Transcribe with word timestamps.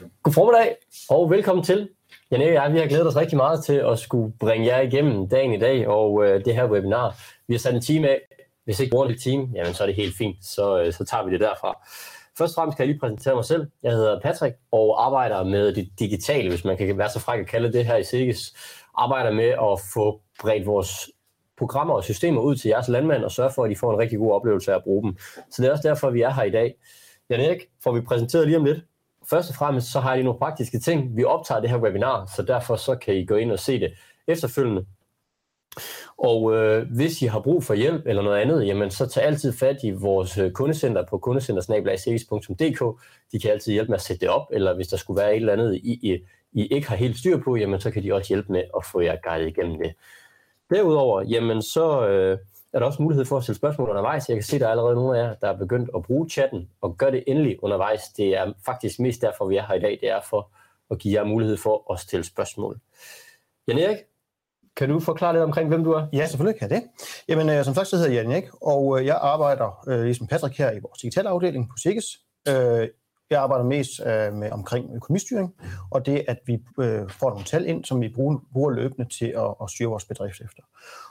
God 0.00 0.32
formiddag, 0.32 0.76
og 1.10 1.30
velkommen 1.30 1.64
til. 1.64 1.88
Janne 2.30 2.44
og 2.44 2.52
jeg, 2.52 2.72
vi 2.72 2.78
har 2.78 2.86
glædet 2.86 3.06
os 3.06 3.16
rigtig 3.16 3.36
meget 3.36 3.64
til 3.64 3.74
at 3.74 3.98
skulle 3.98 4.32
bringe 4.40 4.66
jer 4.66 4.80
igennem 4.80 5.28
dagen 5.28 5.52
i 5.52 5.58
dag 5.58 5.88
og 5.88 6.24
øh, 6.24 6.44
det 6.44 6.54
her 6.54 6.70
webinar. 6.70 7.16
Vi 7.48 7.54
har 7.54 7.58
sat 7.58 7.74
en 7.74 7.80
time 7.80 8.08
af. 8.08 8.20
Hvis 8.64 8.80
ikke 8.80 8.90
bruger 8.90 9.06
en 9.06 9.18
time, 9.18 9.48
jamen 9.54 9.74
så 9.74 9.82
er 9.82 9.86
det 9.86 9.96
helt 9.96 10.16
fint. 10.16 10.36
Så, 10.44 10.82
øh, 10.82 10.92
så 10.92 11.04
tager 11.04 11.24
vi 11.24 11.32
det 11.32 11.40
derfra. 11.40 11.78
Først 12.38 12.52
og 12.52 12.54
fremmest 12.54 12.76
kan 12.76 12.86
jeg 12.86 12.92
lige 12.92 13.00
præsentere 13.00 13.34
mig 13.34 13.44
selv. 13.44 13.66
Jeg 13.82 13.92
hedder 13.92 14.20
Patrick 14.20 14.56
og 14.72 15.06
arbejder 15.06 15.44
med 15.44 15.74
det 15.74 15.88
digitale, 15.98 16.48
hvis 16.48 16.64
man 16.64 16.76
kan 16.76 16.98
være 16.98 17.10
så 17.10 17.20
fræk 17.20 17.40
at 17.40 17.46
kalde 17.46 17.72
det 17.72 17.86
her 17.86 17.96
i 17.96 18.04
Sikkes. 18.04 18.54
Arbejder 18.94 19.32
med 19.32 19.48
at 19.48 19.80
få 19.94 20.20
bredt 20.40 20.66
vores 20.66 21.10
programmer 21.58 21.94
og 21.94 22.04
systemer 22.04 22.40
ud 22.40 22.56
til 22.56 22.68
jeres 22.68 22.88
landmænd 22.88 23.24
og 23.24 23.30
sørge 23.30 23.50
for, 23.54 23.64
at 23.64 23.70
de 23.70 23.76
får 23.76 23.92
en 23.92 23.98
rigtig 23.98 24.18
god 24.18 24.32
oplevelse 24.32 24.72
af 24.72 24.76
at 24.76 24.84
bruge 24.84 25.02
dem. 25.02 25.16
Så 25.50 25.62
det 25.62 25.68
er 25.68 25.72
også 25.72 25.88
derfor, 25.88 26.10
vi 26.10 26.22
er 26.22 26.30
her 26.30 26.42
i 26.42 26.50
dag. 26.50 26.74
Jan 27.30 27.40
Erik 27.40 27.68
får 27.84 27.92
vi 27.92 28.00
præsenteret 28.00 28.46
lige 28.46 28.56
om 28.56 28.64
lidt. 28.64 28.78
Først 29.30 29.50
og 29.50 29.56
fremmest 29.56 29.92
så 29.92 30.00
har 30.00 30.14
jeg 30.14 30.24
nogle 30.24 30.38
praktiske 30.38 30.78
ting. 30.78 31.16
Vi 31.16 31.24
optager 31.24 31.60
det 31.60 31.70
her 31.70 31.78
webinar, 31.78 32.32
så 32.36 32.42
derfor 32.42 32.76
så 32.76 32.94
kan 32.94 33.14
I 33.14 33.24
gå 33.24 33.34
ind 33.34 33.52
og 33.52 33.58
se 33.58 33.80
det 33.80 33.92
efterfølgende. 34.26 34.86
Og 36.18 36.54
øh, 36.56 36.86
hvis 36.94 37.22
I 37.22 37.26
har 37.26 37.40
brug 37.40 37.64
for 37.64 37.74
hjælp 37.74 38.06
eller 38.06 38.22
noget 38.22 38.40
andet, 38.40 38.66
jamen 38.66 38.90
så 38.90 39.06
tag 39.06 39.24
altid 39.24 39.52
fat 39.52 39.76
i 39.82 39.90
vores 39.90 40.38
øh, 40.38 40.52
kundecenter 40.52 41.04
på 41.10 41.18
kundecentersnabelagservice.dk. 41.18 43.02
De 43.32 43.40
kan 43.40 43.50
altid 43.50 43.72
hjælpe 43.72 43.90
med 43.90 43.96
at 43.96 44.02
sætte 44.02 44.20
det 44.20 44.28
op, 44.28 44.46
eller 44.52 44.74
hvis 44.74 44.88
der 44.88 44.96
skulle 44.96 45.20
være 45.20 45.30
et 45.30 45.40
eller 45.40 45.52
andet, 45.52 45.74
I, 45.74 45.92
I, 46.02 46.18
I 46.52 46.66
ikke 46.66 46.88
har 46.88 46.96
helt 46.96 47.18
styr 47.18 47.42
på, 47.42 47.56
jamen 47.56 47.80
så 47.80 47.90
kan 47.90 48.02
de 48.02 48.14
også 48.14 48.28
hjælpe 48.28 48.52
med 48.52 48.62
at 48.76 48.84
få 48.84 49.00
jer 49.00 49.16
guidet 49.22 49.48
igennem 49.48 49.78
det. 49.78 49.92
Derudover, 50.70 51.22
jamen 51.22 51.62
så 51.62 52.08
øh, 52.08 52.38
er 52.72 52.78
der 52.78 52.86
også 52.86 53.02
mulighed 53.02 53.24
for 53.24 53.36
at 53.36 53.42
stille 53.42 53.56
spørgsmål 53.56 53.88
undervejs. 53.88 54.28
Jeg 54.28 54.36
kan 54.36 54.42
se, 54.42 54.56
at 54.56 54.60
der 54.60 54.66
er 54.66 54.70
allerede 54.70 54.94
nogle 54.94 55.18
af 55.18 55.22
jer, 55.22 55.34
der 55.34 55.48
er 55.48 55.56
begyndt 55.56 55.90
at 55.96 56.02
bruge 56.02 56.28
chatten, 56.28 56.68
og 56.80 56.96
gør 56.96 57.10
det 57.10 57.24
endelig 57.26 57.64
undervejs. 57.64 58.08
Det 58.16 58.36
er 58.36 58.52
faktisk 58.66 59.00
mest 59.00 59.22
derfor, 59.22 59.48
vi 59.48 59.56
er 59.56 59.66
her 59.66 59.74
i 59.74 59.80
dag, 59.80 59.98
det 60.00 60.10
er 60.10 60.20
for 60.30 60.50
at 60.90 60.98
give 60.98 61.20
jer 61.20 61.24
mulighed 61.24 61.56
for 61.56 61.92
at 61.92 61.98
stille 61.98 62.24
spørgsmål. 62.24 62.78
Jan 63.68 63.78
Erik, 63.78 63.96
kan 64.76 64.88
du 64.88 65.00
forklare 65.00 65.32
lidt 65.32 65.44
omkring, 65.44 65.68
hvem 65.68 65.84
du 65.84 65.92
er? 65.92 66.06
Ja, 66.12 66.26
selvfølgelig 66.26 66.58
kan 66.60 66.70
jeg 66.70 66.80
det. 66.80 66.88
Jamen, 67.28 67.48
øh, 67.48 67.64
som 67.64 67.74
sagt, 67.74 67.88
så 67.88 67.96
hedder 67.96 68.10
jeg 68.10 68.22
Jan 68.22 68.32
Erik, 68.32 68.48
og 68.62 69.00
øh, 69.00 69.06
jeg 69.06 69.18
arbejder 69.20 69.84
øh, 69.88 70.02
ligesom 70.04 70.26
Patrick 70.26 70.58
her 70.58 70.72
i 70.72 70.80
vores 70.80 71.00
digitale 71.00 71.28
afdeling 71.28 71.68
på 71.68 71.74
SIGES, 71.76 72.06
Øh, 72.48 72.88
jeg 73.30 73.40
arbejder 73.40 73.64
mest 73.64 73.90
øh, 74.00 74.32
med 74.32 74.50
omkring 74.50 74.90
økonomistyring, 74.94 75.54
og 75.90 76.06
det, 76.06 76.24
at 76.28 76.38
vi 76.46 76.58
øh, 76.80 77.08
får 77.08 77.30
nogle 77.30 77.44
tal 77.44 77.66
ind, 77.66 77.84
som 77.84 78.00
vi 78.00 78.08
bruger, 78.08 78.38
bruger 78.52 78.70
løbende 78.70 79.08
til 79.08 79.26
at, 79.36 79.54
at 79.62 79.70
styre 79.70 79.88
vores 79.88 80.04
bedrift 80.04 80.40
efter. 80.40 80.62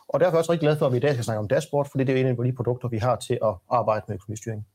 Og 0.07 0.19
derfor 0.19 0.31
er 0.31 0.35
jeg 0.35 0.39
også 0.39 0.51
rigtig 0.51 0.67
glad 0.67 0.77
for, 0.77 0.85
at 0.85 0.91
vi 0.91 0.97
i 0.97 0.99
dag 0.99 1.13
skal 1.13 1.23
snakke 1.23 1.39
om 1.39 1.47
dashboard, 1.47 1.89
fordi 1.91 2.03
det 2.03 2.15
er 2.15 2.19
en 2.19 2.39
af 2.39 2.45
de 2.45 2.53
produkter, 2.53 2.87
vi 2.87 2.97
har 2.97 3.15
til 3.15 3.39
at 3.43 3.53
arbejde 3.69 4.05
med 4.07 4.15
økonomistyring. 4.15 4.65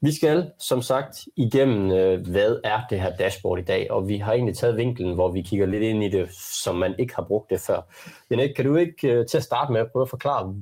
Vi 0.00 0.12
skal 0.12 0.50
som 0.58 0.82
sagt 0.82 1.28
igennem, 1.36 1.90
øh, 1.90 2.26
hvad 2.26 2.60
er 2.64 2.80
det 2.90 3.00
her 3.00 3.16
dashboard 3.16 3.58
i 3.58 3.62
dag, 3.62 3.90
og 3.90 4.08
vi 4.08 4.18
har 4.18 4.32
egentlig 4.32 4.56
taget 4.56 4.76
vinklen, 4.76 5.14
hvor 5.14 5.32
vi 5.32 5.42
kigger 5.42 5.66
lidt 5.66 5.82
ind 5.82 6.04
i 6.04 6.08
det, 6.08 6.30
som 6.64 6.76
man 6.76 6.94
ikke 6.98 7.14
har 7.14 7.22
brugt 7.22 7.50
det 7.50 7.60
før. 7.60 7.80
Janet, 8.30 8.56
kan 8.56 8.64
du 8.64 8.76
ikke 8.76 9.08
øh, 9.08 9.26
til 9.26 9.36
at 9.36 9.42
starte 9.42 9.72
med 9.72 9.84
prøve 9.92 10.02
at 10.02 10.10
forklare, 10.10 10.54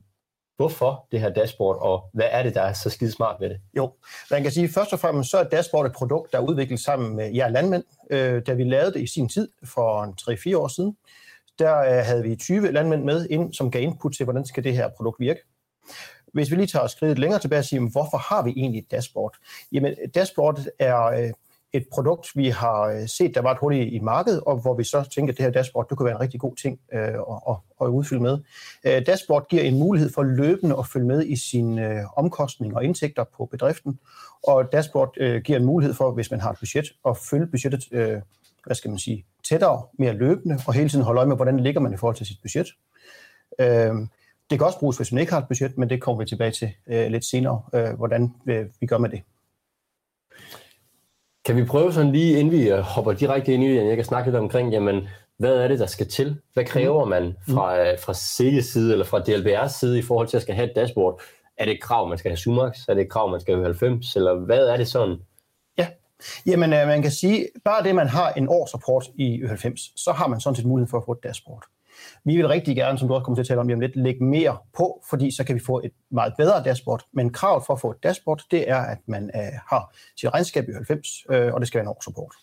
hvorfor 0.56 1.06
det 1.12 1.20
her 1.20 1.30
dashboard, 1.30 1.78
og 1.80 2.10
hvad 2.12 2.26
er 2.30 2.42
det, 2.42 2.54
der 2.54 2.62
er 2.62 2.72
så 2.72 2.90
skide 2.90 3.12
smart 3.12 3.36
ved 3.40 3.48
det? 3.48 3.60
Jo, 3.76 3.92
man 4.30 4.42
kan 4.42 4.52
sige, 4.52 4.68
først 4.68 4.92
og 4.92 4.98
fremmest 4.98 5.30
så 5.30 5.38
er 5.38 5.44
dashboard 5.44 5.86
et 5.86 5.92
produkt, 5.92 6.32
der 6.32 6.38
er 6.38 6.42
udviklet 6.42 6.80
sammen 6.80 7.16
med 7.16 7.34
jer 7.34 7.48
landmænd. 7.48 7.84
Øh, 8.10 8.42
da 8.46 8.52
vi 8.52 8.64
lavede 8.64 8.92
det 8.92 9.00
i 9.00 9.06
sin 9.06 9.28
tid, 9.28 9.48
for 9.64 10.14
3-4 10.54 10.58
år 10.58 10.68
siden, 10.68 10.96
der 11.58 11.78
øh, 11.78 12.04
havde 12.06 12.22
vi 12.22 12.36
20 12.36 12.72
landmænd 12.72 13.04
med, 13.04 13.26
ind, 13.30 13.54
som 13.54 13.70
gav 13.70 13.82
input 13.82 14.14
til, 14.14 14.24
hvordan 14.24 14.44
skal 14.44 14.64
det 14.64 14.72
her 14.72 14.88
produkt 14.96 15.20
virke. 15.20 15.40
Hvis 16.32 16.50
vi 16.50 16.56
lige 16.56 16.66
tager 16.66 16.86
skridtet 16.86 17.18
længere 17.18 17.40
tilbage 17.40 17.58
og 17.58 17.64
siger, 17.64 17.90
hvorfor 17.90 18.16
har 18.16 18.42
vi 18.42 18.50
egentlig 18.56 18.78
et 18.78 18.90
dashboard? 18.90 19.36
Jamen, 19.72 19.94
dashboard 20.14 20.60
er 20.78 21.02
øh, 21.02 21.30
et 21.72 21.86
produkt, 21.92 22.28
vi 22.34 22.48
har 22.48 22.82
øh, 22.82 23.08
set, 23.08 23.34
der 23.34 23.40
var 23.40 23.52
et 23.52 23.58
hul 23.58 23.74
i 23.74 23.98
markedet, 23.98 24.40
og 24.40 24.56
hvor 24.56 24.74
vi 24.74 24.84
så 24.84 25.08
tænker, 25.14 25.32
at 25.32 25.36
det 25.36 25.44
her 25.44 25.52
dashboard, 25.52 25.88
det 25.88 25.98
kunne 25.98 26.04
være 26.04 26.14
en 26.14 26.20
rigtig 26.20 26.40
god 26.40 26.56
ting 26.56 26.80
øh, 26.92 27.00
at, 27.00 27.14
at, 27.48 27.56
at 27.80 27.86
udfylde 27.86 28.22
med. 28.22 28.38
Øh, 28.84 29.06
dashboard 29.06 29.48
giver 29.48 29.62
en 29.62 29.78
mulighed 29.78 30.12
for 30.12 30.22
løbende 30.22 30.76
at 30.78 30.86
følge 30.86 31.06
med 31.06 31.26
i 31.26 31.36
sine 31.36 31.88
øh, 31.88 32.04
omkostninger 32.16 32.76
og 32.76 32.84
indtægter 32.84 33.24
på 33.36 33.46
bedriften, 33.46 33.98
og 34.42 34.72
dashboard 34.72 35.14
øh, 35.16 35.42
giver 35.42 35.58
en 35.58 35.64
mulighed 35.64 35.94
for, 35.94 36.10
hvis 36.10 36.30
man 36.30 36.40
har 36.40 36.50
et 36.50 36.58
budget, 36.58 36.92
at 37.08 37.16
følge 37.16 37.46
budgettet, 37.46 37.84
øh, 37.92 38.20
hvad 38.66 38.76
skal 38.76 38.90
man 38.90 38.98
sige, 38.98 39.24
tættere, 39.48 39.82
mere 39.98 40.12
løbende, 40.12 40.58
og 40.66 40.74
hele 40.74 40.88
tiden 40.88 41.04
holde 41.04 41.18
øje 41.18 41.28
med, 41.28 41.36
hvordan 41.36 41.60
ligger 41.60 41.80
man 41.80 41.92
i 41.92 41.96
forhold 41.96 42.16
til 42.16 42.26
sit 42.26 42.38
budget. 42.42 42.66
Øh, 43.58 43.94
det 44.50 44.58
kan 44.58 44.66
også 44.66 44.78
bruges, 44.78 44.96
hvis 44.96 45.12
man 45.12 45.20
ikke 45.20 45.32
har 45.32 45.40
et 45.40 45.48
budget, 45.48 45.78
men 45.78 45.90
det 45.90 46.02
kommer 46.02 46.22
vi 46.22 46.28
tilbage 46.28 46.50
til 46.50 46.72
øh, 46.86 47.06
lidt 47.06 47.24
senere, 47.24 47.62
øh, 47.74 47.92
hvordan 47.92 48.34
øh, 48.46 48.66
vi 48.80 48.86
gør 48.86 48.98
med 48.98 49.10
det. 49.10 49.22
Kan 51.46 51.56
vi 51.56 51.64
prøve 51.64 51.92
sådan 51.92 52.12
lige, 52.12 52.38
inden 52.38 52.52
vi 52.52 52.70
øh, 52.70 52.78
hopper 52.78 53.12
direkte 53.12 53.52
ind 53.52 53.64
i 53.64 53.68
det, 53.68 53.86
jeg 53.86 53.96
kan 53.96 54.04
snakke 54.04 54.30
lidt 54.30 54.40
omkring, 54.40 54.72
jamen, 54.72 55.08
hvad 55.38 55.56
er 55.56 55.68
det, 55.68 55.78
der 55.78 55.86
skal 55.86 56.08
til? 56.08 56.40
Hvad 56.54 56.64
kræver 56.64 57.04
mm. 57.04 57.10
man 57.10 57.36
fra, 57.48 57.92
mm. 57.92 57.98
fra 57.98 58.14
sælges 58.14 58.64
side 58.64 58.92
eller 58.92 59.04
fra 59.04 59.18
DLBR's 59.18 59.78
side 59.78 59.98
i 59.98 60.02
forhold 60.02 60.28
til 60.28 60.36
at 60.36 60.42
skal 60.42 60.54
have 60.54 60.70
et 60.70 60.76
dashboard? 60.76 61.20
Er 61.58 61.64
det 61.64 61.74
et 61.74 61.82
krav, 61.82 62.08
man 62.08 62.18
skal 62.18 62.30
have 62.30 62.36
Sumax? 62.36 62.78
Er 62.88 62.94
det 62.94 63.02
et 63.02 63.10
krav, 63.10 63.30
man 63.30 63.40
skal 63.40 63.54
have 63.54 63.64
90? 63.64 64.16
Eller 64.16 64.34
hvad 64.34 64.68
er 64.68 64.76
det 64.76 64.88
sådan? 64.88 65.16
Ja, 65.78 65.88
jamen 66.46 66.70
man 66.70 67.02
kan 67.02 67.10
sige, 67.10 67.48
bare 67.64 67.82
det, 67.82 67.94
man 67.94 68.08
har 68.08 68.32
en 68.32 68.48
årsrapport 68.48 69.04
i 69.14 69.42
90, 69.46 69.80
så 69.96 70.12
har 70.12 70.28
man 70.28 70.40
sådan 70.40 70.56
set 70.56 70.66
mulighed 70.66 70.90
for 70.90 70.98
at 70.98 71.04
få 71.06 71.12
et 71.12 71.22
dashboard. 71.22 71.64
Vi 72.26 72.36
vil 72.36 72.48
rigtig 72.48 72.76
gerne, 72.76 72.98
som 72.98 73.08
du 73.08 73.14
også 73.14 73.24
kommer 73.24 73.36
til 73.36 73.42
at 73.42 73.48
tale 73.48 73.60
om 73.60 73.80
lidt, 73.80 73.96
lægge 73.96 74.24
mere 74.24 74.56
på, 74.76 75.02
fordi 75.10 75.36
så 75.36 75.44
kan 75.44 75.54
vi 75.54 75.60
få 75.66 75.80
et 75.84 75.90
meget 76.10 76.34
bedre 76.38 76.62
dashboard. 76.62 77.04
Men 77.12 77.32
kravet 77.32 77.62
for 77.66 77.74
at 77.74 77.80
få 77.80 77.90
et 77.90 78.02
dashboard, 78.02 78.42
det 78.50 78.70
er, 78.70 78.80
at 78.80 78.98
man 79.06 79.30
øh, 79.34 79.42
har 79.70 79.94
sit 80.16 80.34
regnskab 80.34 80.68
i 80.68 80.72
90, 80.72 81.08
øh, 81.30 81.54
og 81.54 81.60
det 81.60 81.68
skal 81.68 81.78
være 81.78 81.84
en 81.84 81.88
årsrapport. 81.88 82.34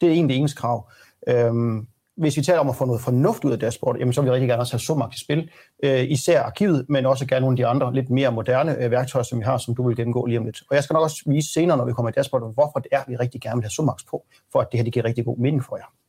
Det 0.00 0.08
er 0.08 0.12
egentlig 0.12 0.36
eneste 0.36 0.56
krav. 0.56 0.90
Øhm, 1.28 1.86
hvis 2.16 2.36
vi 2.36 2.42
taler 2.42 2.60
om 2.60 2.68
at 2.68 2.76
få 2.76 2.84
noget 2.84 3.00
fornuft 3.00 3.44
ud 3.44 3.52
af 3.52 3.58
dashboard, 3.58 3.96
jamen 3.98 4.12
så 4.12 4.20
vil 4.20 4.30
vi 4.30 4.34
rigtig 4.34 4.48
gerne 4.48 4.62
også 4.62 4.72
have 4.72 4.80
Sumac 4.80 5.14
i 5.14 5.24
spil. 5.24 5.50
Øh, 5.84 6.10
især 6.10 6.42
arkivet, 6.42 6.86
men 6.88 7.06
også 7.06 7.26
gerne 7.26 7.40
nogle 7.40 7.54
af 7.54 7.56
de 7.56 7.66
andre 7.66 7.94
lidt 7.94 8.10
mere 8.10 8.32
moderne 8.32 8.84
øh, 8.84 8.90
værktøjer, 8.90 9.22
som 9.22 9.38
vi 9.38 9.44
har, 9.44 9.58
som 9.58 9.74
du 9.74 9.88
vil 9.88 9.96
gennemgå 9.96 10.26
lige 10.26 10.38
om 10.38 10.44
lidt. 10.44 10.62
Og 10.70 10.76
jeg 10.76 10.84
skal 10.84 10.94
nok 10.94 11.02
også 11.02 11.22
vise 11.26 11.52
senere, 11.52 11.76
når 11.76 11.84
vi 11.84 11.92
kommer 11.92 12.10
i 12.10 12.12
dashboard, 12.12 12.54
hvorfor 12.54 12.78
det 12.78 12.88
er, 12.92 13.02
vi 13.08 13.16
rigtig 13.16 13.40
gerne 13.40 13.56
vil 13.56 13.64
have 13.64 13.70
Sumac 13.70 13.96
på, 14.10 14.24
for 14.52 14.60
at 14.60 14.68
det 14.72 14.78
her 14.78 14.84
det 14.84 14.92
giver 14.92 15.04
rigtig 15.04 15.24
god 15.24 15.38
mening 15.38 15.64
for 15.64 15.76
jer. 15.76 16.01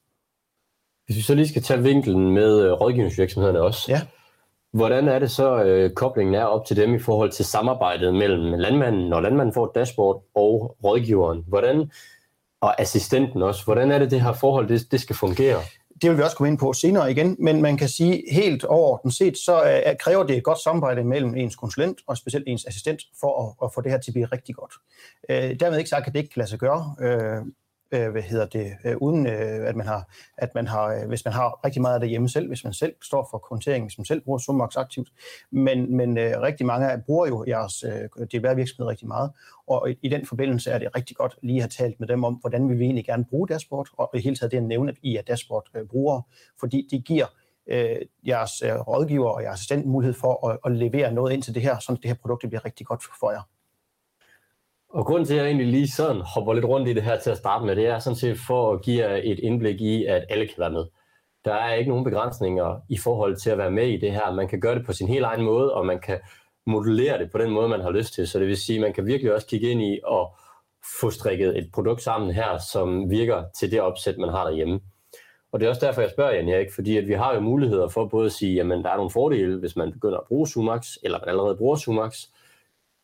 Hvis 1.06 1.18
vi 1.18 1.22
så 1.22 1.36
lige 1.36 1.48
skal 1.48 1.62
tage 1.62 1.84
vinkelen 1.84 2.32
med 2.32 2.62
øh, 2.62 2.72
rådgivningsvirksomhederne 2.72 3.62
også, 3.62 3.92
ja. 3.92 4.02
hvordan 4.72 5.08
er 5.08 5.20
det 5.20 5.32
så, 5.32 5.64
øh, 5.64 5.92
koblingen 5.92 6.36
er 6.36 6.44
op 6.44 6.66
til 6.66 6.78
dem 6.78 6.96
i 6.96 7.00
forhold 7.00 7.32
til 7.32 7.46
samarbejdet 7.46 8.14
mellem 8.14 8.60
landmanden, 8.60 9.10
når 9.10 9.22
landmanden 9.22 9.54
får 9.54 9.66
et 9.66 9.72
dashboard, 9.76 10.24
og 10.36 10.78
rådgiveren? 10.84 11.44
Hvordan, 11.48 11.92
og 12.62 12.82
assistenten 12.82 13.42
også, 13.42 13.64
hvordan 13.64 13.92
er 13.92 14.00
det, 14.00 14.12
det 14.12 14.22
her 14.22 14.34
forhold, 14.34 14.68
det, 14.68 14.92
det 14.92 15.02
skal 15.02 15.16
fungere? 15.16 15.60
Det 16.02 16.10
vil 16.10 16.18
vi 16.18 16.24
også 16.24 16.38
komme 16.38 16.52
ind 16.52 16.60
på 16.60 16.74
senere 16.74 17.12
igen, 17.12 17.36
men 17.40 17.62
man 17.62 17.78
kan 17.78 17.90
sige 17.90 18.24
helt 18.32 18.64
overordnet 18.64 19.14
set, 19.14 19.38
så 19.38 19.54
er, 19.54 19.94
kræver 20.00 20.24
det 20.24 20.38
et 20.38 20.44
godt 20.44 20.64
samarbejde 20.64 21.04
mellem 21.04 21.36
ens 21.36 21.56
konsulent 21.56 21.98
og 22.08 22.18
specielt 22.18 22.44
ens 22.48 22.66
assistent 22.66 23.02
for 23.20 23.44
at, 23.44 23.68
at 23.68 23.74
få 23.74 23.82
det 23.82 23.92
her 23.92 24.00
til 24.00 24.12
at 24.12 24.14
blive 24.14 24.26
rigtig 24.26 24.56
godt. 24.56 24.74
Øh, 25.30 25.60
dermed 25.60 25.78
ikke 25.78 25.90
sagt, 25.90 26.08
at 26.08 26.14
det 26.14 26.20
ikke 26.20 26.34
kan 26.34 26.40
lade 26.40 26.50
sig 26.50 26.60
gøre. 26.60 26.96
Øh, 27.02 27.46
øh, 27.92 28.12
hvad 28.12 28.22
hedder 28.22 28.46
det, 28.46 28.72
øh, 28.86 28.98
uden 28.98 29.28
øh, 29.28 29.68
at 29.70 29.76
man 29.76 29.88
har, 29.88 30.10
at 30.38 30.56
man 30.56 30.68
har, 30.68 30.86
øh, 30.86 31.08
hvis 31.08 31.26
man 31.26 31.34
har 31.34 31.66
rigtig 31.66 31.82
meget 31.82 31.94
af 31.96 32.00
det 32.00 32.10
hjemme 32.10 32.30
selv, 32.30 32.48
hvis 32.48 32.64
man 32.64 32.74
selv 32.74 32.94
står 33.02 33.28
for 33.32 33.38
konteringen, 33.38 33.88
hvis 33.88 33.98
man 33.98 34.06
selv 34.06 34.22
bruger 34.22 34.40
Sumax 34.40 34.78
aktivt, 34.78 35.10
men, 35.52 35.98
men 35.98 36.18
øh, 36.18 36.42
rigtig 36.42 36.66
mange 36.66 36.92
af 36.92 37.04
bruger 37.04 37.28
jo 37.28 37.46
jeres 37.48 37.84
øh, 37.84 38.26
DBR-virksomhed 38.26 38.88
rigtig 38.88 39.08
meget, 39.08 39.32
og 39.68 39.92
i, 39.92 39.96
i 40.02 40.10
den 40.10 40.26
forbindelse 40.26 40.72
er 40.72 40.80
det 40.80 40.96
rigtig 40.96 41.16
godt 41.16 41.38
lige 41.44 41.58
at 41.58 41.62
have 41.62 41.88
talt 41.88 42.00
med 42.00 42.08
dem 42.08 42.24
om, 42.24 42.34
hvordan 42.34 42.70
vi 42.70 42.74
vil 42.74 42.86
egentlig 42.86 43.06
gerne 43.06 43.26
bruge 43.26 43.48
dashboard, 43.48 43.88
og 43.98 44.10
i 44.14 44.20
hele 44.20 44.36
taget 44.36 44.52
det 44.52 44.58
at 44.58 44.64
nævne, 44.64 44.92
at 44.92 44.98
I 45.02 45.16
er 45.16 45.22
dashboard-brugere, 45.22 46.24
øh, 46.28 46.58
fordi 46.60 46.88
det 46.92 47.06
giver 47.06 47.26
øh, 47.68 47.96
jeres 48.28 48.62
øh, 48.62 48.74
rådgiver 48.74 49.30
og 49.30 49.44
jeres 49.44 49.54
assistent 49.54 49.86
mulighed 49.86 50.14
for 50.14 50.48
at, 50.48 50.60
at 50.66 50.72
levere 50.72 51.14
noget 51.14 51.34
ind 51.34 51.44
til 51.44 51.54
det 51.54 51.62
her, 51.62 51.80
så 51.80 51.94
det 51.94 52.06
her 52.06 52.14
produkt 52.22 52.48
bliver 52.48 52.66
rigtig 52.66 52.86
godt 52.86 53.04
for 53.20 53.32
jer. 53.32 53.42
Og 54.94 55.06
grunden 55.06 55.26
til, 55.26 55.34
at 55.34 55.40
jeg 55.40 55.46
egentlig 55.46 55.68
lige 55.68 55.88
sådan 55.88 56.22
hopper 56.36 56.54
lidt 56.54 56.66
rundt 56.66 56.88
i 56.88 56.94
det 56.94 57.04
her 57.04 57.20
til 57.20 57.30
at 57.30 57.38
starte 57.38 57.66
med, 57.66 57.76
det 57.76 57.88
er 57.88 58.00
sådan 58.00 58.18
set 58.18 58.38
for 58.48 58.74
at 58.74 58.82
give 58.82 59.08
jer 59.08 59.20
et 59.24 59.40
indblik 59.40 59.82
i, 59.82 60.06
at 60.06 60.26
alle 60.30 60.48
kan 60.48 60.56
være 60.58 60.72
med. 60.72 60.86
Der 61.46 61.54
er 61.54 61.74
ikke 61.74 61.90
nogen 61.90 62.04
begrænsninger 62.04 62.82
i 62.90 62.98
forhold 62.98 63.36
til 63.36 63.50
at 63.50 63.58
være 63.58 63.72
med 63.72 63.88
i 63.88 63.98
det 63.98 64.12
her. 64.12 64.34
Man 64.34 64.48
kan 64.48 64.60
gøre 64.60 64.76
det 64.76 64.86
på 64.86 64.94
sin 64.94 65.08
helt 65.08 65.26
egen 65.26 65.44
måde, 65.44 65.74
og 65.74 65.86
man 65.86 66.00
kan 66.00 66.20
modellere 66.68 67.18
det 67.20 67.32
på 67.32 67.38
den 67.38 67.52
måde, 67.52 67.70
man 67.70 67.82
har 67.82 67.92
lyst 67.92 68.14
til. 68.14 68.28
Så 68.28 68.40
det 68.40 68.48
vil 68.48 68.58
sige, 68.58 68.78
at 68.78 68.82
man 68.82 68.94
kan 68.94 69.06
virkelig 69.06 69.34
også 69.34 69.48
kigge 69.48 69.70
ind 69.70 69.82
i 69.82 70.00
og 70.04 70.36
få 71.02 71.10
strikket 71.10 71.58
et 71.58 71.70
produkt 71.74 72.02
sammen 72.02 72.32
her, 72.32 72.58
som 72.72 73.10
virker 73.10 73.44
til 73.60 73.72
det 73.72 73.82
opsæt, 73.82 74.18
man 74.18 74.30
har 74.30 74.44
derhjemme. 74.44 74.80
Og 75.52 75.60
det 75.60 75.66
er 75.66 75.70
også 75.70 75.86
derfor, 75.86 76.02
jeg 76.02 76.10
spørger 76.10 76.34
Jan 76.34 76.50
Erik, 76.50 76.74
fordi 76.76 76.98
at 76.98 77.08
vi 77.08 77.14
har 77.14 77.34
jo 77.34 77.40
muligheder 77.40 77.88
for 77.88 78.08
både 78.08 78.26
at 78.26 78.32
sige, 78.32 78.62
at 78.62 78.68
der 78.68 78.90
er 78.90 78.98
nogle 78.98 79.12
fordele, 79.12 79.60
hvis 79.60 79.76
man 79.76 79.92
begynder 79.92 80.18
at 80.18 80.28
bruge 80.28 80.48
Sumax, 80.48 80.88
eller 81.04 81.20
man 81.20 81.30
allerede 81.30 81.56
bruger 81.56 81.76
Sumax, 81.76 82.26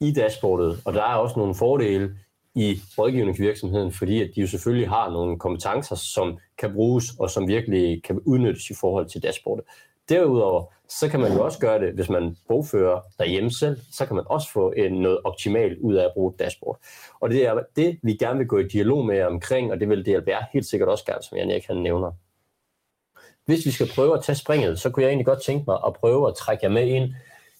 i 0.01 0.11
dashboardet, 0.11 0.81
og 0.85 0.93
der 0.93 1.01
er 1.01 1.15
også 1.15 1.39
nogle 1.39 1.55
fordele 1.55 2.15
i 2.55 2.81
rådgivningsvirksomheden, 2.97 3.91
fordi 3.91 4.21
at 4.21 4.29
de 4.35 4.41
jo 4.41 4.47
selvfølgelig 4.47 4.89
har 4.89 5.09
nogle 5.11 5.39
kompetencer, 5.39 5.95
som 5.95 6.37
kan 6.57 6.73
bruges 6.73 7.05
og 7.19 7.29
som 7.29 7.47
virkelig 7.47 8.03
kan 8.03 8.19
udnyttes 8.19 8.69
i 8.69 8.73
forhold 8.79 9.05
til 9.05 9.23
dashboardet. 9.23 9.65
Derudover, 10.09 10.73
så 10.89 11.09
kan 11.09 11.19
man 11.19 11.33
jo 11.33 11.45
også 11.45 11.59
gøre 11.59 11.79
det, 11.79 11.93
hvis 11.93 12.09
man 12.09 12.37
bogfører 12.47 13.01
derhjemme 13.17 13.51
selv, 13.51 13.79
så 13.91 14.05
kan 14.05 14.15
man 14.15 14.25
også 14.27 14.51
få 14.51 14.73
en, 14.77 14.93
noget 14.93 15.19
optimalt 15.23 15.79
ud 15.79 15.95
af 15.95 16.05
at 16.05 16.11
bruge 16.13 16.33
et 16.33 16.39
dashboard. 16.39 16.79
Og 17.19 17.29
det 17.29 17.45
er 17.45 17.59
det, 17.75 17.99
vi 18.03 18.13
gerne 18.13 18.37
vil 18.37 18.47
gå 18.47 18.57
i 18.57 18.67
dialog 18.67 19.05
med 19.05 19.23
omkring, 19.23 19.71
og 19.71 19.79
det 19.79 19.89
vil 19.89 20.05
DLBR 20.05 20.43
helt 20.53 20.65
sikkert 20.65 20.89
også 20.89 21.05
gerne, 21.05 21.23
som 21.23 21.37
Jan 21.37 21.51
Erik 21.51 21.67
han 21.67 21.77
nævner. 21.77 22.11
Hvis 23.45 23.65
vi 23.65 23.71
skal 23.71 23.89
prøve 23.95 24.17
at 24.17 24.23
tage 24.23 24.35
springet, 24.35 24.79
så 24.79 24.89
kunne 24.89 25.03
jeg 25.03 25.09
egentlig 25.09 25.25
godt 25.25 25.41
tænke 25.41 25.63
mig 25.67 25.77
at 25.87 25.93
prøve 25.93 26.27
at 26.27 26.35
trække 26.35 26.65
jer 26.65 26.69
med 26.69 26.87
ind 26.87 27.13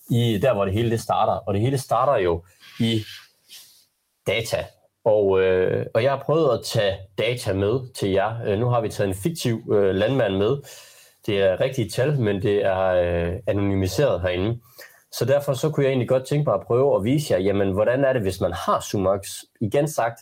i 0.09 0.39
der, 0.41 0.53
hvor 0.53 0.65
det 0.65 0.73
hele 0.73 0.91
det 0.91 1.01
starter. 1.01 1.33
Og 1.33 1.53
det 1.53 1.61
hele 1.61 1.77
starter 1.77 2.17
jo 2.17 2.43
i 2.79 3.03
data. 4.27 4.65
Og, 5.05 5.41
øh, 5.41 5.85
og 5.93 6.03
jeg 6.03 6.11
har 6.11 6.23
prøvet 6.25 6.53
at 6.53 6.65
tage 6.65 6.97
data 7.17 7.53
med 7.53 7.93
til 7.93 8.09
jer. 8.09 8.43
Øh, 8.45 8.59
nu 8.59 8.69
har 8.69 8.81
vi 8.81 8.89
taget 8.89 9.07
en 9.07 9.15
fiktiv 9.15 9.61
øh, 9.71 9.95
landmand 9.95 10.35
med. 10.37 10.57
Det 11.25 11.41
er 11.41 11.61
rigtige 11.61 11.89
tal, 11.89 12.19
men 12.19 12.41
det 12.41 12.65
er 12.65 12.85
øh, 12.85 13.33
anonymiseret 13.47 14.21
herinde. 14.21 14.59
Så 15.11 15.25
derfor 15.25 15.53
så 15.53 15.69
kunne 15.69 15.83
jeg 15.83 15.89
egentlig 15.89 16.09
godt 16.09 16.25
tænke 16.25 16.49
mig 16.49 16.53
at 16.53 16.65
prøve 16.67 16.95
at 16.95 17.03
vise 17.03 17.33
jer, 17.33 17.39
jamen 17.39 17.71
hvordan 17.71 18.03
er 18.03 18.13
det, 18.13 18.21
hvis 18.21 18.41
man 18.41 18.53
har 18.53 18.79
Sumax? 18.79 19.29
Igen 19.61 19.87
sagt, 19.87 20.19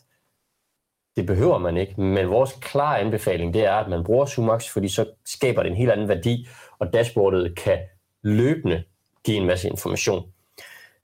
det 1.16 1.26
behøver 1.26 1.58
man 1.58 1.78
ikke, 1.78 2.02
men 2.02 2.30
vores 2.30 2.54
klare 2.62 3.00
anbefaling, 3.00 3.54
det 3.54 3.66
er, 3.66 3.74
at 3.74 3.90
man 3.90 4.04
bruger 4.04 4.26
Sumax, 4.26 4.70
fordi 4.70 4.88
så 4.88 5.06
skaber 5.26 5.64
det 5.64 5.70
en 5.70 5.78
helt 5.78 5.92
anden 5.92 6.08
værdi, 6.08 6.48
og 6.80 6.94
dashboardet 6.94 7.58
kan 7.58 7.80
løbende 8.24 8.84
give 9.28 9.38
en 9.38 9.48
masse 9.48 9.70
information. 9.70 10.24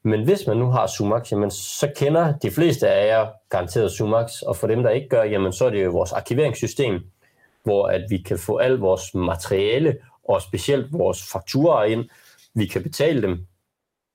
Men 0.04 0.24
hvis 0.24 0.48
man 0.48 0.58
nu 0.58 0.72
har 0.72 0.88
Sumax, 0.88 1.32
jamen, 1.32 1.52
så 1.52 1.92
kender 1.96 2.34
de 2.38 2.52
fleste 2.52 2.90
af 2.90 3.08
jer 3.08 3.28
garanteret 3.50 3.92
Sumax, 3.92 4.42
og 4.42 4.56
for 4.56 4.68
dem, 4.68 4.84
der 4.84 4.90
ikke 4.90 5.10
gør, 5.10 5.24
jamen, 5.24 5.54
så 5.54 5.66
er 5.66 5.70
det 5.70 5.84
jo 5.84 5.92
vores 5.92 6.12
arkiveringssystem, 6.12 7.02
hvor 7.64 7.88
at 7.88 8.02
vi 8.10 8.18
kan 8.18 8.40
få 8.40 8.58
al 8.58 8.72
vores 8.72 9.16
materiale, 9.16 9.98
og 10.30 10.42
specielt 10.42 10.94
vores 10.94 11.32
fakturer 11.32 11.84
ind. 11.84 12.10
Vi 12.56 12.66
kan 12.66 12.84
betale 12.84 13.22
dem, 13.22 13.46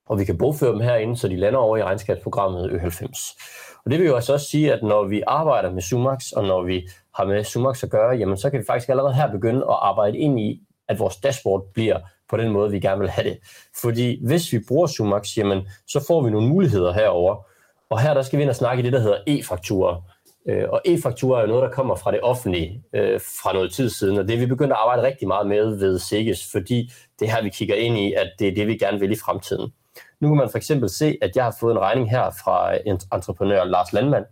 og 0.07 0.19
vi 0.19 0.25
kan 0.25 0.39
bogføre 0.39 0.73
dem 0.73 0.81
herinde, 0.81 1.17
så 1.17 1.29
de 1.29 1.37
lander 1.37 1.59
over 1.59 1.77
i 1.77 1.83
regnskabsprogrammet 1.83 2.71
Ø90. 2.71 3.81
Og 3.85 3.91
det 3.91 3.99
vil 3.99 4.07
jo 4.07 4.15
altså 4.15 4.33
også 4.33 4.47
sige, 4.47 4.73
at 4.73 4.83
når 4.83 5.05
vi 5.05 5.23
arbejder 5.27 5.71
med 5.71 5.83
Sumax, 5.83 6.33
og 6.33 6.45
når 6.45 6.63
vi 6.63 6.89
har 7.15 7.25
med 7.25 7.45
Sumax 7.45 7.85
at 7.85 7.91
gøre, 7.91 8.17
jamen 8.17 8.37
så 8.37 8.51
kan 8.51 8.61
vi 8.61 8.65
faktisk 8.67 8.89
allerede 8.89 9.15
her 9.15 9.33
begynde 9.33 9.61
at 9.61 9.79
arbejde 9.81 10.19
ind 10.19 10.41
i, 10.41 10.63
at 10.89 10.99
vores 10.99 11.17
dashboard 11.17 11.73
bliver 11.75 11.99
på 12.31 12.37
den 12.37 12.53
måde, 12.53 12.71
vi 12.71 12.81
gerne 12.81 13.01
vil 13.01 13.11
have 13.11 13.29
det. 13.29 13.39
Fordi 13.83 14.27
hvis 14.27 14.53
vi 14.53 14.59
bruger 14.69 14.87
Sumax, 14.87 15.39
jamen, 15.39 15.69
så 15.87 16.05
får 16.07 16.23
vi 16.23 16.31
nogle 16.31 16.49
muligheder 16.49 16.93
herover. 16.93 17.47
Og 17.91 18.01
her 18.01 18.15
der 18.15 18.23
skal 18.23 18.37
vi 18.37 18.43
ind 18.43 18.51
og 18.51 18.57
snakke 18.57 18.81
i 18.81 18.85
det, 18.85 18.93
der 18.93 19.01
hedder 19.01 19.19
e-fakturer. 19.27 20.03
Øh, 20.49 20.65
og 20.69 20.81
e-fakturer 20.87 21.39
er 21.39 21.41
jo 21.41 21.47
noget, 21.47 21.63
der 21.63 21.71
kommer 21.71 21.95
fra 21.95 22.13
det 22.13 22.21
offentlige 22.23 22.83
øh, 22.93 23.21
fra 23.43 23.53
noget 23.53 23.73
tid 23.73 23.91
siden, 23.91 24.19
og 24.19 24.29
det 24.29 24.35
er 24.35 24.39
vi 24.39 24.47
begyndt 24.47 24.73
at 24.73 24.79
arbejde 24.79 25.03
rigtig 25.03 25.29
meget 25.29 25.47
med 25.47 25.79
ved 25.79 25.99
SIGES, 25.99 26.51
fordi 26.53 26.93
det 27.21 27.31
her, 27.31 27.43
vi 27.43 27.49
kigger 27.49 27.75
ind 27.75 27.99
i, 27.99 28.13
at 28.13 28.33
det 28.39 28.49
er 28.49 28.55
det, 28.55 28.67
vi 28.67 28.77
gerne 28.77 29.01
vil 29.01 29.13
i 29.13 29.17
fremtiden. 29.17 29.73
Nu 30.21 30.29
kan 30.29 30.37
man 30.37 30.51
for 30.51 30.59
eksempel 30.59 30.89
se, 30.89 31.19
at 31.23 31.37
jeg 31.37 31.45
har 31.45 31.57
fået 31.61 31.73
en 31.73 31.79
regning 31.79 32.11
her 32.11 32.31
fra 32.45 32.75
entreprenør 33.13 33.65
Lars 33.65 33.93
Landmand, 33.93 34.25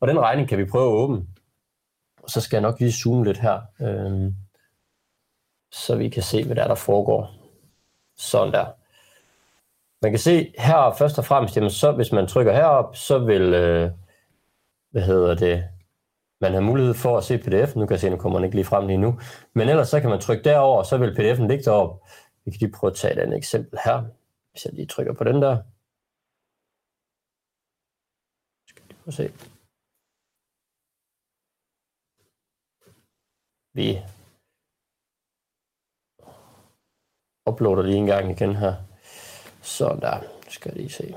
og 0.00 0.08
den 0.08 0.20
regning 0.20 0.48
kan 0.48 0.58
vi 0.58 0.64
prøve 0.64 0.84
at 0.84 0.94
åbne. 0.94 1.26
Og 2.22 2.30
så 2.30 2.40
skal 2.40 2.56
jeg 2.56 2.62
nok 2.62 2.80
lige 2.80 2.92
zoome 2.92 3.24
lidt 3.24 3.38
her, 3.38 3.60
øh, 3.80 4.32
så 5.72 5.96
vi 5.96 6.08
kan 6.08 6.22
se, 6.22 6.44
hvad 6.44 6.56
der 6.56 6.62
er, 6.62 6.68
der 6.68 6.74
foregår. 6.74 7.34
Sådan 8.16 8.52
der. 8.52 8.66
Man 10.02 10.12
kan 10.12 10.18
se 10.18 10.54
her 10.58 10.94
først 10.98 11.18
og 11.18 11.24
fremmest, 11.24 11.56
jamen 11.56 11.70
så 11.70 11.92
hvis 11.92 12.12
man 12.12 12.26
trykker 12.26 12.52
herop, 12.52 12.96
så 12.96 13.18
vil, 13.18 13.42
øh, 13.42 13.90
hvad 14.90 15.02
hedder 15.02 15.34
det, 15.34 15.68
man 16.40 16.52
har 16.54 16.60
mulighed 16.60 16.94
for 16.94 17.18
at 17.18 17.24
se 17.24 17.38
pdf. 17.38 17.76
Nu 17.76 17.86
kan 17.86 17.90
jeg 17.90 18.00
se, 18.00 18.06
at 18.06 18.12
nu 18.12 18.18
kommer 18.18 18.38
den 18.38 18.44
ikke 18.44 18.56
lige 18.56 18.64
frem 18.64 18.86
lige 18.86 18.98
nu. 18.98 19.20
Men 19.54 19.68
ellers 19.68 19.88
så 19.88 20.00
kan 20.00 20.10
man 20.10 20.20
trykke 20.20 20.44
derover, 20.44 20.78
og 20.78 20.86
så 20.86 20.98
vil 20.98 21.16
pdf'en 21.18 21.46
ligge 21.46 21.64
deroppe. 21.64 22.10
Vi 22.44 22.50
kan 22.50 22.58
lige 22.60 22.72
prøve 22.72 22.90
at 22.90 22.96
tage 22.96 23.12
et 23.14 23.18
andet 23.18 23.36
eksempel 23.36 23.78
her. 23.84 24.04
Hvis 24.50 24.64
jeg 24.64 24.74
lige 24.74 24.86
trykker 24.86 25.12
på 25.12 25.24
den 25.24 25.42
der. 25.42 25.62
Skal 28.66 28.82
vi 28.88 28.94
prøve 28.94 29.08
at 29.08 29.14
se. 29.14 29.32
Vi 33.72 33.98
uploader 37.48 37.82
lige 37.82 37.96
en 37.96 38.06
gang 38.06 38.30
igen 38.30 38.56
her. 38.56 38.74
Så 39.62 39.98
der 40.02 40.16
skal 40.48 40.72
jeg 40.74 40.76
lige 40.76 40.92
se. 40.92 41.14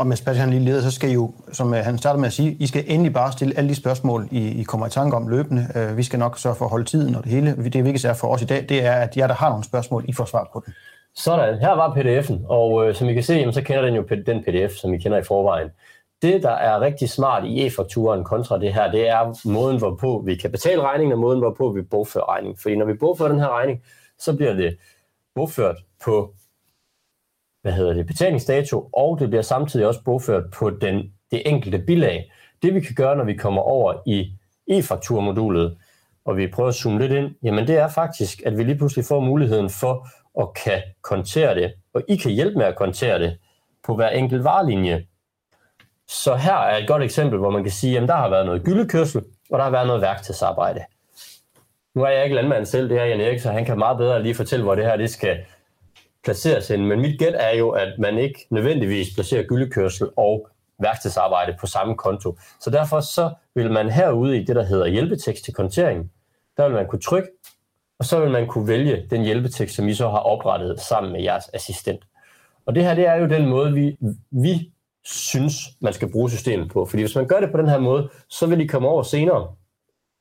Og 0.00 0.06
med 0.06 0.16
Sebastian 0.16 0.50
lige 0.50 0.64
leder, 0.64 0.82
så 0.82 0.90
skal 0.90 1.10
I 1.10 1.12
jo, 1.12 1.32
som 1.52 1.74
øh, 1.74 1.84
han 1.84 1.98
startede 1.98 2.20
med 2.20 2.26
at 2.26 2.32
sige, 2.32 2.56
I 2.60 2.66
skal 2.66 2.84
endelig 2.86 3.12
bare 3.12 3.32
stille 3.32 3.58
alle 3.58 3.70
de 3.70 3.74
spørgsmål, 3.74 4.28
I, 4.30 4.60
I 4.60 4.62
kommer 4.62 4.86
i 4.86 4.90
tanke 4.90 5.16
om 5.16 5.28
løbende. 5.28 5.66
Uh, 5.74 5.96
vi 5.96 6.02
skal 6.02 6.18
nok 6.18 6.38
sørge 6.38 6.56
for 6.56 6.64
at 6.64 6.70
holde 6.70 6.84
tiden 6.84 7.14
og 7.14 7.24
det 7.24 7.32
hele. 7.32 7.56
Det 7.56 7.84
vigtigste 7.84 8.08
er 8.08 8.14
for 8.14 8.28
os 8.28 8.42
i 8.42 8.44
dag, 8.44 8.66
det 8.68 8.84
er, 8.84 8.92
at 8.92 9.16
jer, 9.16 9.26
der 9.26 9.34
har 9.34 9.48
nogle 9.48 9.64
spørgsmål, 9.64 10.04
I 10.08 10.12
får 10.12 10.24
svar 10.24 10.50
på 10.52 10.62
dem. 10.66 10.74
Sådan, 11.14 11.58
her 11.58 11.70
var 11.70 11.94
pdf'en, 11.94 12.46
og 12.48 12.72
uh, 12.72 12.94
som 12.94 13.08
I 13.08 13.14
kan 13.14 13.22
se, 13.22 13.34
jamen, 13.34 13.52
så 13.52 13.62
kender 13.62 13.82
den 13.82 13.94
jo 13.94 14.02
den 14.26 14.44
pdf, 14.44 14.72
som 14.72 14.94
I 14.94 14.98
kender 14.98 15.18
i 15.18 15.24
forvejen. 15.24 15.68
Det, 16.22 16.42
der 16.42 16.50
er 16.50 16.80
rigtig 16.80 17.10
smart 17.10 17.44
i 17.44 17.66
e-fakturen 17.66 18.24
kontra 18.24 18.58
det 18.58 18.74
her, 18.74 18.90
det 18.90 19.08
er 19.08 19.48
måden, 19.48 19.78
hvorpå 19.78 20.22
vi 20.26 20.34
kan 20.34 20.50
betale 20.50 20.82
regningen, 20.82 21.12
og 21.12 21.18
måden, 21.18 21.38
hvorpå 21.38 21.72
vi 21.72 21.82
bogfører 21.82 22.28
regningen. 22.28 22.58
Fordi 22.58 22.76
når 22.76 22.86
vi 22.86 22.94
bogfører 22.94 23.28
den 23.28 23.40
her 23.40 23.48
regning, 23.48 23.82
så 24.18 24.36
bliver 24.36 24.52
det 24.52 24.78
bogført 25.34 25.76
på 26.04 26.34
hvad 27.62 27.72
hedder 27.72 27.92
det, 27.92 28.06
betalingsdato, 28.06 28.88
og 28.92 29.18
det 29.18 29.28
bliver 29.28 29.42
samtidig 29.42 29.86
også 29.86 30.04
bogført 30.04 30.44
på 30.50 30.70
den, 30.70 31.12
det 31.30 31.42
enkelte 31.46 31.78
bilag. 31.78 32.32
Det 32.62 32.74
vi 32.74 32.80
kan 32.80 32.94
gøre, 32.94 33.16
når 33.16 33.24
vi 33.24 33.34
kommer 33.34 33.62
over 33.62 33.94
i 34.06 34.32
e-fakturmodulet, 34.70 35.76
og 36.24 36.36
vi 36.36 36.46
prøver 36.46 36.68
at 36.68 36.74
zoome 36.74 36.98
lidt 36.98 37.12
ind, 37.12 37.34
jamen 37.42 37.66
det 37.66 37.76
er 37.76 37.88
faktisk, 37.88 38.42
at 38.46 38.58
vi 38.58 38.64
lige 38.64 38.76
pludselig 38.76 39.04
får 39.04 39.20
muligheden 39.20 39.70
for 39.70 40.08
at 40.40 40.54
kan 40.64 40.82
kontere 41.02 41.54
det, 41.54 41.72
og 41.94 42.02
I 42.08 42.16
kan 42.16 42.30
hjælpe 42.30 42.58
med 42.58 42.66
at 42.66 42.76
kontere 42.76 43.18
det 43.18 43.38
på 43.84 43.94
hver 43.94 44.08
enkelt 44.08 44.44
varelinje. 44.44 45.06
Så 46.10 46.34
her 46.34 46.54
er 46.54 46.76
et 46.76 46.88
godt 46.88 47.02
eksempel, 47.02 47.38
hvor 47.38 47.50
man 47.50 47.62
kan 47.62 47.72
sige, 47.72 47.98
at 47.98 48.08
der 48.08 48.16
har 48.16 48.28
været 48.28 48.46
noget 48.46 48.64
gyldekørsel, 48.64 49.22
og 49.50 49.58
der 49.58 49.64
har 49.64 49.70
været 49.70 49.86
noget 49.86 50.02
værktøjsarbejde. 50.02 50.80
Nu 51.94 52.02
er 52.02 52.08
jeg 52.08 52.24
ikke 52.24 52.36
landmand 52.36 52.66
selv, 52.66 52.88
det 52.88 52.98
her 52.98 53.06
Jan 53.06 53.20
Erik, 53.20 53.40
så 53.40 53.50
han 53.50 53.64
kan 53.64 53.78
meget 53.78 53.98
bedre 53.98 54.22
lige 54.22 54.34
fortælle, 54.34 54.64
hvor 54.64 54.74
det 54.74 54.84
her 54.84 54.96
det 54.96 55.10
skal 55.10 55.38
placeres 56.24 56.68
hen. 56.68 56.86
Men 56.86 57.00
mit 57.00 57.18
gæt 57.18 57.34
er 57.34 57.56
jo, 57.56 57.70
at 57.70 57.98
man 57.98 58.18
ikke 58.18 58.46
nødvendigvis 58.50 59.14
placerer 59.14 59.42
gyldekørsel 59.42 60.08
og 60.16 60.48
værktøjsarbejde 60.78 61.56
på 61.60 61.66
samme 61.66 61.96
konto. 61.96 62.38
Så 62.60 62.70
derfor 62.70 63.00
så 63.00 63.30
vil 63.54 63.72
man 63.72 63.90
herude 63.90 64.40
i 64.40 64.44
det, 64.44 64.56
der 64.56 64.64
hedder 64.64 64.86
hjælpetekst 64.86 65.44
til 65.44 65.54
kontering, 65.54 66.12
der 66.56 66.64
vil 66.64 66.74
man 66.74 66.86
kunne 66.86 67.00
trykke, 67.00 67.28
og 67.98 68.04
så 68.04 68.20
vil 68.20 68.30
man 68.30 68.46
kunne 68.46 68.68
vælge 68.68 69.06
den 69.10 69.22
hjælpetekst, 69.22 69.76
som 69.76 69.88
I 69.88 69.94
så 69.94 70.08
har 70.08 70.18
oprettet 70.18 70.80
sammen 70.80 71.12
med 71.12 71.22
jeres 71.22 71.50
assistent. 71.54 72.04
Og 72.66 72.74
det 72.74 72.84
her, 72.84 72.94
det 72.94 73.06
er 73.06 73.14
jo 73.14 73.26
den 73.26 73.48
måde, 73.48 73.72
vi, 73.72 73.96
vi 74.30 74.72
synes, 75.10 75.54
man 75.80 75.92
skal 75.92 76.12
bruge 76.12 76.30
systemet 76.30 76.70
på. 76.70 76.84
Fordi 76.84 77.02
hvis 77.02 77.16
man 77.16 77.28
gør 77.28 77.40
det 77.40 77.50
på 77.52 77.58
den 77.58 77.68
her 77.68 77.78
måde, 77.78 78.08
så 78.28 78.46
vil 78.46 78.60
I 78.60 78.66
komme 78.66 78.88
over 78.88 79.02
senere 79.02 79.54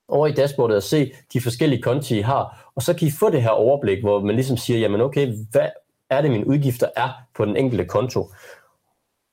over 0.08 0.28
i 0.28 0.32
dashboardet 0.32 0.78
og 0.78 0.84
se 0.84 1.12
de 1.34 1.42
forskellige 1.42 1.82
konti, 1.82 2.18
I 2.18 2.22
har, 2.22 2.72
og 2.76 2.82
så 2.82 2.94
kan 2.94 3.08
I 3.08 3.12
få 3.12 3.30
det 3.30 3.42
her 3.42 3.50
overblik, 3.50 4.04
hvor 4.04 4.20
man 4.20 4.36
ligesom 4.36 4.58
siger, 4.58 4.80
jamen 4.80 5.02
okay, 5.02 5.34
hvad 5.52 5.70
er 6.10 6.22
det, 6.22 6.32
mine 6.32 6.48
udgifter 6.48 6.88
er 6.96 7.10
på 7.36 7.46
den 7.46 7.56
enkelte 7.56 7.86
konto? 7.86 8.32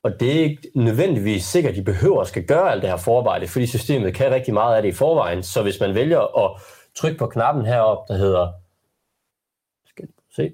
Og 0.02 0.20
det 0.20 0.36
er 0.36 0.44
ikke 0.44 0.70
nødvendigvis 0.74 1.44
sikkert, 1.44 1.70
at 1.70 1.76
de 1.76 1.84
behøver 1.84 2.20
at 2.20 2.26
skal 2.26 2.46
gøre 2.46 2.72
alt 2.72 2.82
det 2.82 2.90
her 2.90 2.96
forarbejde, 2.96 3.48
fordi 3.48 3.66
systemet 3.66 4.14
kan 4.14 4.30
rigtig 4.30 4.54
meget 4.54 4.76
af 4.76 4.82
det 4.82 4.88
i 4.88 4.92
forvejen. 4.92 5.42
Så 5.42 5.62
hvis 5.62 5.80
man 5.80 5.94
vælger 5.94 6.44
at 6.44 6.60
trykke 6.94 7.18
på 7.18 7.26
knappen 7.26 7.66
heroppe, 7.66 8.12
der 8.12 8.18
hedder, 8.18 8.52
skal 9.86 10.08
se, 10.36 10.52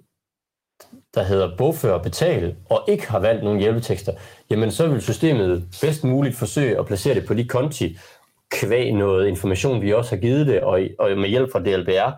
der 1.15 1.23
hedder 1.23 1.57
bogfør 1.57 1.93
og 1.93 2.03
betal, 2.03 2.57
og 2.71 2.85
ikke 2.89 3.11
har 3.11 3.19
valgt 3.19 3.45
nogen 3.45 3.61
hjælpetekster, 3.61 4.13
jamen 4.51 4.71
så 4.71 4.89
vil 4.89 5.03
systemet 5.03 5.65
bedst 5.81 6.05
muligt 6.05 6.37
forsøge 6.37 6.79
at 6.79 6.87
placere 6.87 7.15
det 7.15 7.27
på 7.27 7.35
de 7.35 7.49
konti, 7.49 7.99
kvæg 8.51 8.93
noget 8.93 9.29
information, 9.29 9.83
vi 9.83 9.93
også 9.93 10.15
har 10.17 10.21
givet 10.21 10.47
det, 10.47 10.61
og, 10.61 10.81
og 10.99 11.11
med 11.17 11.29
hjælp 11.29 11.53
fra 11.53 11.61
DLBR. 11.61 12.11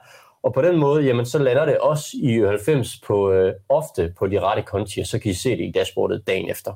Og 0.43 0.55
på 0.55 0.63
den 0.63 0.79
måde, 0.79 1.05
jamen, 1.05 1.27
så 1.27 1.39
lander 1.39 1.65
det 1.65 1.79
også 1.79 2.07
i 2.23 2.39
90 2.39 3.01
på, 3.07 3.33
øh, 3.33 3.55
ofte 3.69 4.13
på 4.19 4.27
de 4.27 4.41
rette 4.41 4.63
konti, 4.63 5.01
og 5.01 5.07
så 5.07 5.19
kan 5.19 5.31
I 5.31 5.35
se 5.35 5.51
det 5.51 5.65
i 5.65 5.73
dashboardet 5.75 6.27
dagen 6.27 6.51
efter. 6.51 6.73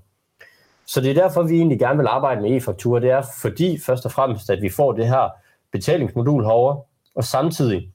Så 0.87 1.01
det 1.01 1.11
er 1.11 1.15
derfor, 1.15 1.43
vi 1.43 1.57
egentlig 1.57 1.79
gerne 1.79 1.99
vil 1.99 2.07
arbejde 2.07 2.41
med 2.41 2.57
e-faktura. 2.57 3.01
Det 3.01 3.11
er 3.11 3.23
fordi 3.41 3.81
først 3.87 4.05
og 4.05 4.13
fremmest, 4.13 4.51
at 4.51 4.63
vi 4.63 4.69
får 4.69 4.93
det 4.93 5.09
her 5.09 5.29
betalingsmodul 5.73 6.45
herover, 6.45 6.77
og 7.15 7.25
samtidig 7.25 7.93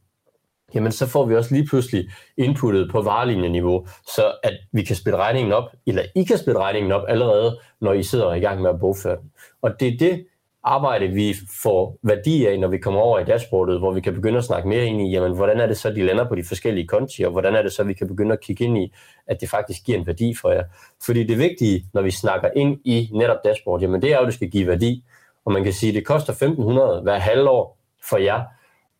jamen 0.76 0.92
så 0.92 1.08
får 1.08 1.26
vi 1.26 1.36
også 1.36 1.54
lige 1.56 1.68
pludselig 1.68 2.10
inputtet 2.38 2.92
på 2.92 3.02
varelinjeniveau, 3.02 3.88
så 4.16 4.32
at 4.44 4.54
vi 4.72 4.84
kan 4.84 4.96
spille 4.96 5.18
regningen 5.18 5.54
op, 5.54 5.70
eller 5.88 6.04
I 6.16 6.24
kan 6.24 6.38
spille 6.38 6.60
regningen 6.60 6.92
op 6.92 7.04
allerede, 7.08 7.60
når 7.82 7.94
I 7.94 8.04
sidder 8.04 8.34
i 8.34 8.40
gang 8.40 8.62
med 8.62 8.70
at 8.70 8.80
bogføre 8.80 9.16
den. 9.16 9.32
Og 9.62 9.80
det 9.80 9.88
er 9.88 9.98
det, 9.98 10.26
arbejde, 10.64 11.08
vi 11.08 11.36
får 11.64 11.98
værdi 12.04 12.46
af, 12.46 12.60
når 12.60 12.68
vi 12.68 12.78
kommer 12.78 13.00
over 13.00 13.20
i 13.20 13.24
dashboardet, 13.24 13.80
hvor 13.80 13.92
vi 13.92 14.02
kan 14.02 14.14
begynde 14.14 14.38
at 14.38 14.44
snakke 14.44 14.68
mere 14.68 14.86
ind 14.86 15.02
i, 15.02 15.12
jamen, 15.12 15.36
hvordan 15.36 15.60
er 15.60 15.68
det 15.68 15.78
så, 15.78 15.90
de 15.90 16.06
lander 16.06 16.28
på 16.28 16.36
de 16.36 16.44
forskellige 16.44 16.88
konti, 16.88 17.24
og 17.24 17.32
hvordan 17.32 17.56
er 17.56 17.62
det 17.62 17.72
så, 17.72 17.84
vi 17.84 17.94
kan 17.94 18.08
begynde 18.08 18.34
at 18.34 18.42
kigge 18.42 18.64
ind 18.64 18.78
i, 18.78 18.94
at 19.28 19.42
det 19.42 19.50
faktisk 19.50 19.86
giver 19.86 19.98
en 19.98 20.08
værdi 20.08 20.36
for 20.42 20.52
jer. 20.52 20.64
Fordi 21.06 21.24
det 21.24 21.38
vigtige, 21.38 21.86
når 21.94 22.02
vi 22.02 22.12
snakker 22.12 22.50
ind 22.56 22.80
i 22.86 23.10
netop 23.14 23.38
dashboard, 23.46 23.82
jamen 23.82 24.02
det 24.02 24.12
er 24.12 24.16
jo, 24.16 24.22
at 24.22 24.26
det 24.26 24.34
skal 24.34 24.50
give 24.50 24.68
værdi. 24.68 25.04
Og 25.46 25.54
man 25.54 25.64
kan 25.64 25.74
sige, 25.74 25.90
at 25.90 25.96
det 25.96 26.06
koster 26.06 26.34
1.500 26.34 27.04
hver 27.04 27.20
halvår 27.20 27.78
for 28.10 28.18
jer. 28.18 28.44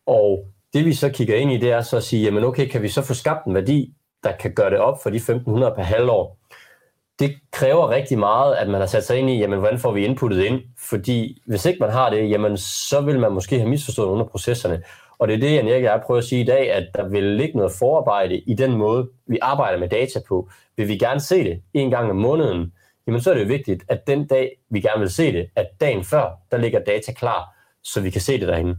Og 0.06 0.46
det 0.74 0.84
vi 0.84 0.94
så 0.94 1.08
kigger 1.08 1.36
ind 1.36 1.52
i, 1.52 1.58
det 1.58 1.70
er 1.70 1.80
så 1.80 1.96
at 1.96 2.02
sige, 2.02 2.24
jamen 2.24 2.44
okay, 2.44 2.68
kan 2.68 2.82
vi 2.82 2.88
så 2.88 3.02
få 3.02 3.14
skabt 3.14 3.46
en 3.46 3.54
værdi, 3.54 3.94
der 4.24 4.32
kan 4.32 4.54
gøre 4.54 4.70
det 4.70 4.78
op 4.78 5.02
for 5.02 5.10
de 5.10 5.16
1.500 5.16 5.74
per 5.74 5.82
halvår? 5.82 6.38
Det 7.18 7.34
kræver 7.52 7.90
rigtig 7.90 8.18
meget, 8.18 8.54
at 8.54 8.68
man 8.68 8.80
har 8.80 8.86
sat 8.86 9.04
sig 9.04 9.18
ind 9.18 9.30
i, 9.30 9.38
jamen 9.38 9.58
hvordan 9.58 9.78
får 9.78 9.92
vi 9.92 10.04
inputtet 10.04 10.44
ind? 10.44 10.60
Fordi 10.78 11.42
hvis 11.46 11.66
ikke 11.66 11.80
man 11.80 11.90
har 11.90 12.10
det, 12.10 12.30
jamen 12.30 12.56
så 12.56 13.00
vil 13.00 13.20
man 13.20 13.32
måske 13.32 13.58
have 13.58 13.68
misforstået 13.68 14.08
nogle 14.08 14.22
af 14.22 14.30
processerne. 14.30 14.82
Og 15.18 15.28
det 15.28 15.34
er 15.34 15.40
det, 15.40 15.54
jeg 15.54 15.82
jeg 15.82 16.02
prøver 16.06 16.18
at 16.18 16.24
sige 16.24 16.40
i 16.40 16.44
dag, 16.44 16.72
at 16.72 16.88
der 16.94 17.08
vil 17.08 17.24
ligge 17.24 17.56
noget 17.56 17.72
forarbejde 17.72 18.38
i 18.38 18.54
den 18.54 18.76
måde, 18.76 19.08
vi 19.26 19.38
arbejder 19.42 19.78
med 19.78 19.88
data 19.88 20.20
på. 20.28 20.48
Vil 20.76 20.88
vi 20.88 20.96
gerne 20.96 21.20
se 21.20 21.44
det 21.44 21.62
en 21.74 21.90
gang 21.90 22.10
om 22.10 22.16
måneden, 22.16 22.72
jamen 23.06 23.20
så 23.20 23.30
er 23.30 23.34
det 23.34 23.42
jo 23.42 23.48
vigtigt, 23.48 23.84
at 23.88 24.06
den 24.06 24.26
dag, 24.26 24.50
vi 24.70 24.80
gerne 24.80 25.00
vil 25.00 25.10
se 25.10 25.32
det, 25.32 25.46
at 25.56 25.66
dagen 25.80 26.04
før, 26.04 26.38
der 26.50 26.56
ligger 26.56 26.84
data 26.84 27.12
klar, 27.12 27.48
så 27.82 28.00
vi 28.00 28.10
kan 28.10 28.20
se 28.20 28.40
det 28.40 28.48
derinde. 28.48 28.76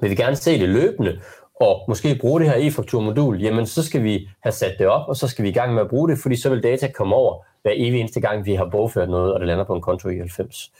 Vil 0.00 0.10
vi 0.10 0.14
gerne 0.14 0.36
se 0.36 0.60
det 0.60 0.68
løbende, 0.68 1.20
og 1.60 1.84
måske 1.88 2.18
bruge 2.20 2.40
det 2.40 2.50
her 2.50 2.56
e-fakturmodul, 2.56 3.42
jamen 3.42 3.66
så 3.66 3.82
skal 3.82 4.02
vi 4.02 4.28
have 4.42 4.52
sat 4.52 4.74
det 4.78 4.86
op, 4.86 5.08
og 5.08 5.16
så 5.16 5.28
skal 5.28 5.44
vi 5.44 5.48
i 5.48 5.52
gang 5.52 5.74
med 5.74 5.82
at 5.82 5.88
bruge 5.88 6.08
det, 6.08 6.18
fordi 6.18 6.36
så 6.36 6.50
vil 6.50 6.62
data 6.62 6.88
komme 6.88 7.14
over 7.14 7.44
hver 7.62 7.72
evig 7.74 8.00
eneste 8.00 8.20
gang, 8.20 8.46
vi 8.46 8.54
har 8.54 8.68
bogført 8.72 9.10
noget, 9.10 9.34
og 9.34 9.40
det 9.40 9.48
lander 9.48 9.64
på 9.64 9.74
en 9.74 9.80
konto 9.80 10.08
i 10.08 10.18
90. 10.18 10.72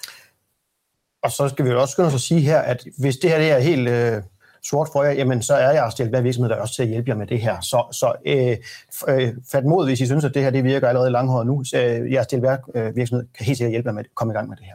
Og 1.22 1.30
så 1.30 1.48
skal 1.48 1.64
vi 1.64 1.70
også 1.70 1.92
skynde 1.92 2.06
os 2.06 2.14
at 2.14 2.20
sige 2.20 2.40
her, 2.40 2.58
at 2.58 2.84
hvis 2.98 3.16
det 3.16 3.30
her 3.30 3.38
det 3.38 3.50
er 3.50 3.58
helt 3.58 3.88
øh, 3.88 4.22
sort 4.62 4.88
for 4.92 5.02
jer, 5.02 5.12
jamen 5.12 5.42
så 5.42 5.54
er 5.54 5.70
jeg 5.70 5.92
stillet 5.92 6.12
hver 6.12 6.20
virksomhed, 6.20 6.50
der 6.50 6.56
er 6.56 6.60
også 6.60 6.74
til 6.74 6.82
at 6.82 6.88
hjælpe 6.88 7.10
jer 7.10 7.16
med 7.16 7.26
det 7.26 7.40
her. 7.40 7.60
Så, 7.60 7.84
så 7.92 8.12
øh, 8.26 8.56
øh, 9.08 9.34
fat 9.52 9.64
mod, 9.64 9.86
hvis 9.86 10.00
I 10.00 10.06
synes, 10.06 10.24
at 10.24 10.34
det 10.34 10.42
her 10.42 10.50
det 10.50 10.64
virker 10.64 10.88
allerede 10.88 11.10
langhåret 11.10 11.46
nu. 11.46 11.64
Så, 11.64 11.76
øh, 11.76 12.12
jeg 12.12 12.24
stillet 12.24 12.48
hver 12.48 12.56
øh, 12.74 12.96
virksomhed 12.96 13.26
kan 13.36 13.46
helt 13.46 13.58
sikkert 13.58 13.70
hjælpe 13.70 13.88
jer 13.88 13.94
med 13.94 14.04
at 14.04 14.10
komme 14.14 14.32
i 14.32 14.36
gang 14.36 14.48
med 14.48 14.56
det 14.56 14.66
her. 14.66 14.74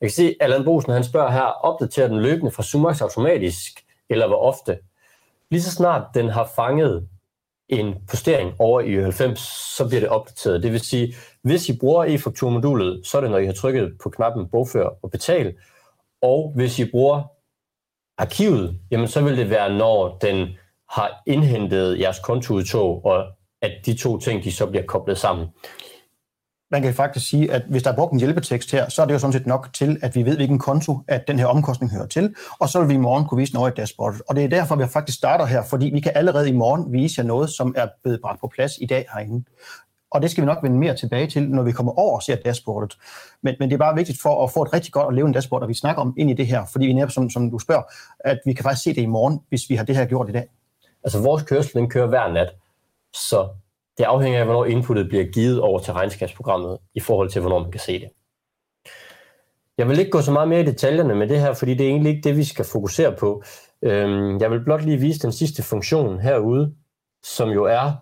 Jeg 0.00 0.08
kan 0.08 0.14
se, 0.14 0.36
Allan 0.40 0.64
Bosen 0.64 0.92
han 0.92 1.04
spørger 1.04 1.30
her, 1.30 1.42
opdaterer 1.42 2.08
den 2.08 2.20
løbende 2.20 2.50
fra 2.50 2.62
Sumax 2.62 3.00
automatisk, 3.00 3.84
eller 4.10 4.26
hvor 4.26 4.36
ofte? 4.36 4.78
Lige 5.50 5.62
så 5.62 5.70
snart 5.70 6.02
den 6.14 6.28
har 6.28 6.50
fanget 6.56 7.08
en 7.68 7.94
postering 8.08 8.54
over 8.58 8.80
i 8.80 8.94
90, 8.94 9.40
så 9.76 9.88
bliver 9.88 10.00
det 10.00 10.08
opdateret. 10.08 10.62
Det 10.62 10.72
vil 10.72 10.80
sige, 10.80 11.14
hvis 11.42 11.68
I 11.68 11.78
bruger 11.78 12.04
e-fakturmodulet, 12.04 13.06
så 13.06 13.16
er 13.16 13.20
det, 13.20 13.30
når 13.30 13.38
I 13.38 13.46
har 13.46 13.52
trykket 13.52 13.92
på 14.02 14.10
knappen 14.10 14.48
bogfør 14.48 14.88
og 15.02 15.10
betal. 15.10 15.56
Og 16.22 16.52
hvis 16.56 16.78
I 16.78 16.90
bruger 16.90 17.22
arkivet, 18.18 18.80
jamen 18.90 19.08
så 19.08 19.20
vil 19.20 19.36
det 19.36 19.50
være, 19.50 19.74
når 19.74 20.18
den 20.18 20.48
har 20.90 21.22
indhentet 21.26 22.00
jeres 22.00 22.18
kontoudtog, 22.18 23.04
og 23.04 23.26
at 23.62 23.72
de 23.86 23.96
to 23.96 24.18
ting, 24.18 24.44
de 24.44 24.52
så 24.52 24.66
bliver 24.66 24.86
koblet 24.86 25.18
sammen. 25.18 25.46
Man 26.70 26.82
kan 26.82 26.94
faktisk 26.94 27.28
sige, 27.28 27.52
at 27.52 27.62
hvis 27.68 27.82
der 27.82 27.92
er 27.92 27.96
brugt 27.96 28.12
en 28.12 28.18
hjælpetekst 28.18 28.72
her, 28.72 28.88
så 28.88 29.02
er 29.02 29.06
det 29.06 29.14
jo 29.14 29.18
sådan 29.18 29.32
set 29.32 29.46
nok 29.46 29.68
til, 29.72 29.98
at 30.02 30.14
vi 30.14 30.24
ved, 30.24 30.36
hvilken 30.36 30.58
konto, 30.58 31.00
at 31.08 31.28
den 31.28 31.38
her 31.38 31.46
omkostning 31.46 31.92
hører 31.92 32.06
til, 32.06 32.34
og 32.58 32.68
så 32.68 32.80
vil 32.80 32.88
vi 32.88 32.94
i 32.94 32.98
morgen 32.98 33.24
kunne 33.24 33.38
vise 33.38 33.52
den 33.52 33.58
over 33.58 33.68
i 33.68 33.72
dashboardet. 33.76 34.22
Og 34.28 34.36
det 34.36 34.44
er 34.44 34.48
derfor, 34.48 34.76
vi 34.76 34.86
faktisk 34.86 35.18
starter 35.18 35.44
her, 35.44 35.62
fordi 35.62 35.90
vi 35.94 36.00
kan 36.00 36.12
allerede 36.14 36.48
i 36.48 36.52
morgen 36.52 36.92
vise 36.92 37.20
jer 37.20 37.26
noget, 37.26 37.50
som 37.50 37.74
er 37.76 37.86
blevet 38.02 38.20
bragt 38.20 38.40
på 38.40 38.50
plads 38.54 38.72
i 38.80 38.86
dag 38.86 39.06
herinde. 39.12 39.44
Og 40.10 40.22
det 40.22 40.30
skal 40.30 40.42
vi 40.42 40.46
nok 40.46 40.62
vende 40.62 40.78
mere 40.78 40.96
tilbage 40.96 41.26
til, 41.26 41.50
når 41.50 41.62
vi 41.62 41.72
kommer 41.72 41.92
over 41.92 42.16
og 42.16 42.22
ser 42.22 42.36
dashboardet. 42.36 42.98
Men, 43.42 43.54
men 43.58 43.68
det 43.68 43.74
er 43.74 43.78
bare 43.78 43.94
vigtigt 43.94 44.22
for 44.22 44.44
at 44.44 44.50
få 44.50 44.62
et 44.62 44.72
rigtig 44.72 44.92
godt 44.92 45.06
og 45.06 45.12
levende 45.12 45.34
dashboard, 45.34 45.62
at 45.62 45.68
vi 45.68 45.74
snakker 45.74 46.02
om 46.02 46.14
ind 46.18 46.30
i 46.30 46.34
det 46.34 46.46
her, 46.46 46.64
fordi 46.72 46.86
vi 46.86 46.92
netop, 46.92 47.10
som, 47.10 47.30
som 47.30 47.50
du 47.50 47.58
spørger, 47.58 47.82
at 48.20 48.38
vi 48.46 48.52
kan 48.52 48.62
faktisk 48.62 48.82
se 48.82 48.94
det 48.94 49.02
i 49.02 49.06
morgen, 49.06 49.40
hvis 49.48 49.70
vi 49.70 49.74
har 49.74 49.84
det 49.84 49.96
her 49.96 50.04
gjort 50.04 50.28
i 50.28 50.32
dag. 50.32 50.48
Altså 51.04 51.22
vores 51.22 51.42
kørsel, 51.42 51.74
den 51.74 51.90
kører 51.90 52.06
hver 52.06 52.32
nat, 52.32 52.48
så 53.14 53.48
det 53.98 54.04
afhænger 54.04 54.38
af, 54.38 54.44
hvornår 54.44 54.64
inputtet 54.64 55.08
bliver 55.08 55.24
givet 55.24 55.60
over 55.60 55.78
til 55.78 55.92
regnskabsprogrammet, 55.92 56.78
i 56.94 57.00
forhold 57.00 57.30
til, 57.30 57.40
hvornår 57.40 57.58
man 57.58 57.70
kan 57.70 57.80
se 57.80 58.00
det. 58.00 58.08
Jeg 59.78 59.88
vil 59.88 59.98
ikke 59.98 60.10
gå 60.10 60.20
så 60.20 60.32
meget 60.32 60.48
mere 60.48 60.60
i 60.60 60.64
detaljerne 60.64 61.14
med 61.14 61.28
det 61.28 61.40
her, 61.40 61.54
fordi 61.54 61.74
det 61.74 61.86
er 61.86 61.90
egentlig 61.90 62.10
ikke 62.10 62.28
det, 62.28 62.36
vi 62.36 62.44
skal 62.44 62.64
fokusere 62.64 63.16
på. 63.16 63.42
Øhm, 63.82 64.40
jeg 64.40 64.50
vil 64.50 64.64
blot 64.64 64.82
lige 64.82 64.96
vise 64.96 65.20
den 65.20 65.32
sidste 65.32 65.62
funktion 65.62 66.20
herude, 66.20 66.74
som 67.22 67.48
jo 67.48 67.64
er 67.64 67.92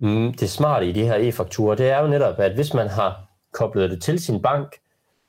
mm, 0.00 0.34
det 0.34 0.50
smarte 0.50 0.88
i 0.88 0.92
de 0.92 1.04
her 1.04 1.16
e-fakturer. 1.16 1.74
Det 1.74 1.90
er 1.90 2.00
jo 2.00 2.06
netop, 2.08 2.38
at 2.38 2.54
hvis 2.54 2.74
man 2.74 2.88
har 2.88 3.26
koblet 3.52 3.90
det 3.90 4.02
til 4.02 4.18
sin 4.18 4.42
bank, 4.42 4.76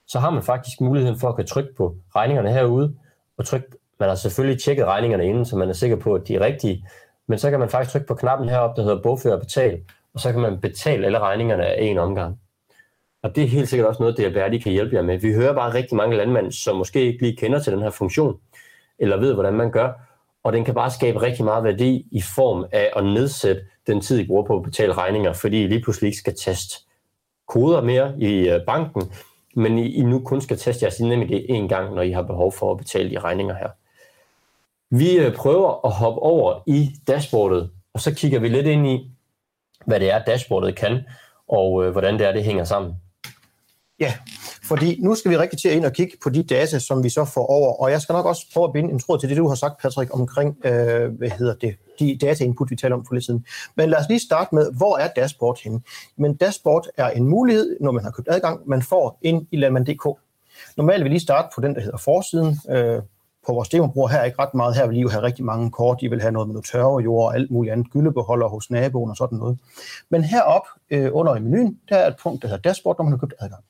så 0.08 0.20
har 0.20 0.30
man 0.30 0.44
faktisk 0.44 0.82
muligheden 0.82 1.20
for 1.20 1.30
at 1.30 1.36
kunne 1.36 1.48
trykke 1.48 1.76
på 1.78 1.96
regningerne 2.16 2.52
herude, 2.52 2.96
og 3.38 3.46
trykke, 3.46 3.68
man 4.00 4.10
har 4.10 4.16
selvfølgelig 4.16 4.62
tjekket 4.62 4.86
regningerne 4.86 5.26
inden, 5.26 5.46
så 5.46 5.56
man 5.56 5.70
er 5.70 5.74
sikker 5.74 5.96
på, 5.96 6.14
at 6.14 6.28
de 6.28 6.36
er 6.36 6.40
rigtige, 6.40 6.88
men 7.28 7.40
så 7.40 7.50
kan 7.50 7.60
man 7.60 7.70
faktisk 7.70 7.92
trykke 7.92 8.08
på 8.08 8.16
knappen 8.16 8.50
heroppe, 8.50 8.82
der 8.82 8.88
hedder 8.88 9.02
bogfør 9.02 9.34
og 9.34 9.40
betal, 9.40 9.82
og 10.14 10.20
så 10.20 10.32
kan 10.32 10.42
man 10.42 10.62
betale 10.62 11.06
alle 11.06 11.20
regningerne 11.20 11.66
af 11.66 11.84
en 11.84 11.98
omgang. 11.98 12.40
Og 13.24 13.36
det 13.36 13.44
er 13.44 13.48
helt 13.48 13.70
sikkert 13.70 13.88
også 13.88 14.04
noget, 14.04 14.18
det 14.18 14.52
de 14.52 14.62
kan 14.62 14.72
hjælpe 14.72 14.96
jer 14.96 15.02
med. 15.02 15.18
Vi 15.18 15.34
hører 15.34 15.54
bare 15.54 15.74
rigtig 15.74 15.98
mange 15.98 16.18
landmænd, 16.18 16.52
som 16.52 16.76
måske 16.78 17.02
ikke 17.02 17.22
lige 17.22 17.38
kender 17.38 17.60
til 17.60 17.74
den 17.74 17.82
her 17.82 17.90
funktion, 17.90 18.40
eller 19.00 19.18
ved, 19.18 19.34
hvordan 19.34 19.54
man 19.54 19.72
gør, 19.72 19.90
og 20.44 20.54
den 20.54 20.66
kan 20.66 20.74
bare 20.74 20.92
skabe 20.92 21.22
rigtig 21.22 21.46
meget 21.46 21.64
værdi 21.64 22.08
i 22.12 22.22
form 22.36 22.66
af 22.72 22.92
at 22.96 23.04
nedsætte 23.04 23.62
den 23.88 24.02
tid, 24.02 24.20
I 24.20 24.28
bruger 24.28 24.44
på 24.44 24.58
at 24.58 24.64
betale 24.64 24.94
regninger, 24.94 25.34
fordi 25.34 25.64
I 25.64 25.68
lige 25.68 25.82
pludselig 25.82 26.08
ikke 26.08 26.20
skal 26.20 26.36
teste 26.36 26.76
koder 27.48 27.82
mere 27.82 28.14
i 28.18 28.50
øh, 28.50 28.66
banken, 28.66 29.12
men 29.56 29.78
I, 29.78 30.02
nu 30.02 30.20
kun 30.20 30.42
skal 30.42 30.58
teste 30.58 30.84
jeres 30.84 31.00
NemID 31.00 31.46
en 31.50 31.68
gang, 31.68 31.96
når 31.96 32.02
I 32.02 32.12
har 32.12 32.22
behov 32.22 32.52
for 32.52 32.72
at 32.72 32.78
betale 32.78 33.10
de 33.10 33.20
regninger 33.20 33.56
her. 33.56 33.70
Vi 34.90 35.18
øh, 35.18 35.36
prøver 35.36 35.86
at 35.86 35.92
hoppe 35.92 36.22
over 36.22 36.64
i 36.68 36.90
dashboardet, 37.08 37.70
og 37.94 38.00
så 38.00 38.14
kigger 38.14 38.40
vi 38.40 38.50
lidt 38.50 38.68
ind 38.68 38.88
i, 38.88 39.12
hvad 39.86 40.00
det 40.00 40.12
er, 40.12 40.24
dashboardet 40.24 40.76
kan, 40.76 41.02
og 41.50 41.86
øh, 41.86 41.92
hvordan 41.92 42.14
det 42.14 42.28
er, 42.28 42.32
det 42.32 42.44
hænger 42.44 42.64
sammen. 42.64 42.94
Ja, 44.00 44.14
fordi 44.64 45.00
nu 45.02 45.16
skal 45.16 45.32
vi 45.32 45.38
rigtig 45.38 45.60
til 45.60 45.70
at 45.70 45.76
ind 45.76 45.86
og 45.86 45.94
kigge 45.94 46.18
på 46.24 46.30
de 46.30 46.44
data, 46.44 46.80
som 46.80 47.04
vi 47.04 47.10
så 47.10 47.26
får 47.26 47.46
over, 47.46 47.74
og 47.74 47.92
jeg 47.92 48.02
skal 48.02 48.14
nok 48.14 48.26
også 48.26 48.46
prøve 48.54 48.64
at 48.64 48.74
binde 48.74 48.92
en 48.92 49.00
tråd 49.00 49.20
til 49.20 49.30
det, 49.30 49.38
du 49.38 49.48
har 49.48 49.56
sagt, 49.56 49.82
Patrick, 49.82 50.14
omkring, 50.14 50.66
øh, 50.66 51.12
hvad 51.12 51.30
hedder 51.30 51.56
det, 51.56 51.76
de 52.00 52.18
data 52.22 52.44
input, 52.44 52.72
vi 52.72 52.76
taler 52.76 52.96
om 52.96 53.06
for 53.06 53.14
lidt 53.14 53.26
siden. 53.26 53.46
Men 53.76 53.90
lad 53.90 54.00
os 54.00 54.06
lige 54.10 54.20
starte 54.20 54.56
med, 54.56 54.72
hvor 54.78 54.98
er 54.98 55.08
dashboard 55.08 55.60
henne? 55.64 55.82
Men 56.18 56.36
dashboard 56.36 56.88
er 56.98 57.10
en 57.10 57.26
mulighed, 57.26 57.78
når 57.82 57.92
man 57.92 58.04
har 58.04 58.12
købt 58.12 58.28
adgang, 58.32 58.70
man 58.70 58.82
får 58.82 59.20
ind 59.22 59.48
i 59.52 59.58
landmand.dk. 59.58 60.20
Normalt 60.78 61.04
vil 61.04 61.04
vi 61.04 61.10
lige 61.10 61.20
starte 61.20 61.48
på 61.56 61.62
den, 61.62 61.76
der 61.76 61.82
hedder 61.82 61.98
forsiden, 61.98 62.60
øh, 62.70 63.02
på 63.48 63.54
vores 63.54 63.70
demobror 63.70 64.08
her 64.08 64.20
er 64.20 64.24
ikke 64.24 64.40
ret 64.40 64.54
meget. 64.54 64.76
Her 64.76 64.88
vil 64.88 64.98
I 64.98 65.02
jo 65.02 65.10
have 65.10 65.24
rigtig 65.24 65.46
mange 65.46 65.72
kort. 65.72 65.98
De 66.02 66.10
vil 66.10 66.22
have 66.22 66.32
noget 66.32 66.48
med 66.48 66.54
noget 66.54 66.66
tørrejord 66.66 67.26
og 67.26 67.36
alt 67.36 67.52
muligt 67.52 67.74
andet. 67.74 67.92
Gyldebeholder 67.92 68.48
hos 68.48 68.72
naboen 68.72 69.10
og 69.10 69.18
sådan 69.18 69.38
noget. 69.38 69.60
Men 70.10 70.24
herop 70.24 70.68
øh, 70.90 71.10
under 71.12 71.36
i 71.36 71.40
menuen, 71.40 71.80
der 71.90 71.96
er 71.96 72.08
et 72.08 72.16
punkt, 72.24 72.42
der 72.42 72.48
hedder 72.48 72.62
dashboard, 72.62 72.98
når 72.98 73.04
man 73.04 73.12
har 73.12 73.18
købt 73.18 73.34
adgang. 73.40 73.64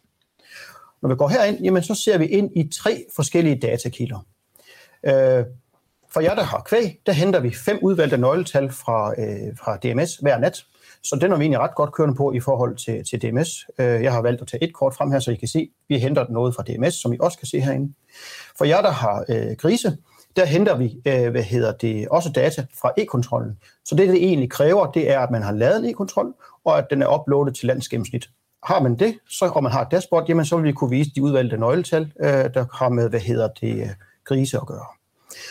Når 1.01 1.09
vi 1.09 1.15
går 1.15 1.27
herind, 1.27 1.59
jamen, 1.59 1.83
så 1.83 1.95
ser 1.95 2.17
vi 2.17 2.25
ind 2.25 2.51
i 2.55 2.69
tre 2.69 3.05
forskellige 3.15 3.59
datakilder. 3.59 4.25
Øh, 5.03 5.45
for 6.13 6.19
jer, 6.21 6.35
der 6.35 6.43
har 6.43 6.61
kvæg, 6.61 7.01
der 7.05 7.11
henter 7.11 7.39
vi 7.39 7.55
fem 7.55 7.79
udvalgte 7.81 8.17
nøgletal 8.17 8.71
fra, 8.71 9.13
øh, 9.21 9.57
fra 9.57 9.77
DMS 9.77 10.15
hver 10.15 10.37
nat. 10.37 10.65
Så 11.09 11.17
den 11.21 11.31
er 11.31 11.37
vi 11.37 11.43
egentlig 11.43 11.59
ret 11.59 11.75
godt 11.75 11.91
kørende 11.93 12.15
på 12.15 12.33
i 12.33 12.39
forhold 12.39 12.75
til, 12.75 13.03
til 13.09 13.21
DMS. 13.21 13.65
Øh, 13.79 14.03
jeg 14.03 14.13
har 14.13 14.21
valgt 14.21 14.41
at 14.41 14.47
tage 14.47 14.63
et 14.63 14.73
kort 14.73 14.93
frem 14.95 15.11
her, 15.11 15.19
så 15.19 15.31
I 15.31 15.35
kan 15.35 15.47
se, 15.47 15.69
vi 15.89 15.97
henter 15.97 16.25
noget 16.29 16.55
fra 16.55 16.63
DMS, 16.63 16.93
som 16.93 17.13
I 17.13 17.17
også 17.19 17.37
kan 17.37 17.47
se 17.47 17.59
herinde. 17.59 17.93
For 18.57 18.65
jer, 18.65 18.81
der 18.81 18.91
har 18.91 19.25
øh, 19.29 19.55
grise, 19.57 19.97
der 20.35 20.45
henter 20.45 20.77
vi 20.77 21.01
øh, 21.07 21.31
hvad 21.31 21.43
hedder 21.43 21.71
det, 21.71 22.07
også 22.07 22.31
data 22.31 22.65
fra 22.81 22.91
e-kontrollen. 22.97 23.57
Så 23.85 23.95
det, 23.95 24.09
det 24.09 24.15
egentlig 24.15 24.49
kræver, 24.49 24.91
det 24.91 25.11
er, 25.11 25.19
at 25.19 25.31
man 25.31 25.41
har 25.41 25.51
lavet 25.51 25.77
en 25.77 25.89
e-kontrol, 25.89 26.33
og 26.65 26.77
at 26.77 26.85
den 26.89 27.01
er 27.01 27.19
uploadet 27.19 27.55
til 27.55 27.67
landsgennemsnit. 27.67 28.29
Har 28.63 28.81
man 28.81 28.95
det, 28.95 29.19
så, 29.29 29.45
og 29.45 29.63
man 29.63 29.71
har 29.71 29.81
et 29.81 29.91
dashboard, 29.91 30.25
jamen, 30.27 30.45
så 30.45 30.57
vil 30.57 30.65
vi 30.65 30.71
kunne 30.71 30.89
vise 30.89 31.11
de 31.15 31.23
udvalgte 31.23 31.57
nøgletal, 31.57 32.11
øh, 32.19 32.29
der 32.29 32.65
har 32.73 32.89
med, 32.89 33.09
hvad 33.09 33.19
hedder 33.19 33.47
det, 33.61 33.81
øh, 33.81 33.89
grise 34.25 34.57
at 34.57 34.67
gøre. 34.67 34.85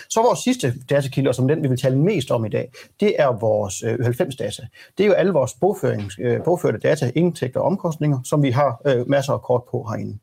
Så 0.09 0.23
vores 0.23 0.39
sidste 0.39 0.75
datakilde, 0.91 1.29
og 1.29 1.35
som 1.35 1.49
den 1.49 1.63
vi 1.63 1.69
vil 1.69 1.81
tale 1.81 1.99
mest 1.99 2.31
om 2.31 2.45
i 2.45 2.49
dag, 2.49 2.73
det 3.01 3.15
er 3.19 3.39
vores 3.41 3.83
øh, 3.83 3.95
90-data. 3.95 4.67
Det 4.99 5.05
er 5.05 5.09
jo 5.09 5.13
alle 5.13 5.33
vores 5.33 5.55
bogførings, 5.61 6.15
øh, 6.21 6.45
bogførte 6.45 6.79
data, 6.79 7.11
indtægter 7.15 7.61
og 7.61 7.67
omkostninger, 7.67 8.21
som 8.25 8.43
vi 8.43 8.51
har 8.51 8.81
øh, 8.87 9.09
masser 9.09 9.33
af 9.33 9.43
kort 9.43 9.63
på 9.71 9.83
herinde. 9.83 10.19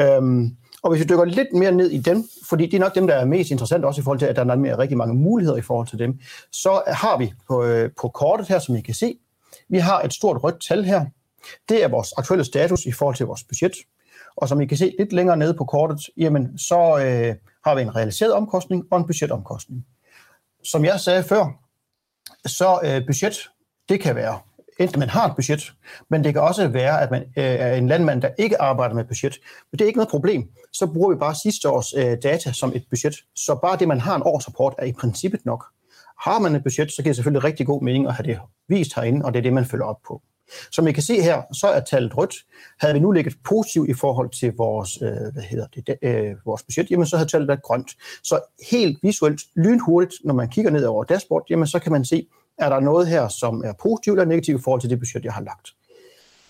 Øhm, 0.00 0.56
og 0.82 0.90
hvis 0.90 1.00
vi 1.00 1.04
dykker 1.04 1.24
lidt 1.24 1.52
mere 1.52 1.72
ned 1.72 1.90
i 1.90 1.98
dem, 1.98 2.24
fordi 2.48 2.66
det 2.66 2.74
er 2.74 2.78
nok 2.78 2.94
dem, 2.94 3.06
der 3.06 3.14
er 3.14 3.24
mest 3.24 3.50
interessant, 3.50 3.84
også 3.84 4.00
i 4.00 4.04
forhold 4.04 4.18
til, 4.18 4.26
at 4.26 4.36
der 4.36 4.44
er 4.44 4.56
mere, 4.56 4.78
rigtig 4.78 4.96
mange 4.98 5.14
muligheder 5.14 5.58
i 5.58 5.62
forhold 5.62 5.86
til 5.86 5.98
dem, 5.98 6.18
så 6.52 6.82
har 6.86 7.18
vi 7.18 7.32
på, 7.48 7.64
øh, 7.64 7.90
på 8.00 8.08
kortet 8.08 8.48
her, 8.48 8.58
som 8.58 8.76
I 8.76 8.80
kan 8.80 8.94
se, 8.94 9.14
vi 9.68 9.78
har 9.78 10.00
et 10.00 10.12
stort 10.12 10.42
rødt 10.44 10.62
tal 10.68 10.84
her. 10.84 11.04
Det 11.68 11.84
er 11.84 11.88
vores 11.88 12.12
aktuelle 12.16 12.44
status 12.44 12.86
i 12.86 12.92
forhold 12.92 13.16
til 13.16 13.26
vores 13.26 13.44
budget. 13.44 13.72
Og 14.36 14.48
som 14.48 14.60
I 14.60 14.66
kan 14.66 14.76
se 14.76 14.94
lidt 14.98 15.12
længere 15.12 15.36
nede 15.36 15.54
på 15.54 15.64
kortet, 15.64 16.00
jamen, 16.16 16.58
så 16.58 16.98
øh, 16.98 17.34
har 17.64 17.74
vi 17.74 17.82
en 17.82 17.96
realiseret 17.96 18.32
omkostning 18.32 18.84
og 18.90 18.98
en 18.98 19.06
budgetomkostning. 19.06 19.86
Som 20.64 20.84
jeg 20.84 21.00
sagde 21.00 21.22
før, 21.22 21.46
så 22.46 22.80
øh, 22.84 23.06
budget, 23.06 23.48
det 23.88 24.00
kan 24.00 24.16
være 24.16 24.38
enten 24.78 24.98
man 24.98 25.08
har 25.08 25.28
et 25.28 25.36
budget, 25.36 25.72
men 26.10 26.24
det 26.24 26.32
kan 26.32 26.42
også 26.42 26.68
være, 26.68 27.02
at 27.02 27.10
man 27.10 27.22
øh, 27.22 27.44
er 27.44 27.74
en 27.74 27.88
landmand, 27.88 28.22
der 28.22 28.30
ikke 28.38 28.62
arbejder 28.62 28.94
med 28.94 29.04
budget. 29.04 29.38
Men 29.70 29.78
det 29.78 29.84
er 29.84 29.86
ikke 29.86 29.96
noget 29.96 30.10
problem. 30.10 30.50
Så 30.72 30.86
bruger 30.86 31.10
vi 31.10 31.16
bare 31.16 31.34
sidste 31.34 31.68
års 31.68 31.92
øh, 31.92 32.16
data 32.22 32.52
som 32.52 32.72
et 32.74 32.84
budget. 32.90 33.14
Så 33.34 33.58
bare 33.62 33.76
det, 33.76 33.88
man 33.88 34.00
har 34.00 34.16
en 34.16 34.22
årsrapport, 34.24 34.74
er 34.78 34.86
i 34.86 34.92
princippet 34.92 35.46
nok. 35.46 35.64
Har 36.24 36.38
man 36.38 36.54
et 36.54 36.62
budget, 36.62 36.92
så 36.92 37.02
giver 37.02 37.10
det 37.10 37.16
selvfølgelig 37.16 37.44
rigtig 37.44 37.66
god 37.66 37.82
mening 37.82 38.06
at 38.06 38.14
have 38.14 38.26
det 38.26 38.38
vist 38.68 38.94
herinde, 38.94 39.26
og 39.26 39.32
det 39.32 39.38
er 39.38 39.42
det, 39.42 39.52
man 39.52 39.64
følger 39.64 39.84
op 39.84 40.00
på. 40.08 40.22
Som 40.72 40.88
I 40.88 40.92
kan 40.92 41.02
se 41.02 41.22
her, 41.22 41.42
så 41.52 41.66
er 41.66 41.80
tallet 41.80 42.16
rødt. 42.16 42.34
Havde 42.80 42.94
vi 42.94 43.00
nu 43.00 43.10
ligget 43.10 43.34
positivt 43.44 43.88
i 43.88 43.94
forhold 43.94 44.30
til 44.30 44.52
vores, 44.56 45.02
øh, 45.02 45.32
hvad 45.32 45.42
hedder 45.42 45.66
det, 45.66 45.96
øh, 46.02 46.34
vores 46.44 46.62
budget, 46.62 46.90
jamen 46.90 47.06
så 47.06 47.16
havde 47.16 47.30
tallet 47.30 47.48
været 47.48 47.62
grønt. 47.62 47.90
Så 48.22 48.40
helt 48.70 48.98
visuelt, 49.02 49.40
lynhurtigt, 49.56 50.14
når 50.24 50.34
man 50.34 50.48
kigger 50.48 50.70
ned 50.70 50.84
over 50.84 51.04
dashboard, 51.04 51.44
jamen 51.50 51.66
så 51.66 51.78
kan 51.78 51.92
man 51.92 52.04
se, 52.04 52.26
er 52.58 52.68
der 52.68 52.80
noget 52.80 53.06
her, 53.06 53.28
som 53.28 53.62
er 53.64 53.72
positivt 53.82 54.14
eller 54.14 54.28
negativt 54.28 54.60
i 54.60 54.62
forhold 54.62 54.80
til 54.80 54.90
det 54.90 54.98
budget, 54.98 55.24
jeg 55.24 55.32
har 55.32 55.42
lagt. 55.42 55.68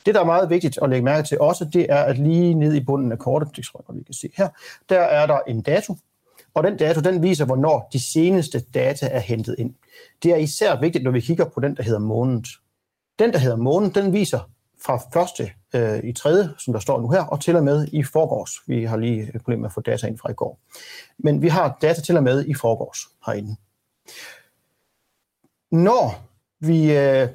Det, 0.07 0.14
der 0.14 0.21
er 0.21 0.25
meget 0.25 0.50
vigtigt 0.50 0.78
at 0.83 0.90
lægge 0.90 1.05
mærke 1.05 1.28
til 1.28 1.40
også, 1.40 1.64
det 1.64 1.87
er, 1.88 2.02
at 2.02 2.19
lige 2.19 2.55
nede 2.55 2.76
i 2.76 2.85
bunden 2.85 3.12
af 3.12 3.19
kortet, 3.19 3.57
det 3.57 3.64
tror 3.64 3.85
jeg, 3.88 3.97
vi 3.99 4.02
kan 4.02 4.14
se 4.14 4.31
her, 4.37 4.49
der 4.88 5.00
er 5.00 5.26
der 5.26 5.38
en 5.47 5.62
dato, 5.62 5.97
og 6.55 6.64
den 6.64 6.76
dato, 6.76 7.00
den 7.00 7.23
viser, 7.23 7.45
hvornår 7.45 7.88
de 7.93 8.00
seneste 8.00 8.61
data 8.75 9.09
er 9.12 9.19
hentet 9.19 9.55
ind. 9.59 9.75
Det 10.23 10.31
er 10.31 10.37
især 10.37 10.81
vigtigt, 10.81 11.05
når 11.05 11.11
vi 11.11 11.21
kigger 11.21 11.45
på 11.45 11.61
den, 11.61 11.76
der 11.76 11.83
hedder 11.83 11.99
måned. 11.99 12.43
Den, 13.19 13.33
der 13.33 13.39
hedder 13.39 13.57
månen, 13.57 13.91
den 13.91 14.13
viser 14.13 14.51
fra 14.85 15.01
første 15.13 15.51
øh, 15.75 16.05
i 16.05 16.13
tredje, 16.13 16.51
som 16.59 16.73
der 16.73 16.81
står 16.81 17.01
nu 17.01 17.11
her, 17.11 17.23
og 17.23 17.41
til 17.41 17.57
og 17.57 17.65
med 17.65 17.89
i 17.93 18.03
forgårs. 18.03 18.51
Vi 18.67 18.85
har 18.85 18.97
lige 18.97 19.23
et 19.35 19.41
problem 19.41 19.59
med 19.59 19.67
at 19.69 19.73
få 19.73 19.81
data 19.81 20.07
ind 20.07 20.19
fra 20.19 20.31
i 20.31 20.35
går. 20.35 20.61
Men 21.19 21.43
vi 21.43 21.49
har 21.49 21.79
data 21.83 22.01
til 22.01 22.17
og 22.17 22.23
med 22.23 22.45
i 22.47 22.55
forgårs 22.55 22.99
herinde. 23.27 23.57
Når 25.71 26.29
vi 26.61 26.97
øh, 26.97 27.29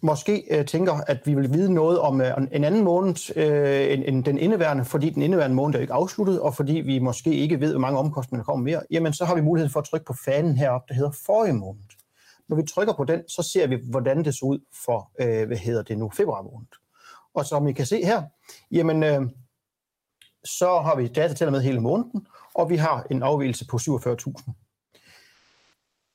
måske 0.00 0.44
øh, 0.50 0.64
tænker, 0.66 0.92
at 1.06 1.18
vi 1.24 1.34
vil 1.34 1.52
vide 1.52 1.74
noget 1.74 1.98
om 1.98 2.20
øh, 2.20 2.36
en 2.52 2.64
anden 2.64 2.84
måned 2.84 3.36
øh, 3.36 3.92
end, 3.92 4.04
end 4.06 4.24
den 4.24 4.38
indeværende, 4.38 4.84
fordi 4.84 5.10
den 5.10 5.22
indeværende 5.22 5.56
måned 5.56 5.74
er 5.76 5.80
ikke 5.80 5.92
afsluttet, 5.92 6.40
og 6.40 6.54
fordi 6.54 6.72
vi 6.72 6.98
måske 6.98 7.34
ikke 7.34 7.60
ved, 7.60 7.70
hvor 7.70 7.80
mange 7.80 7.98
omkostninger 7.98 8.42
der 8.42 8.44
kommer 8.44 8.64
mere, 8.64 8.82
jamen 8.90 9.12
så 9.12 9.24
har 9.24 9.34
vi 9.34 9.40
mulighed 9.40 9.70
for 9.70 9.80
at 9.80 9.86
trykke 9.86 10.06
på 10.06 10.14
fanen 10.24 10.56
heroppe, 10.56 10.88
der 10.88 10.94
hedder 10.94 11.10
forrige 11.26 11.52
måned. 11.52 11.82
Når 12.48 12.56
vi 12.56 12.62
trykker 12.62 12.94
på 12.94 13.04
den, 13.04 13.28
så 13.28 13.42
ser 13.42 13.66
vi, 13.66 13.78
hvordan 13.90 14.24
det 14.24 14.34
så 14.34 14.44
ud 14.44 14.58
for, 14.84 15.10
øh, 15.20 15.46
hvad 15.46 15.56
hedder 15.56 15.82
det 15.82 15.98
nu, 15.98 16.10
februar 16.10 16.42
måned. 16.42 16.66
Og 17.34 17.46
som 17.46 17.66
I 17.66 17.72
kan 17.72 17.86
se 17.86 18.04
her, 18.04 18.22
jamen, 18.70 19.02
øh, 19.02 19.22
så 20.44 20.80
har 20.80 20.96
vi 20.96 21.08
data 21.08 21.34
til 21.34 21.50
med 21.50 21.60
hele 21.60 21.80
måneden, 21.80 22.26
og 22.54 22.70
vi 22.70 22.76
har 22.76 23.06
en 23.10 23.22
afvielse 23.22 23.66
på 23.66 23.78
47.000. 23.78 24.52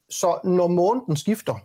Så 0.09 0.39
når 0.43 0.67
måneden 0.67 1.15
skifter, 1.15 1.55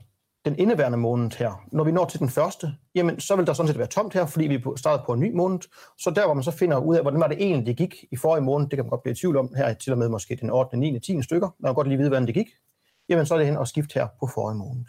den 0.44 0.58
indeværende 0.58 0.98
måned 0.98 1.30
her, 1.38 1.66
når 1.72 1.84
vi 1.84 1.92
når 1.92 2.04
til 2.04 2.20
den 2.20 2.28
første, 2.28 2.74
jamen 2.94 3.20
så 3.20 3.36
vil 3.36 3.46
der 3.46 3.52
sådan 3.52 3.68
set 3.68 3.78
være 3.78 3.86
tomt 3.86 4.14
her, 4.14 4.26
fordi 4.26 4.46
vi 4.46 4.62
starter 4.76 5.04
på 5.04 5.12
en 5.12 5.20
ny 5.20 5.34
måned. 5.34 5.60
Så 5.98 6.10
der, 6.10 6.24
hvor 6.24 6.34
man 6.34 6.44
så 6.44 6.50
finder 6.50 6.78
ud 6.78 6.96
af, 6.96 7.02
hvordan 7.02 7.20
var 7.20 7.28
det 7.28 7.36
egentlig, 7.40 7.66
det 7.66 7.76
gik 7.76 8.04
i 8.12 8.16
forrige 8.16 8.44
måned, 8.44 8.68
det 8.68 8.76
kan 8.76 8.84
man 8.84 8.90
godt 8.90 9.02
blive 9.02 9.12
i 9.12 9.16
tvivl 9.16 9.36
om, 9.36 9.54
her 9.56 9.74
til 9.74 9.92
og 9.92 9.98
med 9.98 10.08
måske 10.08 10.36
den 10.36 10.50
8., 10.50 10.76
9., 10.76 11.00
10. 11.00 11.22
stykker, 11.22 11.48
man 11.58 11.68
kan 11.68 11.74
godt 11.74 11.88
lige 11.88 11.98
vide, 11.98 12.08
hvordan 12.08 12.26
det 12.26 12.34
gik, 12.34 12.46
jamen 13.08 13.26
så 13.26 13.34
er 13.34 13.38
det 13.38 13.46
hen 13.46 13.56
og 13.56 13.68
skift 13.68 13.92
her 13.92 14.06
på 14.20 14.26
forrige 14.26 14.58
måned. 14.58 14.84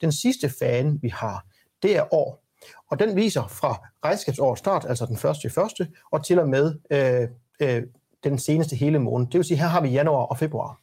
Den 0.00 0.12
sidste 0.12 0.48
fane, 0.48 1.00
vi 1.00 1.08
har, 1.08 1.46
det 1.82 1.96
er 1.96 2.14
år. 2.14 2.42
Og 2.90 2.98
den 2.98 3.16
viser 3.16 3.46
fra 3.46 3.88
regnskabsårets 4.04 4.58
start, 4.58 4.84
altså 4.88 5.06
den 5.06 5.16
første 5.16 5.46
i 5.46 5.50
første, 5.50 5.88
og 6.12 6.24
til 6.24 6.38
og 6.38 6.48
med 6.48 6.74
øh, 6.90 7.28
øh, 7.60 7.82
den 8.24 8.38
seneste 8.38 8.76
hele 8.76 8.98
måned. 8.98 9.26
Det 9.26 9.34
vil 9.34 9.44
sige, 9.44 9.58
her 9.58 9.66
har 9.66 9.80
vi 9.80 9.88
januar 9.88 10.22
og 10.22 10.38
februar. 10.38 10.80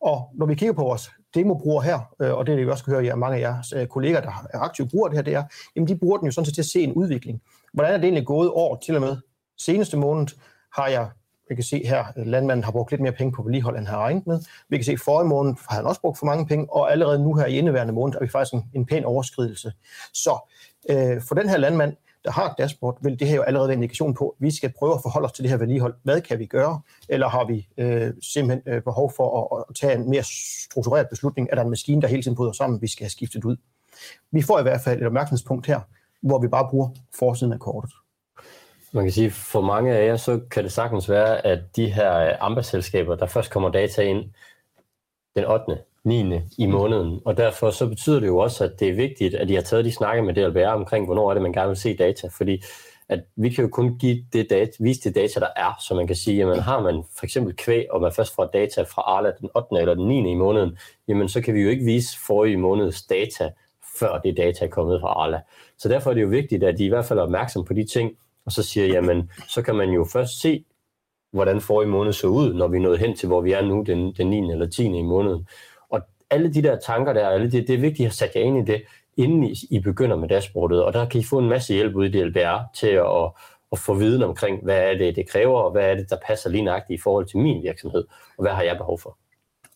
Og 0.00 0.30
når 0.34 0.46
vi 0.46 0.54
kigger 0.54 0.72
på 0.72 0.82
vores 0.82 1.10
demobruger 1.34 1.82
her, 1.82 2.14
øh, 2.22 2.34
og 2.34 2.46
det 2.46 2.52
er 2.52 2.56
det, 2.56 2.66
vi 2.66 2.70
også 2.70 2.84
kan 2.84 2.94
høre, 2.94 3.12
at 3.12 3.18
mange 3.18 3.36
af 3.36 3.40
jeres 3.40 3.72
øh, 3.72 3.86
kolleger, 3.86 4.20
der 4.20 4.46
er 4.50 4.58
aktive 4.58 4.88
bruger 4.88 5.08
det 5.08 5.18
her, 5.18 5.22
det 5.22 5.34
er, 5.34 5.44
jamen 5.76 5.88
de 5.88 5.96
bruger 5.98 6.18
den 6.18 6.26
jo 6.26 6.32
sådan 6.32 6.46
set 6.46 6.54
til 6.54 6.62
at 6.62 6.66
se 6.66 6.80
en 6.80 6.92
udvikling. 6.92 7.42
Hvordan 7.72 7.92
er 7.92 7.96
det 7.96 8.04
egentlig 8.04 8.26
gået 8.26 8.50
år 8.50 8.76
til 8.76 8.94
og 8.94 9.00
med 9.00 9.16
seneste 9.58 9.96
måned, 9.96 10.26
har 10.72 10.86
jeg 10.86 11.10
vi 11.48 11.54
kan 11.54 11.64
se 11.64 11.86
her, 11.86 12.04
at 12.16 12.26
landmanden 12.26 12.64
har 12.64 12.72
brugt 12.72 12.90
lidt 12.90 13.00
mere 13.00 13.12
penge 13.12 13.32
på 13.32 13.42
vedligehold, 13.42 13.78
end 13.78 13.86
han 13.86 13.94
har 13.94 14.02
regnet 14.02 14.26
med. 14.26 14.40
Vi 14.68 14.76
kan 14.76 14.84
se, 14.84 14.92
at 14.92 15.00
forrige 15.00 15.28
måned 15.28 15.54
har 15.68 15.76
han 15.76 15.86
også 15.86 16.00
brugt 16.00 16.18
for 16.18 16.26
mange 16.26 16.46
penge, 16.46 16.72
og 16.72 16.92
allerede 16.92 17.22
nu 17.22 17.34
her 17.34 17.46
i 17.46 17.58
indeværende 17.58 17.92
måned 17.92 18.14
er 18.14 18.20
vi 18.20 18.28
faktisk 18.28 18.54
en, 18.54 18.64
en 18.74 18.86
pæn 18.86 19.04
overskridelse. 19.04 19.72
Så 20.12 20.50
øh, 20.90 21.22
for 21.22 21.34
den 21.34 21.48
her 21.48 21.56
landmand, 21.56 21.96
der 22.24 22.30
har 22.30 22.50
et 22.50 22.54
dashboard, 22.58 22.98
vil 23.02 23.18
det 23.20 23.28
her 23.28 23.36
jo 23.36 23.42
allerede 23.42 23.68
være 23.68 23.76
en 23.76 23.82
indikation 23.82 24.14
på, 24.14 24.28
at 24.28 24.34
vi 24.38 24.50
skal 24.50 24.72
prøve 24.78 24.94
at 24.94 25.00
forholde 25.02 25.26
os 25.26 25.32
til 25.32 25.42
det 25.42 25.50
her 25.50 25.58
vedligehold. 25.58 25.94
Hvad 26.02 26.20
kan 26.20 26.38
vi 26.38 26.46
gøre? 26.46 26.80
Eller 27.08 27.28
har 27.28 27.44
vi 27.44 27.68
øh, 27.78 28.12
simpelthen 28.22 28.74
øh, 28.74 28.82
behov 28.82 29.12
for 29.16 29.56
at, 29.56 29.64
at 29.68 29.74
tage 29.74 29.94
en 29.94 30.10
mere 30.10 30.22
struktureret 30.70 31.08
beslutning? 31.08 31.48
Er 31.50 31.54
der 31.54 31.62
en 31.62 31.70
maskine, 31.70 32.02
der 32.02 32.08
hele 32.08 32.22
tiden 32.22 32.36
bryder 32.36 32.52
sammen, 32.52 32.82
vi 32.82 32.86
skal 32.88 33.04
have 33.04 33.10
skiftet 33.10 33.44
ud? 33.44 33.56
Vi 34.30 34.42
får 34.42 34.58
i 34.58 34.62
hvert 34.62 34.80
fald 34.80 35.00
et 35.00 35.06
opmærksomhedspunkt 35.06 35.66
her, 35.66 35.80
hvor 36.22 36.38
vi 36.38 36.48
bare 36.48 36.68
bruger 36.70 36.88
forsiden 37.18 37.52
af 37.52 37.58
kortet. 37.60 37.92
Man 38.94 39.04
kan 39.04 39.12
sige, 39.12 39.30
for 39.30 39.60
mange 39.60 39.92
af 39.92 40.06
jer, 40.06 40.16
så 40.16 40.40
kan 40.50 40.64
det 40.64 40.72
sagtens 40.72 41.10
være, 41.10 41.46
at 41.46 41.58
de 41.76 41.92
her 41.92 42.16
øh, 42.16 42.32
ambasselskaber, 42.40 43.14
der 43.14 43.26
først 43.26 43.50
kommer 43.50 43.70
data 43.70 44.02
ind 44.02 44.24
den 45.36 45.44
8. 45.44 45.78
9. 46.04 46.40
i 46.58 46.66
måneden. 46.66 47.20
Og 47.24 47.36
derfor 47.36 47.70
så 47.70 47.88
betyder 47.88 48.20
det 48.20 48.26
jo 48.26 48.38
også, 48.38 48.64
at 48.64 48.80
det 48.80 48.88
er 48.88 48.94
vigtigt, 48.94 49.34
at 49.34 49.50
I 49.50 49.54
har 49.54 49.62
taget 49.62 49.84
de 49.84 49.92
snakke 49.92 50.22
med 50.22 50.34
DLBR 50.34 50.66
omkring, 50.66 51.04
hvornår 51.06 51.30
er 51.30 51.34
det, 51.34 51.42
man 51.42 51.52
gerne 51.52 51.68
vil 51.68 51.76
se 51.76 51.96
data. 51.96 52.28
Fordi 52.28 52.62
at 53.08 53.20
vi 53.36 53.48
kan 53.48 53.64
jo 53.64 53.70
kun 53.70 53.98
give 53.98 54.24
det 54.32 54.50
data, 54.50 54.72
vise 54.80 55.00
det 55.00 55.14
data, 55.14 55.40
der 55.40 55.48
er, 55.56 55.76
så 55.80 55.94
man 55.94 56.06
kan 56.06 56.16
sige, 56.16 56.36
jamen 56.36 56.58
har 56.58 56.80
man 56.80 57.04
for 57.18 57.26
eksempel 57.26 57.56
kvæg, 57.56 57.86
og 57.90 58.00
man 58.00 58.12
først 58.12 58.34
får 58.34 58.44
data 58.44 58.82
fra 58.82 59.02
Arla 59.02 59.32
den 59.40 59.50
8. 59.54 59.68
eller 59.80 59.94
den 59.94 60.08
9. 60.08 60.30
i 60.30 60.34
måneden, 60.34 60.78
jamen 61.08 61.28
så 61.28 61.40
kan 61.40 61.54
vi 61.54 61.60
jo 61.60 61.68
ikke 61.68 61.84
vise 61.84 62.18
forrige 62.26 62.56
måneds 62.56 63.02
data, 63.02 63.50
før 63.98 64.18
det 64.18 64.36
data 64.36 64.64
er 64.64 64.68
kommet 64.68 65.00
fra 65.00 65.08
Arla. 65.08 65.40
Så 65.78 65.88
derfor 65.88 66.10
er 66.10 66.14
det 66.14 66.22
jo 66.22 66.28
vigtigt, 66.28 66.64
at 66.64 66.78
de 66.78 66.84
i 66.84 66.88
hvert 66.88 67.04
fald 67.04 67.18
er 67.18 67.22
opmærksom 67.22 67.64
på 67.64 67.74
de 67.74 67.84
ting, 67.84 68.16
og 68.46 68.52
så 68.52 68.62
siger, 68.62 68.86
jamen 68.86 69.30
så 69.48 69.62
kan 69.62 69.74
man 69.74 69.90
jo 69.90 70.06
først 70.12 70.40
se, 70.40 70.64
hvordan 71.32 71.60
forrige 71.60 71.90
måned 71.90 72.12
så 72.12 72.26
ud, 72.26 72.54
når 72.54 72.68
vi 72.68 72.76
er 72.76 72.80
nået 72.80 72.98
hen 72.98 73.16
til, 73.16 73.26
hvor 73.26 73.40
vi 73.40 73.52
er 73.52 73.62
nu, 73.62 73.82
den, 73.86 74.12
den 74.12 74.30
9. 74.30 74.50
eller 74.52 74.66
10. 74.66 74.84
i 74.84 75.02
måneden 75.02 75.48
Og 75.90 76.00
alle 76.30 76.54
de 76.54 76.62
der 76.62 76.78
tanker 76.86 77.12
der, 77.12 77.28
alle 77.28 77.50
det, 77.50 77.68
det 77.68 77.74
er 77.74 77.78
vigtigt 77.78 78.06
at 78.06 78.12
sætte 78.12 78.38
jer 78.38 78.44
ind 78.44 78.68
i 78.68 78.72
det, 78.72 78.82
inden 79.16 79.44
I, 79.44 79.54
I 79.70 79.80
begynder 79.80 80.16
med 80.16 80.28
dashboardet, 80.28 80.84
og 80.84 80.92
der 80.92 81.08
kan 81.08 81.20
I 81.20 81.24
få 81.24 81.38
en 81.38 81.48
masse 81.48 81.74
hjælp 81.74 81.94
ud 81.94 82.06
i 82.06 82.10
DLBR 82.10 82.58
til 82.74 82.86
at, 82.86 83.30
at 83.72 83.78
få 83.78 83.94
viden 83.94 84.22
omkring, 84.22 84.64
hvad 84.64 84.78
er 84.78 84.98
det, 84.98 85.16
det 85.16 85.28
kræver, 85.28 85.60
og 85.60 85.72
hvad 85.72 85.90
er 85.90 85.94
det, 85.94 86.10
der 86.10 86.16
passer 86.26 86.50
lige 86.50 86.64
nøjagtigt 86.64 87.00
i 87.00 87.02
forhold 87.02 87.26
til 87.26 87.38
min 87.38 87.62
virksomhed, 87.62 88.04
og 88.38 88.42
hvad 88.42 88.52
har 88.52 88.62
jeg 88.62 88.76
behov 88.76 88.98
for. 89.00 89.18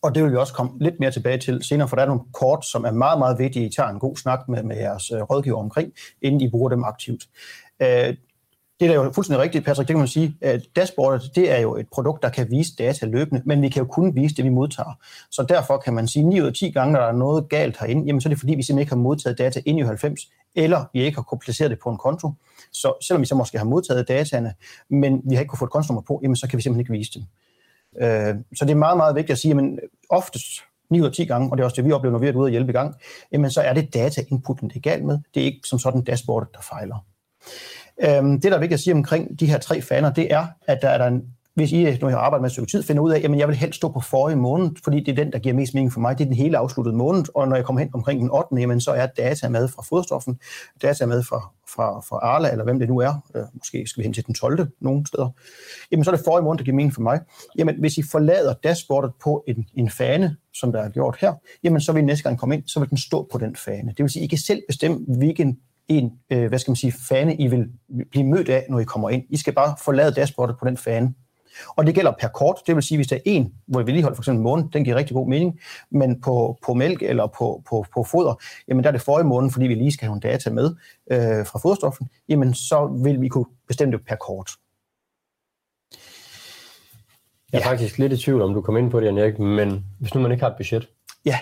Og 0.01 0.15
det 0.15 0.23
vil 0.23 0.31
vi 0.31 0.37
også 0.37 0.53
komme 0.53 0.71
lidt 0.79 0.99
mere 0.99 1.11
tilbage 1.11 1.37
til 1.37 1.63
senere, 1.63 1.87
for 1.87 1.95
der 1.95 2.03
er 2.03 2.07
nogle 2.07 2.23
kort, 2.33 2.65
som 2.65 2.85
er 2.85 2.91
meget, 2.91 3.19
meget 3.19 3.39
vigtige. 3.39 3.65
I 3.65 3.69
tager 3.69 3.89
en 3.89 3.99
god 3.99 4.15
snak 4.15 4.49
med, 4.49 4.63
med 4.63 4.77
jeres 4.77 5.11
øh, 5.11 5.21
rådgiver 5.21 5.57
omkring, 5.57 5.93
inden 6.21 6.41
I 6.41 6.49
bruger 6.49 6.69
dem 6.69 6.83
aktivt. 6.83 7.23
Øh, 7.81 8.15
det 8.79 8.89
er 8.89 8.93
jo 8.93 9.11
fuldstændig 9.11 9.43
rigtigt, 9.43 9.65
Patrick. 9.65 9.87
Det 9.87 9.93
kan 9.93 9.99
man 9.99 10.07
sige, 10.07 10.35
dashboardet 10.75 11.31
det 11.35 11.51
er 11.51 11.59
jo 11.59 11.77
et 11.77 11.87
produkt, 11.91 12.23
der 12.23 12.29
kan 12.29 12.51
vise 12.51 12.75
data 12.75 13.05
løbende, 13.05 13.41
men 13.45 13.61
vi 13.61 13.69
kan 13.69 13.83
jo 13.83 13.87
kun 13.87 14.15
vise 14.15 14.35
det, 14.35 14.45
vi 14.45 14.49
modtager. 14.49 14.99
Så 15.31 15.45
derfor 15.49 15.77
kan 15.77 15.93
man 15.93 16.07
sige, 16.07 16.23
at 16.23 16.29
9 16.29 16.41
ud 16.41 16.47
af 16.47 16.53
10 16.53 16.71
gange, 16.71 16.93
når 16.93 16.99
der 16.99 17.07
er 17.07 17.11
noget 17.11 17.49
galt 17.49 17.79
herinde, 17.79 18.05
jamen 18.05 18.21
så 18.21 18.29
er 18.29 18.31
det 18.31 18.39
fordi, 18.39 18.55
vi 18.55 18.63
simpelthen 18.63 18.79
ikke 18.79 18.91
har 18.91 18.97
modtaget 18.97 19.37
data 19.37 19.61
ind 19.65 19.79
i 19.79 19.81
90, 19.81 20.19
eller 20.55 20.85
vi 20.93 21.01
ikke 21.03 21.15
har 21.15 21.37
placeret 21.41 21.71
det 21.71 21.79
på 21.79 21.89
en 21.89 21.97
konto. 21.97 22.31
Så 22.71 22.93
selvom 23.01 23.21
vi 23.21 23.25
så 23.25 23.35
måske 23.35 23.57
har 23.57 23.65
modtaget 23.65 24.07
dataene, 24.07 24.53
men 24.89 25.21
vi 25.25 25.35
har 25.35 25.41
ikke 25.41 25.49
kunnet 25.49 25.59
få 25.59 25.65
et 25.65 25.71
kontonummer 25.71 26.01
på, 26.01 26.19
jamen 26.23 26.35
så 26.35 26.47
kan 26.47 26.57
vi 26.57 26.61
simpelthen 26.63 26.79
ikke 26.79 26.91
vise 26.91 27.11
dem. 27.13 27.23
Øh, 28.01 28.35
så 28.55 28.65
det 28.65 28.71
er 28.71 28.75
meget, 28.75 28.97
meget 28.97 29.15
vigtigt 29.15 29.31
at 29.31 29.39
sige, 29.39 29.55
at 29.57 29.79
oftest 30.09 30.45
9 30.89 31.01
ud 31.01 31.05
af 31.05 31.13
10 31.13 31.25
gange, 31.25 31.51
og 31.51 31.57
det 31.57 31.63
er 31.63 31.65
også 31.65 31.75
det, 31.75 31.85
vi 31.85 31.91
oplever, 31.91 32.11
når 32.11 32.19
vi 32.19 32.27
er 32.27 32.33
ude 32.33 32.45
og 32.45 32.49
hjælpe 32.49 32.69
i 32.69 32.73
gang, 32.73 32.95
jamen 33.31 33.51
så 33.51 33.61
er 33.61 33.73
det 33.73 33.93
data-inputen, 33.93 34.69
det 34.69 34.75
er 34.75 34.79
galt 34.79 35.05
med. 35.05 35.19
Det 35.33 35.41
er 35.41 35.45
ikke 35.45 35.61
som 35.65 35.79
sådan 35.79 36.03
dashboardet, 36.03 36.53
der 36.53 36.61
fejler. 36.61 37.05
Øhm, 38.03 38.41
det, 38.41 38.51
der 38.51 38.57
er 38.57 38.59
vigtigt 38.59 38.77
at 38.77 38.83
sige 38.83 38.93
omkring 38.93 39.39
de 39.39 39.45
her 39.45 39.57
tre 39.57 39.81
faner, 39.81 40.13
det 40.13 40.33
er, 40.33 40.47
at 40.67 40.79
der 40.81 40.89
er 40.89 40.97
der 40.97 41.07
en, 41.07 41.21
hvis 41.59 41.71
I 41.71 41.97
nu 42.01 42.07
har 42.07 42.17
arbejdet 42.17 42.41
med 42.41 42.63
et 42.63 42.69
tid, 42.69 42.83
finder 42.83 43.03
ud 43.03 43.11
af, 43.11 43.17
at 43.17 43.37
jeg 43.37 43.47
vil 43.47 43.55
helst 43.55 43.75
stå 43.75 43.89
på 43.89 43.99
forrige 43.99 44.35
måned, 44.35 44.71
fordi 44.83 44.99
det 44.99 45.07
er 45.11 45.23
den, 45.23 45.31
der 45.33 45.39
giver 45.39 45.55
mest 45.55 45.73
mening 45.73 45.93
for 45.93 45.99
mig. 45.99 46.17
Det 46.17 46.23
er 46.23 46.27
den 46.27 46.35
hele 46.35 46.57
afsluttede 46.57 46.95
måned, 46.95 47.25
og 47.35 47.47
når 47.47 47.55
jeg 47.55 47.65
kommer 47.65 47.79
hen 47.79 47.89
omkring 47.93 48.21
den 48.21 48.31
8. 48.31 48.61
Jamen, 48.61 48.81
så 48.81 48.91
er 48.91 49.05
data 49.05 49.49
med 49.49 49.67
fra 49.67 49.83
fodstoffen, 49.89 50.39
data 50.81 51.05
med 51.05 51.23
fra, 51.23 51.51
fra, 51.75 51.99
fra 51.99 52.19
Arla, 52.21 52.51
eller 52.51 52.63
hvem 52.63 52.79
det 52.79 52.89
nu 52.89 52.97
er, 52.97 53.13
øh, 53.35 53.43
måske 53.53 53.87
skal 53.87 54.01
vi 54.01 54.03
hen 54.03 54.13
til 54.13 54.25
den 54.25 54.33
12. 54.33 54.67
nogle 54.81 55.07
steder, 55.07 55.29
jamen 55.91 56.03
så 56.03 56.11
er 56.11 56.15
det 56.15 56.25
forrige 56.25 56.43
måned, 56.43 56.57
der 56.57 56.63
giver 56.63 56.75
mening 56.75 56.93
for 56.93 57.01
mig. 57.01 57.19
Jamen, 57.57 57.75
hvis 57.79 57.97
I 57.97 58.03
forlader 58.11 58.53
dashboardet 58.53 59.11
på 59.23 59.43
en, 59.47 59.65
en 59.73 59.89
fane, 59.89 60.35
som 60.53 60.71
der 60.71 60.81
er 60.81 60.89
gjort 60.89 61.17
her, 61.21 61.33
jamen 61.63 61.81
så 61.81 61.91
vil 61.91 62.01
I 62.01 62.05
næste 62.05 62.23
gang 62.23 62.39
komme 62.39 62.55
ind, 62.55 62.63
så 62.67 62.79
vil 62.79 62.89
den 62.89 62.97
stå 62.97 63.27
på 63.31 63.37
den 63.37 63.55
fane. 63.55 63.89
Det 63.97 64.03
vil 64.03 64.09
sige, 64.09 64.25
I 64.25 64.27
kan 64.27 64.37
selv 64.37 64.61
bestemme, 64.67 64.99
hvilken 65.17 65.57
en, 65.89 66.11
øh, 66.29 66.47
hvad 66.47 66.59
skal 66.59 66.71
man 66.71 66.75
sige, 66.75 66.93
fane, 67.09 67.35
I 67.35 67.47
vil 67.47 67.69
blive 68.11 68.25
mødt 68.25 68.49
af, 68.49 68.65
når 68.69 68.79
I 68.79 68.83
kommer 68.83 69.09
ind. 69.09 69.23
I 69.29 69.37
skal 69.37 69.53
bare 69.53 69.75
forlade 69.83 70.11
dashboardet 70.11 70.55
på 70.59 70.65
den 70.65 70.77
fane. 70.77 71.13
Og 71.75 71.85
det 71.85 71.95
gælder 71.95 72.11
per 72.19 72.27
kort, 72.27 72.55
det 72.67 72.75
vil 72.75 72.83
sige, 72.83 72.97
hvis 72.97 73.07
der 73.07 73.15
er 73.15 73.19
en, 73.25 73.53
hvor 73.67 73.81
I 73.81 73.85
vedligeholder 73.85 74.15
for 74.15 74.21
eksempel 74.21 74.43
måned, 74.43 74.65
den 74.73 74.83
giver 74.83 74.95
rigtig 74.95 75.13
god 75.15 75.29
mening, 75.29 75.59
men 75.91 76.21
på, 76.21 76.57
på 76.65 76.73
mælk 76.73 77.01
eller 77.01 77.27
på, 77.27 77.63
på, 77.69 77.85
på 77.93 78.03
foder, 78.03 78.35
jamen 78.67 78.83
der 78.83 78.87
er 78.87 78.91
det 78.91 79.01
forrige 79.01 79.27
måned, 79.27 79.51
fordi 79.51 79.67
vi 79.67 79.75
lige 79.75 79.91
skal 79.91 80.05
have 80.05 80.09
nogle 80.09 80.31
data 80.31 80.49
med 80.49 80.75
øh, 81.11 81.45
fra 81.45 81.59
foderstoffen, 81.59 82.09
jamen 82.29 82.53
så 82.53 82.99
vil 83.03 83.21
vi 83.21 83.27
kunne 83.27 83.45
bestemme 83.67 83.97
det 83.97 84.05
per 84.07 84.15
kort. 84.15 84.51
Jeg 87.51 87.59
er 87.59 87.63
ja. 87.65 87.71
faktisk 87.71 87.97
lidt 87.97 88.13
i 88.13 88.17
tvivl 88.17 88.41
om, 88.41 88.53
du 88.53 88.61
kom 88.61 88.77
ind 88.77 88.91
på 88.91 88.99
det, 88.99 89.05
Jan 89.05 89.17
Erik, 89.17 89.39
men 89.39 89.85
hvis 89.99 90.13
nu 90.13 90.21
man 90.21 90.31
ikke 90.31 90.43
har 90.43 90.49
et 90.51 90.57
budget, 90.57 90.89
ja. 91.25 91.39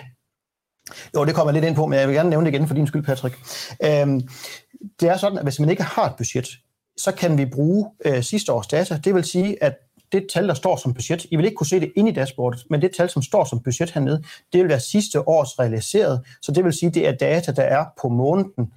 Jo, 1.14 1.24
det 1.24 1.34
kommer 1.34 1.52
jeg 1.52 1.60
lidt 1.60 1.68
ind 1.68 1.76
på, 1.76 1.86
men 1.86 1.98
jeg 1.98 2.08
vil 2.08 2.16
gerne 2.16 2.30
nævne 2.30 2.46
det 2.46 2.54
igen 2.54 2.68
for 2.68 2.74
din 2.74 2.86
skyld, 2.86 3.02
Patrick. 3.02 3.36
Øhm, 3.84 4.20
det 5.00 5.08
er 5.08 5.16
sådan, 5.16 5.38
at 5.38 5.44
hvis 5.44 5.60
man 5.60 5.68
ikke 5.68 5.82
har 5.82 6.06
et 6.06 6.16
budget, 6.16 6.48
så 6.96 7.12
kan 7.12 7.38
vi 7.38 7.46
bruge 7.46 7.90
øh, 8.04 8.22
sidste 8.22 8.52
års 8.52 8.66
data. 8.66 9.00
Det 9.04 9.14
vil 9.14 9.24
sige, 9.24 9.62
at 9.62 9.74
det 10.12 10.26
tal, 10.34 10.48
der 10.48 10.54
står 10.54 10.76
som 10.76 10.94
budget, 10.94 11.26
I 11.30 11.36
vil 11.36 11.44
ikke 11.44 11.54
kunne 11.54 11.66
se 11.66 11.80
det 11.80 11.92
ind 11.96 12.08
i 12.08 12.12
dashboardet, 12.12 12.64
men 12.70 12.82
det 12.82 12.90
tal, 12.96 13.10
som 13.10 13.22
står 13.22 13.44
som 13.44 13.60
budget 13.62 13.90
hernede, 13.90 14.22
det 14.52 14.60
vil 14.60 14.68
være 14.68 14.80
sidste 14.80 15.28
års 15.28 15.58
realiseret. 15.58 16.20
Så 16.42 16.52
det 16.52 16.64
vil 16.64 16.72
sige, 16.72 16.90
det 16.90 17.08
er 17.08 17.12
data, 17.12 17.52
der 17.52 17.62
er 17.62 17.84
på 18.02 18.08
måneden 18.08 18.72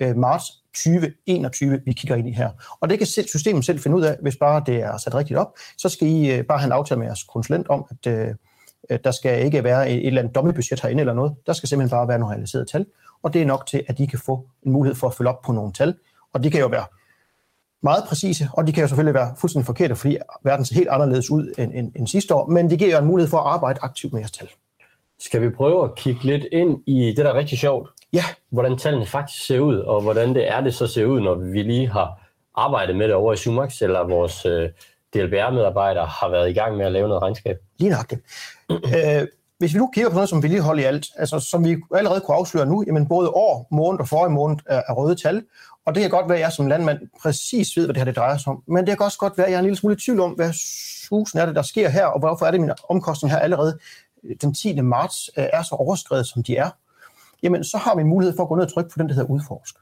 øh, 0.00 0.16
marts 0.16 0.44
2021, 0.74 1.80
vi 1.84 1.92
kigger 1.92 2.16
ind 2.16 2.28
i 2.28 2.32
her. 2.32 2.50
Og 2.80 2.90
det 2.90 2.98
kan 2.98 3.06
systemet 3.06 3.64
selv 3.64 3.80
finde 3.80 3.96
ud 3.96 4.02
af, 4.02 4.16
hvis 4.22 4.36
bare 4.36 4.62
det 4.66 4.76
er 4.76 4.96
sat 4.96 5.14
rigtigt 5.14 5.38
op. 5.38 5.52
Så 5.78 5.88
skal 5.88 6.08
I 6.08 6.30
øh, 6.30 6.44
bare 6.44 6.58
have 6.58 6.66
en 6.66 6.72
aftale 6.72 6.98
med 6.98 7.06
jeres 7.06 7.22
konsulent 7.22 7.68
om, 7.68 7.84
at 7.90 8.12
øh, 8.12 8.34
der 9.04 9.10
skal 9.10 9.44
ikke 9.44 9.64
være 9.64 9.90
et, 9.90 9.96
et 9.96 10.06
eller 10.06 10.20
andet 10.20 10.34
dommebudget 10.34 10.80
herinde 10.80 11.00
eller 11.00 11.14
noget. 11.14 11.34
Der 11.46 11.52
skal 11.52 11.68
simpelthen 11.68 11.96
bare 11.96 12.08
være 12.08 12.18
nogle 12.18 12.34
realiserede 12.34 12.66
tal. 12.66 12.86
Og 13.22 13.34
det 13.34 13.42
er 13.42 13.46
nok 13.46 13.66
til, 13.66 13.82
at 13.88 14.00
I 14.00 14.06
kan 14.06 14.18
få 14.18 14.46
en 14.66 14.72
mulighed 14.72 14.96
for 14.96 15.06
at 15.06 15.14
følge 15.14 15.30
op 15.30 15.42
på 15.42 15.52
nogle 15.52 15.72
tal. 15.72 15.94
Og 16.32 16.44
det 16.44 16.52
kan 16.52 16.60
jo 16.60 16.66
være 16.66 16.84
meget 17.82 18.04
præcise, 18.08 18.48
og 18.52 18.66
de 18.66 18.72
kan 18.72 18.80
jo 18.82 18.88
selvfølgelig 18.88 19.14
være 19.14 19.34
fuldstændig 19.38 19.66
forkerte, 19.66 19.96
fordi 19.96 20.16
verden 20.44 20.64
ser 20.64 20.74
helt 20.74 20.88
anderledes 20.88 21.30
ud 21.30 21.54
end, 21.58 21.72
end, 21.74 21.92
end 21.96 22.06
sidste 22.06 22.34
år, 22.34 22.46
men 22.46 22.70
det 22.70 22.78
giver 22.78 22.90
jo 22.90 22.98
en 22.98 23.06
mulighed 23.06 23.30
for 23.30 23.38
at 23.38 23.46
arbejde 23.46 23.78
aktivt 23.82 24.12
med 24.12 24.20
jeres 24.20 24.30
tal. 24.30 24.48
Skal 25.18 25.42
vi 25.42 25.50
prøve 25.50 25.84
at 25.84 25.94
kigge 25.94 26.24
lidt 26.24 26.44
ind 26.52 26.82
i 26.86 27.06
det, 27.06 27.16
der 27.16 27.30
er 27.30 27.34
rigtig 27.34 27.58
sjovt? 27.58 27.88
Ja. 28.12 28.24
Hvordan 28.50 28.78
tallene 28.78 29.06
faktisk 29.06 29.46
ser 29.46 29.60
ud, 29.60 29.76
og 29.76 30.02
hvordan 30.02 30.34
det 30.34 30.50
er, 30.50 30.60
det 30.60 30.74
så 30.74 30.86
ser 30.86 31.04
ud, 31.04 31.20
når 31.20 31.34
vi 31.34 31.62
lige 31.62 31.88
har 31.88 32.30
arbejdet 32.54 32.96
med 32.96 33.06
det 33.06 33.14
over 33.14 33.32
i 33.32 33.36
Sumax, 33.36 33.82
eller 33.82 34.08
vores 34.08 34.46
øh, 34.46 34.68
DLBR-medarbejdere 35.14 36.06
har 36.06 36.28
været 36.28 36.50
i 36.50 36.52
gang 36.52 36.76
med 36.76 36.86
at 36.86 36.92
lave 36.92 37.08
noget 37.08 37.22
regnskab? 37.22 37.56
Lige 37.78 37.90
nok 37.90 38.10
det. 38.10 38.18
øh, 39.20 39.26
hvis 39.58 39.74
vi 39.74 39.78
nu 39.78 39.90
kigger 39.94 40.10
på 40.10 40.14
noget 40.14 40.28
som 40.28 40.42
vedligehold 40.42 40.80
i 40.80 40.82
alt, 40.82 41.06
altså 41.16 41.40
som 41.40 41.64
vi 41.64 41.76
allerede 41.94 42.20
kunne 42.20 42.36
afsløre 42.36 42.66
nu, 42.66 42.84
jamen 42.86 43.08
både 43.08 43.30
år, 43.30 43.68
måned 43.70 44.00
og 44.00 44.08
forrige 44.08 44.32
måned 44.32 44.56
er, 44.66 44.82
er 44.88 44.92
røde 44.92 45.14
tal, 45.14 45.42
og 45.86 45.94
det 45.94 46.00
kan 46.00 46.10
godt 46.10 46.28
være, 46.28 46.38
at 46.38 46.42
jeg 46.42 46.52
som 46.52 46.66
landmand 46.66 46.98
præcis 47.22 47.76
ved, 47.76 47.84
hvad 47.84 47.94
det 47.94 48.00
her 48.00 48.04
det 48.04 48.16
drejer 48.16 48.36
sig 48.36 48.50
om, 48.52 48.62
men 48.66 48.86
det 48.86 48.96
kan 48.96 49.04
også 49.04 49.18
godt 49.18 49.38
være, 49.38 49.46
at 49.46 49.50
jeg 49.50 49.56
er 49.56 49.60
en 49.60 49.64
lille 49.64 49.76
smule 49.76 49.94
i 49.94 49.98
tvivl 49.98 50.20
om, 50.20 50.30
hvad 50.30 50.52
susen 51.08 51.38
er 51.38 51.46
det, 51.46 51.54
der 51.54 51.62
sker 51.62 51.88
her, 51.88 52.06
og 52.06 52.18
hvorfor 52.18 52.46
er 52.46 52.50
det, 52.50 52.60
min 52.60 52.70
omkostning 52.88 53.32
her 53.32 53.38
allerede 53.38 53.78
øh, 54.24 54.36
den 54.42 54.54
10. 54.54 54.80
marts 54.80 55.30
øh, 55.38 55.46
er 55.52 55.62
så 55.62 55.74
overskrevet, 55.74 56.26
som 56.26 56.42
de 56.42 56.56
er. 56.56 56.70
Jamen, 57.42 57.64
så 57.64 57.78
har 57.78 57.94
vi 57.96 58.02
mulighed 58.02 58.36
for 58.36 58.42
at 58.42 58.48
gå 58.48 58.54
ned 58.54 58.64
og 58.64 58.72
trykke 58.72 58.90
på 58.90 58.98
den, 58.98 59.08
der 59.08 59.14
hedder 59.14 59.30
udforsk. 59.30 59.74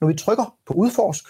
Når 0.00 0.08
vi 0.08 0.14
trykker 0.14 0.56
på 0.66 0.74
udforsk, 0.74 1.24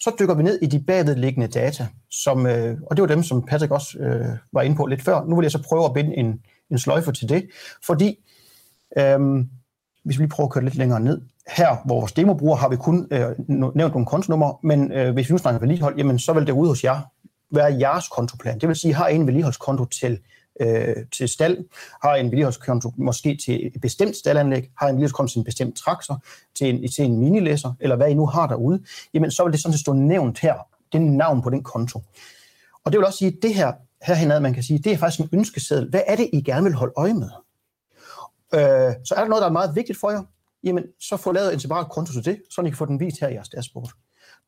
så 0.00 0.12
dykker 0.20 0.34
vi 0.34 0.42
ned 0.42 0.58
i 0.62 0.66
de 0.66 0.80
bagvedliggende 0.80 1.48
data, 1.48 1.86
som, 2.10 2.46
øh, 2.46 2.76
og 2.86 2.96
det 2.96 3.02
var 3.02 3.08
dem, 3.08 3.22
som 3.22 3.42
Patrick 3.42 3.72
også 3.72 3.98
øh, 3.98 4.26
var 4.52 4.62
inde 4.62 4.76
på 4.76 4.86
lidt 4.86 5.02
før. 5.02 5.24
Nu 5.24 5.36
vil 5.36 5.44
jeg 5.44 5.52
så 5.52 5.62
prøve 5.62 5.84
at 5.84 5.92
binde 5.94 6.16
en, 6.16 6.40
en 6.70 6.78
sløjfe 6.78 7.12
til 7.12 7.28
det, 7.28 7.46
fordi 7.86 8.18
øh, 8.98 9.18
hvis 10.04 10.18
vi 10.18 10.22
lige 10.22 10.30
prøver 10.30 10.48
at 10.48 10.52
køre 10.52 10.64
lidt 10.64 10.74
længere 10.74 11.00
ned, 11.00 11.20
her, 11.56 11.76
hvor 11.84 12.00
vores 12.00 12.12
demobruger, 12.12 12.56
har 12.56 12.68
vi 12.68 12.76
kun 12.76 13.08
øh, 13.10 13.30
nævnt 13.48 13.76
nogle 13.76 14.06
kontonumre, 14.06 14.56
men 14.62 14.92
øh, 14.92 15.12
hvis 15.12 15.28
vi 15.28 15.32
nu 15.32 15.38
snakker 15.38 15.60
vedligehold, 15.60 15.96
jamen 15.96 16.18
så 16.18 16.32
vil 16.32 16.46
det 16.46 16.52
ude 16.52 16.68
hos 16.68 16.84
jer 16.84 17.00
være 17.50 17.78
jeres 17.80 18.08
kontoplan. 18.08 18.58
Det 18.58 18.68
vil 18.68 18.76
sige, 18.76 18.94
har 18.94 19.08
I 19.08 19.14
en 19.14 19.26
vedligeholdskonto 19.26 19.84
til 19.84 20.18
øh, 20.60 20.96
til 21.12 21.28
stald, 21.28 21.64
har 22.02 22.14
en 22.14 22.26
vedligeholdskonto 22.26 22.92
måske 22.96 23.38
til 23.44 23.66
et 23.66 23.80
bestemt 23.80 24.16
staldanlæg, 24.16 24.70
har 24.78 24.88
en 24.88 24.94
vedligeholdskonto 24.94 25.32
til 25.32 25.38
en 25.38 25.44
bestemt 25.44 25.76
traktor, 25.76 26.22
til 26.54 26.74
en, 26.74 26.90
til 26.92 27.04
en 27.04 27.18
minilæser, 27.18 27.72
eller 27.80 27.96
hvad 27.96 28.08
I 28.08 28.14
nu 28.14 28.26
har 28.26 28.46
derude, 28.46 28.82
jamen 29.14 29.30
så 29.30 29.44
vil 29.44 29.52
det 29.52 29.60
sådan 29.60 29.72
set 29.72 29.80
stå 29.80 29.92
nævnt 29.92 30.38
her. 30.38 30.54
Det 30.92 30.98
er 30.98 31.02
navn 31.02 31.42
på 31.42 31.50
den 31.50 31.62
konto. 31.62 32.02
Og 32.84 32.92
det 32.92 32.98
vil 32.98 33.06
også 33.06 33.18
sige, 33.18 33.28
at 33.36 33.42
det 33.42 33.54
her 33.54 33.72
herhenad, 34.02 34.40
man 34.40 34.54
kan 34.54 34.62
sige, 34.62 34.78
det 34.78 34.92
er 34.92 34.96
faktisk 34.96 35.20
en 35.20 35.38
ønskeseddel. 35.38 35.90
Hvad 35.90 36.00
er 36.06 36.16
det, 36.16 36.30
I 36.32 36.40
gerne 36.40 36.64
vil 36.64 36.74
holde 36.74 36.92
øje 36.96 37.14
med? 37.14 37.30
Øh, 38.54 38.94
så 39.04 39.14
er 39.16 39.20
der 39.20 39.28
noget, 39.28 39.42
der 39.42 39.48
er 39.48 39.52
meget 39.52 39.76
vigtigt 39.76 39.98
for 39.98 40.10
jer, 40.10 40.22
jamen 40.64 40.84
så 41.00 41.16
få 41.16 41.32
lavet 41.32 41.52
en 41.52 41.60
separat 41.60 41.90
konto 41.90 42.12
til 42.12 42.24
det, 42.24 42.42
så 42.50 42.60
I 42.60 42.68
kan 42.68 42.76
få 42.76 42.86
den 42.86 43.00
vist 43.00 43.20
her 43.20 43.28
i 43.28 43.34
jeres 43.34 43.48
dashboard. 43.48 43.90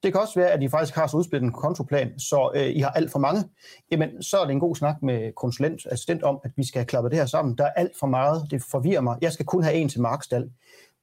Det 0.03 0.13
kan 0.13 0.21
også 0.21 0.41
være, 0.41 0.51
at 0.51 0.63
I 0.63 0.69
faktisk 0.69 0.95
har 0.95 1.07
så 1.07 1.17
udspillet 1.17 1.47
en 1.47 1.53
kontoplan, 1.53 2.19
så 2.19 2.53
øh, 2.55 2.67
I 2.67 2.81
har 2.81 2.91
alt 2.91 3.13
for 3.13 3.19
mange. 3.19 3.45
Jamen, 3.91 4.23
så 4.23 4.39
er 4.39 4.45
det 4.45 4.53
en 4.53 4.61
god 4.61 4.77
snak 4.77 5.03
med 5.03 5.33
konsulent, 5.37 5.87
assistent 5.91 6.23
om, 6.23 6.41
at 6.45 6.51
vi 6.57 6.67
skal 6.67 6.79
have 6.79 6.87
klappet 6.87 7.11
det 7.11 7.19
her 7.19 7.27
sammen. 7.27 7.59
Der 7.59 7.65
er 7.65 7.73
alt 7.73 7.93
for 8.01 8.07
meget. 8.07 8.47
Det 8.51 8.63
forvirrer 8.71 9.01
mig. 9.01 9.19
Jeg 9.21 9.33
skal 9.33 9.47
kun 9.47 9.63
have 9.63 9.75
en 9.75 9.89
til 9.89 10.01
markstal. 10.01 10.51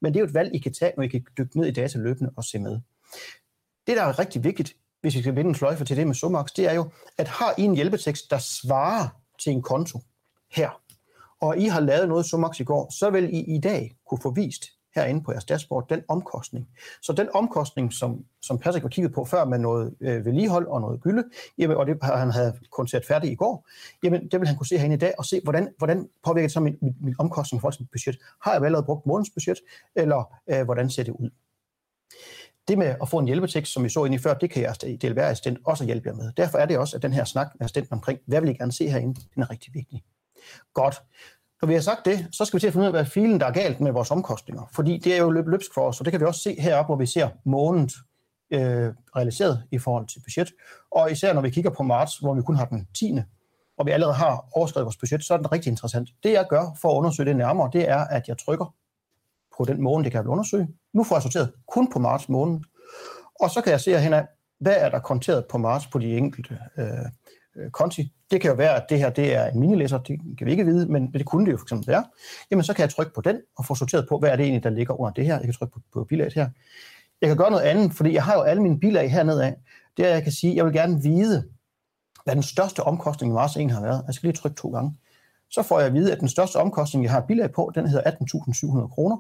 Men 0.02 0.14
det 0.14 0.20
er 0.20 0.22
jo 0.22 0.28
et 0.28 0.34
valg, 0.34 0.56
I 0.56 0.60
kan 0.60 0.74
tage, 0.74 0.94
når 0.98 1.04
I 1.04 1.08
kan 1.08 1.26
dykke 1.38 1.60
ned 1.60 1.68
i 1.68 1.72
data 1.72 2.00
løbende 2.00 2.32
og 2.38 2.44
se 2.44 2.60
med. 2.60 2.80
Det, 3.88 3.98
der 3.98 4.04
er 4.04 4.20
rigtig 4.20 4.44
vigtigt, 4.44 4.76
hvis 5.02 5.16
vi 5.16 5.22
skal 5.22 5.36
vinde 5.36 5.50
en 5.50 5.56
sløjfe 5.56 5.86
til 5.86 5.98
det 5.98 6.08
med 6.08 6.16
Sumax, 6.16 6.48
det 6.56 6.70
er 6.70 6.74
jo, 6.74 6.90
at 7.18 7.28
har 7.28 7.54
I 7.58 7.62
en 7.62 7.76
hjælpetekst, 7.76 8.32
der 8.32 8.38
svarer 8.38 9.08
til 9.40 9.52
en 9.52 9.62
konto 9.62 10.00
her, 10.52 10.82
og 11.42 11.58
I 11.58 11.66
har 11.66 11.80
lavet 11.80 12.08
noget 12.10 12.26
Sumax 12.26 12.60
i 12.60 12.64
går, 12.64 12.94
så 13.00 13.10
vil 13.10 13.34
I 13.34 13.56
i 13.56 13.60
dag 13.60 13.96
kunne 14.10 14.22
få 14.22 14.32
vist 14.32 14.64
herinde 15.02 15.24
på 15.24 15.32
jeres 15.32 15.46
dashboard, 15.46 15.88
den 15.90 16.04
omkostning. 16.08 16.70
Så 17.02 17.14
den 17.14 17.28
omkostning, 17.34 17.94
som, 17.94 18.26
som 18.42 18.60
Patrick 18.60 18.84
var 18.84 18.90
kigget 18.90 19.14
på 19.14 19.26
før 19.26 19.46
med 19.46 19.60
noget 19.60 19.96
øh, 20.02 20.26
vedligehold 20.26 20.68
og 20.68 20.82
noget 20.82 21.02
gylde, 21.02 21.24
jamen, 21.58 21.78
og 21.78 21.86
det 21.88 21.98
han 22.04 22.32
havde 22.32 22.54
kun 22.72 22.88
set 22.88 23.06
færdigt 23.06 23.32
i 23.32 23.36
går, 23.36 23.68
jamen, 24.04 24.28
det 24.32 24.40
vil 24.40 24.48
han 24.48 24.58
kunne 24.58 24.68
se 24.68 24.78
herinde 24.78 24.96
i 24.96 25.00
dag 25.00 25.14
og 25.18 25.26
se, 25.26 25.42
hvordan, 25.44 25.74
hvordan 25.78 26.10
påvirker 26.26 26.48
det 26.48 26.54
så 26.54 26.60
min, 26.60 26.78
min, 26.82 26.96
min 27.02 27.16
omkostning 27.20 27.62
for 27.62 27.68
forhold 27.68 27.74
til 27.74 27.84
mit 27.84 27.92
budget. 27.92 28.18
Har 28.44 28.54
jeg 28.54 28.64
allerede 28.64 28.86
brugt 28.86 29.06
månedens 29.06 29.30
budget, 29.30 29.58
eller 29.96 30.34
øh, 30.50 30.64
hvordan 30.66 30.90
ser 30.90 31.04
det 31.04 31.12
ud? 31.12 31.30
Det 32.68 32.78
med 32.78 32.96
at 33.02 33.10
få 33.10 33.18
en 33.20 33.26
hjælpetekst, 33.26 33.74
som 33.74 33.84
vi 33.84 33.90
så 33.90 34.06
ind 34.06 34.16
i 34.16 34.18
før, 34.18 34.34
det 34.34 34.50
kan 34.50 34.64
jeres 34.64 34.78
DLR-assistent 34.78 35.58
også 35.66 35.86
hjælpe 35.86 36.10
jer 36.10 36.16
med. 36.16 36.32
Derfor 36.38 36.58
er 36.58 36.66
det 36.66 36.78
også, 36.78 36.96
at 36.96 37.02
den 37.02 37.14
her 37.14 37.24
snak 37.24 37.48
med 37.56 37.66
assistenten 37.66 37.94
omkring, 37.94 38.20
hvad 38.26 38.42
vil 38.42 38.50
I 38.50 38.54
gerne 38.54 38.72
se 38.72 38.90
herinde, 38.90 39.22
den 39.36 39.44
er 39.44 39.52
rigtig 39.52 39.74
vigtig. 39.74 40.04
Godt. 40.74 41.02
Når 41.62 41.68
vi 41.68 41.74
har 41.74 41.82
sagt 41.82 42.06
det, 42.06 42.28
så 42.32 42.46
skal 42.46 42.58
vi 42.58 42.60
til 42.60 42.68
at 42.68 42.74
finde 42.74 42.84
ud 42.84 42.88
af, 42.88 42.94
hvad 42.94 43.06
filen 43.06 43.40
der 43.40 43.46
er 43.46 43.52
galt 43.52 43.80
med 43.80 43.92
vores 43.92 44.12
omkostninger. 44.12 44.70
Fordi 44.74 44.98
det 44.98 45.14
er 45.14 45.18
jo 45.18 45.32
løb 45.32 45.48
løbsk 45.48 45.74
for 45.74 45.82
os, 45.82 46.00
og 46.00 46.06
det 46.06 46.12
kan 46.12 46.20
vi 46.20 46.26
også 46.26 46.42
se 46.42 46.62
heroppe, 46.62 46.88
hvor 46.88 46.96
vi 46.96 47.06
ser 47.06 47.30
måned 47.46 47.90
øh, 48.52 48.94
realiseret 49.16 49.64
i 49.72 49.78
forhold 49.80 50.08
til 50.08 50.20
budget. 50.20 50.52
Og 50.92 51.12
især 51.12 51.34
når 51.34 51.42
vi 51.42 51.50
kigger 51.50 51.72
på 51.72 51.84
marts, 51.84 52.18
hvor 52.18 52.34
vi 52.34 52.42
kun 52.42 52.56
har 52.56 52.66
den 52.66 52.88
10. 53.00 53.20
og 53.78 53.86
vi 53.86 53.92
allerede 53.92 54.16
har 54.16 54.46
overskrevet 54.52 54.86
vores 54.86 54.98
budget, 54.98 55.24
så 55.24 55.34
er 55.34 55.38
den 55.38 55.52
rigtig 55.52 55.70
interessant. 55.70 56.10
Det 56.24 56.32
jeg 56.32 56.46
gør 56.50 56.78
for 56.82 56.92
at 56.92 56.98
undersøge 56.98 57.30
det 57.30 57.36
nærmere, 57.36 57.70
det 57.74 57.90
er, 57.90 58.00
at 58.00 58.28
jeg 58.28 58.38
trykker 58.38 58.76
på 59.58 59.66
den 59.66 59.82
måned, 59.82 60.04
det 60.04 60.12
kan 60.12 60.22
jeg 60.22 60.30
undersøge. 60.30 60.68
Nu 60.94 61.04
får 61.04 61.16
jeg 61.16 61.24
sorteret 61.24 61.54
kun 61.68 61.92
på 61.92 62.00
marts 62.00 62.30
måned. 62.30 62.60
Og 63.42 63.50
så 63.50 63.62
kan 63.62 63.72
jeg 63.72 63.82
se 63.82 63.92
herhen 63.92 64.14
af, 64.14 64.28
hvad 64.60 64.76
er 64.78 64.90
der 64.90 65.00
konteret 65.00 65.46
på 65.46 65.58
marts 65.58 65.88
på 65.88 66.00
de 66.00 66.18
enkelte 66.18 66.60
øh, 66.78 67.06
øh, 67.58 67.72
konti. 67.72 68.12
Det 68.32 68.42
kan 68.42 68.50
jo 68.50 68.56
være, 68.56 68.76
at 68.76 68.86
det 68.90 69.00
her 69.00 69.10
det 69.10 69.36
er 69.36 69.46
en 69.46 69.60
minilæser, 69.60 69.98
det 69.98 70.20
kan 70.38 70.48
vi 70.48 70.52
ikke 70.52 70.66
vide, 70.66 70.92
men 70.92 71.14
det 71.14 71.26
kunne 71.26 71.46
det 71.46 71.52
jo 71.52 71.58
for 71.58 71.66
eksempel 71.66 71.88
være. 71.88 72.06
Jamen 72.52 72.64
så 72.64 72.74
kan 72.74 72.82
jeg 72.82 72.90
trykke 72.90 73.14
på 73.14 73.22
den 73.22 73.38
og 73.58 73.66
få 73.66 73.76
sorteret 73.76 74.08
på, 74.10 74.20
hvad 74.20 74.30
er 74.30 74.36
det 74.36 74.44
egentlig, 74.44 74.64
der 74.64 74.70
ligger 74.70 75.00
under 75.00 75.14
det 75.14 75.26
her. 75.26 75.34
Jeg 75.36 75.44
kan 75.44 75.54
trykke 75.54 75.74
på, 75.74 75.80
på 75.94 76.04
bilaget 76.04 76.34
her. 76.34 76.50
Jeg 77.22 77.28
kan 77.30 77.38
gøre 77.38 77.52
noget 77.52 77.64
andet, 77.64 77.94
fordi 77.94 78.14
jeg 78.14 78.24
har 78.24 78.34
jo 78.34 78.42
alle 78.42 78.64
mine 78.64 78.80
bilag 78.80 79.12
hernede 79.12 79.46
af. 79.46 79.56
Det 79.98 80.06
er, 80.06 80.10
jeg 80.10 80.24
kan 80.24 80.32
sige, 80.32 80.56
jeg 80.56 80.66
vil 80.66 80.74
gerne 80.74 81.04
vide, 81.04 81.44
hvad 82.24 82.36
den 82.36 82.44
største 82.44 82.84
omkostning 82.84 83.32
i 83.32 83.34
Mars 83.34 83.58
1 83.58 83.72
har 83.72 83.82
været. 83.82 84.04
Jeg 84.08 84.14
skal 84.14 84.28
lige 84.28 84.38
trykke 84.38 84.58
to 84.58 84.70
gange. 84.70 84.98
Så 85.50 85.64
får 85.64 85.80
jeg 85.80 85.88
at 85.88 85.94
vide, 85.94 86.12
at 86.12 86.20
den 86.20 86.28
største 86.28 86.56
omkostning, 86.56 87.04
jeg 87.04 87.12
har 87.12 87.26
bilag 87.28 87.52
på, 87.52 87.72
den 87.76 87.88
hedder 87.88 88.12
18.700 88.12 88.88
kroner. 88.88 89.18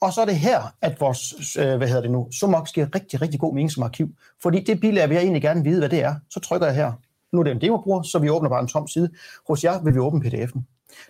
Og 0.00 0.12
så 0.12 0.20
er 0.20 0.24
det 0.24 0.36
her, 0.36 0.74
at 0.82 1.00
vores, 1.00 1.56
øh, 1.56 1.76
hvad 1.76 1.88
hedder 1.88 2.02
det 2.02 2.10
nu, 2.10 2.28
Sumox 2.30 2.72
giver 2.72 2.86
rigtig, 2.94 3.22
rigtig 3.22 3.40
god 3.40 3.54
mening 3.54 3.70
som 3.70 3.82
arkiv. 3.82 4.08
Fordi 4.42 4.64
det 4.64 4.80
bilag 4.80 5.08
vil 5.08 5.14
jeg 5.14 5.22
egentlig 5.22 5.42
gerne 5.42 5.64
vide, 5.64 5.78
hvad 5.78 5.88
det 5.88 6.02
er. 6.02 6.14
Så 6.30 6.40
trykker 6.40 6.66
jeg 6.66 6.76
her, 6.76 6.92
nu 7.32 7.40
er 7.40 7.44
det 7.44 7.50
en 7.50 7.60
demobruger, 7.60 8.02
så 8.02 8.18
vi 8.18 8.30
åbner 8.30 8.48
bare 8.48 8.60
en 8.60 8.68
tom 8.68 8.88
side. 8.88 9.10
Hos 9.48 9.64
jer 9.64 9.82
vil 9.82 9.94
vi 9.94 9.98
åbne 9.98 10.20
pdf'en. 10.24 10.60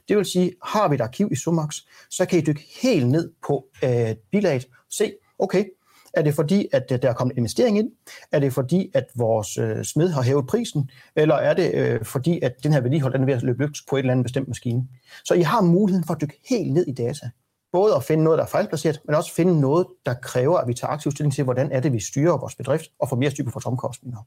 Det 0.08 0.16
vil 0.16 0.24
sige, 0.24 0.52
har 0.64 0.88
vi 0.88 0.94
et 0.94 1.00
arkiv 1.00 1.28
i 1.32 1.36
Sumax, 1.36 1.76
så 2.10 2.26
kan 2.26 2.38
I 2.38 2.42
dykke 2.42 2.66
helt 2.82 3.08
ned 3.08 3.32
på 3.46 3.66
øh, 3.84 4.14
bilaget 4.30 4.66
se, 4.90 5.12
okay, 5.38 5.64
er 6.14 6.22
det 6.22 6.34
fordi, 6.34 6.68
at 6.72 6.92
øh, 6.92 7.02
der 7.02 7.08
er 7.08 7.12
kommet 7.12 7.36
investering 7.36 7.78
ind? 7.78 7.90
Er 8.32 8.38
det 8.38 8.52
fordi, 8.52 8.90
at 8.94 9.04
vores 9.14 9.58
øh, 9.58 9.84
smed 9.84 10.08
har 10.08 10.22
hævet 10.22 10.46
prisen? 10.46 10.90
Eller 11.16 11.34
er 11.34 11.54
det 11.54 11.74
øh, 11.74 12.04
fordi, 12.04 12.40
at 12.40 12.52
den 12.62 12.72
her 12.72 12.80
vedligehold 12.80 13.12
den 13.12 13.22
er 13.22 13.26
ved 13.26 13.34
at 13.34 13.42
løbe 13.42 13.58
løbsk 13.58 13.88
på 13.88 13.96
et 13.96 14.00
eller 14.00 14.12
andet 14.12 14.24
bestemt 14.24 14.48
maskine? 14.48 14.88
Så 15.24 15.34
I 15.34 15.42
har 15.42 15.60
muligheden 15.60 16.06
for 16.06 16.14
at 16.14 16.20
dykke 16.20 16.40
helt 16.48 16.72
ned 16.72 16.86
i 16.86 16.92
data. 16.92 17.30
Både 17.72 17.94
at 17.94 18.04
finde 18.04 18.24
noget, 18.24 18.38
der 18.38 18.44
er 18.44 18.48
fejlplaceret, 18.48 19.00
men 19.04 19.14
også 19.14 19.34
finde 19.34 19.60
noget, 19.60 19.86
der 20.06 20.14
kræver, 20.14 20.58
at 20.58 20.68
vi 20.68 20.74
tager 20.74 20.92
aktiv 20.92 21.12
stilling 21.12 21.34
til, 21.34 21.44
hvordan 21.44 21.72
er 21.72 21.80
det, 21.80 21.92
vi 21.92 22.00
styrer 22.00 22.38
vores 22.38 22.54
bedrift 22.54 22.90
og 22.98 23.08
får 23.08 23.16
mere 23.16 23.30
styr 23.30 23.44
på 23.44 23.50
vores 23.50 23.66
omkostninger. 23.66 24.18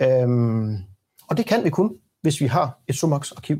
Øhm, 0.00 0.76
og 1.28 1.36
det 1.36 1.46
kan 1.46 1.64
vi 1.64 1.70
kun, 1.70 1.96
hvis 2.22 2.40
vi 2.40 2.46
har 2.46 2.78
et 2.88 2.94
Sumax-arkiv. 2.94 3.58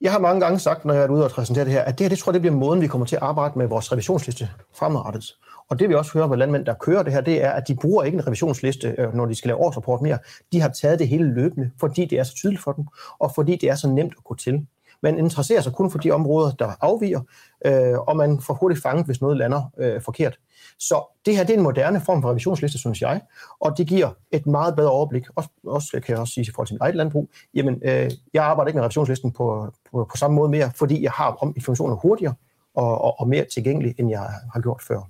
Jeg 0.00 0.12
har 0.12 0.18
mange 0.18 0.40
gange 0.40 0.58
sagt, 0.58 0.84
når 0.84 0.94
jeg 0.94 1.02
er 1.02 1.08
ude 1.08 1.24
og 1.24 1.30
præsentere 1.30 1.64
det 1.64 1.72
her, 1.72 1.82
at 1.82 1.98
det 1.98 2.04
her, 2.04 2.08
det 2.08 2.18
tror 2.18 2.30
jeg, 2.30 2.34
det 2.34 2.42
bliver 2.42 2.56
måden, 2.56 2.80
vi 2.80 2.86
kommer 2.86 3.06
til 3.06 3.16
at 3.16 3.22
arbejde 3.22 3.58
med 3.58 3.66
vores 3.66 3.92
revisionsliste 3.92 4.50
fremadrettet. 4.74 5.24
Og 5.68 5.78
det 5.78 5.88
vi 5.88 5.94
også 5.94 6.12
hører 6.12 6.26
med 6.26 6.36
landmænd, 6.36 6.66
der 6.66 6.74
kører 6.74 7.02
det 7.02 7.12
her, 7.12 7.20
det 7.20 7.44
er, 7.44 7.50
at 7.50 7.68
de 7.68 7.74
bruger 7.74 8.04
ikke 8.04 8.16
en 8.16 8.26
revisionsliste, 8.26 8.94
øh, 8.98 9.14
når 9.14 9.26
de 9.26 9.34
skal 9.34 9.48
lave 9.48 9.58
årsrapport 9.58 10.02
mere. 10.02 10.18
De 10.52 10.60
har 10.60 10.68
taget 10.68 10.98
det 10.98 11.08
hele 11.08 11.34
løbende, 11.34 11.70
fordi 11.80 12.04
det 12.04 12.18
er 12.18 12.22
så 12.22 12.34
tydeligt 12.34 12.62
for 12.62 12.72
dem, 12.72 12.86
og 13.18 13.34
fordi 13.34 13.56
det 13.56 13.70
er 13.70 13.74
så 13.74 13.88
nemt 13.88 14.12
at 14.18 14.24
gå 14.24 14.34
til. 14.34 14.66
Man 15.02 15.18
interesserer 15.18 15.60
sig 15.60 15.72
kun 15.72 15.90
for 15.90 15.98
de 15.98 16.10
områder, 16.10 16.50
der 16.50 16.72
afviger, 16.80 17.20
øh, 17.66 17.98
og 17.98 18.16
man 18.16 18.40
får 18.40 18.54
hurtigt 18.54 18.82
fanget, 18.82 19.06
hvis 19.06 19.20
noget 19.20 19.36
lander 19.36 19.70
øh, 19.78 20.02
forkert. 20.02 20.38
Så 20.78 21.18
det 21.26 21.36
her 21.36 21.44
det 21.44 21.54
er 21.54 21.56
en 21.58 21.62
moderne 21.62 22.00
form 22.00 22.22
for 22.22 22.30
revisionsliste, 22.30 22.78
synes 22.78 23.02
jeg, 23.02 23.20
og 23.60 23.78
det 23.78 23.86
giver 23.86 24.10
et 24.30 24.46
meget 24.46 24.76
bedre 24.76 24.90
overblik. 24.90 25.24
Også, 25.34 25.48
også 25.66 26.00
kan 26.06 26.12
jeg 26.12 26.18
også 26.18 26.34
sige 26.34 26.44
i 26.48 26.50
forhold 26.54 26.66
til 26.66 26.74
mit 26.74 26.82
eget 26.82 26.96
landbrug, 26.96 27.28
jamen, 27.54 27.80
øh, 27.84 28.10
jeg 28.34 28.44
arbejder 28.44 28.68
ikke 28.68 28.76
med 28.76 28.84
revisionslisten 28.84 29.32
på, 29.32 29.72
på, 29.90 30.08
på 30.10 30.16
samme 30.16 30.34
måde 30.34 30.48
mere, 30.48 30.70
fordi 30.74 31.02
jeg 31.02 31.10
har 31.10 31.32
om 31.40 31.52
informationer 31.56 31.94
hurtigere 31.96 32.34
og, 32.74 33.00
og, 33.00 33.20
og 33.20 33.28
mere 33.28 33.44
tilgængelig, 33.44 33.94
end 33.98 34.10
jeg 34.10 34.28
har 34.52 34.60
gjort 34.60 34.82
før. 34.82 35.00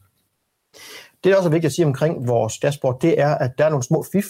Det 1.24 1.32
er 1.32 1.36
også 1.36 1.48
vigtigt 1.48 1.70
at 1.70 1.74
sige 1.74 1.86
omkring 1.86 2.28
vores 2.28 2.58
dashboard, 2.58 3.00
det 3.00 3.20
er, 3.20 3.34
at 3.34 3.58
der 3.58 3.64
er 3.64 3.68
nogle 3.68 3.82
små 3.82 4.04
fif. 4.12 4.26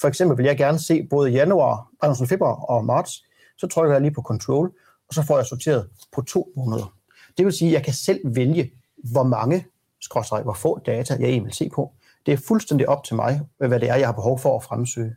For 0.00 0.08
eksempel 0.08 0.38
vil 0.38 0.46
jeg 0.46 0.56
gerne 0.56 0.78
se 0.78 1.06
både 1.10 1.30
januar, 1.30 1.88
altså 2.02 2.26
februar 2.26 2.54
og 2.54 2.84
marts. 2.84 3.24
Så 3.58 3.66
trykker 3.66 3.94
jeg 3.94 4.02
lige 4.02 4.14
på 4.14 4.22
control, 4.22 4.72
og 5.08 5.14
så 5.14 5.22
får 5.22 5.36
jeg 5.36 5.46
sorteret 5.46 5.88
på 6.12 6.22
to 6.22 6.52
måneder. 6.56 6.94
Det 7.38 7.44
vil 7.44 7.52
sige, 7.52 7.68
at 7.68 7.74
jeg 7.74 7.84
kan 7.84 7.94
selv 7.94 8.20
vælge, 8.24 8.72
hvor 9.12 9.22
mange, 9.22 9.66
skråstrej, 10.00 10.42
hvor 10.42 10.52
få 10.52 10.78
data 10.86 11.14
jeg 11.14 11.28
egentlig 11.28 11.44
vil 11.44 11.54
se 11.54 11.70
på. 11.74 11.92
Det 12.26 12.34
er 12.34 12.38
fuldstændig 12.48 12.88
op 12.88 13.04
til 13.04 13.16
mig, 13.16 13.40
hvad 13.58 13.80
det 13.80 13.88
er, 13.88 13.96
jeg 13.96 14.08
har 14.08 14.12
behov 14.12 14.38
for 14.38 14.56
at 14.56 14.62
fremsøge. 14.62 15.14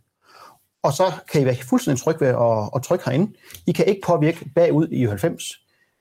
Og 0.83 0.93
så 0.93 1.03
kan 1.31 1.41
I 1.41 1.45
være 1.45 1.55
fuldstændig 1.55 2.03
tryg 2.03 2.21
ved 2.21 2.27
at, 2.27 2.69
at 2.75 2.83
trykke 2.83 3.05
herinde. 3.05 3.33
I 3.67 3.71
kan 3.71 3.85
ikke 3.85 4.01
påvirke 4.05 4.49
bagud 4.55 4.87
i 4.87 5.05
90. 5.05 5.43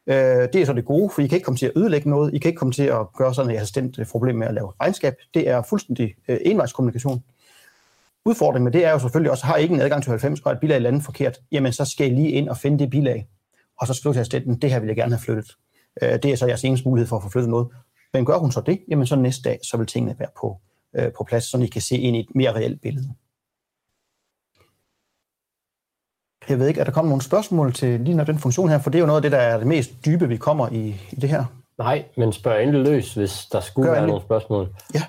Øh, 0.06 0.14
det 0.52 0.54
er 0.54 0.66
så 0.66 0.72
det 0.72 0.84
gode, 0.84 1.10
for 1.10 1.22
I 1.22 1.26
kan 1.26 1.36
ikke 1.36 1.44
komme 1.44 1.58
til 1.58 1.66
at 1.66 1.72
ødelægge 1.76 2.10
noget. 2.10 2.34
I 2.34 2.38
kan 2.38 2.48
ikke 2.48 2.58
komme 2.58 2.72
til 2.72 2.82
at 2.82 3.12
gøre 3.16 3.34
sådan 3.34 3.50
et 3.50 3.56
assistent 3.56 3.98
øh, 3.98 4.06
problem 4.06 4.36
med 4.36 4.46
at 4.46 4.54
lave 4.54 4.72
regnskab. 4.80 5.14
Det 5.34 5.48
er 5.48 5.62
fuldstændig 5.62 6.14
øh, 6.28 6.38
envejskommunikation. 6.40 7.24
Udfordringen 8.24 8.64
med 8.64 8.72
det 8.72 8.84
er 8.84 8.90
jo 8.90 8.98
selvfølgelig 8.98 9.30
også, 9.30 9.46
har 9.46 9.56
I 9.56 9.62
ikke 9.62 9.74
en 9.74 9.80
adgang 9.80 10.02
til 10.02 10.10
90, 10.10 10.40
og 10.40 10.52
et 10.52 10.60
bilag 10.60 10.76
er 10.76 10.80
landet 10.80 11.02
forkert, 11.02 11.38
jamen 11.52 11.72
så 11.72 11.84
skal 11.84 12.12
I 12.12 12.14
lige 12.14 12.30
ind 12.30 12.48
og 12.48 12.56
finde 12.56 12.78
det 12.78 12.90
bilag, 12.90 13.28
og 13.80 13.86
så 13.86 13.94
skrive 13.94 14.14
til 14.14 14.20
assistenten, 14.20 14.58
det 14.62 14.70
her 14.70 14.80
vil 14.80 14.86
jeg 14.86 14.96
gerne 14.96 15.12
have 15.12 15.20
flyttet. 15.20 15.56
Øh, 16.02 16.12
det 16.12 16.24
er 16.24 16.36
så 16.36 16.46
jeres 16.46 16.64
eneste 16.64 16.88
mulighed 16.88 17.08
for 17.08 17.16
at 17.16 17.22
få 17.22 17.28
flyttet 17.28 17.50
noget. 17.50 17.68
Men 18.12 18.24
gør 18.24 18.38
hun 18.38 18.52
så 18.52 18.60
det, 18.60 18.80
jamen 18.88 19.06
så 19.06 19.16
næste 19.16 19.48
dag, 19.48 19.58
så 19.62 19.76
vil 19.76 19.86
tingene 19.86 20.16
være 20.18 20.28
på, 20.40 20.60
øh, 20.96 21.12
på 21.12 21.24
plads, 21.24 21.44
så 21.44 21.58
I 21.58 21.66
kan 21.66 21.82
se 21.82 21.96
ind 21.98 22.16
i 22.16 22.20
et 22.20 22.34
mere 22.34 22.52
reelt 22.54 22.80
billede. 22.80 23.14
Jeg 26.48 26.58
ved 26.58 26.68
ikke, 26.68 26.80
er 26.80 26.84
der 26.84 26.92
kommet 26.92 27.08
nogle 27.08 27.22
spørgsmål 27.22 27.72
til 27.72 28.00
lige 28.00 28.16
når 28.16 28.24
den 28.24 28.38
funktion 28.38 28.68
her? 28.68 28.78
For 28.78 28.90
det 28.90 28.98
er 28.98 29.00
jo 29.00 29.06
noget 29.06 29.18
af 29.18 29.22
det, 29.22 29.32
der 29.32 29.38
er 29.38 29.58
det 29.58 29.66
mest 29.66 29.90
dybe, 30.04 30.28
vi 30.28 30.36
kommer 30.36 30.68
i, 30.68 30.88
i 31.12 31.16
det 31.16 31.30
her. 31.30 31.44
Nej, 31.78 32.04
men 32.16 32.32
spørg 32.32 32.62
endelig 32.62 32.92
løs, 32.92 33.14
hvis 33.14 33.46
der 33.52 33.60
skulle 33.60 33.86
Gør 33.86 33.92
være 33.92 33.98
endelig. 34.02 34.12
nogle 34.12 34.24
spørgsmål. 34.24 34.68
Ja. 34.94 35.02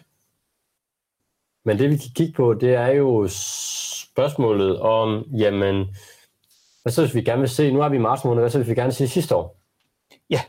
Men 1.65 1.79
det, 1.79 1.89
vi 1.89 1.97
kan 1.97 2.09
kigge 2.15 2.33
på, 2.33 2.53
det 2.53 2.75
er 2.75 2.87
jo 2.87 3.27
spørgsmålet 4.11 4.79
om, 4.79 5.25
jamen, 5.37 5.95
hvad 6.81 6.93
så 6.93 7.01
hvis 7.01 7.15
vi 7.15 7.21
gerne 7.21 7.39
vil 7.39 7.49
se, 7.49 7.71
nu 7.71 7.79
har 7.79 7.89
vi 7.89 7.95
i 7.95 7.99
marts 7.99 8.23
måned, 8.23 8.41
hvad 8.41 8.49
så 8.49 8.57
hvis 8.57 8.69
vi 8.69 8.75
gerne 8.75 8.87
vil 8.87 8.95
se 8.95 9.07
sidste 9.07 9.35
år? 9.35 9.57
Ja, 10.29 10.41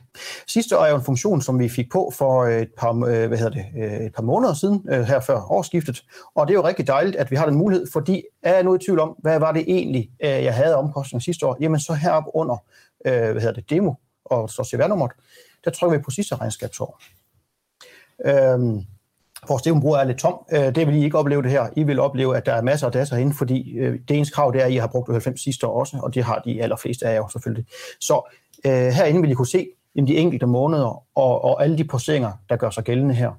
sidste 0.47 0.79
år 0.79 0.83
er 0.83 0.90
jo 0.90 0.97
en 0.97 1.05
funktion, 1.05 1.42
som 1.42 1.59
vi 1.59 1.68
fik 1.68 1.90
på 1.92 2.12
for 2.14 2.42
øh, 2.42 2.62
et 2.62 2.71
par, 2.79 2.92
øh, 2.92 3.29
hvad 3.29 3.38
hedder 3.38 3.51
det, 3.51 3.64
øh, 3.77 4.07
et 4.07 4.12
par 4.14 4.23
måneder 4.23 4.55
siden, 4.55 4.88
her 4.88 5.21
før 5.21 5.53
årsskiftet. 5.53 6.03
Og 6.35 6.47
det 6.47 6.55
er 6.55 6.59
jo 6.59 6.66
rigtig 6.66 6.87
dejligt, 6.87 7.16
at 7.16 7.31
vi 7.31 7.37
har 7.37 7.47
den 7.47 7.55
mulighed, 7.55 7.87
fordi 7.92 8.23
er 8.42 8.55
jeg 8.55 8.62
nu 8.62 8.75
i 8.75 8.79
tvivl 8.79 9.01
om, 9.01 9.09
hvad 9.18 9.38
var 9.38 9.53
det 9.53 9.64
egentlig, 9.66 10.11
jeg 10.21 10.55
havde 10.55 10.77
omkostninger 10.77 11.23
sidste 11.23 11.47
år? 11.47 11.57
Jamen 11.61 11.81
så 11.81 11.95
heroppe 11.95 12.31
under, 12.35 12.57
hvad 13.05 13.40
hedder 13.40 13.53
det, 13.53 13.71
demo 13.71 13.95
og 14.25 14.51
så 14.51 14.64
cvr 14.64 15.12
der 15.64 15.71
trykker 15.71 15.99
vi 15.99 16.03
på 16.03 16.11
sidste 16.11 16.37
regnskabsår. 16.37 17.01
Øhm, 18.27 18.81
vores 19.49 19.63
demobrug 19.63 19.95
er 19.95 20.05
lidt 20.05 20.19
tom. 20.19 20.45
Øh, 20.53 20.75
det 20.75 20.87
vil 20.87 20.97
I 20.97 21.05
ikke 21.05 21.19
opleve 21.19 21.43
det 21.43 21.51
her. 21.51 21.69
I 21.77 21.83
vil 21.83 22.01
opleve, 22.01 22.37
at 22.37 22.47
der 22.47 22.53
er 22.53 22.63
masser 22.63 22.87
af 22.87 22.93
data 22.93 23.15
herinde, 23.15 23.35
fordi 23.35 23.79
øh, 23.79 23.99
det 24.09 24.17
eneste 24.17 24.35
krav 24.35 24.53
det 24.53 24.61
er, 24.61 24.67
at 24.67 24.73
I 24.73 24.77
har 24.77 24.87
brugt 24.87 25.11
90 25.11 25.41
sidste 25.41 25.67
år 25.67 25.81
også, 25.81 25.97
og 26.03 26.15
det 26.15 26.25
har 26.25 26.43
de 26.45 26.63
allerfleste 26.63 27.07
af 27.07 27.15
jer 27.15 27.29
selvfølgelig. 27.29 27.67
Så 28.01 28.35
øh, 28.67 28.73
herinde 28.73 29.21
vil 29.21 29.31
I 29.31 29.35
kunne 29.35 29.47
se 29.47 29.67
jamen, 29.97 30.09
de 30.09 30.17
enkelte 30.17 30.47
måneder 30.47 31.05
og, 31.19 31.45
og 31.45 31.65
alle 31.65 31.79
de 31.79 31.85
poseringer, 31.85 32.33
der 32.49 32.57
gør 32.57 32.71
sig 32.71 32.85
gældende 32.85 33.15
her. 33.15 33.31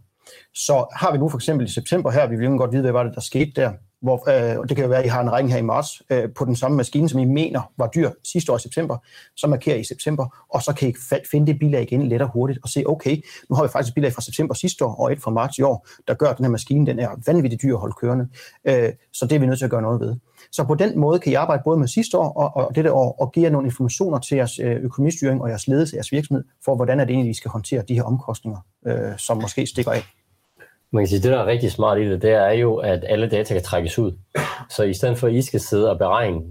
Så 0.54 0.86
har 0.96 1.12
vi 1.12 1.18
nu 1.18 1.30
for 1.30 1.38
eksempel 1.38 1.68
i 1.68 1.70
september 1.70 2.12
her, 2.12 2.28
vi 2.28 2.36
vil 2.36 2.46
jo 2.46 2.58
godt 2.58 2.72
vide, 2.72 2.82
hvad 2.82 2.92
var 2.92 3.04
det, 3.04 3.16
der 3.16 3.22
skete 3.22 3.52
der. 3.56 3.72
Hvor, 4.04 4.30
øh, 4.30 4.68
det 4.70 4.76
kan 4.76 4.86
jo 4.86 4.89
være, 4.89 5.00
at 5.00 5.06
I 5.06 5.08
har 5.08 5.22
en 5.22 5.32
regning 5.32 5.54
her 5.54 5.60
i 5.60 5.63
marts 5.63 6.02
øh, 6.10 6.30
på 6.36 6.46
den 6.46 6.56
samme 6.56 6.78
maskine, 6.78 7.10
som 7.10 7.20
I 7.20 7.26
mener 7.26 7.72
var 7.78 7.88
dyr 7.88 8.12
sidste 8.24 8.52
år 8.52 8.58
i 8.58 8.60
september. 8.60 8.98
Så 9.36 9.48
markerer 9.48 9.76
I 9.76 9.80
i 9.80 9.84
september, 9.84 10.46
og 10.50 10.62
så 10.62 10.74
kan 10.74 10.89
I 10.89 10.94
finde 11.32 11.48
det 11.48 11.60
bilag 11.60 11.82
igen 11.82 12.08
let 12.08 12.22
og 12.22 12.30
hurtigt 12.32 12.60
og 12.63 12.70
se, 12.70 12.84
okay, 12.88 13.18
nu 13.50 13.56
har 13.56 13.63
vi 13.63 13.70
faktisk 13.70 13.92
et 13.92 13.96
bilag 13.96 14.13
fra 14.13 14.22
september 14.22 14.54
sidste 14.56 14.86
år 14.86 14.96
og 14.96 15.12
et 15.12 15.22
fra 15.22 15.32
marts 15.32 15.58
i 15.58 15.62
år, 15.62 15.88
der 16.08 16.13
gør, 16.13 16.28
at 16.28 16.38
den 16.38 16.46
her 16.46 16.52
maskine 16.52 16.86
den 16.86 17.00
er 17.00 17.10
vanvittigt 17.26 17.62
dyr 17.62 17.74
at 17.74 17.80
holde 17.80 17.96
kørende. 18.02 18.28
Øh, 18.66 18.89
så 19.13 19.26
det 19.26 19.36
er 19.36 19.39
vi 19.39 19.46
nødt 19.46 19.58
til 19.58 19.66
at 19.66 19.72
gøre 19.72 19.82
noget 19.82 20.00
ved. 20.00 20.16
Så 20.52 20.63
på 20.63 20.76
den 20.76 21.00
måde 21.00 21.20
kan 21.20 21.32
I 21.32 21.36
arbejde 21.36 21.62
både 21.66 21.80
med 21.80 21.88
sidste 21.88 22.18
år 22.18 22.30
og, 22.34 22.66
og 22.66 22.76
dette 22.76 22.92
år, 22.92 23.16
og 23.22 23.32
give 23.32 23.44
jer 23.44 23.52
nogle 23.52 23.68
informationer 23.68 24.20
til 24.20 24.36
jeres 24.36 24.60
øh, 24.60 24.76
økonomistyring 24.76 25.42
og 25.42 25.50
jeres 25.50 25.68
ledelse 25.68 25.96
af 25.96 25.98
jeres 25.98 26.12
virksomhed, 26.12 26.44
for 26.66 26.76
hvordan 26.76 27.00
er 27.00 27.06
det 27.06 27.13
egentlig, 27.13 27.32
I 27.32 27.34
skal 27.34 27.52
håndtere 27.52 27.84
de 27.88 27.94
her 27.94 28.04
omkostninger, 28.04 28.60
øh, 28.88 29.18
som 29.18 29.38
måske 29.38 29.66
stikker 29.66 29.92
af. 29.92 30.04
Man 30.93 31.03
kan 31.03 31.08
sige, 31.08 31.21
det 31.21 31.32
der 31.32 31.39
er 31.39 31.45
rigtig 31.45 31.71
smart 31.71 31.99
i 31.99 32.10
det, 32.10 32.21
det 32.21 32.32
er 32.32 32.51
jo, 32.51 32.75
at 32.75 33.06
alle 33.08 33.29
data 33.29 33.53
kan 33.53 33.63
trækkes 33.63 33.99
ud. 33.99 34.12
Så 34.69 34.84
i 34.84 34.93
stedet 34.93 35.17
for, 35.17 35.27
at 35.27 35.34
I 35.34 35.41
skal 35.41 35.60
sidde 35.60 35.89
og 35.89 35.97
beregne 35.97 36.41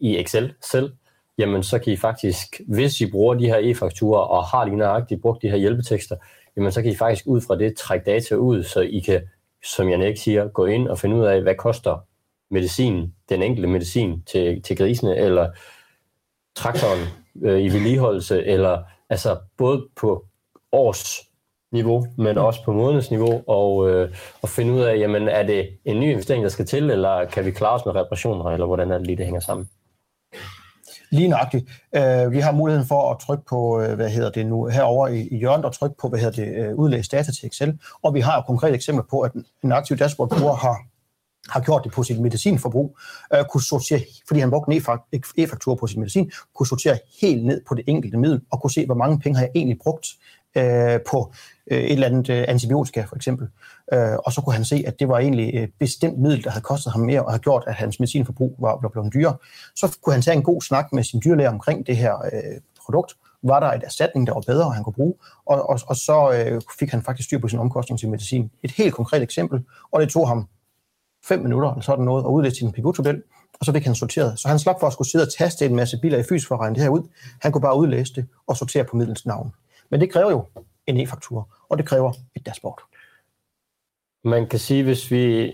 i 0.00 0.18
Excel 0.20 0.54
selv, 0.60 0.92
jamen 1.38 1.62
så 1.62 1.78
kan 1.78 1.92
I 1.92 1.96
faktisk, 1.96 2.60
hvis 2.68 3.00
I 3.00 3.10
bruger 3.10 3.34
de 3.34 3.46
her 3.46 3.58
e-fakturer 3.58 4.20
og 4.20 4.44
har 4.44 4.64
lige 4.64 4.76
nøjagtigt 4.76 5.22
brugt 5.22 5.42
de 5.42 5.50
her 5.50 5.56
hjælpetekster, 5.56 6.16
jamen 6.56 6.72
så 6.72 6.82
kan 6.82 6.90
I 6.90 6.96
faktisk 6.96 7.26
ud 7.26 7.40
fra 7.40 7.58
det 7.58 7.76
trække 7.76 8.10
data 8.10 8.34
ud, 8.34 8.62
så 8.62 8.80
I 8.80 8.98
kan, 8.98 9.22
som 9.64 9.90
jeg 9.90 10.08
ikke 10.08 10.20
siger, 10.20 10.48
gå 10.48 10.66
ind 10.66 10.88
og 10.88 10.98
finde 10.98 11.16
ud 11.16 11.24
af, 11.24 11.42
hvad 11.42 11.54
koster 11.54 12.06
medicin, 12.50 13.14
den 13.28 13.42
enkelte 13.42 13.68
medicin 13.68 14.22
til, 14.22 14.62
til 14.62 14.76
grisene, 14.76 15.16
eller 15.16 15.50
traktoren 16.54 17.08
øh, 17.42 17.60
i 17.60 17.68
vedligeholdelse, 17.68 18.44
eller 18.44 18.82
altså 19.10 19.38
både 19.56 19.88
på 19.96 20.26
års 20.72 21.31
niveau, 21.72 22.06
men 22.18 22.38
også 22.38 22.64
på 22.64 22.72
månedsniveau, 22.72 23.42
og, 23.46 23.90
øh, 23.90 24.14
og 24.42 24.48
finde 24.48 24.72
ud 24.72 24.80
af, 24.80 24.98
jamen 24.98 25.28
er 25.28 25.42
det 25.42 25.68
en 25.84 26.00
ny 26.00 26.10
investering, 26.10 26.44
der 26.44 26.50
skal 26.50 26.66
til, 26.66 26.90
eller 26.90 27.24
kan 27.24 27.44
vi 27.44 27.50
klare 27.50 27.74
os 27.74 27.86
med 27.86 27.94
reparationer, 27.94 28.44
eller 28.44 28.66
hvordan 28.66 28.90
er 28.90 28.98
det 28.98 29.06
lige, 29.06 29.16
det 29.16 29.24
hænger 29.24 29.40
sammen? 29.40 29.68
Lige 31.10 31.28
nøjagtigt. 31.28 31.64
Uh, 31.96 32.32
vi 32.32 32.40
har 32.40 32.52
muligheden 32.52 32.88
for 32.88 33.10
at 33.10 33.18
trykke 33.18 33.44
på, 33.48 33.76
uh, 33.78 33.92
hvad 33.92 34.08
hedder 34.10 34.30
det 34.30 34.46
nu, 34.46 34.66
herover 34.66 35.08
i, 35.08 35.28
i 35.28 35.38
hjørnet, 35.38 35.64
og 35.64 35.72
trykke 35.72 35.96
på, 36.00 36.08
hvad 36.08 36.18
hedder 36.18 36.44
det, 36.44 36.72
uh, 36.72 36.78
udlæse 36.78 37.10
data 37.10 37.32
til 37.32 37.46
Excel. 37.46 37.78
Og 38.02 38.14
vi 38.14 38.20
har 38.20 38.38
et 38.38 38.46
konkret 38.46 38.74
eksempel 38.74 39.04
på, 39.10 39.20
at 39.20 39.32
en 39.64 39.72
aktiv 39.72 39.96
dashboard-bruger 39.96 40.54
har 40.54 40.76
har 41.48 41.60
gjort 41.60 41.84
det 41.84 41.92
på 41.92 42.02
sit 42.02 42.20
medicinforbrug, 42.20 42.98
øh, 43.34 43.44
kunne 43.50 43.62
sortere, 43.62 44.00
fordi 44.28 44.40
han 44.40 44.50
brugte 44.50 44.72
en 44.72 45.22
e-faktur 45.38 45.74
på 45.74 45.86
sin 45.86 46.00
medicin, 46.00 46.30
kunne 46.54 46.66
sortere 46.66 46.98
helt 47.20 47.46
ned 47.46 47.60
på 47.68 47.74
det 47.74 47.84
enkelte 47.86 48.16
middel, 48.16 48.40
og 48.50 48.60
kunne 48.60 48.70
se, 48.70 48.86
hvor 48.86 48.94
mange 48.94 49.18
penge 49.18 49.38
har 49.38 49.44
jeg 49.44 49.52
egentlig 49.54 49.78
brugt 49.82 50.06
øh, 50.56 51.00
på 51.10 51.32
øh, 51.70 51.78
et 51.78 51.92
eller 51.92 52.06
andet 52.06 52.30
øh, 52.30 52.44
antibiotika 52.48 53.02
for 53.02 53.16
eksempel. 53.16 53.48
Øh, 53.92 54.16
og 54.24 54.32
så 54.32 54.40
kunne 54.40 54.54
han 54.54 54.64
se, 54.64 54.84
at 54.86 55.00
det 55.00 55.08
var 55.08 55.18
egentlig 55.18 55.62
et 55.62 55.70
bestemt 55.78 56.18
middel, 56.18 56.44
der 56.44 56.50
havde 56.50 56.62
kostet 56.62 56.92
ham 56.92 57.00
mere, 57.00 57.22
og 57.22 57.30
havde 57.30 57.42
gjort, 57.42 57.64
at 57.66 57.74
hans 57.74 58.00
medicinforbrug 58.00 58.56
var, 58.58 58.78
var 58.82 58.88
blevet 58.88 59.14
dyrere. 59.14 59.36
Så 59.76 59.98
kunne 60.02 60.12
han 60.12 60.22
tage 60.22 60.36
en 60.36 60.42
god 60.42 60.62
snak 60.62 60.92
med 60.92 61.04
sin 61.04 61.20
dyrlæge 61.24 61.48
omkring 61.48 61.86
det 61.86 61.96
her 61.96 62.14
øh, 62.32 62.60
produkt, 62.84 63.16
var 63.42 63.60
der 63.60 63.66
et 63.66 63.82
erstatning, 63.84 64.26
der 64.26 64.32
var 64.32 64.42
bedre, 64.46 64.70
han 64.70 64.84
kunne 64.84 64.92
bruge, 64.92 65.14
og, 65.46 65.68
og, 65.70 65.78
og 65.86 65.96
så 65.96 66.32
øh, 66.32 66.60
fik 66.78 66.90
han 66.90 67.02
faktisk 67.02 67.26
styr 67.26 67.38
på 67.38 67.48
sin 67.48 67.58
omkostning 67.58 68.00
til 68.00 68.08
medicin. 68.08 68.50
Et 68.62 68.70
helt 68.70 68.94
konkret 68.94 69.22
eksempel, 69.22 69.60
og 69.90 70.00
det 70.00 70.08
tog 70.08 70.28
ham 70.28 70.48
fem 71.24 71.40
minutter, 71.40 71.70
eller 71.70 71.82
sådan 71.82 72.04
noget, 72.04 72.24
og 72.24 72.32
udlæste 72.32 72.58
sin 72.58 72.72
pivot-tabel, 72.72 73.22
og 73.60 73.66
så 73.66 73.72
fik 73.72 73.84
han 73.84 73.94
sorteret. 73.94 74.38
Så 74.38 74.48
han 74.48 74.58
slap 74.58 74.80
for 74.80 74.86
at 74.86 74.92
skulle 74.92 75.10
sidde 75.10 75.24
og 75.24 75.32
taste 75.38 75.66
en 75.66 75.76
masse 75.76 75.98
biler 76.02 76.18
i 76.18 76.22
fys 76.22 76.46
for 76.46 76.54
at 76.54 76.60
regne 76.60 76.74
det 76.74 76.82
her 76.82 76.90
ud. 76.90 77.08
Han 77.40 77.52
kunne 77.52 77.62
bare 77.62 77.76
udlæse 77.76 78.14
det 78.14 78.26
og 78.46 78.56
sortere 78.56 78.84
på 78.84 78.96
middels 78.96 79.26
navn. 79.26 79.52
Men 79.92 80.00
det 80.00 80.12
kræver 80.12 80.30
jo 80.30 80.44
en 80.86 81.00
e-faktur, 81.00 81.48
og 81.68 81.78
det 81.78 81.86
kræver 81.86 82.12
et 82.36 82.46
dashboard. 82.46 82.82
Man 84.24 84.46
kan 84.46 84.58
sige, 84.58 84.84
hvis 84.84 85.10
vi... 85.10 85.52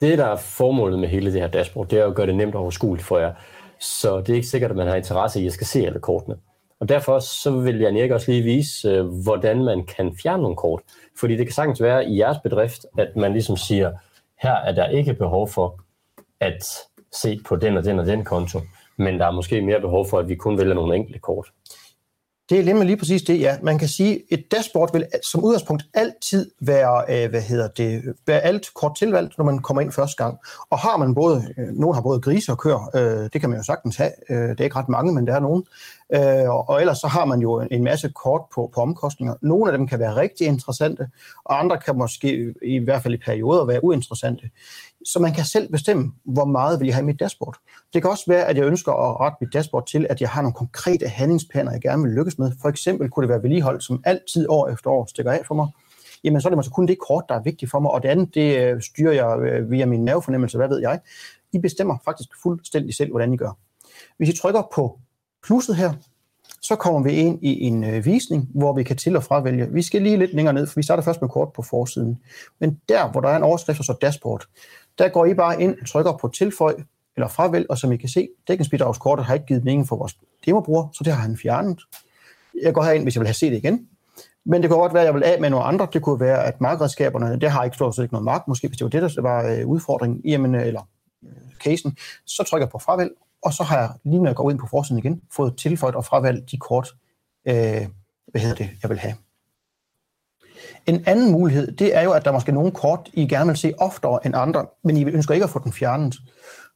Det, 0.00 0.18
der 0.18 0.26
er 0.26 0.36
formålet 0.36 0.98
med 0.98 1.08
hele 1.08 1.32
det 1.32 1.40
her 1.40 1.48
dashboard, 1.48 1.88
det 1.88 1.98
er 1.98 2.06
at 2.06 2.14
gøre 2.14 2.26
det 2.26 2.34
nemt 2.34 2.54
og 2.54 2.62
overskueligt 2.62 3.06
for 3.06 3.18
jer. 3.18 3.34
Så 3.80 4.20
det 4.20 4.28
er 4.28 4.34
ikke 4.34 4.48
sikkert, 4.48 4.70
at 4.70 4.76
man 4.76 4.86
har 4.86 4.96
interesse 4.96 5.38
i, 5.38 5.42
at 5.42 5.44
jeg 5.44 5.52
skal 5.52 5.66
se 5.66 5.86
alle 5.86 6.00
kortene. 6.00 6.36
Og 6.80 6.88
derfor 6.88 7.18
så 7.18 7.50
vil 7.50 7.78
jeg 7.78 8.02
ikke 8.02 8.14
også 8.14 8.30
lige 8.30 8.42
vise, 8.42 8.88
øh, 8.88 9.06
hvordan 9.06 9.64
man 9.64 9.86
kan 9.86 10.16
fjerne 10.22 10.42
nogle 10.42 10.56
kort. 10.56 10.82
Fordi 11.20 11.36
det 11.36 11.46
kan 11.46 11.52
sagtens 11.52 11.82
være 11.82 12.06
i 12.08 12.18
jeres 12.18 12.38
bedrift, 12.42 12.86
at 12.98 13.16
man 13.16 13.32
ligesom 13.32 13.56
siger, 13.56 13.92
her 14.42 14.54
er 14.54 14.72
der 14.72 14.88
ikke 14.88 15.14
behov 15.14 15.48
for 15.48 15.80
at 16.40 16.64
se 17.12 17.40
på 17.48 17.56
den 17.56 17.76
og 17.76 17.84
den 17.84 17.98
og 17.98 18.06
den 18.06 18.24
konto, 18.24 18.60
men 18.96 19.18
der 19.18 19.26
er 19.26 19.30
måske 19.30 19.62
mere 19.62 19.80
behov 19.80 20.08
for, 20.08 20.18
at 20.18 20.28
vi 20.28 20.34
kun 20.34 20.58
vælger 20.58 20.74
nogle 20.74 20.96
enkelte 20.96 21.18
kort. 21.18 21.52
Det 22.50 22.60
er 22.60 22.64
nemlig 22.64 22.86
lige 22.86 22.96
præcis 22.96 23.22
det, 23.22 23.40
ja. 23.40 23.56
Man 23.62 23.78
kan 23.78 23.88
sige, 23.88 24.14
at 24.14 24.38
et 24.38 24.52
dashboard 24.52 24.92
vil 24.92 25.06
som 25.30 25.44
udgangspunkt 25.44 25.84
altid 25.94 26.50
være, 26.60 27.04
øh, 27.08 27.30
hvad 27.30 27.40
hedder 27.40 27.68
det, 27.68 28.14
være 28.26 28.40
alt 28.40 28.74
kort 28.74 28.96
tilvalgt, 28.96 29.38
når 29.38 29.44
man 29.44 29.58
kommer 29.58 29.80
ind 29.80 29.92
første 29.92 30.24
gang. 30.24 30.38
Og 30.70 30.78
har 30.78 30.96
man 30.96 31.14
både, 31.14 31.54
øh, 31.58 31.68
nogen 31.68 31.94
har 31.94 32.02
både 32.02 32.20
grise 32.20 32.52
og 32.52 32.58
køer, 32.58 32.90
øh, 32.94 33.28
det 33.32 33.40
kan 33.40 33.50
man 33.50 33.58
jo 33.58 33.64
sagtens 33.64 33.96
have, 33.96 34.10
det 34.28 34.60
er 34.60 34.64
ikke 34.64 34.76
ret 34.76 34.88
mange, 34.88 35.14
men 35.14 35.26
der 35.26 35.34
er 35.34 35.40
nogen. 35.40 35.64
Og 36.68 36.80
ellers 36.80 36.98
så 36.98 37.06
har 37.06 37.24
man 37.24 37.40
jo 37.40 37.66
en 37.70 37.84
masse 37.84 38.08
kort 38.08 38.42
på, 38.54 38.70
på 38.74 38.80
omkostninger. 38.80 39.34
Nogle 39.42 39.72
af 39.72 39.78
dem 39.78 39.88
kan 39.88 39.98
være 39.98 40.16
rigtig 40.16 40.46
interessante, 40.46 41.08
og 41.44 41.60
andre 41.60 41.78
kan 41.78 41.98
måske 41.98 42.54
i 42.62 42.78
hvert 42.78 43.02
fald 43.02 43.14
i 43.14 43.16
perioder 43.24 43.64
være 43.64 43.84
uinteressante 43.84 44.50
så 45.04 45.18
man 45.18 45.32
kan 45.32 45.44
selv 45.44 45.72
bestemme, 45.72 46.12
hvor 46.24 46.44
meget 46.44 46.80
vil 46.80 46.86
jeg 46.86 46.94
have 46.94 47.02
i 47.02 47.06
mit 47.06 47.20
dashboard. 47.20 47.56
Det 47.92 48.02
kan 48.02 48.10
også 48.10 48.24
være, 48.28 48.44
at 48.44 48.56
jeg 48.56 48.64
ønsker 48.64 48.92
at 48.92 49.20
rette 49.20 49.36
mit 49.40 49.52
dashboard 49.52 49.86
til, 49.86 50.06
at 50.10 50.20
jeg 50.20 50.28
har 50.28 50.42
nogle 50.42 50.54
konkrete 50.54 51.08
handlingsplaner, 51.08 51.72
jeg 51.72 51.80
gerne 51.80 52.02
vil 52.02 52.12
lykkes 52.12 52.38
med. 52.38 52.52
For 52.62 52.68
eksempel 52.68 53.10
kunne 53.10 53.22
det 53.22 53.28
være 53.28 53.42
vedligehold, 53.42 53.80
som 53.80 54.02
altid 54.04 54.46
år 54.48 54.68
efter 54.68 54.90
år 54.90 55.06
stikker 55.06 55.32
af 55.32 55.40
for 55.46 55.54
mig. 55.54 55.68
Jamen, 56.24 56.40
så 56.40 56.48
er 56.48 56.50
det 56.50 56.56
måske 56.56 56.72
kun 56.72 56.86
det 56.86 56.98
kort, 57.08 57.24
der 57.28 57.34
er 57.34 57.42
vigtigt 57.42 57.70
for 57.70 57.78
mig, 57.80 57.90
og 57.90 58.02
det 58.02 58.08
andet, 58.08 58.34
det 58.34 58.58
øh, 58.58 58.82
styrer 58.82 59.12
jeg 59.12 59.38
øh, 59.40 59.70
via 59.70 59.86
min 59.86 60.04
nervefornemmelse, 60.04 60.58
hvad 60.58 60.68
ved 60.68 60.80
jeg. 60.80 61.00
I 61.52 61.58
bestemmer 61.58 61.96
faktisk 62.04 62.28
fuldstændig 62.42 62.94
selv, 62.94 63.10
hvordan 63.10 63.32
I 63.32 63.36
gør. 63.36 63.58
Hvis 64.16 64.28
I 64.28 64.36
trykker 64.36 64.62
på 64.74 64.98
plusset 65.42 65.76
her, 65.76 65.92
så 66.62 66.76
kommer 66.76 67.02
vi 67.02 67.10
ind 67.12 67.38
i 67.42 67.60
en 67.60 67.84
øh, 67.84 68.04
visning, 68.04 68.48
hvor 68.54 68.72
vi 68.72 68.82
kan 68.82 68.96
til- 68.96 69.16
og 69.16 69.22
fravælge. 69.22 69.68
Vi 69.72 69.82
skal 69.82 70.02
lige 70.02 70.16
lidt 70.16 70.34
længere 70.34 70.54
ned, 70.54 70.66
for 70.66 70.74
vi 70.76 70.82
starter 70.82 71.02
først 71.02 71.20
med 71.20 71.28
kort 71.28 71.52
på 71.52 71.62
forsiden. 71.62 72.18
Men 72.60 72.80
der, 72.88 73.10
hvor 73.10 73.20
der 73.20 73.28
er 73.28 73.36
en 73.36 73.42
overskrift 73.42 73.78
og 73.78 73.84
så 73.84 73.96
dashboard, 74.00 74.44
der 74.98 75.08
går 75.08 75.26
I 75.26 75.34
bare 75.34 75.62
ind, 75.62 75.86
trykker 75.86 76.12
på 76.20 76.28
tilføj 76.28 76.74
eller 77.16 77.28
fravælg, 77.28 77.66
og 77.70 77.78
som 77.78 77.92
I 77.92 77.96
kan 77.96 78.08
se, 78.08 78.28
dækningsbidragskortet 78.48 79.24
har 79.24 79.34
ikke 79.34 79.46
givet 79.46 79.64
mening 79.64 79.88
for 79.88 79.96
vores 79.96 80.16
demobruger, 80.46 80.88
så 80.92 81.04
det 81.04 81.12
har 81.12 81.22
han 81.22 81.36
fjernet. 81.36 81.80
Jeg 82.62 82.74
går 82.74 82.82
herind, 82.82 83.02
hvis 83.02 83.14
jeg 83.14 83.20
vil 83.20 83.28
have 83.28 83.34
set 83.34 83.52
det 83.52 83.58
igen. 83.58 83.88
Men 84.46 84.62
det 84.62 84.70
kunne 84.70 84.80
godt 84.80 84.94
være, 84.94 85.02
at 85.02 85.06
jeg 85.06 85.14
vil 85.14 85.24
af 85.24 85.40
med 85.40 85.50
nogle 85.50 85.66
andre. 85.66 85.88
Det 85.92 86.02
kunne 86.02 86.20
være, 86.20 86.44
at 86.44 86.60
markedskaberne, 86.60 87.40
det 87.40 87.50
har 87.50 87.64
ikke 87.64 87.74
stort 87.74 87.94
set 87.94 88.02
ikke 88.02 88.14
noget 88.14 88.24
mark. 88.24 88.48
Måske 88.48 88.68
hvis 88.68 88.78
det 88.78 88.84
var 88.84 88.90
det, 88.90 89.16
der 89.16 89.22
var 89.22 89.46
øh, 89.50 89.66
udfordringen, 89.66 90.20
jamen, 90.24 90.54
øh, 90.54 90.66
eller 90.66 90.88
øh, 91.24 91.30
casen, 91.64 91.96
så 92.26 92.42
trykker 92.42 92.66
jeg 92.66 92.70
på 92.70 92.78
fravalg, 92.78 93.10
og 93.42 93.52
så 93.52 93.62
har 93.62 93.78
jeg, 93.78 93.90
lige 94.04 94.22
når 94.22 94.28
jeg 94.28 94.36
går 94.36 94.50
ind 94.50 94.58
på 94.58 94.66
forsiden 94.66 94.98
igen, 94.98 95.22
fået 95.32 95.56
tilføjet 95.56 95.94
og 95.94 96.04
fravalgt 96.04 96.50
de 96.50 96.56
kort, 96.58 96.94
øh, 97.48 97.54
hvad 98.26 98.40
hedder 98.40 98.56
det, 98.56 98.70
jeg 98.82 98.90
vil 98.90 98.98
have. 98.98 99.14
En 100.86 101.02
anden 101.06 101.32
mulighed, 101.32 101.72
det 101.72 101.96
er 101.96 102.02
jo, 102.02 102.12
at 102.12 102.24
der 102.24 102.30
er 102.30 102.32
måske 102.32 102.52
nogle 102.52 102.70
kort, 102.70 103.10
I 103.12 103.26
gerne 103.26 103.46
vil 103.46 103.56
se 103.56 103.72
oftere 103.78 104.26
end 104.26 104.36
andre, 104.36 104.66
men 104.84 104.96
I 104.96 105.04
ønsker 105.04 105.34
ikke 105.34 105.44
at 105.44 105.50
få 105.50 105.58
den 105.58 105.72
fjernet. 105.72 106.16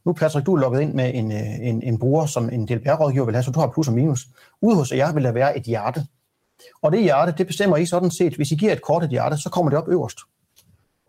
Nu, 0.04 0.12
Patrick, 0.12 0.46
du 0.46 0.54
er 0.54 0.60
logget 0.60 0.80
ind 0.80 0.94
med 0.94 1.14
en, 1.14 1.32
øh, 1.32 1.68
en, 1.68 1.82
en 1.82 1.98
bruger, 1.98 2.26
som 2.26 2.48
en 2.52 2.66
DLBR-rådgiver 2.66 3.24
vil 3.24 3.34
have, 3.34 3.42
så 3.42 3.50
du 3.50 3.60
har 3.60 3.66
plus 3.66 3.88
og 3.88 3.94
minus. 3.94 4.26
Ude 4.62 4.76
hos 4.76 4.92
jer 4.92 5.12
vil 5.12 5.24
der 5.24 5.32
være 5.32 5.58
et 5.58 5.62
hjerte. 5.62 6.06
Og 6.82 6.92
det 6.92 7.02
hjerte, 7.02 7.34
det 7.38 7.46
bestemmer 7.46 7.76
I 7.76 7.86
sådan 7.86 8.10
set, 8.10 8.36
hvis 8.36 8.52
I 8.52 8.54
giver 8.54 8.72
et 8.72 8.82
kort 8.82 9.04
et 9.04 9.10
hjerte, 9.10 9.36
så 9.36 9.50
kommer 9.50 9.70
det 9.70 9.78
op 9.78 9.88
øverst. 9.88 10.18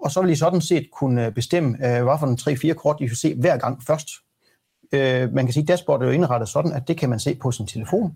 Og 0.02 0.12
så 0.12 0.22
vil 0.22 0.32
I 0.32 0.36
sådan 0.36 0.62
set 0.62 0.88
kunne 0.92 1.26
øh, 1.26 1.34
bestemme, 1.34 1.70
øh, 1.70 2.04
hvad 2.04 2.20
for 2.20 2.28
en 2.28 2.72
3-4 2.72 2.74
kort, 2.74 2.98
I 3.00 3.04
vil 3.04 3.18
se 3.18 3.36
hver 3.36 3.58
gang 3.58 3.84
først. 3.88 4.10
Man 5.34 5.46
kan 5.46 5.54
sige, 5.54 5.62
at 5.62 5.68
dashboardet 5.68 6.06
er 6.06 6.10
jo 6.10 6.16
indrettet 6.16 6.50
sådan, 6.50 6.74
at 6.74 6.88
det 6.88 6.98
kan 6.98 7.10
man 7.10 7.20
se 7.20 7.36
på 7.36 7.52
sin 7.52 7.68
telefon. 7.68 8.16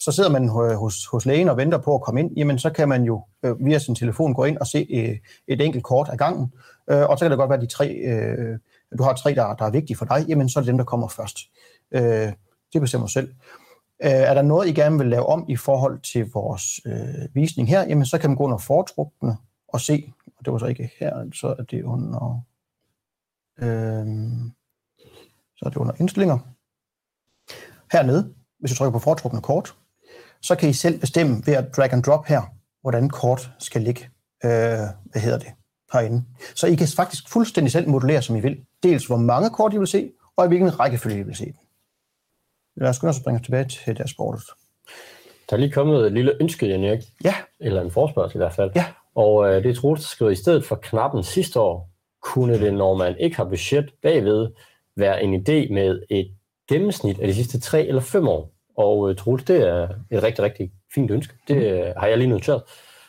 Så 0.00 0.12
sidder 0.12 0.30
man 0.30 0.44
øh, 0.44 0.76
hos, 0.76 1.06
hos 1.06 1.26
lægen 1.26 1.48
og 1.48 1.56
venter 1.56 1.78
på 1.78 1.94
at 1.94 2.00
komme 2.00 2.20
ind, 2.20 2.36
jamen 2.36 2.58
så 2.58 2.70
kan 2.70 2.88
man 2.88 3.02
jo 3.02 3.24
øh, 3.42 3.66
via 3.66 3.78
sin 3.78 3.94
telefon 3.94 4.34
gå 4.34 4.44
ind 4.44 4.58
og 4.58 4.66
se 4.66 4.86
øh, 4.90 5.18
et 5.48 5.60
enkelt 5.60 5.84
kort 5.84 6.08
ad 6.12 6.16
gangen. 6.16 6.52
Øh, 6.90 7.08
og 7.08 7.18
så 7.18 7.24
kan 7.24 7.30
det 7.30 7.38
godt 7.38 7.50
være, 7.50 7.58
at 7.58 7.62
de 7.62 7.74
tre, 7.74 7.88
øh, 7.88 8.58
du 8.98 9.02
har 9.02 9.12
tre, 9.12 9.34
der, 9.34 9.54
der 9.54 9.64
er 9.64 9.70
vigtige 9.70 9.96
for 9.96 10.04
dig, 10.04 10.24
jamen 10.28 10.48
så 10.48 10.58
er 10.58 10.62
det 10.62 10.68
dem, 10.68 10.78
der 10.78 10.84
kommer 10.84 11.08
først. 11.08 11.38
Øh, 11.90 12.32
det 12.72 12.80
bestemmer 12.80 13.06
selv. 13.06 13.28
Øh, 14.02 14.10
er 14.10 14.34
der 14.34 14.42
noget, 14.42 14.68
I 14.68 14.72
gerne 14.72 14.98
vil 14.98 15.06
lave 15.06 15.26
om 15.26 15.44
i 15.48 15.56
forhold 15.56 16.00
til 16.00 16.30
vores 16.30 16.80
øh, 16.86 17.34
visning 17.34 17.68
her, 17.68 17.82
jamen 17.82 18.06
så 18.06 18.18
kan 18.18 18.30
man 18.30 18.36
gå 18.36 18.44
under 18.44 18.58
foretrukne 18.58 19.36
og 19.68 19.80
se, 19.80 20.12
og 20.38 20.44
det 20.44 20.52
var 20.52 20.58
så 20.58 20.66
ikke 20.66 20.90
her, 21.00 21.30
så 21.34 21.54
er 21.58 21.62
det 21.62 21.82
under, 21.82 22.42
øh, 23.58 24.06
så 25.56 25.64
er 25.64 25.68
det 25.68 25.76
under 25.76 25.94
indstillinger. 26.00 26.38
Hernede, 27.92 28.34
hvis 28.58 28.70
du 28.70 28.76
trykker 28.76 28.92
på 28.92 28.98
foretrukne 28.98 29.40
kort, 29.40 29.76
så 30.42 30.54
kan 30.54 30.68
I 30.68 30.72
selv 30.72 31.00
bestemme 31.00 31.42
ved 31.46 31.54
at 31.54 31.76
drag 31.76 31.92
and 31.92 32.02
drop 32.02 32.26
her, 32.26 32.42
hvordan 32.82 33.08
kort 33.08 33.50
skal 33.58 33.82
ligge, 33.82 34.04
øh, 34.44 34.50
hvad 35.04 35.20
hedder 35.20 35.38
det, 35.38 35.48
herinde. 35.92 36.24
Så 36.54 36.66
I 36.66 36.74
kan 36.74 36.88
faktisk 36.96 37.28
fuldstændig 37.28 37.72
selv 37.72 37.88
modellere, 37.88 38.22
som 38.22 38.36
I 38.36 38.40
vil. 38.40 38.60
Dels 38.82 39.06
hvor 39.06 39.16
mange 39.16 39.50
kort 39.50 39.74
I 39.74 39.78
vil 39.78 39.86
se, 39.86 40.10
og 40.36 40.44
i 40.44 40.48
hvilken 40.48 40.80
rækkefølge 40.80 41.18
I 41.18 41.22
vil 41.22 41.36
se 41.36 41.44
dem. 41.44 41.54
Lad 42.76 42.88
os 42.88 43.02
også 43.02 43.22
bringe 43.22 43.40
os 43.40 43.44
tilbage 43.44 43.64
til 43.64 43.98
dashboardet. 43.98 44.42
Der 45.50 45.56
er 45.56 45.60
lige 45.60 45.72
kommet 45.72 46.06
et 46.06 46.12
lille 46.12 46.36
ønske, 46.40 46.66
Jan 46.66 46.84
Erik. 46.84 47.00
Ja. 47.24 47.34
Eller 47.60 47.82
en 47.82 47.90
forspørgsel 47.90 48.36
i 48.36 48.38
hvert 48.38 48.54
fald. 48.54 48.70
Ja. 48.76 48.84
Og 49.14 49.48
øh, 49.48 49.62
det 49.62 49.70
er 49.70 49.74
Troels, 49.74 50.00
der 50.00 50.06
skriver, 50.06 50.30
i 50.30 50.34
stedet 50.34 50.64
for 50.64 50.76
knappen 50.76 51.24
sidste 51.24 51.60
år, 51.60 51.90
kunne 52.22 52.60
det, 52.60 52.74
når 52.74 52.96
man 52.96 53.16
ikke 53.18 53.36
har 53.36 53.44
budget 53.44 53.90
bagved, 54.02 54.48
være 54.96 55.22
en 55.22 55.34
idé 55.34 55.72
med 55.72 56.02
et 56.10 56.34
gennemsnit 56.68 57.20
af 57.20 57.28
de 57.28 57.34
sidste 57.34 57.60
tre 57.60 57.86
eller 57.86 58.00
fem 58.00 58.28
år. 58.28 58.52
Og 58.76 59.10
øh, 59.10 59.16
Troels, 59.16 59.44
det 59.44 59.68
er 59.68 59.88
et 60.10 60.22
rigtig, 60.22 60.44
rigtig 60.44 60.70
fint 60.94 61.10
ønske. 61.10 61.34
Det 61.48 61.56
mm. 61.56 61.62
øh, 61.62 61.92
har 61.96 62.06
jeg 62.06 62.18
lige 62.18 62.28
noteret. 62.28 62.62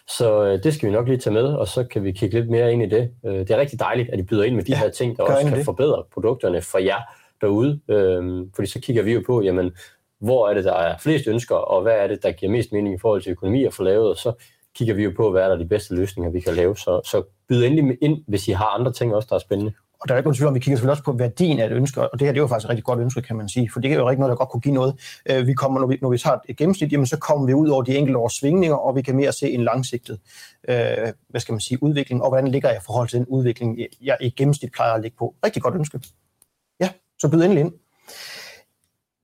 Så 0.08 0.44
øh, 0.46 0.64
det 0.64 0.74
skal 0.74 0.90
vi 0.90 0.94
nok 0.94 1.08
lige 1.08 1.18
tage 1.18 1.34
med, 1.34 1.44
og 1.44 1.68
så 1.68 1.84
kan 1.84 2.04
vi 2.04 2.12
kigge 2.12 2.40
lidt 2.40 2.50
mere 2.50 2.74
ind 2.74 2.84
i 2.84 2.90
det. 2.90 3.12
Øh, 3.26 3.40
det 3.40 3.52
er 3.52 3.58
rigtig 3.58 3.80
dejligt, 3.80 4.10
at 4.10 4.20
I 4.20 4.24
byder 4.24 4.44
ind 4.44 4.56
med 4.56 4.64
de 4.64 4.72
ja, 4.72 4.78
her 4.78 4.90
ting, 4.90 5.18
der 5.18 5.24
også 5.24 5.48
kan 5.48 5.58
det. 5.58 5.66
forbedre 5.66 6.04
produkterne 6.14 6.62
for 6.62 6.78
jer 6.78 7.02
derude. 7.42 7.80
Øh, 7.88 8.48
fordi 8.56 8.68
så 8.68 8.82
kigger 8.82 9.04
vi 9.04 9.14
jo 9.14 9.24
på, 9.26 9.42
jamen, 9.42 9.72
hvor 10.20 10.50
er 10.50 10.54
det, 10.54 10.64
der 10.64 10.74
er 10.74 10.98
flest 10.98 11.28
ønsker, 11.28 11.56
og 11.56 11.82
hvad 11.82 11.94
er 11.94 12.08
det, 12.08 12.24
der 12.24 12.32
giver 12.32 12.52
mest 12.52 12.72
mening 12.72 12.96
i 12.96 13.00
forhold 13.00 13.22
til 13.22 13.32
økonomi 13.32 13.66
at 13.66 13.74
få 13.74 13.84
lavet, 13.84 14.10
og 14.10 14.18
så 14.18 14.34
kigger 14.76 14.94
vi 14.94 15.04
jo 15.04 15.14
på, 15.18 15.32
hvad 15.32 15.44
er 15.44 15.48
der 15.48 15.56
de 15.56 15.66
bedste 15.66 15.96
løsninger, 15.96 16.32
vi 16.32 16.40
kan 16.40 16.54
lave. 16.54 16.78
Så, 16.78 17.02
så 17.06 17.24
byd 17.50 17.64
endelig 17.64 17.98
ind, 18.02 18.24
hvis 18.28 18.48
I 18.48 18.52
har 18.52 18.66
andre 18.66 18.92
ting 18.94 19.16
også, 19.16 19.28
der 19.30 19.36
er 19.36 19.40
spændende. 19.40 19.74
Og 20.02 20.08
der 20.08 20.14
er 20.14 20.18
ikke 20.18 20.28
nogen 20.28 20.36
tvivl 20.36 20.48
om, 20.48 20.56
vi 20.56 20.60
kigger 20.60 20.78
selvfølgelig 20.78 20.92
også 20.92 21.04
på 21.04 21.12
værdien 21.12 21.60
af 21.60 21.66
et 21.66 21.72
ønske, 21.72 22.02
og 22.02 22.20
det 22.20 22.28
her 22.28 22.32
det 22.32 22.38
er 22.38 22.42
jo 22.42 22.48
faktisk 22.48 22.66
et 22.66 22.70
rigtig 22.70 22.84
godt 22.84 23.00
ønske, 23.00 23.22
kan 23.22 23.36
man 23.36 23.50
sige, 23.50 23.70
for 23.74 23.80
det 23.80 23.92
er 23.92 23.96
jo 23.96 24.10
rigtig 24.10 24.20
noget, 24.20 24.30
der 24.30 24.36
godt 24.36 24.50
kunne 24.50 24.62
give 24.62 24.74
noget. 24.74 24.96
Øh, 25.26 25.48
vi 25.48 25.54
kommer, 25.54 25.80
når, 25.80 25.88
vi, 25.88 25.98
når 26.02 26.10
vi 26.10 26.18
tager 26.18 26.38
et 26.50 26.58
gennemsnit, 26.58 26.92
jamen, 26.92 27.08
så 27.08 27.18
kommer 27.18 27.46
vi 27.46 27.54
ud 27.54 27.70
over 27.70 27.84
de 27.84 27.98
enkelte 27.98 28.18
års 28.18 28.34
svingninger, 28.34 28.76
og 28.76 28.96
vi 28.96 29.02
kan 29.02 29.16
mere 29.16 29.32
se 29.32 29.50
en 29.50 29.64
langsigtet 29.64 30.20
øh, 30.70 31.14
hvad 31.30 31.42
skal 31.42 31.54
man 31.54 31.60
sige, 31.60 31.84
udvikling, 31.84 32.24
og 32.24 32.30
hvordan 32.30 32.48
ligger 32.48 32.70
jeg 32.70 32.78
i 32.78 32.86
forhold 32.86 33.08
til 33.08 33.20
den 33.20 33.28
udvikling, 33.28 33.80
jeg 34.02 34.18
i 34.22 34.30
gennemsnit 34.30 34.72
plejer 34.72 34.94
at 34.94 35.02
ligge 35.02 35.18
på. 35.18 35.36
Rigtig 35.46 35.62
godt 35.62 35.76
ønske. 35.76 36.00
Ja, 36.80 36.90
så 37.20 37.30
byd 37.30 37.42
endelig 37.42 37.62
ind. 37.62 37.74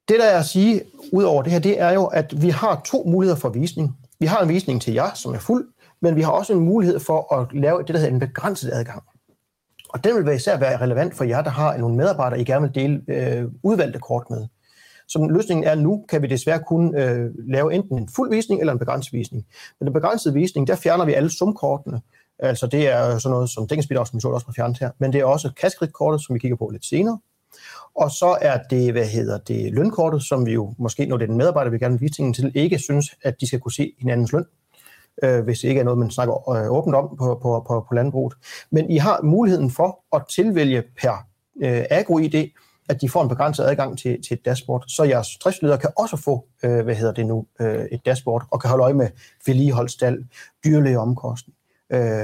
Det, 0.08 0.20
der 0.20 0.26
er 0.26 0.40
at 0.40 0.46
sige 0.46 0.84
ud 1.12 1.24
over 1.24 1.44
det 1.44 1.52
her, 1.52 1.60
det 1.60 1.82
er 1.82 1.92
jo, 1.92 2.06
at 2.06 2.42
vi 2.42 2.50
har 2.50 2.82
to 2.86 3.04
muligheder 3.04 3.40
for 3.40 3.50
visning. 3.50 3.98
Vi 4.20 4.26
har 4.26 4.42
en 4.42 4.50
visning 4.50 4.82
til 4.82 4.94
jer, 4.94 5.14
som 5.14 5.34
er 5.34 5.40
fuld, 5.40 5.68
men 6.02 6.16
vi 6.16 6.22
har 6.22 6.32
også 6.32 6.54
en 6.54 6.60
mulighed 6.60 7.00
for 7.00 7.34
at 7.34 7.54
lave 7.54 7.80
det, 7.80 7.88
der 7.88 7.98
hedder 7.98 8.14
en 8.14 8.20
begrænset 8.20 8.72
adgang. 8.74 9.04
Og 9.90 10.04
den 10.04 10.16
vil 10.16 10.26
være 10.26 10.36
især 10.36 10.58
være 10.58 10.82
relevant 10.82 11.16
for 11.16 11.24
jer, 11.24 11.42
der 11.42 11.50
har 11.50 11.78
nogle 11.78 11.96
medarbejdere, 11.96 12.42
I 12.42 12.44
gerne 12.44 12.66
vil 12.66 12.76
dele 12.76 13.02
øh, 13.08 13.46
udvalgte 13.64 14.00
kort 14.00 14.30
med. 14.30 14.48
Som 15.08 15.30
løsningen 15.30 15.64
er 15.64 15.76
nu, 15.76 16.06
kan 16.10 16.22
vi 16.22 16.28
desværre 16.28 16.60
kun 16.68 16.96
øh, 16.96 17.32
lave 17.48 17.74
enten 17.74 17.98
en 17.98 18.10
fuld 18.16 18.30
visning 18.30 18.62
eller 18.62 18.74
en 18.74 18.80
begrænset 18.80 19.14
visning. 19.14 19.46
Men 19.80 19.86
den 19.86 19.94
begrænsede 19.94 20.34
visning, 20.34 20.68
der 20.68 20.76
fjerner 20.76 21.06
vi 21.06 21.14
alle 21.14 21.30
sumkortene. 21.30 22.02
Altså 22.40 22.68
det 22.68 22.88
er 22.88 23.18
sådan 23.18 23.34
noget 23.34 23.50
som 23.50 23.68
dækkensbidrag, 23.68 24.08
som 24.08 24.18
vi 24.18 24.22
så 24.22 24.28
også 24.28 24.46
har 24.46 24.54
fjernet 24.54 24.78
her. 24.78 24.92
Men 25.00 25.14
det 25.14 25.22
er 25.22 25.26
også 25.26 25.52
kaskritkortet, 25.62 26.26
som 26.26 26.34
vi 26.34 26.40
kigger 26.40 26.58
på 26.58 26.70
lidt 26.70 26.86
senere. 26.86 27.20
Og 27.96 28.12
så 28.12 28.38
er 28.42 28.60
det, 28.70 28.92
hvad 28.92 29.06
hedder 29.06 29.38
det, 29.38 29.74
lønkortet, 29.74 30.24
som 30.24 30.46
vi 30.46 30.54
jo 30.54 30.74
måske, 30.78 31.06
når 31.06 31.18
det 31.18 31.24
er 31.24 31.28
den 31.28 31.38
medarbejder, 31.38 31.72
vi 31.72 31.80
gerne 31.80 32.00
vil 32.00 32.02
vise 32.02 32.34
til, 32.34 32.52
ikke 32.56 32.80
synes, 32.80 33.06
at 33.24 33.42
de 33.42 33.48
skal 33.48 33.60
kunne 33.60 33.72
se 33.72 33.94
hinandens 34.00 34.32
løn 34.32 34.46
øh, 35.24 35.44
hvis 35.44 35.60
det 35.60 35.68
ikke 35.68 35.80
er 35.80 35.86
noget, 35.86 35.98
man 35.98 36.12
snakker 36.12 36.50
øh, 36.50 36.72
åbent 36.72 36.96
om 36.96 37.16
på, 37.18 37.40
på, 37.42 37.66
på, 37.68 37.86
på 37.88 37.94
landbruget. 37.96 38.34
Men 38.72 38.92
I 38.92 38.98
har 38.98 39.22
muligheden 39.22 39.72
for 39.72 40.00
at 40.16 40.22
tilvælge 40.30 40.84
per 41.02 41.28
øh, 41.64 41.84
agro-ID, 41.90 42.50
at 42.90 43.02
de 43.02 43.10
får 43.10 43.24
en 43.24 43.30
begrænset 43.30 43.64
adgang 43.64 43.98
til, 43.98 44.22
til 44.24 44.34
et 44.34 44.46
dashboard, 44.46 44.84
så 44.88 45.04
jeres 45.04 45.38
driftsledere 45.38 45.78
kan 45.78 45.90
også 45.98 46.18
få, 46.18 46.46
øh, 46.64 46.84
hvad 46.84 46.96
hedder 46.96 47.14
det 47.14 47.26
nu, 47.26 47.46
øh, 47.60 47.86
et 47.92 48.06
dashboard, 48.06 48.48
og 48.52 48.62
kan 48.62 48.70
holde 48.70 48.84
øje 48.84 48.94
med 48.94 49.10
vedligeholdstal, 49.46 50.26
dyrlæge 50.66 51.00
omkostning. 51.00 51.56
Øh, 51.90 52.24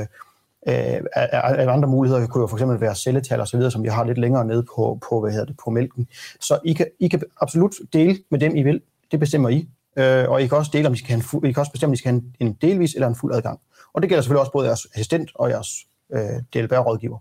øh, 0.67 1.01
af 1.15 1.73
andre 1.73 1.89
muligheder 1.89 2.27
kunne 2.27 2.41
jo 2.41 2.47
for 2.47 2.57
eksempel 2.57 2.81
være 2.81 2.95
celletal 2.95 3.39
og 3.39 3.47
så 3.47 3.57
videre, 3.57 3.71
som 3.71 3.83
vi 3.83 3.87
har 3.87 4.03
lidt 4.03 4.17
længere 4.17 4.45
nede 4.45 4.65
på, 4.75 4.99
på, 5.09 5.21
hvad 5.21 5.31
hedder 5.31 5.45
det, 5.45 5.57
på 5.63 5.69
mælken. 5.69 6.07
Så 6.41 6.59
I 6.65 6.73
kan, 6.73 6.87
I 6.99 7.07
kan 7.07 7.21
absolut 7.41 7.73
dele 7.93 8.19
med 8.31 8.39
dem, 8.39 8.55
I 8.55 8.63
vil. 8.63 8.81
Det 9.11 9.19
bestemmer 9.19 9.49
I. 9.49 9.69
Øh, 9.97 10.29
og 10.29 10.41
I 10.41 10.47
kan 10.47 10.57
også 10.57 10.71
dele, 10.73 10.87
om 10.87 10.93
I, 10.93 10.97
skal 10.97 11.07
have 11.07 11.17
en 11.17 11.23
fuld, 11.23 11.49
I 11.49 11.51
kan 11.51 11.59
også 11.59 11.71
bestemme, 11.71 11.89
om 11.89 11.93
I 11.93 11.97
skal 11.97 12.11
have 12.11 12.21
en, 12.39 12.47
en 12.47 12.53
delvis 12.53 12.93
eller 12.93 13.07
en 13.07 13.15
fuld 13.15 13.35
adgang. 13.35 13.59
Og 13.93 14.01
det 14.01 14.09
gælder 14.09 14.21
selvfølgelig 14.21 14.39
også 14.39 14.51
både 14.51 14.67
jeres 14.67 14.87
assistent 14.93 15.31
og 15.35 15.49
jeres 15.49 15.69
øh, 16.13 16.41
DLBR-rådgiver. 16.53 17.17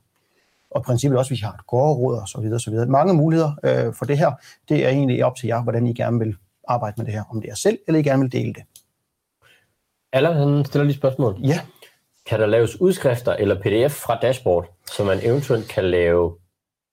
Og 0.70 0.82
princippet 0.82 1.18
også, 1.18 1.30
hvis 1.30 1.40
I 1.40 1.44
har 1.44 1.52
et 1.52 1.66
gårdråd 1.66 2.18
og 2.20 2.28
så 2.28 2.40
videre, 2.40 2.60
så 2.60 2.70
videre. 2.70 2.86
Mange 2.86 3.14
muligheder 3.14 3.52
øh, 3.64 3.94
for 3.94 4.04
det 4.04 4.18
her. 4.18 4.32
Det 4.68 4.84
er 4.84 4.88
egentlig 4.88 5.24
op 5.24 5.36
til 5.36 5.46
jer, 5.46 5.62
hvordan 5.62 5.86
I 5.86 5.94
gerne 5.94 6.18
vil 6.18 6.36
arbejde 6.68 6.94
med 6.98 7.06
det 7.06 7.14
her. 7.14 7.24
Om 7.30 7.40
det 7.40 7.50
er 7.50 7.54
selv, 7.54 7.78
eller 7.86 7.98
I 7.98 8.02
gerne 8.02 8.22
vil 8.22 8.32
dele 8.32 8.52
det. 8.52 8.62
Allan, 10.12 10.36
han 10.36 10.64
stiller 10.64 10.84
lige 10.84 10.96
spørgsmål. 10.96 11.36
Ja. 11.44 11.60
Kan 12.26 12.40
der 12.40 12.46
laves 12.46 12.80
udskrifter 12.80 13.32
eller 13.32 13.60
pdf 13.60 13.92
fra 13.92 14.18
dashboard, 14.22 14.66
så 14.86 15.04
man 15.04 15.18
eventuelt 15.22 15.68
kan 15.68 15.84
lave 15.84 16.36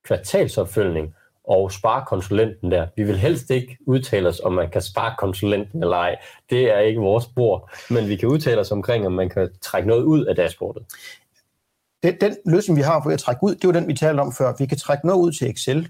kvartalsopfølgning 0.04 1.14
og 1.50 1.72
spare 1.72 2.04
konsulenten 2.06 2.70
der. 2.70 2.86
Vi 2.96 3.02
vil 3.02 3.18
helst 3.18 3.50
ikke 3.50 3.76
udtale 3.86 4.28
os, 4.28 4.40
om 4.40 4.52
man 4.52 4.70
kan 4.70 4.82
spare 4.82 5.14
konsulenten 5.18 5.82
eller 5.82 5.96
ej. 5.96 6.16
Det 6.50 6.74
er 6.74 6.78
ikke 6.78 7.00
vores 7.00 7.26
bord, 7.26 7.70
men 7.90 8.08
vi 8.08 8.16
kan 8.16 8.28
udtale 8.28 8.60
os 8.60 8.72
omkring, 8.72 9.06
om 9.06 9.12
man 9.12 9.28
kan 9.28 9.48
trække 9.62 9.88
noget 9.88 10.02
ud 10.02 10.24
af 10.24 10.36
dashboardet. 10.36 10.82
Den, 12.02 12.16
den 12.20 12.36
løsning, 12.46 12.76
vi 12.76 12.82
har 12.82 13.02
for 13.02 13.10
at 13.10 13.18
trække 13.18 13.44
ud, 13.44 13.54
det 13.54 13.66
var 13.66 13.72
den, 13.72 13.88
vi 13.88 13.94
talte 13.94 14.20
om 14.20 14.32
før. 14.32 14.54
Vi 14.58 14.66
kan 14.66 14.78
trække 14.78 15.06
noget 15.06 15.20
ud 15.20 15.32
til 15.32 15.50
Excel, 15.50 15.88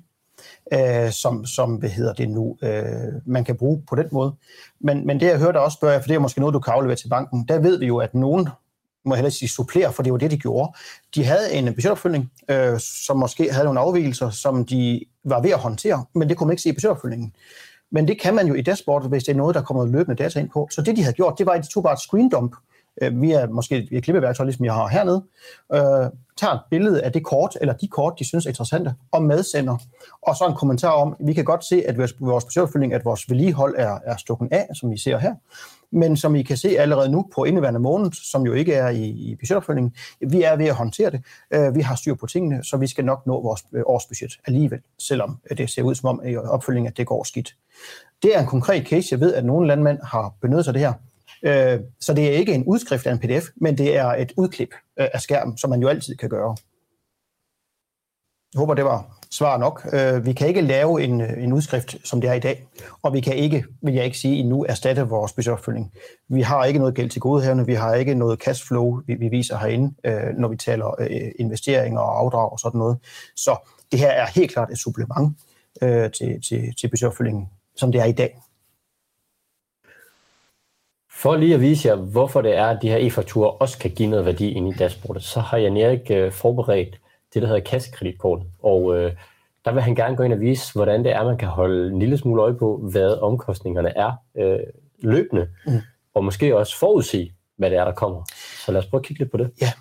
øh, 0.73 1.11
som, 1.11 1.47
som 1.47 1.75
hvad 1.75 1.91
hedder 1.91 2.13
det 2.13 2.31
nu, 2.31 2.57
øh, 2.63 2.83
man 3.27 3.45
kan 3.45 3.57
bruge 3.57 3.83
på 3.89 3.97
den 3.97 4.07
måde. 4.13 4.33
Men, 4.81 5.07
men 5.07 5.21
det, 5.21 5.27
jeg 5.27 5.39
hørte 5.39 5.61
også 5.61 5.77
spørge, 5.77 6.01
for 6.01 6.09
det 6.09 6.15
er 6.15 6.19
måske 6.19 6.41
noget, 6.41 6.55
du 6.55 6.61
kan 6.61 6.75
aflevere 6.75 6.97
til 6.97 7.09
banken, 7.09 7.45
der 7.49 7.59
ved 7.59 7.79
vi 7.79 7.87
jo, 7.87 7.99
at 7.99 8.15
nogen 8.15 8.49
må 9.05 9.15
jeg 9.15 9.19
hellere 9.19 9.31
sige 9.31 9.49
supplere, 9.49 9.93
for 9.93 10.03
det 10.03 10.13
var 10.13 10.19
det, 10.19 10.31
de 10.31 10.39
gjorde. 10.39 10.73
De 11.15 11.25
havde 11.25 11.53
en 11.53 11.75
budgetopfølgning, 11.75 12.33
øh, 12.51 12.81
som 13.07 13.17
måske 13.17 13.53
havde 13.53 13.65
nogle 13.65 13.81
afvielser, 13.81 14.31
som 14.31 14.67
de 14.67 15.05
var 15.25 15.43
ved 15.43 15.51
at 15.51 15.59
håndtere, 15.59 16.05
men 16.15 16.29
det 16.29 16.37
kunne 16.37 16.47
man 16.47 16.53
ikke 16.53 16.63
se 16.63 16.69
i 16.69 16.73
budgetopfølgningen. 16.73 17.33
Men 17.93 18.09
det 18.09 18.21
kan 18.21 18.35
man 18.35 18.47
jo 18.47 18.55
i 18.55 18.63
dashboardet, 18.63 19.09
hvis 19.09 19.25
det 19.25 19.33
er 19.33 19.37
noget, 19.37 19.55
der 19.55 19.63
kommer 19.63 19.87
løbende 19.87 20.23
data 20.23 20.41
ind 20.41 20.51
på. 20.51 20.69
Så 20.71 20.83
det, 20.83 20.97
de 20.97 21.03
havde 21.03 21.15
gjort, 21.15 21.35
det 21.39 21.47
var, 21.47 21.53
at 21.53 21.65
de 21.65 21.69
tog 21.69 21.83
bare 21.83 21.93
et 21.93 22.01
screen 22.01 22.29
dump 22.31 22.57
øh, 23.03 23.23
via 23.23 23.47
måske 23.47 23.89
et 23.91 24.03
klippeværktøj, 24.03 24.45
ligesom 24.45 24.65
jeg 24.65 24.75
har 24.75 24.89
hernede, 24.89 25.25
øh, 25.75 26.11
tager 26.41 26.55
et 26.55 26.61
billede 26.71 27.03
af 27.03 27.13
det 27.13 27.25
kort, 27.25 27.57
eller 27.61 27.75
de 27.75 27.89
kort, 27.89 28.15
de 28.19 28.25
synes 28.25 28.47
er 28.47 28.51
interessante, 28.51 28.95
og 29.13 29.23
medsender. 29.23 29.77
Og 30.23 30.37
så 30.37 30.47
en 30.47 30.55
kommentar 30.55 30.91
om, 30.91 31.17
vi 31.21 31.33
kan 31.33 31.45
godt 31.45 31.65
se, 31.65 31.83
at 31.89 31.99
vores, 31.99 32.15
vores 32.21 32.57
at 32.93 33.05
vores 33.05 33.31
vedligehold 33.31 33.75
er, 33.79 33.99
er 34.05 34.17
stukken 34.17 34.49
af, 34.53 34.67
som 34.75 34.91
vi 34.91 34.99
ser 34.99 35.19
her 35.19 35.35
men 35.93 36.17
som 36.17 36.37
I 36.37 36.43
kan 36.43 36.57
se 36.57 36.69
allerede 36.79 37.09
nu 37.09 37.29
på 37.35 37.45
indeværende 37.45 37.81
måned, 37.81 38.13
som 38.13 38.47
jo 38.47 38.53
ikke 38.53 38.75
er 38.75 38.89
i, 38.89 39.05
i 39.05 39.37
budgetopfølgingen, 39.37 39.95
vi 40.21 40.43
er 40.43 40.57
ved 40.57 40.67
at 40.67 40.75
håndtere 40.75 41.11
det. 41.11 41.23
Øh, 41.51 41.75
vi 41.75 41.81
har 41.81 41.95
styr 41.95 42.15
på 42.15 42.27
tingene, 42.27 42.65
så 42.65 42.77
vi 42.77 42.87
skal 42.87 43.05
nok 43.05 43.27
nå 43.27 43.43
vores 43.43 43.65
øh, 43.73 43.83
årsbudget 43.87 44.33
alligevel, 44.47 44.81
selvom 44.99 45.39
det 45.59 45.71
ser 45.71 45.83
ud 45.83 45.95
som 45.95 46.09
om 46.09 46.21
øh, 46.25 46.33
i 46.33 46.37
opfølgingen, 46.37 46.91
at 46.91 46.97
det 46.97 47.07
går 47.07 47.25
skidt. 47.25 47.55
Det 48.23 48.37
er 48.37 48.41
en 48.41 48.47
konkret 48.47 48.87
case. 48.87 49.09
Jeg 49.11 49.21
ved, 49.21 49.35
at 49.35 49.45
nogle 49.45 49.67
landmænd 49.69 49.99
har 50.03 50.35
benyttet 50.41 50.65
sig 50.65 50.71
af 50.71 50.75
det 50.75 50.83
her. 50.83 50.93
Øh, 51.43 51.81
så 52.01 52.15
det 52.15 52.27
er 52.27 52.33
ikke 52.33 52.55
en 52.55 52.65
udskrift 52.65 53.07
af 53.07 53.13
en 53.13 53.19
pdf, 53.19 53.45
men 53.57 53.79
det 53.79 53.97
er 53.97 54.07
et 54.07 54.33
udklip 54.37 54.75
øh, 55.01 55.09
af 55.15 55.21
skærmen, 55.21 55.59
som 55.59 55.71
man 55.71 55.81
jo 55.81 55.89
altid 55.89 56.17
kan 56.17 56.29
gøre. 56.29 56.57
Jeg 58.55 58.59
håber, 58.59 58.75
det 58.75 58.85
var 58.85 59.17
svar 59.31 59.59
nok. 59.59 59.89
Øh, 59.93 60.27
vi 60.27 60.33
kan 60.33 60.49
ikke 60.49 60.61
lave 60.61 61.03
en, 61.03 61.21
øh, 61.21 61.43
en 61.43 61.53
udskrift, 61.53 61.97
som 62.05 62.21
det 62.21 62.31
er 62.31 62.35
i 62.35 62.39
dag, 62.39 62.67
og 63.03 63.13
vi 63.13 63.21
kan 63.21 63.37
ikke, 63.37 63.65
vil 63.83 63.95
jeg 63.95 64.05
ikke 64.05 64.19
sige, 64.19 64.37
endnu 64.37 64.65
erstatte 64.69 65.03
vores 65.03 65.33
budgetopfølgning. 65.33 65.93
Vi 66.29 66.43
har 66.43 66.65
ikke 66.65 66.79
noget 66.79 66.95
gæld 66.95 67.11
til 67.11 67.21
godhavne, 67.21 67.67
vi 67.67 67.75
har 67.75 67.95
ikke 67.95 68.15
noget 68.15 68.39
cashflow, 68.39 69.01
vi, 69.07 69.15
vi 69.15 69.29
viser 69.29 69.59
herinde, 69.59 69.95
øh, 70.05 70.37
når 70.39 70.49
vi 70.49 70.57
taler 70.57 71.01
øh, 71.01 71.31
investeringer 71.39 72.01
og 72.01 72.19
afdrag 72.19 72.53
og 72.53 72.59
sådan 72.59 72.79
noget. 72.79 72.99
Så 73.37 73.57
det 73.93 74.01
her 74.01 74.11
er 74.11 74.27
helt 74.27 74.53
klart 74.53 74.71
et 74.71 74.79
supplement 74.79 75.37
til, 76.19 76.43
til, 76.49 76.75
til 76.81 76.89
budgetopfølgningen, 76.91 77.49
som 77.77 77.93
det 77.93 78.01
er 78.01 78.05
i 78.05 78.13
dag. 78.13 78.41
For 81.23 81.37
lige 81.37 81.55
at 81.55 81.61
vise 81.61 81.89
jer, 81.89 81.95
hvorfor 81.95 82.41
det 82.41 82.57
er, 82.57 82.67
at 82.67 82.79
de 82.83 82.89
her 82.89 82.99
e-fakturer 82.99 83.49
også 83.49 83.79
kan 83.79 83.91
give 83.91 84.11
noget 84.11 84.27
værdi 84.27 84.51
ind 84.51 84.69
i 84.69 84.73
dashboardet, 84.79 85.23
så 85.23 85.41
har 85.41 85.59
Jan 85.59 85.77
Erik 85.77 86.11
øh, 86.11 86.33
forberedt 86.33 87.01
det, 87.35 87.43
der 87.43 87.49
hedder 87.49 87.61
kassekreditkortet. 87.61 88.47
Og 88.63 88.97
øh, 88.97 89.13
der 89.65 89.73
vil 89.73 89.83
han 89.83 89.95
gerne 89.95 90.17
gå 90.17 90.23
ind 90.23 90.33
og 90.33 90.41
vise, 90.41 90.73
hvordan 90.73 91.05
det 91.05 91.13
er, 91.13 91.25
man 91.25 91.39
kan 91.39 91.49
holde 91.49 91.93
en 91.93 91.99
lille 91.99 92.19
smule 92.19 92.43
øje 92.43 92.55
på, 92.55 92.89
hvad 92.91 93.23
omkostningerne 93.23 93.97
er 93.97 94.13
øh, 94.39 94.59
løbende, 94.99 95.49
mm. 95.67 95.81
og 96.15 96.25
måske 96.25 96.57
også 96.57 96.79
forudsige, 96.79 97.33
hvad 97.57 97.71
det 97.71 97.79
er, 97.79 97.85
der 97.85 97.93
kommer. 97.93 98.23
Så 98.67 98.73
lad 98.73 98.81
os 98.81 98.87
prøve 98.87 99.01
at 99.01 99.07
kigge 99.07 99.23
lidt 99.23 99.31
på 99.31 99.37
det. 99.37 99.51
Ja, 99.61 99.73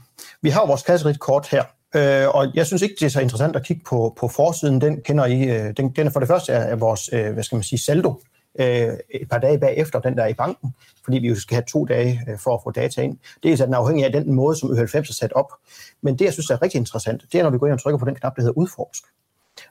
vi 0.41 0.49
har 0.49 0.65
vores 0.65 0.83
kassekredit-kort 0.83 1.47
her, 1.49 1.63
Øh, 1.95 2.35
og 2.35 2.47
jeg 2.53 2.65
synes 2.65 2.81
ikke, 2.81 2.95
det 2.99 3.05
er 3.05 3.09
så 3.09 3.21
interessant 3.21 3.55
at 3.55 3.65
kigge 3.65 3.83
på, 3.89 4.15
på 4.19 4.27
forsiden. 4.27 4.81
Den 4.81 5.01
kender 5.01 5.25
I. 5.25 5.43
Øh, 5.43 5.73
den, 5.77 5.89
den 5.89 6.07
er 6.07 6.11
for 6.11 6.19
det 6.19 6.27
første 6.27 6.51
er, 6.51 6.59
er 6.59 6.75
vores, 6.75 7.09
øh, 7.13 7.33
hvad 7.33 7.43
skal 7.43 7.55
man 7.55 7.63
sige, 7.63 7.79
saldo 7.79 8.13
øh, 8.59 8.97
et 9.09 9.29
par 9.29 9.37
dage 9.37 9.59
bagefter 9.59 9.99
den 9.99 10.17
der 10.17 10.23
er 10.23 10.27
i 10.27 10.33
banken, 10.33 10.75
fordi 11.03 11.17
vi 11.17 11.27
jo 11.27 11.35
skal 11.35 11.55
have 11.55 11.65
to 11.67 11.85
dage 11.85 12.21
øh, 12.29 12.37
for 12.39 12.55
at 12.55 12.59
få 12.63 12.71
data 12.71 13.01
ind. 13.01 13.17
Det 13.43 13.51
er 13.51 13.57
sådan 13.57 13.73
afhængig 13.73 14.05
af 14.05 14.11
den 14.11 14.33
måde, 14.33 14.55
som 14.55 14.71
Ø90 14.71 14.97
er 14.97 15.03
sat 15.03 15.33
op. 15.33 15.53
Men 16.01 16.19
det, 16.19 16.25
jeg 16.25 16.33
synes 16.33 16.49
er 16.49 16.61
rigtig 16.61 16.77
interessant, 16.77 17.23
det 17.31 17.39
er, 17.39 17.43
når 17.43 17.49
vi 17.49 17.57
går 17.57 17.67
ind 17.67 17.73
og 17.73 17.81
trykker 17.81 17.97
på 17.97 18.05
den 18.05 18.15
knap, 18.15 18.35
der 18.35 18.41
hedder 18.41 18.57
udforsk. 18.57 19.03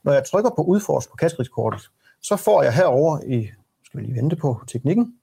Når 0.04 0.12
jeg 0.12 0.24
trykker 0.24 0.50
på 0.56 0.62
udforsk 0.62 1.10
på 1.10 1.16
kassekreditkortet, 1.16 1.90
så 2.22 2.36
får 2.36 2.62
jeg 2.62 2.74
herover 2.74 3.20
i, 3.26 3.48
skal 3.84 4.00
vi 4.00 4.04
lige 4.04 4.16
vente 4.16 4.36
på 4.36 4.62
teknikken, 4.66 5.14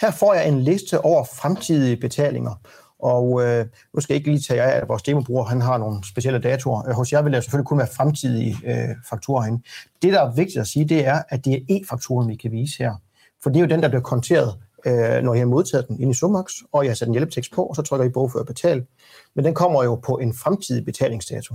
her 0.00 0.10
får 0.10 0.34
jeg 0.34 0.48
en 0.48 0.60
liste 0.60 1.00
over 1.00 1.24
fremtidige 1.24 1.96
betalinger. 1.96 2.54
Og 3.02 3.42
øh, 3.42 3.66
nu 3.94 4.00
skal 4.00 4.14
jeg 4.14 4.18
ikke 4.18 4.30
lige 4.30 4.42
tage 4.42 4.62
jer 4.62 4.70
af, 4.70 4.76
at 4.80 4.88
vores 4.88 5.02
demobruger 5.02 5.44
han 5.44 5.60
har 5.60 5.78
nogle 5.78 6.04
specielle 6.04 6.38
datoer. 6.38 6.88
Øh, 6.88 6.94
hos 6.94 7.12
jer 7.12 7.22
vil 7.22 7.32
der 7.32 7.40
selvfølgelig 7.40 7.66
kun 7.66 7.78
være 7.78 7.88
fremtidige 7.96 8.56
øh, 8.64 8.88
fakturer 9.10 9.42
herinde. 9.42 9.62
Det, 10.02 10.12
der 10.12 10.22
er 10.22 10.32
vigtigt 10.32 10.60
at 10.60 10.66
sige, 10.66 10.84
det 10.84 11.06
er, 11.06 11.22
at 11.28 11.44
det 11.44 11.52
er 11.52 11.58
e-fakturen, 11.70 12.28
vi 12.28 12.36
kan 12.36 12.52
vise 12.52 12.78
her. 12.78 12.94
For 13.42 13.50
det 13.50 13.56
er 13.56 13.60
jo 13.60 13.66
den, 13.66 13.82
der 13.82 13.88
bliver 13.88 14.02
konteret, 14.02 14.54
øh, 14.86 15.22
når 15.22 15.34
I 15.34 15.38
har 15.38 15.46
modtaget 15.46 15.88
den 15.88 16.00
ind 16.00 16.10
i 16.10 16.14
Sumax, 16.14 16.52
og 16.72 16.84
jeg 16.84 16.90
har 16.90 16.94
sat 16.94 17.08
en 17.08 17.14
hjælpetekst 17.14 17.52
på, 17.52 17.62
og 17.62 17.76
så 17.76 17.82
trykker 17.82 18.06
I 18.06 18.08
bogfør 18.08 18.42
betal. 18.42 18.86
Men 19.34 19.44
den 19.44 19.54
kommer 19.54 19.84
jo 19.84 19.94
på 19.94 20.18
en 20.18 20.34
fremtidig 20.34 20.84
betalingsdato. 20.84 21.54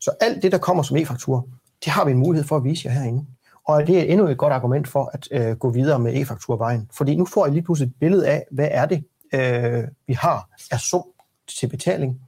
Så 0.00 0.10
alt 0.20 0.42
det, 0.42 0.52
der 0.52 0.58
kommer 0.58 0.82
som 0.82 0.96
e-faktur, 0.96 1.48
det 1.84 1.92
har 1.92 2.04
vi 2.04 2.10
en 2.10 2.18
mulighed 2.18 2.48
for 2.48 2.56
at 2.56 2.64
vise 2.64 2.88
jer 2.88 2.92
herinde. 2.92 3.26
Og 3.68 3.86
det 3.86 3.98
er 3.98 4.02
endnu 4.02 4.28
et 4.28 4.38
godt 4.38 4.52
argument 4.52 4.88
for 4.88 5.10
at 5.12 5.28
øh, 5.30 5.56
gå 5.56 5.70
videre 5.70 5.98
med 5.98 6.14
e-fakturvejen. 6.14 6.88
Fordi 6.96 7.16
nu 7.16 7.24
får 7.24 7.46
I 7.46 7.50
lige 7.50 7.62
pludselig 7.62 7.88
et 7.88 7.94
billede 8.00 8.28
af, 8.28 8.44
hvad 8.50 8.68
er 8.70 8.86
det, 8.86 9.04
øh, 9.36 9.84
vi 10.06 10.12
har 10.12 10.48
er 10.70 10.78
sum 10.78 11.04
til 11.58 11.68
betaling. 11.68 12.20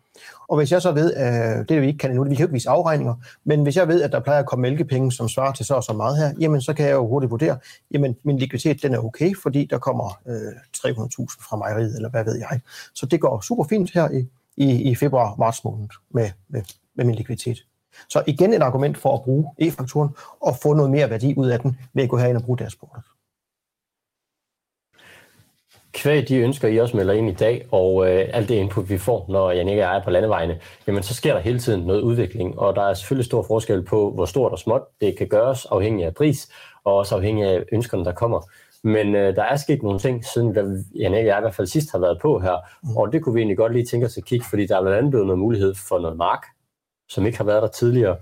Og 0.48 0.56
hvis 0.56 0.72
jeg 0.72 0.82
så 0.82 0.92
ved, 0.92 1.16
øh, 1.16 1.68
det 1.68 1.82
vi 1.82 1.86
ikke 1.86 1.98
kan 1.98 2.10
endnu, 2.10 2.24
vi 2.24 2.34
kan 2.34 2.38
jo 2.38 2.46
ikke 2.46 2.52
vise 2.52 2.70
afregninger, 2.70 3.14
men 3.44 3.62
hvis 3.62 3.76
jeg 3.76 3.88
ved, 3.88 4.02
at 4.02 4.12
der 4.12 4.20
plejer 4.20 4.40
at 4.40 4.46
komme 4.46 4.62
mælkepenge, 4.62 5.12
som 5.12 5.28
svarer 5.28 5.52
til 5.52 5.66
så 5.66 5.74
og 5.74 5.84
så 5.84 5.92
meget 5.92 6.16
her, 6.18 6.32
jamen 6.40 6.60
så 6.60 6.74
kan 6.74 6.86
jeg 6.86 6.92
jo 6.92 7.06
hurtigt 7.06 7.30
vurdere, 7.30 7.58
jamen 7.90 8.16
min 8.22 8.38
likviditet 8.38 8.82
den 8.82 8.94
er 8.94 8.98
okay, 8.98 9.32
fordi 9.42 9.64
der 9.64 9.78
kommer 9.78 10.20
øh, 10.28 10.52
300.000 10.76 11.48
fra 11.48 11.56
mejeriet, 11.56 11.96
eller 11.96 12.08
hvad 12.08 12.24
ved 12.24 12.38
jeg. 12.38 12.60
Så 12.94 13.06
det 13.06 13.20
går 13.20 13.40
super 13.40 13.64
fint 13.64 13.90
her 13.94 14.10
i, 14.10 14.28
i, 14.56 14.90
i 14.90 14.94
februar-marts 14.94 15.64
måned 15.64 15.88
med, 16.10 16.30
med, 16.48 16.62
med 16.94 17.04
min 17.04 17.14
likviditet. 17.14 17.58
Så 18.08 18.22
igen 18.26 18.52
et 18.52 18.62
argument 18.62 18.98
for 18.98 19.14
at 19.14 19.22
bruge 19.22 19.46
e-fakturen 19.58 20.10
og 20.40 20.56
få 20.62 20.74
noget 20.74 20.90
mere 20.90 21.10
værdi 21.10 21.34
ud 21.36 21.48
af 21.48 21.60
den 21.60 21.78
ved 21.94 22.02
at 22.02 22.08
gå 22.08 22.18
herind 22.18 22.36
og 22.36 22.42
bruge 22.42 22.58
dashboardet 22.58 23.04
kvæg 25.92 26.28
de 26.28 26.36
ønsker, 26.36 26.68
I 26.68 26.78
også 26.78 26.96
melder 26.96 27.14
ind 27.14 27.28
i 27.28 27.32
dag, 27.32 27.66
og 27.70 28.08
øh, 28.08 28.28
alt 28.32 28.48
det 28.48 28.54
input, 28.54 28.90
vi 28.90 28.98
får, 28.98 29.26
når 29.28 29.50
Jan 29.50 29.68
ikke 29.68 29.82
er 29.82 30.04
på 30.04 30.10
landevejene, 30.10 30.60
jamen 30.86 31.02
så 31.02 31.14
sker 31.14 31.34
der 31.34 31.40
hele 31.40 31.58
tiden 31.58 31.86
noget 31.86 32.00
udvikling, 32.00 32.58
og 32.58 32.76
der 32.76 32.82
er 32.82 32.94
selvfølgelig 32.94 33.26
stor 33.26 33.42
forskel 33.42 33.82
på, 33.82 34.10
hvor 34.10 34.24
stort 34.24 34.52
og 34.52 34.58
småt 34.58 34.82
det 35.00 35.18
kan 35.18 35.28
gøres, 35.28 35.66
afhængig 35.66 36.06
af 36.06 36.14
pris, 36.14 36.48
og 36.84 36.96
også 36.96 37.14
afhængig 37.14 37.44
af 37.44 37.64
ønskerne, 37.72 38.04
der 38.04 38.12
kommer. 38.12 38.40
Men 38.84 39.14
øh, 39.14 39.36
der 39.36 39.42
er 39.42 39.56
sket 39.56 39.82
nogle 39.82 39.98
ting, 39.98 40.24
siden 40.24 40.54
der, 40.54 40.82
Jan 40.94 41.14
ikke 41.14 41.30
i 41.30 41.40
hvert 41.40 41.54
fald 41.54 41.66
sidst 41.66 41.92
har 41.92 41.98
været 41.98 42.18
på 42.22 42.38
her, 42.38 42.56
mm. 42.82 42.96
og 42.96 43.12
det 43.12 43.22
kunne 43.22 43.34
vi 43.34 43.40
egentlig 43.40 43.56
godt 43.56 43.72
lige 43.72 43.86
tænke 43.86 44.06
os 44.06 44.18
at 44.18 44.24
kigge, 44.24 44.46
fordi 44.50 44.66
der 44.66 44.76
er 44.76 44.82
blandt 44.82 44.98
andet 44.98 45.10
blevet 45.10 45.26
noget 45.26 45.38
mulighed 45.38 45.74
for 45.88 45.98
noget 45.98 46.16
mark, 46.16 46.46
som 47.08 47.26
ikke 47.26 47.38
har 47.38 47.44
været 47.44 47.62
der 47.62 47.68
tidligere, 47.68 48.16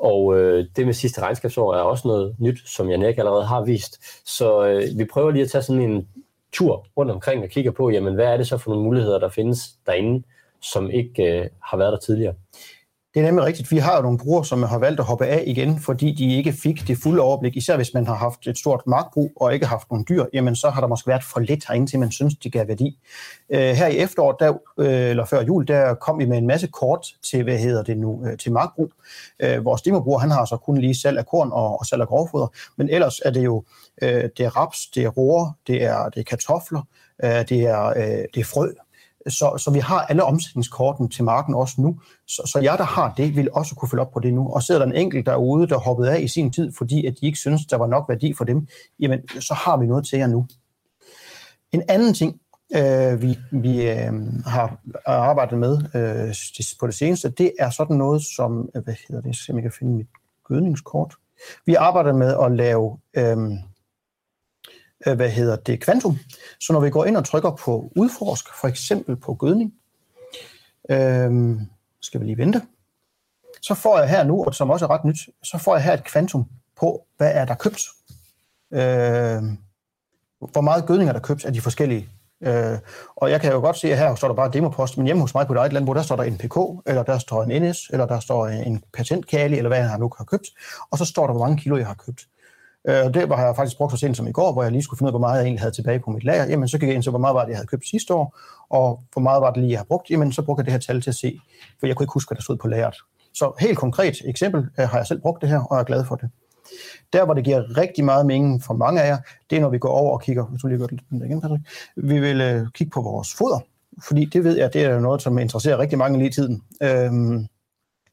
og 0.00 0.38
øh, 0.38 0.66
det 0.76 0.86
med 0.86 0.94
sidste 0.94 1.20
regnskabsår 1.20 1.74
er 1.74 1.80
også 1.80 2.08
noget 2.08 2.36
nyt, 2.38 2.58
som 2.66 2.90
Jan 2.90 3.02
Erik 3.02 3.18
allerede 3.18 3.44
har 3.44 3.64
vist. 3.64 4.04
Så 4.28 4.66
øh, 4.66 4.98
vi 4.98 5.04
prøver 5.04 5.30
lige 5.30 5.42
at 5.42 5.50
tage 5.50 5.62
sådan 5.62 5.82
en 5.82 6.08
tur 6.52 6.86
rundt 6.96 7.12
omkring 7.12 7.42
og 7.42 7.48
kigger 7.48 7.70
på, 7.70 7.90
jamen 7.90 8.14
hvad 8.14 8.26
er 8.26 8.36
det 8.36 8.46
så 8.46 8.58
for 8.58 8.70
nogle 8.70 8.84
muligheder, 8.84 9.18
der 9.18 9.28
findes 9.28 9.58
derinde, 9.86 10.22
som 10.60 10.90
ikke 10.90 11.22
øh, 11.22 11.48
har 11.62 11.76
været 11.76 11.92
der 11.92 11.98
tidligere. 11.98 12.34
Det 13.14 13.20
er 13.20 13.24
nemlig 13.24 13.44
rigtigt. 13.44 13.70
Vi 13.70 13.78
har 13.78 13.96
jo 13.96 14.02
nogle 14.02 14.18
brugere, 14.18 14.44
som 14.44 14.62
har 14.62 14.78
valgt 14.78 15.00
at 15.00 15.06
hoppe 15.06 15.26
af 15.26 15.44
igen, 15.46 15.80
fordi 15.80 16.12
de 16.12 16.36
ikke 16.36 16.52
fik 16.52 16.88
det 16.88 16.98
fulde 17.02 17.22
overblik. 17.22 17.56
Især 17.56 17.76
hvis 17.76 17.94
man 17.94 18.06
har 18.06 18.14
haft 18.14 18.46
et 18.46 18.58
stort 18.58 18.82
markbrug 18.86 19.32
og 19.36 19.54
ikke 19.54 19.66
haft 19.66 19.90
nogle 19.90 20.04
dyr, 20.08 20.24
jamen 20.32 20.56
så 20.56 20.70
har 20.70 20.80
der 20.80 20.88
måske 20.88 21.08
været 21.08 21.24
for 21.24 21.40
lidt 21.40 21.68
herinde, 21.68 21.86
til 21.86 21.98
man 21.98 22.10
synes, 22.10 22.34
det 22.36 22.52
gav 22.52 22.68
værdi. 22.68 22.98
Øh, 23.50 23.60
her 23.60 23.86
i 23.86 23.96
efteråret, 23.96 24.36
der, 24.40 24.52
øh, 24.78 25.10
eller 25.10 25.24
før 25.24 25.42
jul, 25.42 25.68
der 25.68 25.94
kom 25.94 26.18
vi 26.18 26.26
med 26.26 26.38
en 26.38 26.46
masse 26.46 26.66
kort 26.66 27.06
til, 27.30 27.42
hvad 27.42 27.58
hedder 27.58 27.82
det 27.82 27.98
nu, 27.98 28.26
øh, 28.26 28.38
til 28.38 28.52
markbrug. 28.52 28.92
Øh, 29.40 29.64
vores 29.64 29.82
demobruger, 29.82 30.18
han 30.18 30.30
har 30.30 30.44
så 30.44 30.56
kun 30.56 30.78
lige 30.78 30.94
salg 30.94 31.18
af 31.18 31.26
korn 31.26 31.50
og, 31.52 31.80
og 31.80 31.86
salg 31.86 32.02
af 32.02 32.08
grovfoder, 32.08 32.46
men 32.76 32.88
ellers 32.88 33.20
er 33.24 33.30
det 33.30 33.44
jo, 33.44 33.64
øh, 34.02 34.28
det 34.36 34.40
er 34.40 34.56
raps, 34.56 34.86
det 34.94 35.04
er 35.04 35.08
roer, 35.08 35.52
det 35.66 35.84
er, 35.84 36.08
det 36.08 36.20
er 36.20 36.24
kartofler, 36.24 36.82
øh, 37.24 37.30
det, 37.30 37.60
er, 37.60 37.86
øh, 37.86 38.24
det 38.34 38.40
er 38.40 38.44
frø, 38.44 38.68
så, 39.28 39.56
så 39.58 39.70
vi 39.70 39.78
har 39.78 40.00
alle 40.00 40.24
omsætningskorten 40.24 41.08
til 41.08 41.24
marken 41.24 41.54
også 41.54 41.74
nu. 41.78 42.00
Så, 42.26 42.42
så 42.46 42.58
jeg, 42.62 42.78
der 42.78 42.84
har 42.84 43.14
det, 43.16 43.36
vil 43.36 43.48
også 43.52 43.74
kunne 43.74 43.88
følge 43.88 44.00
op 44.00 44.12
på 44.12 44.20
det 44.20 44.34
nu. 44.34 44.48
Og 44.48 44.62
sidder 44.62 44.80
der 44.80 44.86
en 44.86 44.96
enkelt 44.96 45.26
derude, 45.26 45.66
der 45.66 45.78
hoppede 45.78 46.10
af 46.10 46.20
i 46.20 46.28
sin 46.28 46.52
tid, 46.52 46.72
fordi 46.78 47.06
at 47.06 47.14
de 47.20 47.26
ikke 47.26 47.38
synes, 47.38 47.66
der 47.66 47.76
var 47.76 47.86
nok 47.86 48.08
værdi 48.08 48.34
for 48.34 48.44
dem, 48.44 48.66
jamen 49.00 49.28
så 49.28 49.54
har 49.54 49.76
vi 49.76 49.86
noget 49.86 50.06
til 50.06 50.18
jer 50.18 50.26
nu. 50.26 50.46
En 51.72 51.82
anden 51.88 52.14
ting, 52.14 52.40
øh, 52.76 53.22
vi, 53.22 53.38
vi 53.52 53.90
øh, 53.90 54.12
har 54.46 54.80
arbejdet 55.06 55.58
med 55.58 55.78
øh, 55.94 56.34
på 56.80 56.86
det 56.86 56.94
seneste, 56.94 57.30
det 57.30 57.52
er 57.58 57.70
sådan 57.70 57.96
noget 57.96 58.22
som, 58.36 58.68
øh, 58.76 58.84
hvad 58.84 58.94
hedder 59.08 59.22
det, 59.22 59.36
så 59.36 59.52
jeg 59.52 59.62
kan 59.62 59.72
finde 59.78 59.92
mit 59.92 60.08
gødningskort. 60.44 61.14
Vi 61.66 61.74
arbejder 61.74 62.12
med 62.12 62.36
at 62.44 62.52
lave 62.52 62.98
øh, 63.16 63.36
Øh, 63.36 63.38
Øh, 65.06 65.16
hvad 65.16 65.30
hedder 65.30 65.56
det, 65.56 65.80
kvantum. 65.80 66.18
Så 66.60 66.72
når 66.72 66.80
vi 66.80 66.90
går 66.90 67.04
ind 67.04 67.16
og 67.16 67.24
trykker 67.24 67.50
på 67.50 67.92
udforsk, 67.96 68.44
for 68.60 68.68
eksempel 68.68 69.16
på 69.16 69.34
gødning, 69.34 69.74
øh, 70.90 71.60
skal 72.00 72.20
vi 72.20 72.26
lige 72.26 72.38
vente, 72.38 72.62
så 73.62 73.74
får 73.74 73.98
jeg 73.98 74.08
her 74.08 74.24
nu, 74.24 74.44
og 74.44 74.54
som 74.54 74.70
også 74.70 74.84
er 74.84 74.90
ret 74.90 75.04
nyt, 75.04 75.28
så 75.42 75.58
får 75.58 75.76
jeg 75.76 75.84
her 75.84 75.92
et 75.92 76.04
kvantum 76.04 76.44
på, 76.80 77.06
hvad 77.16 77.32
er 77.34 77.44
der 77.44 77.54
købt. 77.54 77.82
Øh, 78.72 79.42
hvor 80.38 80.60
meget 80.60 80.86
gødning 80.86 81.08
er 81.08 81.12
der 81.12 81.20
købt 81.20 81.44
af 81.44 81.52
de 81.52 81.60
forskellige. 81.60 82.08
Øh, 82.42 82.78
og 83.16 83.30
jeg 83.30 83.40
kan 83.40 83.52
jo 83.52 83.60
godt 83.60 83.78
se, 83.78 83.92
at 83.92 83.98
her 83.98 84.14
står 84.14 84.28
der 84.28 84.34
bare 84.34 84.50
demopost, 84.50 84.96
men 84.96 85.06
hjemme 85.06 85.22
hos 85.22 85.34
mig 85.34 85.46
på 85.46 85.52
et 85.52 85.56
eget 85.56 85.72
land, 85.72 85.84
hvor 85.84 85.94
der 85.94 86.02
står 86.02 86.16
der 86.16 86.22
en 86.22 86.38
PK, 86.38 86.56
eller 86.86 87.02
der 87.02 87.18
står 87.18 87.42
en 87.42 87.62
NS, 87.62 87.90
eller 87.90 88.06
der 88.06 88.20
står 88.20 88.48
en 88.48 88.84
patentkali, 88.92 89.56
eller 89.56 89.68
hvad 89.68 89.78
jeg 89.78 89.98
nu 89.98 90.12
har 90.18 90.24
købt, 90.24 90.46
og 90.90 90.98
så 90.98 91.04
står 91.04 91.26
der, 91.26 91.32
hvor 91.34 91.46
mange 91.46 91.62
kilo 91.62 91.76
jeg 91.76 91.86
har 91.86 91.94
købt. 91.94 92.26
Øh, 92.88 93.04
og 93.04 93.14
det 93.14 93.28
har 93.28 93.46
jeg 93.46 93.56
faktisk 93.56 93.76
brugt 93.76 93.92
så 93.92 93.98
sent 93.98 94.16
som 94.16 94.26
i 94.26 94.32
går, 94.32 94.52
hvor 94.52 94.62
jeg 94.62 94.72
lige 94.72 94.82
skulle 94.82 94.98
finde 94.98 95.08
ud 95.08 95.10
af, 95.10 95.12
hvor 95.12 95.26
meget 95.28 95.38
jeg 95.38 95.44
egentlig 95.44 95.60
havde 95.60 95.74
tilbage 95.74 96.00
på 96.00 96.10
mit 96.10 96.24
lager. 96.24 96.44
Jamen, 96.44 96.68
så 96.68 96.78
gik 96.78 96.88
jeg 96.88 96.94
ind 96.94 97.02
til, 97.02 97.10
hvor 97.10 97.18
meget 97.18 97.34
var 97.34 97.44
det, 97.44 97.50
jeg 97.50 97.56
havde 97.56 97.66
købt 97.66 97.86
sidste 97.86 98.14
år, 98.14 98.38
og 98.70 99.02
hvor 99.12 99.22
meget 99.22 99.42
var 99.42 99.50
det 99.50 99.62
lige, 99.62 99.70
jeg 99.70 99.78
har 99.78 99.84
brugt. 99.84 100.10
Jamen, 100.10 100.32
så 100.32 100.42
brugte 100.42 100.60
jeg 100.60 100.64
det 100.64 100.72
her 100.72 100.80
tal 100.80 101.00
til 101.00 101.10
at 101.10 101.14
se, 101.14 101.40
for 101.80 101.86
jeg 101.86 101.96
kunne 101.96 102.04
ikke 102.04 102.12
huske, 102.12 102.28
hvad 102.28 102.36
der 102.36 102.42
stod 102.42 102.56
på 102.56 102.68
lageret. 102.68 102.96
Så 103.34 103.52
helt 103.60 103.78
konkret 103.78 104.16
eksempel 104.24 104.60
øh, 104.80 104.88
har 104.88 104.98
jeg 104.98 105.06
selv 105.06 105.20
brugt 105.20 105.40
det 105.40 105.48
her, 105.48 105.60
og 105.70 105.78
er 105.78 105.84
glad 105.84 106.04
for 106.04 106.16
det. 106.16 106.30
Der, 107.12 107.24
hvor 107.24 107.34
det 107.34 107.44
giver 107.44 107.76
rigtig 107.76 108.04
meget 108.04 108.26
mening 108.26 108.62
for 108.62 108.74
mange 108.74 109.02
af 109.02 109.08
jer, 109.08 109.18
det 109.50 109.56
er, 109.56 109.60
når 109.60 109.68
vi 109.68 109.78
går 109.78 109.88
over 109.88 110.12
og 110.12 110.22
kigger, 110.22 110.46
hvis 110.46 110.62
du 110.62 110.68
lige 110.68 110.78
gør 110.78 110.86
det 110.86 111.00
igen, 111.12 111.40
Patrick. 111.40 111.62
Vi 111.96 112.20
vil 112.20 112.40
øh, 112.40 112.66
kigge 112.74 112.90
på 112.90 113.02
vores 113.02 113.34
foder, 113.34 113.60
fordi 114.02 114.24
det 114.24 114.44
ved 114.44 114.56
jeg, 114.56 114.72
det 114.72 114.84
er 114.84 115.00
noget, 115.00 115.22
som 115.22 115.38
interesserer 115.38 115.78
rigtig 115.78 115.98
mange 115.98 116.18
lige 116.18 116.28
i 116.28 116.32
tiden. 116.32 116.62
Øhm, 116.82 117.36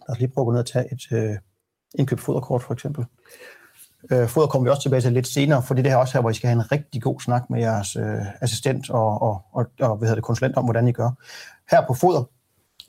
lad 0.07 0.09
os 0.09 0.19
lige 0.19 0.31
prøve 0.33 0.43
at 0.43 0.45
gå 0.45 0.51
ned 0.51 0.59
og 0.59 0.65
tage 0.65 0.93
et 0.93 1.01
øh, 1.11 1.35
indkøbt 1.95 2.21
foderkort, 2.21 2.63
for 2.63 2.73
eksempel. 2.73 3.05
Øh, 4.11 4.27
foder 4.27 4.47
kommer 4.47 4.63
vi 4.63 4.69
også 4.69 4.81
tilbage 4.81 5.01
til 5.01 5.13
lidt 5.13 5.27
senere, 5.27 5.63
for 5.63 5.73
det 5.73 5.87
er 5.87 5.95
også 5.95 6.13
her, 6.13 6.21
hvor 6.21 6.29
I 6.29 6.33
skal 6.33 6.47
have 6.47 6.61
en 6.61 6.71
rigtig 6.71 7.01
god 7.01 7.19
snak 7.19 7.49
med 7.49 7.59
jeres 7.59 7.95
øh, 7.95 8.25
assistent 8.41 8.89
og, 8.89 9.21
og, 9.21 9.41
og, 9.53 9.65
og 9.79 9.97
hvad 9.97 10.07
hedder 10.07 10.15
det, 10.15 10.23
konsulent 10.23 10.57
om, 10.57 10.63
hvordan 10.63 10.87
I 10.87 10.91
gør. 10.91 11.09
Her 11.71 11.87
på 11.87 11.93
foder 11.93 12.23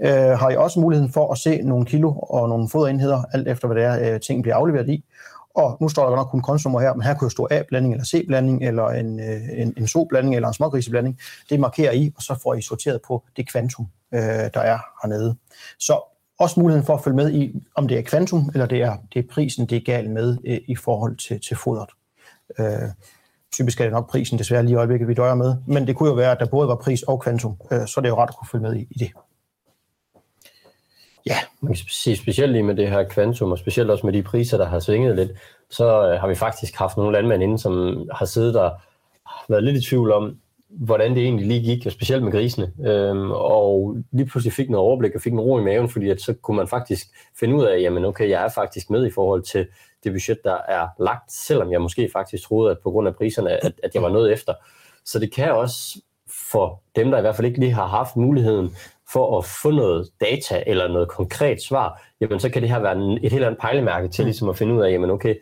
øh, 0.00 0.38
har 0.38 0.50
I 0.50 0.56
også 0.56 0.80
muligheden 0.80 1.12
for 1.12 1.32
at 1.32 1.38
se 1.38 1.62
nogle 1.62 1.86
kilo 1.86 2.12
og 2.12 2.48
nogle 2.48 2.68
foderenheder, 2.68 3.22
alt 3.32 3.48
efter 3.48 3.68
hvad 3.68 3.76
det 3.76 3.84
er, 3.84 4.14
øh, 4.14 4.20
ting 4.20 4.42
bliver 4.42 4.56
afleveret 4.56 4.88
i. 4.88 5.04
og 5.54 5.76
nu 5.80 5.88
står 5.88 6.08
der 6.08 6.16
nok 6.16 6.26
kun 6.26 6.42
konsummer 6.42 6.80
her, 6.80 6.94
men 6.94 7.02
her 7.02 7.14
kunne 7.14 7.26
jo 7.26 7.30
stå 7.30 7.48
A-blanding 7.50 7.94
eller 7.94 8.04
C-blanding, 8.04 8.64
eller 8.64 8.86
en, 8.88 9.20
øh, 9.20 9.62
en, 9.62 9.74
en 9.76 9.86
so-blanding 9.86 10.34
eller 10.34 10.48
en 10.48 10.54
smågriseblanding. 10.54 11.18
Det 11.50 11.60
markerer 11.60 11.92
I, 11.92 12.12
og 12.16 12.22
så 12.22 12.38
får 12.42 12.54
I 12.54 12.62
sorteret 12.62 13.00
på 13.06 13.24
det 13.36 13.52
kvantum, 13.52 13.86
øh, 14.14 14.20
der 14.54 14.60
er 14.60 14.78
hernede. 15.02 15.36
Så 15.78 16.17
også 16.38 16.60
muligheden 16.60 16.86
for 16.86 16.94
at 16.94 17.04
følge 17.04 17.16
med 17.16 17.32
i, 17.32 17.62
om 17.74 17.88
det 17.88 17.98
er 17.98 18.02
kvantum, 18.02 18.50
eller 18.54 18.66
det 18.66 18.82
er, 18.82 18.96
det 19.14 19.24
er 19.24 19.28
prisen, 19.30 19.66
det 19.66 19.76
er 19.76 19.80
galt 19.80 20.10
med 20.10 20.36
øh, 20.46 20.58
i 20.68 20.76
forhold 20.76 21.16
til, 21.16 21.40
til 21.40 21.56
fodret. 21.56 21.90
Øh, 22.58 22.88
typisk 23.52 23.80
er 23.80 23.84
det 23.84 23.92
nok 23.92 24.10
prisen 24.10 24.38
desværre 24.38 24.62
lige 24.62 24.72
i 24.72 24.76
øjeblikket, 24.76 25.08
vi 25.08 25.14
døjer 25.14 25.34
med, 25.34 25.56
men 25.66 25.86
det 25.86 25.96
kunne 25.96 26.08
jo 26.08 26.14
være, 26.14 26.32
at 26.32 26.40
der 26.40 26.46
både 26.46 26.68
var 26.68 26.76
pris 26.76 27.02
og 27.02 27.20
kvantum, 27.20 27.56
øh, 27.72 27.86
så 27.86 28.00
det 28.00 28.06
er 28.06 28.10
jo 28.10 28.18
rart 28.18 28.28
at 28.28 28.36
kunne 28.36 28.48
følge 28.48 28.62
med 28.62 28.76
i, 28.76 28.86
i 28.90 28.98
det. 28.98 29.10
Ja. 31.26 31.36
Man 31.60 31.74
kan 31.74 31.84
sige 31.88 32.16
specielt 32.16 32.52
lige 32.52 32.62
med 32.62 32.74
det 32.76 32.88
her 32.88 33.08
kvantum, 33.08 33.52
og 33.52 33.58
specielt 33.58 33.90
også 33.90 34.06
med 34.06 34.12
de 34.12 34.22
priser, 34.22 34.56
der 34.56 34.66
har 34.66 34.80
svinget 34.80 35.16
lidt, 35.16 35.30
så 35.70 36.08
øh, 36.08 36.20
har 36.20 36.28
vi 36.28 36.34
faktisk 36.34 36.76
haft 36.76 36.96
nogle 36.96 37.12
landmænd 37.12 37.42
inde, 37.42 37.58
som 37.58 38.04
har 38.12 38.26
siddet 38.26 38.54
der 38.54 38.70
været 39.48 39.64
lidt 39.64 39.76
i 39.76 39.88
tvivl 39.88 40.12
om, 40.12 40.38
hvordan 40.70 41.14
det 41.14 41.22
egentlig 41.22 41.46
lige 41.46 41.62
gik, 41.62 41.86
og 41.86 41.92
specielt 41.92 42.22
med 42.22 42.32
grisene. 42.32 42.72
Øhm, 42.86 43.30
og 43.30 43.96
lige 44.12 44.26
pludselig 44.26 44.52
fik 44.52 44.70
noget 44.70 44.86
overblik 44.86 45.14
og 45.14 45.20
fik 45.20 45.32
en 45.32 45.40
ro 45.40 45.58
i 45.58 45.62
maven, 45.62 45.88
fordi 45.88 46.10
at 46.10 46.20
så 46.20 46.34
kunne 46.34 46.56
man 46.56 46.68
faktisk 46.68 47.06
finde 47.40 47.54
ud 47.56 47.64
af, 47.64 47.80
jamen 47.80 48.04
okay, 48.04 48.28
jeg 48.28 48.44
er 48.44 48.48
faktisk 48.48 48.90
med 48.90 49.06
i 49.06 49.10
forhold 49.10 49.42
til 49.42 49.66
det 50.04 50.12
budget, 50.12 50.38
der 50.44 50.56
er 50.68 50.88
lagt, 51.02 51.32
selvom 51.32 51.72
jeg 51.72 51.80
måske 51.80 52.10
faktisk 52.12 52.42
troede, 52.44 52.70
at 52.70 52.78
på 52.82 52.90
grund 52.90 53.08
af 53.08 53.16
priserne, 53.16 53.64
at, 53.64 53.72
at 53.82 53.94
jeg 53.94 54.02
var 54.02 54.08
noget 54.08 54.32
efter. 54.32 54.54
Så 55.04 55.18
det 55.18 55.32
kan 55.32 55.52
også 55.52 56.00
for 56.50 56.82
dem, 56.96 57.10
der 57.10 57.18
i 57.18 57.20
hvert 57.20 57.36
fald 57.36 57.46
ikke 57.46 57.60
lige 57.60 57.72
har 57.72 57.86
haft 57.86 58.16
muligheden 58.16 58.76
for 59.12 59.38
at 59.38 59.44
få 59.62 59.70
noget 59.70 60.08
data 60.20 60.62
eller 60.66 60.88
noget 60.88 61.08
konkret 61.08 61.62
svar, 61.62 62.02
jamen 62.20 62.40
så 62.40 62.50
kan 62.50 62.62
det 62.62 62.70
her 62.70 62.78
være 62.80 63.18
et 63.22 63.32
helt 63.32 63.44
andet 63.44 63.60
pejlemærke 63.60 64.08
til 64.08 64.24
ligesom 64.24 64.48
at 64.48 64.56
finde 64.56 64.74
ud 64.74 64.82
af, 64.82 64.90
jamen 64.90 65.10
okay, 65.10 65.34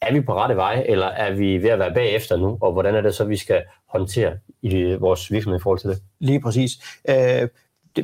er 0.00 0.12
vi 0.12 0.20
på 0.20 0.34
rette 0.34 0.56
vej, 0.56 0.84
eller 0.88 1.06
er 1.06 1.34
vi 1.34 1.62
ved 1.62 1.70
at 1.70 1.78
være 1.78 1.94
bagefter 1.94 2.36
nu, 2.36 2.58
og 2.60 2.72
hvordan 2.72 2.94
er 2.94 3.00
det 3.00 3.14
så, 3.14 3.24
vi 3.24 3.36
skal 3.36 3.62
håndtere 3.88 4.32
i 4.62 4.94
vores 4.94 5.32
virksomhed 5.32 5.60
i 5.60 5.62
forhold 5.62 5.78
til 5.78 5.90
det? 5.90 6.02
Lige 6.18 6.40
præcis. 6.40 6.70
Øh, 7.08 7.48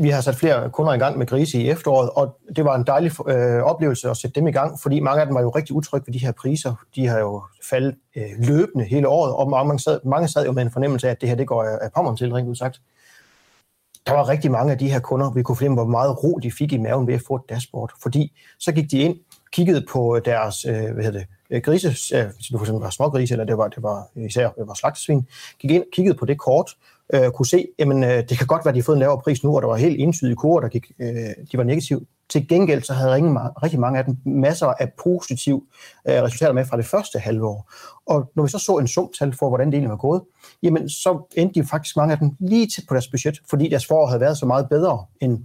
vi 0.00 0.08
har 0.08 0.20
sat 0.20 0.34
flere 0.34 0.70
kunder 0.70 0.92
i 0.92 0.98
gang 0.98 1.18
med 1.18 1.26
grise 1.26 1.58
i 1.58 1.70
efteråret, 1.70 2.10
og 2.10 2.38
det 2.56 2.64
var 2.64 2.76
en 2.76 2.86
dejlig 2.86 3.12
øh, 3.28 3.62
oplevelse 3.62 4.10
at 4.10 4.16
sætte 4.16 4.40
dem 4.40 4.46
i 4.48 4.52
gang, 4.52 4.80
fordi 4.82 5.00
mange 5.00 5.20
af 5.20 5.26
dem 5.26 5.34
var 5.34 5.40
jo 5.40 5.50
rigtig 5.50 5.76
utrygge 5.76 6.06
ved 6.06 6.14
de 6.14 6.18
her 6.18 6.32
priser. 6.32 6.74
De 6.94 7.06
har 7.06 7.18
jo 7.18 7.42
faldet 7.70 7.94
øh, 8.16 8.22
løbende 8.38 8.84
hele 8.84 9.08
året, 9.08 9.34
og 9.34 9.50
mange 9.50 9.78
sad, 9.78 10.00
mange 10.04 10.28
sad 10.28 10.46
jo 10.46 10.52
med 10.52 10.62
en 10.62 10.70
fornemmelse 10.70 11.06
af, 11.06 11.10
at 11.10 11.20
det 11.20 11.28
her 11.28 11.36
det 11.36 11.46
går 11.46 11.62
af 11.62 11.92
pommeren 11.94 12.16
til, 12.16 12.32
rent 12.32 12.48
udsagt. 12.48 12.80
Der 14.06 14.12
var 14.12 14.28
rigtig 14.28 14.50
mange 14.50 14.72
af 14.72 14.78
de 14.78 14.90
her 14.90 15.00
kunder, 15.00 15.30
vi 15.30 15.42
kunne 15.42 15.56
fornemme, 15.56 15.76
hvor 15.76 15.86
meget 15.86 16.24
ro 16.24 16.38
de 16.42 16.52
fik 16.52 16.72
i 16.72 16.78
maven 16.78 17.06
ved 17.06 17.14
at 17.14 17.22
få 17.26 17.34
et 17.34 17.42
dashboard, 17.48 17.92
fordi 18.02 18.32
så 18.58 18.72
gik 18.72 18.90
de 18.90 18.98
ind, 18.98 19.16
kiggede 19.52 19.86
på 19.92 20.20
deres 20.24 20.64
øh, 20.64 20.74
hvad 20.74 21.04
hedder 21.04 21.18
det, 21.18 21.26
øh, 21.52 21.62
grise, 21.62 21.88
hvis 21.88 22.08
det 22.08 22.56
for 22.56 22.60
eksempel 22.60 22.82
var 22.82 22.90
smågrise, 22.90 23.34
eller 23.34 23.44
det 23.44 23.58
var, 23.58 23.68
det 23.68 23.82
var 23.82 24.08
øh, 24.16 24.24
især 24.24 24.50
det 24.50 24.66
var 24.66 24.74
slagtesvin, 24.74 25.26
gik 25.58 25.70
ind, 25.70 25.84
kiggede 25.92 26.16
på 26.18 26.26
det 26.26 26.38
kort, 26.38 26.70
øh, 27.14 27.30
kunne 27.30 27.46
se, 27.46 27.66
jamen 27.78 28.04
øh, 28.04 28.28
det 28.28 28.38
kan 28.38 28.46
godt 28.46 28.64
være, 28.64 28.70
at 28.70 28.74
de 28.74 28.80
har 28.80 28.84
fået 28.84 28.96
en 28.96 29.00
lavere 29.00 29.20
pris 29.20 29.44
nu, 29.44 29.56
og 29.56 29.62
der 29.62 29.68
var 29.68 29.76
helt 29.76 30.00
entydige 30.00 30.36
kurver, 30.36 30.60
der 30.60 30.68
gik, 30.68 30.92
øh, 30.98 31.08
de 31.52 31.58
var 31.58 31.62
negative. 31.62 32.00
Til 32.28 32.48
gengæld 32.48 32.82
så 32.82 32.92
havde 32.92 33.18
ingen, 33.18 33.38
rigtig 33.62 33.80
mange 33.80 33.98
af 33.98 34.04
dem 34.04 34.16
masser 34.24 34.66
af 34.66 34.92
positive 35.04 35.62
øh, 36.08 36.22
resultater 36.22 36.52
med 36.52 36.64
fra 36.64 36.76
det 36.76 36.86
første 36.86 37.18
halve 37.18 37.46
år. 37.46 37.72
Og 38.06 38.30
når 38.34 38.42
vi 38.42 38.48
så 38.48 38.58
så 38.58 38.76
en 38.76 38.88
sumtal 38.88 39.34
for, 39.36 39.48
hvordan 39.48 39.66
det 39.66 39.74
egentlig 39.74 39.90
var 39.90 39.96
gået, 39.96 40.22
jamen 40.62 40.88
så 40.88 41.28
endte 41.36 41.60
de 41.60 41.66
faktisk 41.66 41.96
mange 41.96 42.12
af 42.12 42.18
dem 42.18 42.30
lige 42.40 42.66
tæt 42.66 42.84
på 42.88 42.94
deres 42.94 43.08
budget, 43.08 43.40
fordi 43.50 43.68
deres 43.68 43.86
forår 43.86 44.06
havde 44.06 44.20
været 44.20 44.38
så 44.38 44.46
meget 44.46 44.68
bedre, 44.68 45.04
end, 45.20 45.38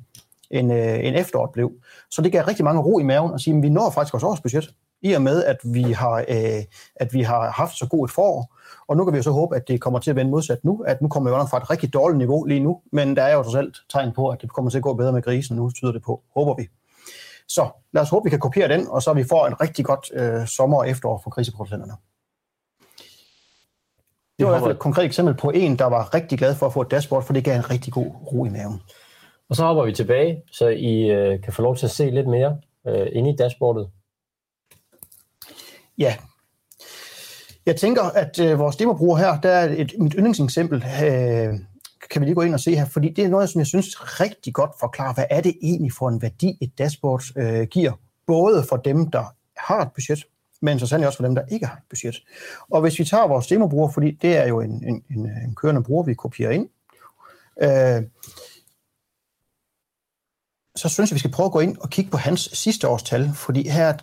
end, 0.51 0.74
øh, 0.74 1.05
end 1.05 1.16
efteråret 1.16 1.51
blev. 1.51 1.72
Så 2.12 2.22
det 2.22 2.32
gav 2.32 2.43
rigtig 2.43 2.66
mange 2.66 2.82
ro 2.82 2.99
i 2.99 3.03
maven 3.03 3.34
at 3.34 3.41
sige, 3.41 3.58
at 3.58 3.64
vi 3.64 3.70
når 3.70 3.89
faktisk 3.89 4.14
vores 4.14 4.24
årsbudget, 4.24 4.74
i 5.01 5.13
og 5.13 5.21
med, 5.21 5.43
at 5.43 5.57
vi 5.63 5.81
har, 5.81 6.25
øh, 6.27 6.63
at 6.95 7.13
vi 7.13 7.21
har 7.21 7.51
haft 7.51 7.77
så 7.77 7.87
god 7.87 8.05
et 8.05 8.11
forår, 8.11 8.55
og 8.87 8.97
nu 8.97 9.03
kan 9.03 9.13
vi 9.13 9.17
jo 9.17 9.23
så 9.23 9.31
håbe, 9.31 9.55
at 9.55 9.67
det 9.67 9.81
kommer 9.81 9.99
til 9.99 10.09
at 10.09 10.15
vende 10.15 10.31
modsat 10.31 10.63
nu, 10.63 10.83
at 10.87 11.01
nu 11.01 11.07
kommer 11.07 11.29
vi 11.29 11.33
under 11.33 11.47
fra 11.47 11.57
et 11.57 11.69
rigtig 11.69 11.93
dårligt 11.93 12.17
niveau 12.17 12.43
lige 12.43 12.59
nu, 12.59 12.81
men 12.91 13.15
der 13.15 13.23
er 13.23 13.35
jo 13.35 13.43
trods 13.43 13.55
alt 13.55 13.77
tegn 13.89 14.11
på, 14.13 14.29
at 14.29 14.41
det 14.41 14.53
kommer 14.53 14.71
til 14.71 14.77
at 14.77 14.83
gå 14.83 14.93
bedre 14.93 15.13
med 15.13 15.21
grisen, 15.21 15.55
nu 15.55 15.71
tyder 15.71 15.91
det 15.91 16.03
på, 16.03 16.21
håber 16.35 16.55
vi. 16.55 16.67
Så 17.47 17.69
lad 17.93 18.01
os 18.01 18.09
håbe, 18.09 18.23
vi 18.23 18.29
kan 18.29 18.39
kopiere 18.39 18.67
den, 18.67 18.87
og 18.87 19.03
så 19.03 19.13
vi 19.13 19.23
får 19.23 19.47
en 19.47 19.61
rigtig 19.61 19.85
godt 19.85 20.11
øh, 20.13 20.47
sommer 20.47 20.77
og 20.77 20.89
efterår 20.89 21.21
for 21.23 21.29
kriseproducenterne. 21.29 21.93
Det 24.39 24.45
var 24.45 24.51
i 24.51 24.53
hvert 24.53 24.61
fald 24.61 24.73
et 24.73 24.79
konkret 24.79 25.05
eksempel 25.05 25.35
på 25.35 25.49
en, 25.49 25.79
der 25.79 25.85
var 25.85 26.13
rigtig 26.13 26.37
glad 26.37 26.55
for 26.55 26.65
at 26.65 26.73
få 26.73 26.81
et 26.81 26.91
dashboard, 26.91 27.23
for 27.23 27.33
det 27.33 27.43
gav 27.43 27.55
en 27.55 27.69
rigtig 27.69 27.93
god 27.93 28.11
ro 28.31 28.45
i 28.45 28.49
maven. 28.49 28.81
Og 29.49 29.55
så 29.55 29.65
hopper 29.65 29.85
vi 29.85 29.93
tilbage, 29.93 30.43
så 30.51 30.67
I 30.67 31.09
øh, 31.09 31.43
kan 31.43 31.53
få 31.53 31.61
lov 31.61 31.75
til 31.75 31.85
at 31.85 31.91
se 31.91 32.09
lidt 32.09 32.27
mere 32.27 32.57
øh, 32.87 33.07
inde 33.11 33.29
i 33.33 33.35
dashboardet. 33.35 33.89
Ja, 35.97 36.15
jeg 37.65 37.75
tænker, 37.75 38.03
at 38.03 38.39
øh, 38.39 38.59
vores 38.59 38.75
demobruger 38.75 39.17
her, 39.17 39.41
der 39.41 39.49
er 39.49 39.75
et, 39.77 39.95
mit 39.99 40.13
yndlingseksempel, 40.13 40.85
øh, 41.03 41.59
kan 42.11 42.21
vi 42.21 42.25
lige 42.25 42.35
gå 42.35 42.41
ind 42.41 42.53
og 42.53 42.59
se 42.59 42.75
her, 42.75 42.85
fordi 42.85 43.09
det 43.09 43.23
er 43.23 43.29
noget, 43.29 43.49
som 43.49 43.59
jeg 43.59 43.67
synes 43.67 44.19
rigtig 44.21 44.53
godt 44.53 44.71
forklarer, 44.79 45.13
hvad 45.13 45.25
er 45.29 45.41
det 45.41 45.57
egentlig 45.61 45.93
for 45.93 46.09
en 46.09 46.21
værdi, 46.21 46.57
et 46.61 46.77
dashboard 46.77 47.23
øh, 47.37 47.67
giver, 47.67 47.91
både 48.27 48.63
for 48.69 48.77
dem, 48.77 49.11
der 49.11 49.23
har 49.57 49.81
et 49.81 49.91
budget, 49.95 50.23
men 50.61 50.79
så 50.79 50.87
sandelig 50.87 51.07
også 51.07 51.17
for 51.17 51.25
dem, 51.25 51.35
der 51.35 51.45
ikke 51.51 51.65
har 51.65 51.75
et 51.75 51.83
budget. 51.89 52.15
Og 52.71 52.81
hvis 52.81 52.99
vi 52.99 53.05
tager 53.05 53.27
vores 53.27 53.47
demobruger, 53.47 53.89
fordi 53.89 54.11
det 54.11 54.37
er 54.37 54.47
jo 54.47 54.61
en, 54.61 54.83
en, 54.87 55.03
en, 55.11 55.25
en 55.25 55.55
kørende 55.55 55.83
bruger, 55.83 56.03
vi 56.03 56.13
kopierer 56.13 56.51
ind, 56.51 56.69
øh, 57.61 58.03
så 60.75 60.89
synes 60.89 61.11
jeg, 61.11 61.15
vi 61.15 61.19
skal 61.19 61.31
prøve 61.31 61.45
at 61.45 61.51
gå 61.51 61.59
ind 61.59 61.77
og 61.77 61.89
kigge 61.89 62.11
på 62.11 62.17
hans 62.17 62.41
sidste 62.53 62.87
års 62.87 63.03
tal, 63.03 63.31
fordi 63.35 63.69
her 63.69 63.93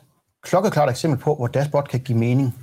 klokkeklart 0.45 0.90
eksempel 0.90 1.18
på, 1.20 1.34
hvor 1.34 1.47
dashboard 1.47 1.88
kan 1.88 2.01
give 2.01 2.18
mening. 2.18 2.55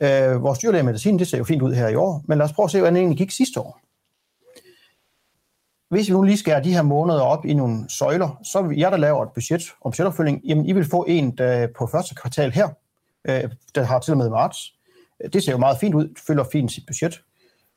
Øh, 0.00 0.42
vores 0.42 0.58
dyrlæge 0.58 0.82
medicin, 0.82 1.18
det 1.18 1.28
ser 1.28 1.38
jo 1.38 1.44
fint 1.44 1.62
ud 1.62 1.74
her 1.74 1.88
i 1.88 1.94
år, 1.94 2.24
men 2.28 2.38
lad 2.38 2.44
os 2.44 2.52
prøve 2.52 2.64
at 2.64 2.70
se, 2.70 2.78
hvordan 2.78 2.94
det 2.94 3.00
egentlig 3.00 3.18
gik 3.18 3.30
sidste 3.30 3.60
år. 3.60 3.80
Hvis 5.90 6.08
vi 6.08 6.12
nu 6.12 6.22
lige 6.22 6.38
skærer 6.38 6.62
de 6.62 6.74
her 6.74 6.82
måneder 6.82 7.20
op 7.20 7.44
i 7.44 7.54
nogle 7.54 7.84
søjler, 7.88 8.40
så 8.42 8.62
vil 8.62 8.78
jeg, 8.78 8.92
der 8.92 8.96
laver 8.96 9.22
et 9.22 9.32
budget 9.34 9.62
om 9.80 9.90
budgetopfølging, 9.90 10.40
jamen 10.44 10.66
I 10.66 10.72
vil 10.72 10.90
få 10.90 11.04
en 11.08 11.30
der 11.30 11.68
på 11.78 11.86
første 11.86 12.14
kvartal 12.14 12.50
her, 12.50 12.68
øh, 13.28 13.44
der 13.74 13.82
har 13.82 13.98
til 13.98 14.12
og 14.12 14.18
med 14.18 14.30
marts. 14.30 14.74
Det 15.32 15.42
ser 15.42 15.52
jo 15.52 15.58
meget 15.58 15.78
fint 15.78 15.94
ud, 15.94 16.08
følger 16.26 16.44
fint 16.52 16.72
sit 16.72 16.86
budget. 16.86 17.20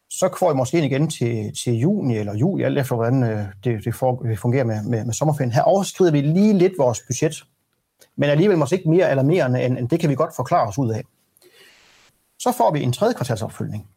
Så 0.09 0.35
får 0.39 0.51
I 0.51 0.55
måske 0.55 0.77
en 0.77 0.83
igen 0.83 1.09
til, 1.09 1.53
til 1.63 1.73
juni 1.73 2.17
eller 2.17 2.35
juli, 2.35 2.63
alt 2.63 2.79
efter 2.79 2.95
hvordan 2.95 3.23
øh, 3.23 3.45
det, 3.63 3.85
det, 3.85 3.95
fungerer 4.39 4.63
med, 4.63 4.83
med, 4.83 5.05
med 5.05 5.13
sommerferien. 5.13 5.51
Her 5.51 5.61
overskrider 5.61 6.11
vi 6.11 6.21
lige 6.21 6.53
lidt 6.53 6.73
vores 6.77 7.01
budget, 7.07 7.43
men 8.19 8.29
alligevel 8.29 8.57
måske 8.57 8.75
ikke 8.75 8.89
mere 8.89 9.05
alarmerende, 9.05 9.63
end, 9.63 9.77
end 9.77 9.89
det 9.89 9.99
kan 9.99 10.09
vi 10.09 10.15
godt 10.15 10.35
forklare 10.35 10.67
os 10.67 10.77
ud 10.77 10.91
af. 10.91 11.03
Så 12.39 12.51
får 12.57 12.71
vi 12.71 12.83
en 12.83 12.93
tredje 12.93 13.13
kvartalsopfølgning. 13.13 13.87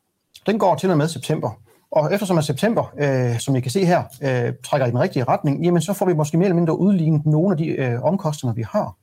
Den 0.47 0.59
går 0.59 0.75
til 0.75 0.91
og 0.91 0.99
med 0.99 1.09
september. 1.09 1.51
Og 1.91 2.14
eftersom 2.14 2.39
at 2.39 2.45
september, 2.45 2.95
øh, 2.99 3.39
som 3.39 3.57
I 3.57 3.61
kan 3.61 3.70
se 3.70 3.85
her, 3.85 4.03
øh, 4.23 4.55
trækker 4.64 4.87
i 4.87 4.91
den 4.91 5.01
rigtige 5.01 5.25
retning, 5.25 5.64
jamen 5.64 5.83
så 5.83 5.93
får 5.93 6.07
vi 6.07 6.14
måske 6.14 6.37
mere 6.37 6.47
eller 6.47 6.57
mindre 6.57 6.79
udlignet 6.79 7.27
nogle 7.27 7.53
af 7.53 7.57
de 7.57 7.66
øh, 7.66 8.03
omkostninger, 8.03 8.55
vi 8.55 8.62
har. 8.62 8.97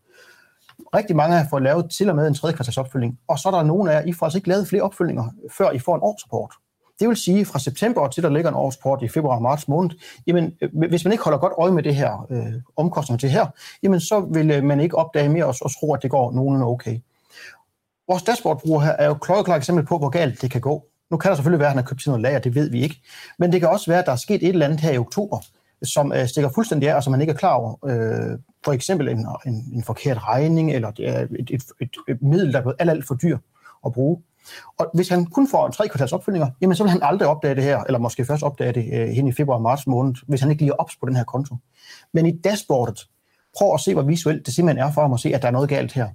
Rigtig 0.96 1.16
mange 1.16 1.38
har 1.38 1.48
fået 1.50 1.64
lavet 1.64 1.92
til 1.92 2.10
og 2.10 2.16
med 2.16 2.28
en 2.28 2.34
tredje 2.34 2.56
kvartalsopfølgning, 2.56 3.20
og 3.28 3.40
så 3.40 3.50
er 3.50 3.54
der 3.54 3.64
nogle 3.64 3.92
af 3.92 3.96
jer, 3.96 4.08
I 4.08 4.14
får 4.14 4.26
altså 4.26 4.38
ikke 4.38 4.50
lavet 4.50 4.68
flere 4.68 4.84
opfølgninger, 4.84 5.26
før 5.58 5.72
I 5.72 5.80
får 5.80 5.96
en 5.96 6.02
årsrapport. 6.04 6.54
Det 7.00 7.08
vil 7.08 7.18
sige, 7.18 7.46
fra 7.46 7.60
september 7.60 8.08
til 8.08 8.24
der 8.24 8.30
ligger 8.30 8.50
en 8.50 8.56
årsport 8.56 9.04
i 9.04 9.08
februar 9.08 9.36
og 9.36 9.42
marts 9.42 9.68
måned, 9.68 9.90
jamen, 10.28 10.54
øh, 10.62 10.70
hvis 10.90 11.06
man 11.06 11.12
ikke 11.12 11.24
holder 11.24 11.40
godt 11.40 11.54
øje 11.58 11.72
med 11.72 11.84
det 11.84 11.96
her 11.96 12.28
øh, 12.30 12.54
omkostninger 12.78 13.20
til 13.20 13.30
her, 13.30 13.46
jamen, 13.84 14.00
så 14.00 14.20
vil 14.20 14.52
øh, 14.52 14.64
man 14.64 14.80
ikke 14.80 14.98
opdage 14.98 15.30
mere 15.30 15.46
og, 15.46 15.56
og 15.62 15.72
tro, 15.80 15.94
at 15.94 16.04
det 16.04 16.12
går 16.12 16.32
nogenlunde 16.32 16.68
okay. 16.68 17.00
Vores 18.08 18.24
dashboardbruger 18.24 18.82
her 18.82 18.92
er 18.92 19.06
jo 19.06 19.14
klokkeklart 19.14 19.58
eksempel 19.58 19.86
på, 19.86 19.98
hvor 19.98 20.10
galt 20.10 20.42
det 20.42 20.52
kan 20.52 20.62
gå. 20.62 20.86
Nu 21.10 21.18
kan 21.18 21.30
der 21.30 21.36
selvfølgelig 21.36 21.60
være, 21.60 21.68
at 21.68 21.74
han 21.74 21.84
har 21.84 21.90
købt 21.90 22.02
til 22.02 22.10
noget 22.10 22.22
lager, 22.22 22.40
det 22.40 22.56
ved 22.56 22.70
vi 22.70 22.82
ikke. 22.82 23.02
Men 23.40 23.52
det 23.52 23.60
kan 23.60 23.70
også 23.70 23.92
være, 23.92 24.00
at 24.00 24.06
der 24.06 24.12
er 24.12 24.16
sket 24.16 24.44
et 24.44 24.50
eller 24.50 24.66
andet 24.66 24.80
her 24.80 24.92
i 24.92 24.98
oktober, 24.98 25.40
som 25.84 26.14
øh, 26.14 26.28
stikker 26.28 26.50
fuldstændig 26.56 26.90
af, 26.90 26.96
og 26.96 27.04
som 27.04 27.12
man 27.12 27.22
ikke 27.22 27.34
er 27.34 27.38
klar 27.38 27.54
over. 27.54 27.76
Øh, 27.86 28.40
for 28.66 28.72
eksempel 28.72 29.08
en, 29.08 29.28
en, 29.46 29.66
en 29.74 29.84
forkert 29.84 30.18
regning, 30.28 30.74
eller 30.74 30.92
det 30.92 31.10
er 31.10 31.20
et, 31.20 31.50
et, 31.50 31.64
et, 31.82 31.90
et 32.08 32.22
middel, 32.22 32.54
der 32.54 32.60
er 32.60 32.62
blevet 32.62 32.76
alt, 32.80 32.90
alt 32.90 33.08
for 33.08 33.16
dyr 33.16 33.38
at 33.86 33.94
bruge. 33.94 34.22
Og 34.80 34.92
hvis 34.94 35.10
han 35.10 35.26
kun 35.26 35.48
får 35.48 35.66
en 35.66 35.72
tre 35.72 35.88
kvartals 35.88 36.14
opfølgninger, 36.14 36.50
jamen 36.62 36.76
så 36.76 36.84
vil 36.84 36.92
han 36.92 37.04
aldrig 37.04 37.28
opdage 37.28 37.56
det 37.56 37.64
her, 37.64 37.84
eller 37.84 38.00
måske 38.00 38.26
først 38.26 38.44
opdage 38.44 38.74
det 38.74 38.90
øh, 38.94 39.08
hen 39.08 39.28
i 39.28 39.32
februar 39.32 39.56
og 39.56 39.62
marts 39.62 39.88
måned, 39.88 40.16
hvis 40.28 40.42
han 40.42 40.52
ikke 40.52 40.62
lige 40.62 40.72
er 40.72 40.76
ops 40.76 40.96
på 40.96 41.06
den 41.06 41.16
her 41.16 41.24
konto. 41.24 41.56
Men 42.14 42.26
i 42.26 42.38
dashboardet, 42.38 43.08
prøv 43.58 43.74
at 43.74 43.80
se, 43.80 43.94
hvor 43.94 44.04
visuelt 44.04 44.46
det 44.46 44.54
simpelthen 44.54 44.88
er 44.88 44.92
for 44.92 45.02
ham 45.02 45.14
at 45.14 45.20
se, 45.20 45.36
at 45.36 45.42
der 45.42 45.48
er 45.48 45.52
noget 45.52 45.70
galt 45.70 45.94
her. 45.94 46.08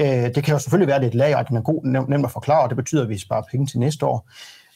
Øh, 0.00 0.34
det 0.34 0.44
kan 0.44 0.52
jo 0.52 0.58
selvfølgelig 0.58 0.88
være, 0.88 1.00
lidt 1.00 1.14
lager, 1.14 1.36
at 1.36 1.48
den 1.48 1.56
er 1.56 1.62
god, 1.62 1.84
nemt 1.84 2.24
at 2.24 2.30
forklare, 2.30 2.62
og 2.62 2.68
det 2.68 2.76
betyder, 2.76 3.02
at 3.02 3.08
vi 3.08 3.18
sparer 3.18 3.42
penge 3.50 3.66
til 3.66 3.78
næste 3.78 4.06
år. 4.06 4.28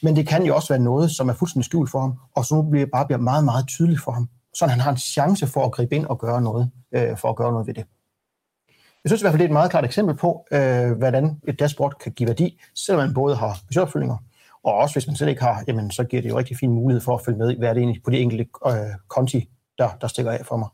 Men 0.03 0.15
det 0.15 0.27
kan 0.27 0.45
jo 0.45 0.55
også 0.55 0.73
være 0.73 0.83
noget, 0.83 1.11
som 1.11 1.29
er 1.29 1.33
fuldstændig 1.33 1.65
skjult 1.65 1.91
for 1.91 1.99
ham, 1.99 2.13
og 2.35 2.45
som 2.45 2.57
nu 2.57 2.69
bliver, 2.69 2.87
bare 2.93 3.05
bliver 3.05 3.19
meget, 3.19 3.43
meget 3.43 3.67
tydeligt 3.67 4.01
for 4.01 4.11
ham, 4.11 4.29
så 4.53 4.67
han 4.67 4.79
har 4.79 4.91
en 4.91 4.97
chance 4.97 5.47
for 5.47 5.65
at 5.65 5.71
gribe 5.71 5.95
ind 5.95 6.05
og 6.05 6.19
gøre 6.19 6.41
noget, 6.41 6.71
øh, 6.91 7.17
for 7.17 7.29
at 7.29 7.35
gøre 7.35 7.51
noget 7.51 7.67
ved 7.67 7.73
det. 7.73 7.85
Jeg 9.05 9.09
synes 9.09 9.21
i 9.21 9.23
hvert 9.23 9.31
fald, 9.31 9.39
det 9.39 9.45
er 9.45 9.49
et 9.49 9.53
meget 9.53 9.71
klart 9.71 9.85
eksempel 9.85 10.15
på, 10.15 10.45
øh, 10.51 10.91
hvordan 10.91 11.41
et 11.47 11.59
dashboard 11.59 11.93
kan 11.99 12.11
give 12.11 12.27
værdi, 12.27 12.61
selvom 12.75 13.05
man 13.05 13.13
både 13.13 13.35
har 13.35 13.59
budgetopfølgninger, 13.67 14.17
og 14.63 14.73
også 14.73 14.95
hvis 14.95 15.07
man 15.07 15.15
slet 15.15 15.29
ikke 15.29 15.41
har, 15.41 15.63
jamen, 15.67 15.91
så 15.91 16.03
giver 16.03 16.21
det 16.21 16.29
jo 16.29 16.37
rigtig 16.37 16.57
fin 16.57 16.71
mulighed 16.71 17.01
for 17.01 17.15
at 17.15 17.25
følge 17.25 17.37
med, 17.37 17.55
hvad 17.55 17.69
er 17.69 17.73
det 17.73 17.81
egentlig 17.81 18.03
på 18.03 18.09
de 18.09 18.19
enkelte 18.19 18.47
øh, 18.67 18.73
konti, 19.07 19.49
der, 19.77 19.89
der 20.01 20.07
stikker 20.07 20.31
af 20.31 20.45
for 20.45 20.57
mig. 20.57 20.69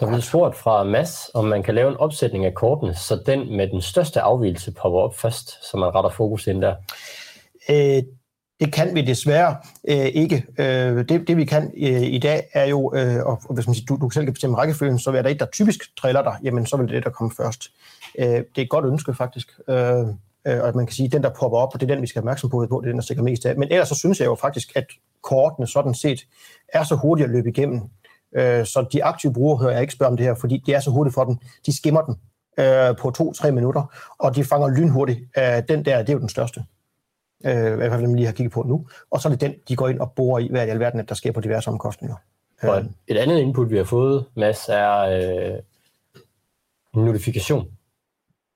Der 0.00 0.06
er 0.06 0.10
blevet 0.10 0.24
spurgt 0.24 0.56
fra 0.56 0.84
Mads, 0.84 1.30
om 1.34 1.44
man 1.44 1.62
kan 1.62 1.74
lave 1.74 1.90
en 1.90 1.96
opsætning 1.96 2.44
af 2.44 2.54
kortene, 2.54 2.94
så 2.94 3.22
den 3.26 3.56
med 3.56 3.68
den 3.68 3.80
største 3.80 4.20
afvielse 4.20 4.72
popper 4.72 4.98
op 4.98 5.16
først, 5.16 5.70
så 5.70 5.76
man 5.76 5.94
retter 5.94 6.10
fokus 6.10 6.46
ind 6.46 6.62
der. 6.62 6.74
Øh, 7.70 8.02
det 8.60 8.72
kan 8.72 8.94
vi 8.94 9.02
desværre 9.02 9.56
øh, 9.88 10.06
ikke. 10.06 10.44
Øh, 10.58 11.08
det, 11.08 11.28
det 11.28 11.36
vi 11.36 11.44
kan 11.44 11.72
øh, 11.76 12.02
i 12.02 12.18
dag 12.18 12.48
er 12.52 12.64
jo, 12.64 12.92
øh, 12.94 13.26
og 13.26 13.54
hvis 13.54 13.66
man 13.66 13.74
siger, 13.74 13.86
du, 13.86 13.96
du 13.96 14.10
selv 14.10 14.24
kan 14.24 14.32
bestemme 14.32 14.56
rækkefølgen, 14.56 14.98
så 14.98 15.10
er 15.10 15.22
der 15.22 15.30
et, 15.30 15.40
der 15.40 15.46
typisk 15.46 15.96
trailer 15.96 16.22
dig, 16.22 16.36
jamen 16.42 16.66
så 16.66 16.76
vil 16.76 16.86
det 16.86 16.94
det, 16.94 17.04
der 17.04 17.10
komme 17.10 17.32
først. 17.36 17.70
Øh, 18.18 18.26
det 18.26 18.58
er 18.58 18.62
et 18.62 18.70
godt 18.70 18.84
ønske 18.84 19.14
faktisk, 19.14 19.48
øh, 19.68 20.06
og 20.44 20.68
at 20.68 20.74
man 20.74 20.86
kan 20.86 20.94
sige, 20.94 21.06
at 21.06 21.12
den, 21.12 21.22
der 21.22 21.30
popper 21.40 21.58
op, 21.58 21.74
og 21.74 21.80
det 21.80 21.90
er 21.90 21.94
den, 21.94 22.02
vi 22.02 22.06
skal 22.06 22.20
have 22.20 22.24
opmærksom 22.24 22.50
på, 22.50 22.62
det 22.62 22.72
er 22.72 22.80
den, 22.80 22.94
der 22.94 23.02
stikker 23.02 23.22
mest 23.22 23.46
af. 23.46 23.56
Men 23.56 23.68
ellers 23.70 23.88
så 23.88 23.94
synes 23.94 24.20
jeg 24.20 24.26
jo 24.26 24.34
faktisk, 24.34 24.72
at 24.74 24.86
kortene 25.22 25.66
sådan 25.66 25.94
set 25.94 26.26
er 26.68 26.84
så 26.84 26.94
hurtige 26.94 27.24
at 27.24 27.30
løbe 27.30 27.48
igennem. 27.48 27.80
Øh, 28.36 28.66
så 28.66 28.86
de 28.92 29.04
aktive 29.04 29.32
brugere 29.32 29.58
hører 29.58 29.72
jeg 29.72 29.80
ikke 29.80 29.92
spørge 29.92 30.10
om 30.10 30.16
det 30.16 30.26
her, 30.26 30.34
fordi 30.34 30.62
det 30.66 30.74
er 30.74 30.80
så 30.80 30.90
hurtigt 30.90 31.14
for 31.14 31.24
dem. 31.24 31.36
De 31.66 31.76
skimmer 31.76 32.00
den 32.00 32.16
øh, 32.58 32.96
på 32.96 33.10
to-tre 33.10 33.52
minutter, 33.52 33.82
og 34.18 34.36
de 34.36 34.44
fanger 34.44 34.68
lynhurtigt. 34.68 35.20
Øh, 35.38 35.62
den 35.68 35.84
der, 35.84 35.98
det 35.98 36.08
er 36.08 36.12
jo 36.12 36.20
den 36.20 36.28
største 36.28 36.64
øh, 37.44 37.72
i 37.72 37.76
hvert 37.76 37.90
fald 37.90 38.02
dem 38.02 38.14
lige 38.14 38.26
har 38.26 38.32
kigget 38.32 38.52
på 38.52 38.62
nu, 38.62 38.86
og 39.10 39.20
så 39.20 39.28
er 39.28 39.32
det 39.32 39.40
den, 39.40 39.54
de 39.68 39.76
går 39.76 39.88
ind 39.88 40.00
og 40.00 40.12
borer 40.12 40.38
i, 40.38 40.48
hvad 40.50 40.66
i 40.66 40.70
alverden, 40.70 41.06
der 41.08 41.14
sker 41.14 41.32
på 41.32 41.40
diverse 41.40 41.70
omkostninger. 41.70 42.16
Og 42.62 42.84
et 43.06 43.16
andet 43.16 43.38
input, 43.38 43.70
vi 43.70 43.76
har 43.76 43.84
fået, 43.84 44.24
Mads, 44.34 44.68
er 44.68 44.98
øh, 44.98 45.58
en 46.94 47.04
notifikation, 47.04 47.68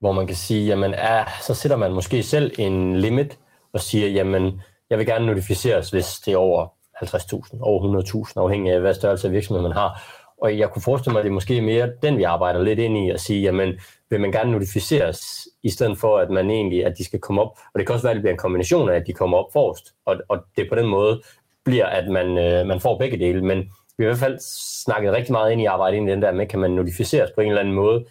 hvor 0.01 0.13
man 0.13 0.27
kan 0.27 0.37
sige, 0.37 0.67
jamen 0.67 0.95
er, 0.95 1.25
så 1.43 1.55
sætter 1.55 1.77
man 1.77 1.93
måske 1.93 2.23
selv 2.23 2.53
en 2.59 2.97
limit 2.97 3.39
og 3.73 3.81
siger, 3.81 4.09
jamen 4.09 4.61
jeg 4.91 4.99
vil 4.99 5.07
gerne 5.07 5.27
notificeres, 5.27 5.91
hvis 5.91 6.21
det 6.25 6.33
er 6.33 6.37
over 6.37 6.67
50.000, 6.97 7.59
over 7.61 8.03
100.000, 8.27 8.33
afhængig 8.37 8.73
af 8.73 8.81
hvad 8.81 8.95
størrelse 8.95 9.27
af 9.29 9.33
virksomhed 9.33 9.63
man 9.63 9.73
har. 9.73 10.03
Og 10.43 10.59
jeg 10.59 10.71
kunne 10.71 10.83
forestille 10.83 11.13
mig, 11.13 11.21
at 11.21 11.25
det 11.25 11.31
er 11.31 11.35
måske 11.35 11.61
mere 11.61 11.91
den, 12.03 12.19
vi 12.19 12.23
arbejder 12.23 12.63
lidt 12.63 12.79
ind 12.79 12.99
i, 12.99 13.11
at 13.11 13.21
sige, 13.21 13.43
jamen 13.43 13.81
vil 14.11 14.21
man 14.21 14.33
gerne 14.33 14.53
notificeres, 14.53 15.49
i 15.63 15.71
stedet 15.71 15.99
for 15.99 16.19
at 16.19 16.31
man 16.31 16.51
egentlig, 16.51 16.87
at 16.87 16.99
de 16.99 17.05
skal 17.05 17.21
komme 17.21 17.43
op. 17.43 17.59
Og 17.75 17.79
det 17.79 17.87
kan 17.87 17.95
også 17.95 18.03
være, 18.03 18.11
at 18.11 18.17
det 18.17 18.23
bliver 18.23 18.33
en 18.33 18.39
kombination 18.39 18.91
af, 18.91 18.95
at 18.95 19.07
de 19.07 19.13
kommer 19.13 19.39
op 19.39 19.53
forrest, 19.53 19.95
og, 20.07 20.17
og 20.29 20.45
det 20.57 20.69
på 20.69 20.75
den 20.75 20.87
måde 20.87 21.23
bliver, 21.65 21.87
at 21.87 22.09
man, 22.09 22.39
øh, 22.39 22.67
man 22.67 22.81
får 22.81 22.99
begge 22.99 23.19
dele. 23.19 23.45
Men 23.45 23.59
vi 23.99 24.05
har 24.05 24.11
i 24.11 24.11
hvert 24.11 24.19
fald 24.19 24.39
snakket 24.85 25.13
rigtig 25.13 25.33
meget 25.33 25.53
ind 25.53 25.61
i 25.61 25.65
arbejdet 25.65 25.97
ind 25.97 26.09
i 26.09 26.13
den 26.13 26.23
der 26.23 26.33
med, 26.33 26.47
kan 26.47 26.61
man 26.61 26.71
notificeres 26.71 27.31
på 27.35 27.41
en 27.41 27.49
eller 27.49 27.61
anden 27.61 27.75
måde. 27.75 28.05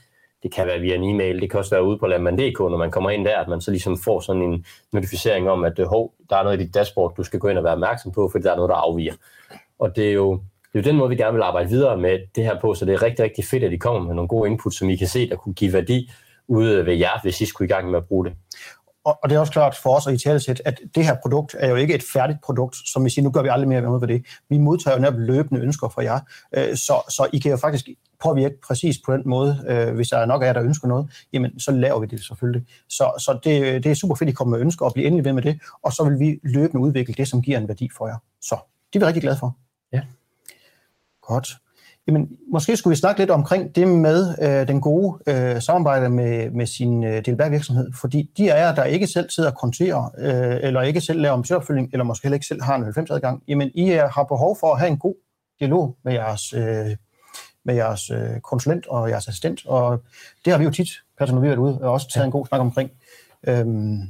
Det 0.44 0.54
kan 0.54 0.68
være 0.68 0.80
via 0.80 0.96
en 0.96 1.04
e-mail, 1.04 1.42
det 1.42 1.52
kan 1.52 1.58
også 1.58 1.76
være 1.76 1.84
ude 1.84 1.98
på 1.98 2.08
Landman.dk, 2.08 2.60
når 2.60 2.78
man 2.78 2.92
kommer 2.92 3.10
ind 3.10 3.26
der, 3.26 3.38
at 3.38 3.48
man 3.48 3.62
så 3.62 3.72
ligesom 3.72 3.98
får 3.98 4.20
sådan 4.20 4.42
en 4.42 4.66
notificering 4.94 5.50
om, 5.50 5.64
at 5.64 5.80
øh, 5.80 5.88
hov, 5.88 6.14
der 6.30 6.36
er 6.36 6.44
noget 6.44 6.62
i 6.62 6.64
dit 6.64 6.74
dashboard, 6.74 7.16
du 7.18 7.24
skal 7.24 7.40
gå 7.40 7.48
ind 7.48 7.58
og 7.58 7.64
være 7.64 7.74
opmærksom 7.74 8.12
på, 8.12 8.30
fordi 8.30 8.44
der 8.44 8.52
er 8.52 8.56
noget, 8.56 8.70
der 8.70 8.76
afviger. 8.76 9.14
Og 9.80 9.96
det 9.96 10.10
er 10.10 10.14
jo, 10.14 10.42
det 10.74 10.80
er 10.80 10.84
jo 10.84 10.92
den 10.92 10.98
måde, 10.98 11.10
vi 11.10 11.16
gerne 11.16 11.34
vil 11.34 11.42
arbejde 11.42 11.70
videre 11.70 11.98
med 11.98 12.20
det 12.36 12.44
her 12.44 12.60
på, 12.62 12.74
så 12.74 12.86
det 12.86 12.94
er 12.94 13.02
rigtig, 13.02 13.26
rigtig 13.26 13.46
fedt, 13.46 13.64
at 13.64 13.74
I 13.74 13.78
kommer 13.78 14.02
med 14.08 14.16
nogle 14.16 14.28
gode 14.28 14.50
input, 14.50 14.74
som 14.74 14.90
I 14.90 14.96
kan 14.96 15.08
se, 15.08 15.30
der 15.30 15.36
kunne 15.36 15.54
give 15.54 15.74
værdi 15.74 16.12
ude 16.48 16.86
ved 16.86 16.94
jer, 16.94 17.22
hvis 17.22 17.42
I 17.42 17.46
skulle 17.46 17.66
i 17.70 17.72
gang 17.72 17.92
med 17.92 17.98
at 17.98 18.06
bruge 18.06 18.26
det. 18.26 18.34
Og, 19.06 19.20
og 19.24 19.30
det 19.30 19.36
er 19.36 19.40
også 19.40 19.54
klart 19.54 19.76
for 19.76 19.96
os 19.96 20.08
at 20.08 20.14
i 20.14 20.18
talesæt, 20.18 20.62
at 20.66 20.80
det 20.96 21.06
her 21.06 21.16
produkt 21.22 21.56
er 21.60 21.70
jo 21.70 21.76
ikke 21.76 21.96
et 21.96 22.04
færdigt 22.14 22.42
produkt, 22.44 22.76
som 22.86 23.06
vi 23.06 23.10
siger, 23.10 23.24
nu 23.24 23.32
gør 23.32 23.42
vi 23.42 23.48
aldrig 23.48 23.68
mere 23.68 23.82
noget 23.82 24.02
ved 24.02 24.08
det. 24.08 24.26
Vi 24.50 24.58
modtager 24.58 24.96
jo 24.96 25.02
netop 25.02 25.18
løbende 25.18 25.62
ønsker 25.62 25.90
fra 25.90 26.04
jer, 26.04 26.20
øh, 26.58 26.76
så, 26.76 26.94
så 27.10 27.28
I 27.34 27.40
kan 27.40 27.52
jo 27.52 27.58
faktisk 27.58 27.90
påvirke 28.24 28.56
præcis 28.68 28.96
på 29.06 29.14
den 29.14 29.22
måde. 29.26 29.66
Øh, 29.68 29.96
hvis 29.96 30.10
der 30.10 30.18
er 30.18 30.26
nok 30.26 30.42
af 30.42 30.46
jer, 30.46 30.54
der 30.54 30.64
ønsker 30.64 30.88
noget, 30.88 31.26
jamen 31.34 31.60
så 31.60 31.72
laver 31.72 32.00
vi 32.00 32.06
det 32.06 32.24
selvfølgelig. 32.24 32.68
Så, 32.90 33.12
så 33.20 33.40
det, 33.44 33.84
det 33.84 33.92
er 33.92 33.96
super 33.96 34.16
fedt, 34.16 34.28
at 34.28 34.34
I 34.34 34.36
kommer 34.36 34.58
med 34.58 34.66
ønsker 34.66 34.86
og 34.86 34.94
bliver 34.94 35.08
endelig 35.08 35.26
ved 35.26 35.34
med 35.34 35.44
det, 35.44 35.60
og 35.84 35.94
så 35.94 36.04
vil 36.04 36.20
vi 36.20 36.40
løbende 36.44 36.84
udvikle 36.84 37.14
det, 37.14 37.28
som 37.28 37.42
giver 37.42 37.58
en 37.58 37.68
værdi 37.68 37.90
for 37.98 38.08
jer. 38.08 38.18
Så 38.42 38.56
det 38.94 39.00
er 39.00 39.06
vi 39.06 39.08
rigtig 39.08 39.22
glade 39.22 39.38
for. 39.40 39.58
Ja. 39.94 40.02
Godt. 41.32 41.50
Jamen, 42.08 42.30
måske 42.52 42.78
skulle 42.78 42.92
vi 42.92 43.00
snakke 43.00 43.22
lidt 43.22 43.30
omkring 43.30 43.76
det 43.76 43.88
med 43.88 44.36
øh, 44.42 44.68
den 44.68 44.82
gode 44.82 45.20
øh, 45.28 45.62
samarbejde 45.62 46.10
med, 46.10 46.50
med 46.50 46.66
sin 46.66 47.04
øh, 47.04 47.26
delværkvirksomhed, 47.26 47.92
fordi 48.02 48.30
de 48.38 48.50
er 48.50 48.58
jer, 48.58 48.76
der 48.76 48.84
ikke 48.84 49.08
selv 49.08 49.30
sidder 49.30 49.52
og 49.52 49.58
konterer, 49.58 50.12
øh, 50.18 50.68
eller 50.68 50.82
ikke 50.82 51.02
selv 51.02 51.22
laver 51.22 51.34
omsøgopfølging, 51.34 51.90
eller 51.92 52.04
måske 52.04 52.24
heller 52.24 52.36
ikke 52.36 52.46
selv 52.46 52.62
har 52.62 52.76
en 52.76 52.84
90-adgang, 52.84 53.44
jamen 53.48 53.72
I 53.74 53.90
er, 53.90 54.08
har 54.08 54.24
behov 54.24 54.58
for 54.60 54.74
at 54.74 54.80
have 54.80 54.92
en 54.92 54.98
god 54.98 55.16
dialog 55.60 55.98
med 56.04 56.14
jeres, 56.14 56.54
øh, 56.54 56.96
med 57.66 57.76
jeres 57.76 58.10
øh, 58.10 58.40
konsulent 58.44 58.88
og 58.88 59.10
jeres 59.10 59.28
assistent, 59.28 59.66
og 59.66 60.04
det 60.46 60.54
har 60.54 60.58
vi 60.58 60.66
jo 60.66 60.72
tit, 60.72 60.90
Peter, 61.20 61.34
når 61.34 61.42
vi 61.42 61.48
har 61.48 61.56
været 61.56 61.68
ude, 61.70 61.80
og 61.82 61.92
også 61.92 62.08
taget 62.14 62.24
ja. 62.24 62.26
en 62.26 62.32
god 62.32 62.46
snak 62.46 62.62
omkring. 62.62 62.92
Øhm. 63.48 64.02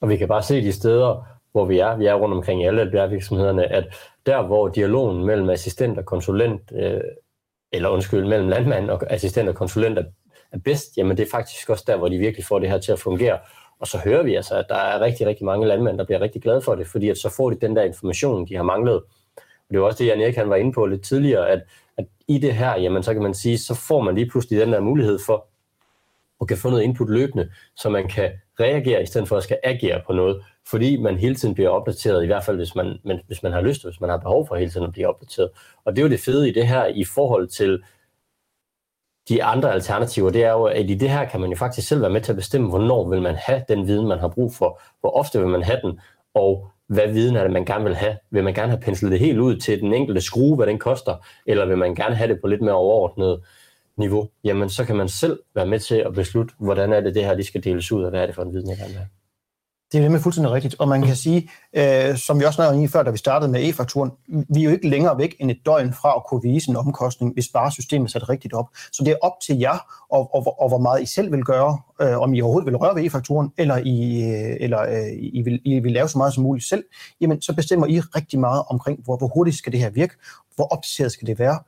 Og 0.00 0.08
vi 0.08 0.16
kan 0.16 0.28
bare 0.28 0.42
se 0.42 0.62
de 0.62 0.72
steder, 0.72 1.26
hvor 1.52 1.64
vi 1.64 1.78
er, 1.78 1.96
vi 1.96 2.06
er 2.06 2.14
rundt 2.14 2.34
omkring 2.34 2.62
i 2.62 2.66
alle 2.66 3.08
virksomhederne, 3.10 3.64
at 3.72 3.84
der 4.26 4.42
hvor 4.42 4.68
dialogen 4.68 5.24
mellem 5.24 5.50
assistent 5.50 5.98
og 5.98 6.04
konsulent, 6.04 6.72
øh, 6.74 7.00
eller 7.72 7.88
undskyld, 7.88 8.26
mellem 8.26 8.48
landmand 8.48 8.90
og 8.90 9.12
assistent 9.12 9.48
og 9.48 9.54
konsulent 9.54 9.98
er, 9.98 10.04
er 10.52 10.58
bedst, 10.58 10.96
jamen 10.96 11.16
det 11.16 11.26
er 11.26 11.30
faktisk 11.30 11.70
også 11.70 11.84
der, 11.86 11.96
hvor 11.96 12.08
de 12.08 12.18
virkelig 12.18 12.44
får 12.44 12.58
det 12.58 12.70
her 12.70 12.78
til 12.78 12.92
at 12.92 12.98
fungere. 12.98 13.38
Og 13.80 13.86
så 13.86 13.98
hører 13.98 14.22
vi 14.22 14.34
altså, 14.34 14.54
at 14.54 14.66
der 14.68 14.74
er 14.74 15.00
rigtig, 15.00 15.26
rigtig 15.26 15.44
mange 15.44 15.66
landmænd, 15.66 15.98
der 15.98 16.04
bliver 16.04 16.20
rigtig 16.20 16.42
glade 16.42 16.62
for 16.62 16.74
det, 16.74 16.86
fordi 16.86 17.08
at 17.08 17.18
så 17.18 17.28
får 17.36 17.50
de 17.50 17.60
den 17.60 17.76
der 17.76 17.82
information, 17.82 18.48
de 18.48 18.56
har 18.56 18.62
manglet. 18.62 19.02
Og 19.36 19.70
det 19.70 19.80
var 19.80 19.86
også 19.86 19.98
det, 19.98 20.06
Jan 20.06 20.20
Erik 20.20 20.36
han 20.36 20.50
var 20.50 20.56
inde 20.56 20.72
på 20.72 20.86
lidt 20.86 21.04
tidligere, 21.04 21.48
at, 21.48 21.62
at 21.96 22.06
i 22.28 22.38
det 22.38 22.54
her, 22.54 22.76
jamen 22.76 23.02
så 23.02 23.12
kan 23.12 23.22
man 23.22 23.34
sige, 23.34 23.58
så 23.58 23.74
får 23.88 24.02
man 24.02 24.14
lige 24.14 24.30
pludselig 24.30 24.60
den 24.60 24.72
der 24.72 24.80
mulighed 24.80 25.18
for 25.26 25.46
at 26.40 26.48
kan 26.48 26.56
få 26.56 26.70
noget 26.70 26.82
input 26.82 27.10
løbende, 27.10 27.50
så 27.76 27.88
man 27.88 28.08
kan 28.08 28.30
reagere 28.60 29.02
i 29.02 29.06
stedet 29.06 29.28
for 29.28 29.36
at 29.36 29.42
skal 29.42 29.58
agere 29.64 30.02
på 30.06 30.12
noget 30.12 30.44
fordi 30.70 30.96
man 30.96 31.18
hele 31.18 31.34
tiden 31.34 31.54
bliver 31.54 31.70
opdateret, 31.70 32.22
i 32.22 32.26
hvert 32.26 32.44
fald 32.44 32.56
hvis 32.56 32.74
man, 32.74 32.98
men, 33.04 33.20
hvis 33.26 33.42
man 33.42 33.52
har 33.52 33.60
lyst, 33.60 33.84
hvis 33.84 34.00
man 34.00 34.10
har 34.10 34.16
behov 34.16 34.48
for 34.48 34.56
hele 34.56 34.70
tiden 34.70 34.86
at 34.86 34.92
blive 34.92 35.08
opdateret. 35.08 35.50
Og 35.84 35.92
det 35.92 35.98
er 35.98 36.02
jo 36.02 36.10
det 36.10 36.20
fede 36.20 36.48
i 36.48 36.52
det 36.52 36.66
her 36.68 36.86
i 36.86 37.04
forhold 37.04 37.48
til 37.48 37.82
de 39.28 39.44
andre 39.44 39.72
alternativer, 39.72 40.30
det 40.30 40.44
er 40.44 40.52
jo, 40.52 40.64
at 40.64 40.90
i 40.90 40.94
det 40.94 41.10
her 41.10 41.24
kan 41.24 41.40
man 41.40 41.50
jo 41.50 41.56
faktisk 41.56 41.88
selv 41.88 42.00
være 42.00 42.10
med 42.10 42.20
til 42.20 42.32
at 42.32 42.36
bestemme, 42.36 42.68
hvornår 42.68 43.08
vil 43.08 43.22
man 43.22 43.34
have 43.34 43.64
den 43.68 43.86
viden, 43.86 44.08
man 44.08 44.18
har 44.18 44.28
brug 44.28 44.54
for, 44.54 44.80
hvor 45.00 45.10
ofte 45.10 45.38
vil 45.38 45.48
man 45.48 45.62
have 45.62 45.80
den, 45.82 46.00
og 46.34 46.68
hvad 46.88 47.08
viden 47.08 47.36
er 47.36 47.42
det, 47.42 47.52
man 47.52 47.64
gerne 47.64 47.84
vil 47.84 47.94
have. 47.94 48.16
Vil 48.30 48.44
man 48.44 48.54
gerne 48.54 48.68
have 48.68 48.80
penslet 48.80 49.12
det 49.12 49.20
helt 49.20 49.38
ud 49.38 49.56
til 49.56 49.80
den 49.80 49.94
enkelte 49.94 50.20
skrue, 50.20 50.56
hvad 50.56 50.66
den 50.66 50.78
koster, 50.78 51.26
eller 51.46 51.66
vil 51.66 51.78
man 51.78 51.94
gerne 51.94 52.14
have 52.14 52.32
det 52.32 52.40
på 52.40 52.46
lidt 52.46 52.62
mere 52.62 52.74
overordnet 52.74 53.40
niveau, 53.96 54.28
jamen 54.44 54.70
så 54.70 54.84
kan 54.84 54.96
man 54.96 55.08
selv 55.08 55.38
være 55.54 55.66
med 55.66 55.78
til 55.78 55.94
at 55.94 56.14
beslutte, 56.14 56.54
hvordan 56.58 56.92
er 56.92 57.00
det, 57.00 57.14
det 57.14 57.24
her 57.24 57.34
de 57.34 57.44
skal 57.44 57.64
deles 57.64 57.92
ud, 57.92 58.04
og 58.04 58.10
hvad 58.10 58.22
er 58.22 58.26
det 58.26 58.34
for 58.34 58.42
en 58.42 58.52
viden, 58.52 58.70
jeg 58.70 58.76
gerne 58.76 58.88
vil 58.88 58.98
have. 58.98 59.15
Det 59.92 59.98
er 59.98 60.02
nemlig 60.02 60.20
fuldstændig 60.20 60.52
rigtigt, 60.52 60.76
og 60.78 60.88
man 60.88 61.02
kan 61.02 61.16
sige, 61.16 61.50
øh, 61.76 62.16
som 62.16 62.40
vi 62.40 62.44
også 62.44 62.56
snakkede 62.56 62.82
om 62.82 62.88
før, 62.88 63.02
da 63.02 63.10
vi 63.10 63.18
startede 63.18 63.52
med 63.52 63.68
e-fakturen, 63.68 64.10
vi 64.28 64.60
er 64.60 64.64
jo 64.64 64.70
ikke 64.70 64.88
længere 64.88 65.18
væk 65.18 65.36
end 65.40 65.50
et 65.50 65.58
døgn 65.66 65.92
fra 65.92 66.14
at 66.16 66.22
kunne 66.28 66.42
vise 66.42 66.70
en 66.70 66.76
omkostning, 66.76 67.32
hvis 67.34 67.48
bare 67.48 67.72
systemet 67.72 68.06
er 68.06 68.10
sat 68.10 68.28
rigtigt 68.28 68.54
op. 68.54 68.66
Så 68.92 69.04
det 69.04 69.12
er 69.12 69.16
op 69.22 69.32
til 69.46 69.58
jer, 69.58 70.04
og, 70.10 70.34
og, 70.34 70.60
og 70.60 70.68
hvor 70.68 70.78
meget 70.78 71.02
I 71.02 71.06
selv 71.06 71.32
vil 71.32 71.44
gøre, 71.44 71.78
øh, 72.00 72.18
om 72.18 72.34
I 72.34 72.40
overhovedet 72.40 72.66
vil 72.66 72.76
røre 72.76 72.94
ved 72.94 73.04
e-fakturen, 73.04 73.52
eller, 73.58 73.76
I, 73.76 74.22
øh, 74.22 74.56
eller 74.60 74.82
øh, 74.82 75.12
I, 75.18 75.42
vil, 75.42 75.60
I 75.64 75.78
vil 75.78 75.92
lave 75.92 76.08
så 76.08 76.18
meget 76.18 76.34
som 76.34 76.42
muligt 76.42 76.66
selv, 76.66 76.84
jamen 77.20 77.42
så 77.42 77.54
bestemmer 77.54 77.86
I 77.86 78.00
rigtig 78.00 78.38
meget 78.40 78.62
omkring, 78.68 79.00
hvor, 79.04 79.16
hvor 79.16 79.28
hurtigt 79.34 79.56
skal 79.56 79.72
det 79.72 79.80
her 79.80 79.90
virke, 79.90 80.14
hvor 80.54 80.64
opdateret 80.64 81.12
skal 81.12 81.26
det 81.26 81.38
være. 81.38 81.58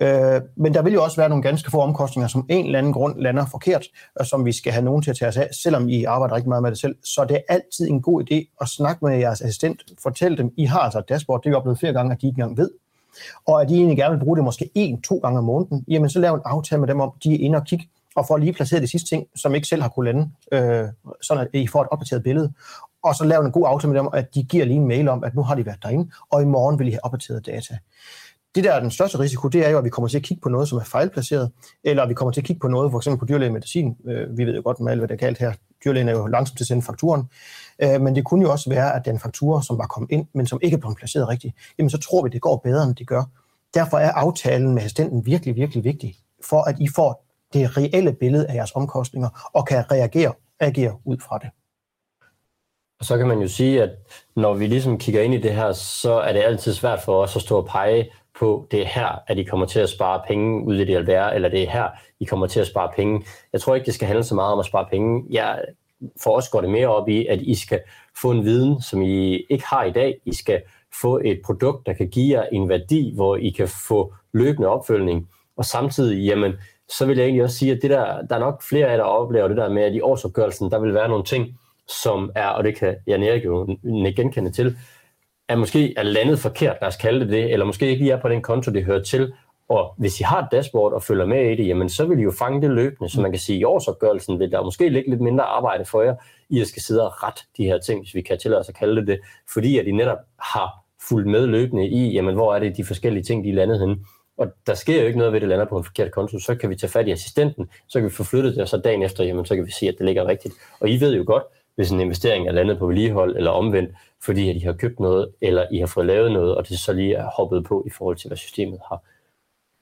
Øh, 0.00 0.40
men 0.56 0.74
der 0.74 0.82
vil 0.82 0.92
jo 0.92 1.02
også 1.04 1.16
være 1.16 1.28
nogle 1.28 1.42
ganske 1.42 1.70
få 1.70 1.80
omkostninger, 1.80 2.28
som 2.28 2.46
en 2.48 2.66
eller 2.66 2.78
anden 2.78 2.92
grund 2.92 3.20
lander 3.20 3.46
forkert, 3.46 3.86
og 4.16 4.26
som 4.26 4.44
vi 4.44 4.52
skal 4.52 4.72
have 4.72 4.84
nogen 4.84 5.02
til 5.02 5.10
at 5.10 5.16
tage 5.16 5.28
os 5.28 5.36
af, 5.36 5.48
selvom 5.52 5.88
I 5.88 6.04
arbejder 6.04 6.34
rigtig 6.34 6.48
meget 6.48 6.62
med 6.62 6.70
det 6.70 6.78
selv. 6.78 6.96
Så 7.04 7.24
det 7.24 7.36
er 7.36 7.54
altid 7.54 7.88
en 7.88 8.02
god 8.02 8.22
idé 8.22 8.56
at 8.60 8.68
snakke 8.68 9.04
med 9.04 9.18
jeres 9.18 9.40
assistent, 9.40 9.82
Fortæl 10.02 10.38
dem, 10.38 10.52
I 10.56 10.64
har 10.64 10.78
altså 10.78 10.98
et 10.98 11.08
dashboard, 11.08 11.42
det 11.42 11.46
er 11.46 11.50
vi 11.50 11.54
oplevet 11.54 11.78
flere 11.78 11.92
gange, 11.92 12.12
at 12.12 12.20
de 12.20 12.26
ikke 12.26 12.38
engang 12.40 12.56
ved, 12.56 12.70
og 13.46 13.62
at 13.62 13.68
de 13.68 13.74
egentlig 13.74 13.96
gerne 13.96 14.16
vil 14.16 14.24
bruge 14.24 14.36
det 14.36 14.44
måske 14.44 14.70
en, 14.74 15.02
to 15.02 15.18
gange 15.18 15.38
om 15.38 15.44
måneden, 15.44 15.84
jamen 15.88 16.10
så 16.10 16.18
lav 16.18 16.34
en 16.34 16.40
aftale 16.44 16.80
med 16.80 16.88
dem 16.88 17.00
om, 17.00 17.12
de 17.24 17.34
er 17.34 17.38
inde 17.38 17.58
og 17.58 17.64
kigge, 17.64 17.88
og 18.16 18.26
får 18.26 18.36
lige 18.36 18.52
placeret 18.52 18.82
de 18.82 18.88
sidste 18.88 19.08
ting, 19.08 19.26
som 19.36 19.54
ikke 19.54 19.66
selv 19.66 19.82
har 19.82 19.88
kunne 19.88 20.04
lande, 20.04 20.30
øh, 20.52 20.88
sådan 21.22 21.46
at 21.52 21.60
I 21.60 21.66
får 21.66 21.82
et 21.82 21.88
opdateret 21.90 22.22
billede. 22.22 22.52
Og 23.02 23.14
så 23.14 23.24
lave 23.24 23.44
en 23.44 23.52
god 23.52 23.64
aftale 23.66 23.92
med 23.92 24.00
dem, 24.00 24.08
at 24.12 24.34
de 24.34 24.42
giver 24.42 24.64
lige 24.64 24.76
en 24.76 24.88
mail 24.88 25.08
om, 25.08 25.24
at 25.24 25.34
nu 25.34 25.42
har 25.42 25.54
de 25.54 25.66
været 25.66 25.82
derinde, 25.82 26.10
og 26.30 26.42
i 26.42 26.44
morgen 26.44 26.78
vil 26.78 26.88
I 26.88 26.90
have 26.90 27.04
opdateret 27.04 27.46
data 27.46 27.78
det 28.58 28.64
der 28.64 28.72
er 28.72 28.80
den 28.80 28.90
største 28.90 29.18
risiko, 29.18 29.48
det 29.48 29.66
er 29.66 29.70
jo, 29.70 29.78
at 29.78 29.84
vi 29.84 29.88
kommer 29.88 30.08
til 30.08 30.16
at 30.16 30.22
kigge 30.22 30.40
på 30.40 30.48
noget, 30.48 30.68
som 30.68 30.78
er 30.78 30.84
fejlplaceret, 30.84 31.50
eller 31.84 32.02
at 32.02 32.08
vi 32.08 32.14
kommer 32.14 32.32
til 32.32 32.40
at 32.40 32.44
kigge 32.44 32.60
på 32.60 32.68
noget, 32.68 32.90
for 32.90 32.98
eksempel 32.98 33.18
på 33.18 33.26
dyrlægemedicin. 33.26 33.96
Øh, 34.06 34.38
vi 34.38 34.44
ved 34.44 34.54
jo 34.54 34.62
godt 34.64 34.80
med 34.80 34.92
alt, 34.92 35.00
hvad 35.00 35.08
det 35.08 35.14
er 35.14 35.18
kaldt 35.18 35.38
her. 35.38 35.52
Dyrlægen 35.84 36.08
er 36.08 36.12
jo 36.12 36.26
langsomt 36.26 36.58
til 36.58 36.64
at 36.64 36.68
sende 36.68 36.82
fakturen. 36.82 37.22
Øh, 37.82 38.00
men 38.00 38.16
det 38.16 38.24
kunne 38.24 38.42
jo 38.42 38.50
også 38.50 38.70
være, 38.70 38.94
at 38.94 39.04
den 39.04 39.18
faktura, 39.18 39.62
som 39.62 39.78
var 39.78 39.86
kommet 39.86 40.10
ind, 40.10 40.26
men 40.34 40.46
som 40.46 40.58
ikke 40.62 40.74
er 40.74 40.78
blevet 40.78 40.96
placeret 40.96 41.28
rigtigt, 41.28 41.54
jamen 41.78 41.90
så 41.90 41.98
tror 41.98 42.22
vi, 42.22 42.28
det 42.28 42.40
går 42.40 42.56
bedre, 42.56 42.84
end 42.84 42.94
det 42.94 43.06
gør. 43.06 43.22
Derfor 43.74 43.98
er 43.98 44.12
aftalen 44.12 44.74
med 44.74 44.82
assistenten 44.82 45.26
virkelig, 45.26 45.56
virkelig 45.56 45.84
vigtig, 45.84 46.16
for 46.48 46.62
at 46.62 46.76
I 46.80 46.88
får 46.94 47.24
det 47.52 47.76
reelle 47.76 48.12
billede 48.12 48.46
af 48.46 48.54
jeres 48.54 48.72
omkostninger, 48.72 49.50
og 49.54 49.66
kan 49.66 49.90
reagere 49.90 50.32
agere 50.60 50.94
ud 51.04 51.16
fra 51.18 51.38
det. 51.38 51.48
Og 53.00 53.04
så 53.04 53.16
kan 53.18 53.28
man 53.28 53.38
jo 53.38 53.48
sige, 53.48 53.82
at 53.82 53.90
når 54.36 54.54
vi 54.54 54.66
ligesom 54.66 54.98
kigger 54.98 55.22
ind 55.22 55.34
i 55.34 55.40
det 55.40 55.54
her, 55.54 55.72
så 55.72 56.12
er 56.12 56.32
det 56.32 56.42
altid 56.42 56.74
svært 56.74 57.02
for 57.02 57.22
os 57.22 57.36
at 57.36 57.42
stå 57.42 57.56
og 57.56 57.66
pege 57.66 58.10
på, 58.38 58.66
det 58.70 58.82
er 58.82 58.86
her, 58.86 59.18
at 59.26 59.38
I 59.38 59.42
kommer 59.42 59.66
til 59.66 59.80
at 59.80 59.88
spare 59.88 60.22
penge 60.28 60.64
ud 60.66 60.74
i 60.74 60.84
det 60.84 60.96
alvær, 60.96 61.26
eller 61.26 61.48
det 61.48 61.62
er 61.62 61.70
her, 61.70 61.88
I 62.20 62.24
kommer 62.24 62.46
til 62.46 62.60
at 62.60 62.66
spare 62.66 62.90
penge. 62.96 63.24
Jeg 63.52 63.60
tror 63.60 63.74
ikke, 63.74 63.86
det 63.86 63.94
skal 63.94 64.06
handle 64.06 64.24
så 64.24 64.34
meget 64.34 64.52
om 64.52 64.58
at 64.58 64.66
spare 64.66 64.86
penge. 64.90 65.24
Jeg, 65.30 65.60
for 66.22 66.30
os 66.30 66.48
går 66.48 66.60
det 66.60 66.70
mere 66.70 66.88
op 66.88 67.08
i, 67.08 67.26
at 67.26 67.42
I 67.42 67.54
skal 67.54 67.80
få 68.22 68.30
en 68.30 68.44
viden, 68.44 68.82
som 68.82 69.02
I 69.02 69.44
ikke 69.50 69.64
har 69.66 69.84
i 69.84 69.90
dag. 69.90 70.16
I 70.24 70.34
skal 70.34 70.62
få 71.00 71.20
et 71.24 71.40
produkt, 71.44 71.86
der 71.86 71.92
kan 71.92 72.08
give 72.08 72.38
jer 72.38 72.46
en 72.52 72.68
værdi, 72.68 73.12
hvor 73.14 73.36
I 73.36 73.50
kan 73.50 73.68
få 73.88 74.14
løbende 74.32 74.68
opfølgning, 74.68 75.28
og 75.56 75.64
samtidig, 75.64 76.24
jamen, 76.24 76.52
så 76.88 77.06
vil 77.06 77.16
jeg 77.16 77.24
egentlig 77.24 77.44
også 77.44 77.58
sige, 77.58 77.72
at 77.72 77.78
det 77.82 77.90
der, 77.90 78.22
der 78.26 78.36
er 78.36 78.40
nok 78.40 78.62
flere 78.62 78.86
af 78.86 78.90
jer, 78.90 78.96
der 78.96 79.04
oplever 79.04 79.48
det 79.48 79.56
der 79.56 79.68
med, 79.68 79.82
at 79.82 79.94
i 79.94 80.00
årsopgørelsen, 80.00 80.70
der 80.70 80.78
vil 80.78 80.94
være 80.94 81.08
nogle 81.08 81.24
ting, 81.24 81.58
som 82.02 82.30
er, 82.34 82.48
og 82.48 82.64
det 82.64 82.76
kan 82.76 82.96
jeg 83.06 83.22
Erik 83.22 83.44
jo 83.44 83.78
genkende 84.16 84.50
til, 84.50 84.76
er 85.48 85.56
måske 85.56 85.94
er 85.96 86.02
landet 86.02 86.38
forkert, 86.38 86.76
lad 86.80 86.88
os 86.88 86.96
kalde 86.96 87.20
det 87.20 87.28
det, 87.28 87.52
eller 87.52 87.66
måske 87.66 87.86
ikke 87.86 88.02
lige 88.02 88.12
er 88.12 88.20
på 88.20 88.28
den 88.28 88.42
konto, 88.42 88.72
det 88.72 88.84
hører 88.84 89.02
til, 89.02 89.32
og 89.68 89.94
hvis 89.98 90.20
I 90.20 90.22
har 90.22 90.42
et 90.42 90.48
dashboard 90.52 90.92
og 90.92 91.02
følger 91.02 91.26
med 91.26 91.50
i 91.50 91.56
det, 91.56 91.66
jamen 91.66 91.88
så 91.88 92.06
vil 92.06 92.18
I 92.18 92.22
jo 92.22 92.32
fange 92.38 92.62
det 92.62 92.70
løbende, 92.70 93.10
så 93.10 93.20
man 93.20 93.32
kan 93.32 93.40
sige, 93.40 93.56
at 93.56 93.60
i 93.60 93.64
årsopgørelsen 93.64 94.38
vil 94.38 94.50
der 94.50 94.62
måske 94.62 94.88
ligge 94.88 95.10
lidt 95.10 95.20
mindre 95.20 95.44
arbejde 95.44 95.84
for 95.84 96.02
jer, 96.02 96.14
i 96.50 96.64
skal 96.64 96.82
sidde 96.82 97.06
og 97.06 97.22
rette 97.22 97.42
de 97.56 97.64
her 97.64 97.78
ting, 97.78 98.00
hvis 98.00 98.14
vi 98.14 98.22
kan 98.22 98.38
tillade 98.38 98.60
os 98.60 98.68
at 98.68 98.74
kalde 98.74 99.00
det 99.00 99.06
det, 99.06 99.20
fordi 99.52 99.78
at 99.78 99.86
I 99.86 99.92
netop 99.92 100.18
har 100.38 100.70
fulgt 101.08 101.28
med 101.28 101.46
løbende 101.46 101.88
i, 101.88 102.12
jamen 102.12 102.34
hvor 102.34 102.54
er 102.54 102.58
det 102.58 102.76
de 102.76 102.84
forskellige 102.84 103.22
ting, 103.22 103.44
de 103.44 103.50
er 103.50 103.54
landet 103.54 103.80
henne. 103.80 103.96
Og 104.38 104.46
der 104.66 104.74
sker 104.74 105.00
jo 105.00 105.06
ikke 105.06 105.18
noget 105.18 105.32
ved, 105.32 105.38
at 105.38 105.42
det 105.42 105.48
lander 105.48 105.64
på 105.66 105.78
en 105.78 105.84
forkert 105.84 106.10
konto, 106.10 106.38
så 106.38 106.54
kan 106.54 106.70
vi 106.70 106.76
tage 106.76 106.90
fat 106.90 107.08
i 107.08 107.10
assistenten, 107.10 107.70
så 107.88 107.98
kan 107.98 108.08
vi 108.08 108.14
få 108.14 108.24
flyttet 108.24 108.54
det, 108.54 108.62
og 108.62 108.68
så 108.68 108.76
dagen 108.76 109.02
efter, 109.02 109.24
jamen 109.24 109.44
så 109.44 109.54
kan 109.54 109.66
vi 109.66 109.70
se, 109.70 109.88
at 109.88 109.94
det 109.98 110.06
ligger 110.06 110.26
rigtigt. 110.26 110.54
Og 110.80 110.90
I 110.90 111.00
ved 111.00 111.16
jo 111.16 111.24
godt, 111.26 111.42
hvis 111.78 111.90
en 111.90 112.00
investering 112.00 112.48
er 112.48 112.52
landet 112.52 112.78
på 112.78 112.86
vedligehold 112.86 113.36
eller 113.36 113.50
omvendt, 113.50 113.90
fordi 114.22 114.50
at 114.50 114.56
I 114.56 114.58
har 114.58 114.72
købt 114.72 115.00
noget, 115.00 115.28
eller 115.40 115.66
I 115.72 115.78
har 115.78 115.86
fået 115.86 116.06
lavet 116.06 116.32
noget, 116.32 116.54
og 116.54 116.68
det 116.68 116.78
så 116.78 116.92
lige 116.92 117.14
er 117.14 117.30
hoppet 117.36 117.64
på 117.64 117.84
i 117.86 117.90
forhold 117.90 118.16
til, 118.16 118.28
hvad 118.28 118.36
systemet 118.36 118.78
har 118.88 119.02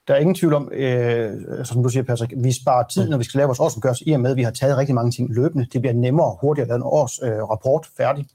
der 0.07 0.13
er 0.13 0.19
ingen 0.19 0.35
tvivl 0.35 0.53
om, 0.53 0.71
øh, 0.73 1.65
som 1.65 1.83
du 1.83 1.89
siger, 1.89 2.03
Patrick, 2.03 2.33
vi 2.37 2.51
sparer 2.51 2.87
tid, 2.87 3.09
når 3.09 3.17
vi 3.17 3.23
skal 3.23 3.37
lave 3.37 3.47
vores 3.47 3.59
årsopgørelse, 3.59 4.09
i 4.09 4.11
og 4.11 4.19
med, 4.19 4.31
at 4.31 4.37
vi 4.37 4.43
har 4.43 4.51
taget 4.51 4.77
rigtig 4.77 4.95
mange 4.95 5.11
ting 5.11 5.33
løbende. 5.33 5.67
Det 5.73 5.81
bliver 5.81 5.93
nemmere 5.93 6.27
og 6.27 6.37
hurtigere 6.41 6.65
at 6.65 6.67
lave 6.67 6.75
en 6.75 6.83
års 6.83 7.19
øh, 7.23 7.49
rapport 7.49 7.87
færdig. 7.97 8.25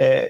Øh, 0.00 0.22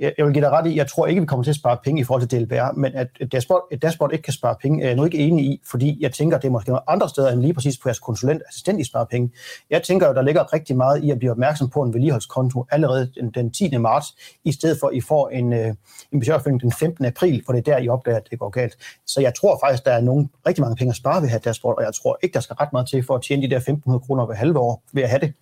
jeg 0.00 0.26
vil 0.26 0.32
give 0.34 0.44
dig 0.44 0.50
ret 0.50 0.66
i, 0.66 0.76
jeg 0.76 0.86
tror 0.86 1.06
ikke, 1.06 1.20
vi 1.20 1.26
kommer 1.26 1.44
til 1.44 1.50
at 1.50 1.56
spare 1.56 1.78
penge 1.84 2.00
i 2.00 2.04
forhold 2.04 2.26
til 2.26 2.40
DLBR, 2.40 2.72
men 2.76 2.94
at 2.94 3.08
et 3.20 3.32
dashboard, 3.32 3.68
et 3.72 3.82
dashboard 3.82 4.12
ikke 4.12 4.22
kan 4.22 4.32
spare 4.32 4.54
penge, 4.62 4.82
er 4.82 4.86
jeg 4.86 4.96
nu 4.96 5.04
ikke 5.04 5.18
enig 5.18 5.44
i, 5.44 5.60
fordi 5.70 5.98
jeg 6.00 6.12
tænker, 6.12 6.38
det 6.38 6.48
er 6.48 6.52
måske 6.52 6.68
nogle 6.68 6.90
andre 6.90 7.08
steder 7.08 7.32
end 7.32 7.40
lige 7.40 7.54
præcis 7.54 7.78
på 7.78 7.88
jeres 7.88 7.98
konsulent 7.98 8.42
assistent, 8.48 8.80
I 8.80 8.84
sparer 8.84 9.04
penge. 9.04 9.32
Jeg 9.70 9.82
tænker 9.82 10.06
jo, 10.06 10.14
der 10.14 10.22
ligger 10.22 10.52
rigtig 10.52 10.76
meget 10.76 11.04
i 11.04 11.10
at 11.10 11.18
blive 11.18 11.30
opmærksom 11.30 11.70
på 11.70 11.82
en 11.82 11.94
vedligeholdskonto 11.94 12.66
allerede 12.70 13.12
den, 13.20 13.30
den 13.30 13.50
10. 13.50 13.76
marts, 13.76 14.06
i 14.44 14.52
stedet 14.52 14.76
for, 14.80 14.86
at 14.86 14.94
I 14.94 15.00
får 15.00 15.28
en, 15.28 15.52
øh, 15.52 15.74
en 16.12 16.20
budgetopfølging 16.20 16.62
den 16.62 16.72
15. 16.72 17.04
april, 17.04 17.42
for 17.46 17.52
det 17.52 17.68
er 17.68 17.72
der, 17.72 17.78
I 17.78 17.88
opdager, 17.88 18.16
at 18.16 18.30
det 18.30 18.38
går 18.38 18.50
galt. 18.50 18.76
Så 19.06 19.20
jeg 19.20 19.34
tror 19.34 19.58
faktisk, 19.64 19.84
der 19.84 19.92
er 19.92 20.00
nogle, 20.00 20.28
rigtig 20.46 20.62
mange 20.62 20.76
penge 20.76 20.90
at 20.90 20.96
spare 20.96 21.16
ved 21.16 21.28
at 21.28 21.30
have 21.30 21.40
dashboard, 21.44 21.78
og 21.78 21.84
jeg 21.84 21.94
tror 22.02 22.18
ikke, 22.22 22.34
der 22.34 22.40
skal 22.40 22.54
ret 22.54 22.72
meget 22.72 22.88
til 22.88 23.02
for 23.02 23.14
at 23.14 23.22
tjene 23.22 23.42
de 23.42 23.50
der 23.50 23.60
1.500 23.60 23.98
kroner 23.98 24.26
hver 24.26 24.34
halve 24.34 24.58
år 24.58 24.82
ved 24.92 25.02
at 25.02 25.08
have 25.08 25.20
det. 25.20 25.32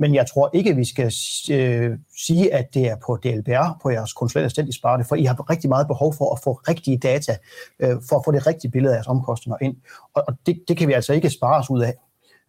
Men 0.00 0.14
jeg 0.14 0.26
tror 0.26 0.50
ikke, 0.52 0.76
vi 0.76 0.84
skal 0.84 1.12
øh, 1.50 1.98
sige, 2.26 2.54
at 2.54 2.74
det 2.74 2.86
er 2.88 2.96
på 3.06 3.16
DLBR, 3.16 3.78
på 3.82 3.90
jeres 3.90 4.12
konsulent 4.12 4.58
i 4.58 4.72
Sparte, 4.72 5.04
for 5.04 5.16
I 5.16 5.24
har 5.24 5.50
rigtig 5.50 5.68
meget 5.68 5.86
behov 5.86 6.14
for 6.14 6.32
at 6.34 6.40
få 6.44 6.52
rigtige 6.52 6.98
data, 6.98 7.36
øh, 7.80 7.96
for 8.08 8.16
at 8.16 8.22
få 8.24 8.32
det 8.32 8.46
rigtige 8.46 8.70
billede 8.70 8.92
af 8.92 8.96
jeres 8.96 9.06
omkostninger 9.06 9.58
ind. 9.62 9.76
Og, 10.14 10.24
og 10.28 10.34
det, 10.46 10.62
det 10.68 10.76
kan 10.76 10.88
vi 10.88 10.92
altså 10.92 11.12
ikke 11.12 11.30
spare 11.30 11.58
os 11.58 11.70
ud 11.70 11.82
af. 11.82 11.94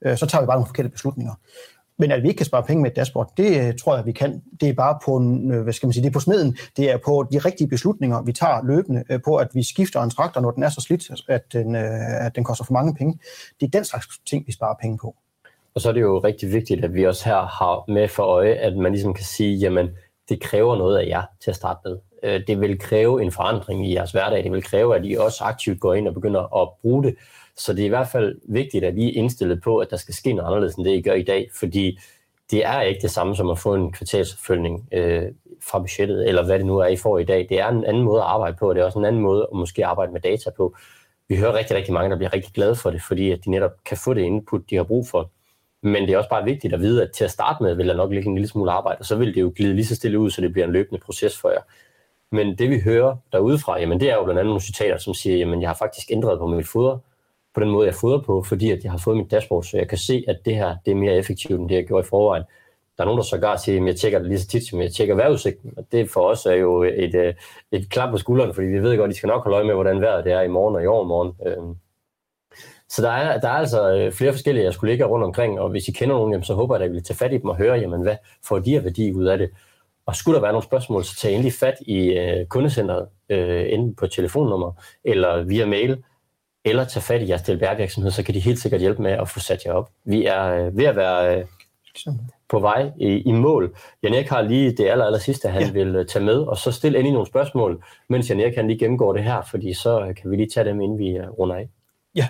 Øh, 0.05 0.17
så 0.17 0.25
tager 0.25 0.41
vi 0.41 0.45
bare 0.45 0.55
nogle 0.55 0.67
forkerte 0.67 0.89
beslutninger. 0.89 1.33
Men 1.99 2.11
at 2.11 2.23
vi 2.23 2.27
ikke 2.27 2.37
kan 2.37 2.45
spare 2.45 2.63
penge 2.63 2.81
med 2.81 2.89
et 2.91 2.95
dashboard, 2.95 3.33
det 3.37 3.67
øh, 3.67 3.73
tror 3.77 3.95
jeg, 3.95 4.05
vi 4.05 4.11
kan. 4.11 4.41
Det 4.61 4.69
er 4.69 4.73
bare 4.73 4.97
på, 5.05 5.17
en, 5.17 5.51
øh, 5.51 5.63
hvad 5.63 5.73
skal 5.73 5.87
man 5.87 5.93
sige, 5.93 6.03
det 6.03 6.09
er 6.09 6.13
på 6.13 6.19
smeden. 6.19 6.57
Det 6.77 6.91
er 6.91 6.97
på 7.05 7.27
de 7.31 7.37
rigtige 7.37 7.67
beslutninger, 7.67 8.21
vi 8.21 8.33
tager 8.33 8.63
løbende 8.63 9.03
øh, 9.09 9.19
på, 9.25 9.35
at 9.35 9.47
vi 9.53 9.63
skifter 9.63 10.01
en 10.01 10.09
traktor, 10.09 10.41
når 10.41 10.51
den 10.51 10.63
er 10.63 10.69
så 10.69 10.81
slidt, 10.81 11.29
at 11.29 11.53
den, 11.53 11.75
at 11.75 12.35
den 12.35 12.43
koster 12.43 12.65
for 12.65 12.73
mange 12.73 12.95
penge. 12.95 13.19
Det 13.59 13.65
er 13.65 13.71
den 13.71 13.85
slags 13.85 14.07
ting, 14.29 14.47
vi 14.47 14.51
sparer 14.51 14.75
penge 14.81 14.97
på. 14.97 15.15
Og 15.75 15.81
så 15.81 15.89
er 15.89 15.93
det 15.93 16.01
jo 16.01 16.19
rigtig 16.19 16.53
vigtigt, 16.53 16.85
at 16.85 16.93
vi 16.93 17.05
også 17.05 17.25
her 17.25 17.45
har 17.45 17.91
med 17.91 18.07
for 18.07 18.23
øje, 18.23 18.53
at 18.53 18.77
man 18.77 18.91
ligesom 18.91 19.13
kan 19.13 19.25
sige, 19.25 19.57
jamen, 19.57 19.89
det 20.29 20.41
kræver 20.41 20.75
noget 20.75 20.97
af 20.97 21.07
jer 21.07 21.23
til 21.41 21.51
at 21.51 21.55
starte 21.55 21.79
med. 21.85 21.97
Øh, 22.23 22.41
det 22.47 22.61
vil 22.61 22.79
kræve 22.79 23.21
en 23.21 23.31
forandring 23.31 23.87
i 23.87 23.93
jeres 23.93 24.11
hverdag. 24.11 24.43
Det 24.43 24.51
vil 24.51 24.63
kræve, 24.63 24.95
at 24.95 25.01
I 25.05 25.13
også 25.13 25.43
aktivt 25.43 25.79
går 25.79 25.93
ind 25.93 26.07
og 26.07 26.13
begynder 26.13 26.61
at 26.61 26.69
bruge 26.81 27.03
det. 27.03 27.15
Så 27.57 27.73
det 27.73 27.81
er 27.81 27.85
i 27.85 27.89
hvert 27.89 28.07
fald 28.07 28.35
vigtigt, 28.49 28.83
at 28.85 28.97
I 28.97 29.09
er 29.09 29.21
indstillet 29.21 29.61
på, 29.63 29.77
at 29.77 29.91
der 29.91 29.97
skal 29.97 30.13
ske 30.13 30.33
noget 30.33 30.47
anderledes 30.47 30.75
end 30.75 30.85
det, 30.85 30.91
I 30.91 31.01
gør 31.01 31.13
i 31.13 31.23
dag. 31.23 31.49
Fordi 31.59 31.99
det 32.51 32.65
er 32.65 32.81
ikke 32.81 33.01
det 33.01 33.11
samme 33.11 33.35
som 33.35 33.49
at 33.49 33.59
få 33.59 33.75
en 33.75 33.91
kvartalsopfølgning 33.91 34.87
øh, 34.91 35.23
fra 35.63 35.79
budgettet, 35.79 36.27
eller 36.27 36.45
hvad 36.45 36.57
det 36.57 36.65
nu 36.65 36.77
er, 36.77 36.87
I 36.87 36.95
får 36.95 37.17
i 37.17 37.23
dag. 37.23 37.47
Det 37.49 37.59
er 37.59 37.67
en 37.67 37.85
anden 37.85 38.03
måde 38.03 38.21
at 38.21 38.27
arbejde 38.27 38.57
på, 38.59 38.69
og 38.69 38.75
det 38.75 38.81
er 38.81 38.85
også 38.85 38.99
en 38.99 39.05
anden 39.05 39.21
måde 39.21 39.47
at 39.51 39.57
måske 39.57 39.85
arbejde 39.85 40.11
med 40.11 40.21
data 40.21 40.49
på. 40.57 40.75
Vi 41.29 41.35
hører 41.37 41.53
rigtig, 41.53 41.75
rigtig 41.75 41.93
mange, 41.93 42.09
der 42.09 42.17
bliver 42.17 42.33
rigtig 42.33 42.53
glade 42.53 42.75
for 42.75 42.91
det, 42.91 43.01
fordi 43.01 43.31
at 43.31 43.39
de 43.45 43.51
netop 43.51 43.71
kan 43.85 43.97
få 43.97 44.13
det 44.13 44.21
input, 44.21 44.61
de 44.69 44.75
har 44.75 44.83
brug 44.83 45.07
for. 45.07 45.29
Men 45.83 46.03
det 46.03 46.09
er 46.13 46.17
også 46.17 46.29
bare 46.29 46.43
vigtigt 46.43 46.73
at 46.73 46.79
vide, 46.79 47.03
at 47.03 47.11
til 47.11 47.23
at 47.23 47.31
starte 47.31 47.63
med 47.63 47.75
vil 47.75 47.87
der 47.87 47.95
nok 47.95 48.11
ligge 48.11 48.29
en 48.29 48.35
lille 48.35 48.47
smule 48.47 48.71
arbejde, 48.71 48.99
og 48.99 49.05
så 49.05 49.15
vil 49.15 49.35
det 49.35 49.41
jo 49.41 49.53
glide 49.55 49.73
lige 49.73 49.85
så 49.85 49.95
stille 49.95 50.19
ud, 50.19 50.29
så 50.29 50.41
det 50.41 50.51
bliver 50.51 50.65
en 50.65 50.73
løbende 50.73 51.01
proces 51.01 51.37
for 51.37 51.49
jer. 51.49 51.61
Men 52.31 52.57
det 52.57 52.69
vi 52.69 52.79
hører 52.79 53.15
derudefra, 53.31 53.79
jamen 53.79 53.99
det 53.99 54.09
er 54.09 54.15
jo 54.15 54.23
blandt 54.23 54.39
andet 54.39 54.49
nogle 54.49 54.61
citater, 54.61 54.97
som 54.97 55.13
siger, 55.13 55.37
jamen 55.37 55.61
jeg 55.61 55.69
har 55.69 55.75
faktisk 55.75 56.11
ændret 56.11 56.39
på 56.39 56.47
mit 56.47 56.67
foder, 56.67 56.97
på 57.53 57.59
den 57.59 57.69
måde 57.69 57.87
jeg 57.87 57.95
fodrer 57.95 58.21
på, 58.21 58.43
fordi 58.43 58.71
at 58.71 58.83
jeg 58.83 58.91
har 58.91 58.97
fået 58.97 59.17
mit 59.17 59.31
dashboard, 59.31 59.63
så 59.63 59.77
jeg 59.77 59.89
kan 59.89 59.97
se, 59.97 60.23
at 60.27 60.39
det 60.45 60.55
her 60.55 60.75
det 60.85 60.91
er 60.91 60.95
mere 60.95 61.17
effektivt, 61.17 61.59
end 61.59 61.69
det 61.69 61.75
jeg 61.75 61.87
gjorde 61.87 62.05
i 62.05 62.09
forvejen. 62.09 62.43
Der 62.97 63.03
er 63.03 63.05
nogen, 63.05 63.17
der 63.17 63.23
sågar 63.23 63.55
siger, 63.55 63.81
at 63.81 63.87
jeg 63.87 63.95
tjekker 63.95 64.19
det 64.19 64.27
lige 64.27 64.39
så 64.39 64.47
tit, 64.47 64.67
som 64.67 64.81
jeg 64.81 64.91
tjekker 64.91 65.15
vejrudsigten. 65.15 65.73
Og 65.77 65.85
det 65.91 66.09
for 66.09 66.21
os 66.21 66.45
er 66.45 66.53
jo 66.53 66.83
et, 66.83 67.15
øh, 67.15 67.33
et, 67.71 67.89
klap 67.89 68.09
på 68.11 68.17
skulderen, 68.17 68.53
fordi 68.53 68.67
vi 68.67 68.83
ved 68.83 68.97
godt, 68.97 69.09
at 69.09 69.13
de 69.13 69.17
skal 69.17 69.27
nok 69.27 69.43
holde 69.43 69.55
øje 69.55 69.65
med, 69.65 69.73
hvordan 69.73 70.01
vejret 70.01 70.25
det 70.25 70.33
er 70.33 70.41
i 70.41 70.47
morgen 70.47 70.75
og 70.75 70.83
i 70.83 70.87
overmorgen. 70.87 71.33
Øhm, 71.47 71.75
så 72.91 73.01
der 73.01 73.09
er, 73.09 73.39
der 73.39 73.47
er 73.47 73.53
altså 73.53 73.93
øh, 73.95 74.11
flere 74.11 74.31
forskellige 74.31 74.63
jeres 74.63 74.77
kollegaer 74.77 75.07
rundt 75.07 75.25
omkring, 75.25 75.59
og 75.59 75.69
hvis 75.69 75.87
I 75.87 75.91
kender 75.91 76.15
nogen, 76.15 76.31
jamen, 76.31 76.43
så 76.43 76.53
håber 76.53 76.75
jeg, 76.75 76.83
at 76.83 76.89
I 76.89 76.93
vil 76.93 77.03
tage 77.03 77.17
fat 77.17 77.33
i 77.33 77.37
dem 77.37 77.49
og 77.49 77.57
høre, 77.57 77.79
jamen, 77.79 78.01
hvad 78.01 78.15
får 78.47 78.59
de 78.59 78.77
af 78.77 78.83
værdi 78.83 79.11
ud 79.13 79.25
af 79.25 79.37
det. 79.37 79.49
Og 80.05 80.15
skulle 80.15 80.35
der 80.35 80.41
være 80.41 80.51
nogle 80.51 80.63
spørgsmål, 80.63 81.03
så 81.03 81.15
tag 81.15 81.33
endelig 81.33 81.53
fat 81.53 81.75
i 81.81 82.19
uh, 82.19 82.47
kundecenteret, 82.47 83.07
uh, 83.29 83.73
enten 83.73 83.95
på 83.95 84.07
telefonnummer 84.07 84.71
eller 85.03 85.43
via 85.43 85.65
mail, 85.65 86.03
eller 86.65 86.85
tag 86.85 87.03
fat 87.03 87.21
i 87.21 87.29
jeres 87.29 87.41
DLBR-virksomhed, 87.41 88.11
så 88.11 88.23
kan 88.23 88.33
de 88.33 88.39
helt 88.39 88.59
sikkert 88.59 88.81
hjælpe 88.81 89.01
med 89.01 89.11
at 89.11 89.29
få 89.29 89.39
sat 89.39 89.65
jer 89.65 89.73
op. 89.73 89.89
Vi 90.05 90.25
er 90.25 90.67
uh, 90.67 90.77
ved 90.77 90.85
at 90.85 90.95
være 90.95 91.45
uh, 92.07 92.13
på 92.49 92.59
vej 92.59 92.91
i, 92.99 93.07
i 93.07 93.31
mål. 93.31 93.75
Jan 94.03 94.13
Erik 94.13 94.29
har 94.29 94.41
lige 94.41 94.71
det 94.71 94.89
aller, 94.89 95.05
aller 95.05 95.19
sidste, 95.19 95.49
han 95.49 95.61
ja. 95.61 95.71
vil 95.71 95.95
uh, 95.95 96.05
tage 96.05 96.25
med, 96.25 96.39
og 96.39 96.57
så 96.57 96.71
stille 96.71 96.97
endelig 96.97 97.13
nogle 97.13 97.27
spørgsmål, 97.27 97.83
mens 98.09 98.29
Jan 98.29 98.39
Erik 98.39 98.53
kan 98.53 98.67
lige 98.67 98.79
gennemgå 98.79 99.13
det 99.13 99.23
her, 99.23 99.41
fordi 99.41 99.73
så 99.73 100.13
kan 100.21 100.31
vi 100.31 100.35
lige 100.35 100.49
tage 100.53 100.69
dem, 100.69 100.81
inden 100.81 100.97
vi 100.97 101.19
runder 101.21 101.55
af. 101.55 101.69
Ja, 102.15 102.27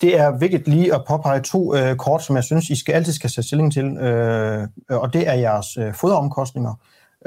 det 0.00 0.18
er 0.18 0.38
vigtigt 0.38 0.68
lige 0.68 0.94
at 0.94 1.04
påpege 1.08 1.40
to 1.40 1.76
øh, 1.76 1.96
kort, 1.96 2.22
som 2.22 2.36
jeg 2.36 2.44
synes, 2.44 2.70
I 2.70 2.76
skal 2.76 2.92
altid 2.92 3.12
skal 3.12 3.30
sætte 3.30 3.46
stilling 3.46 3.72
til, 3.72 3.84
øh, 3.84 4.62
øh, 4.90 4.98
og 4.98 5.12
det 5.12 5.28
er 5.28 5.34
jeres 5.34 5.76
øh, 5.76 5.94
foderomkostninger. 5.94 6.74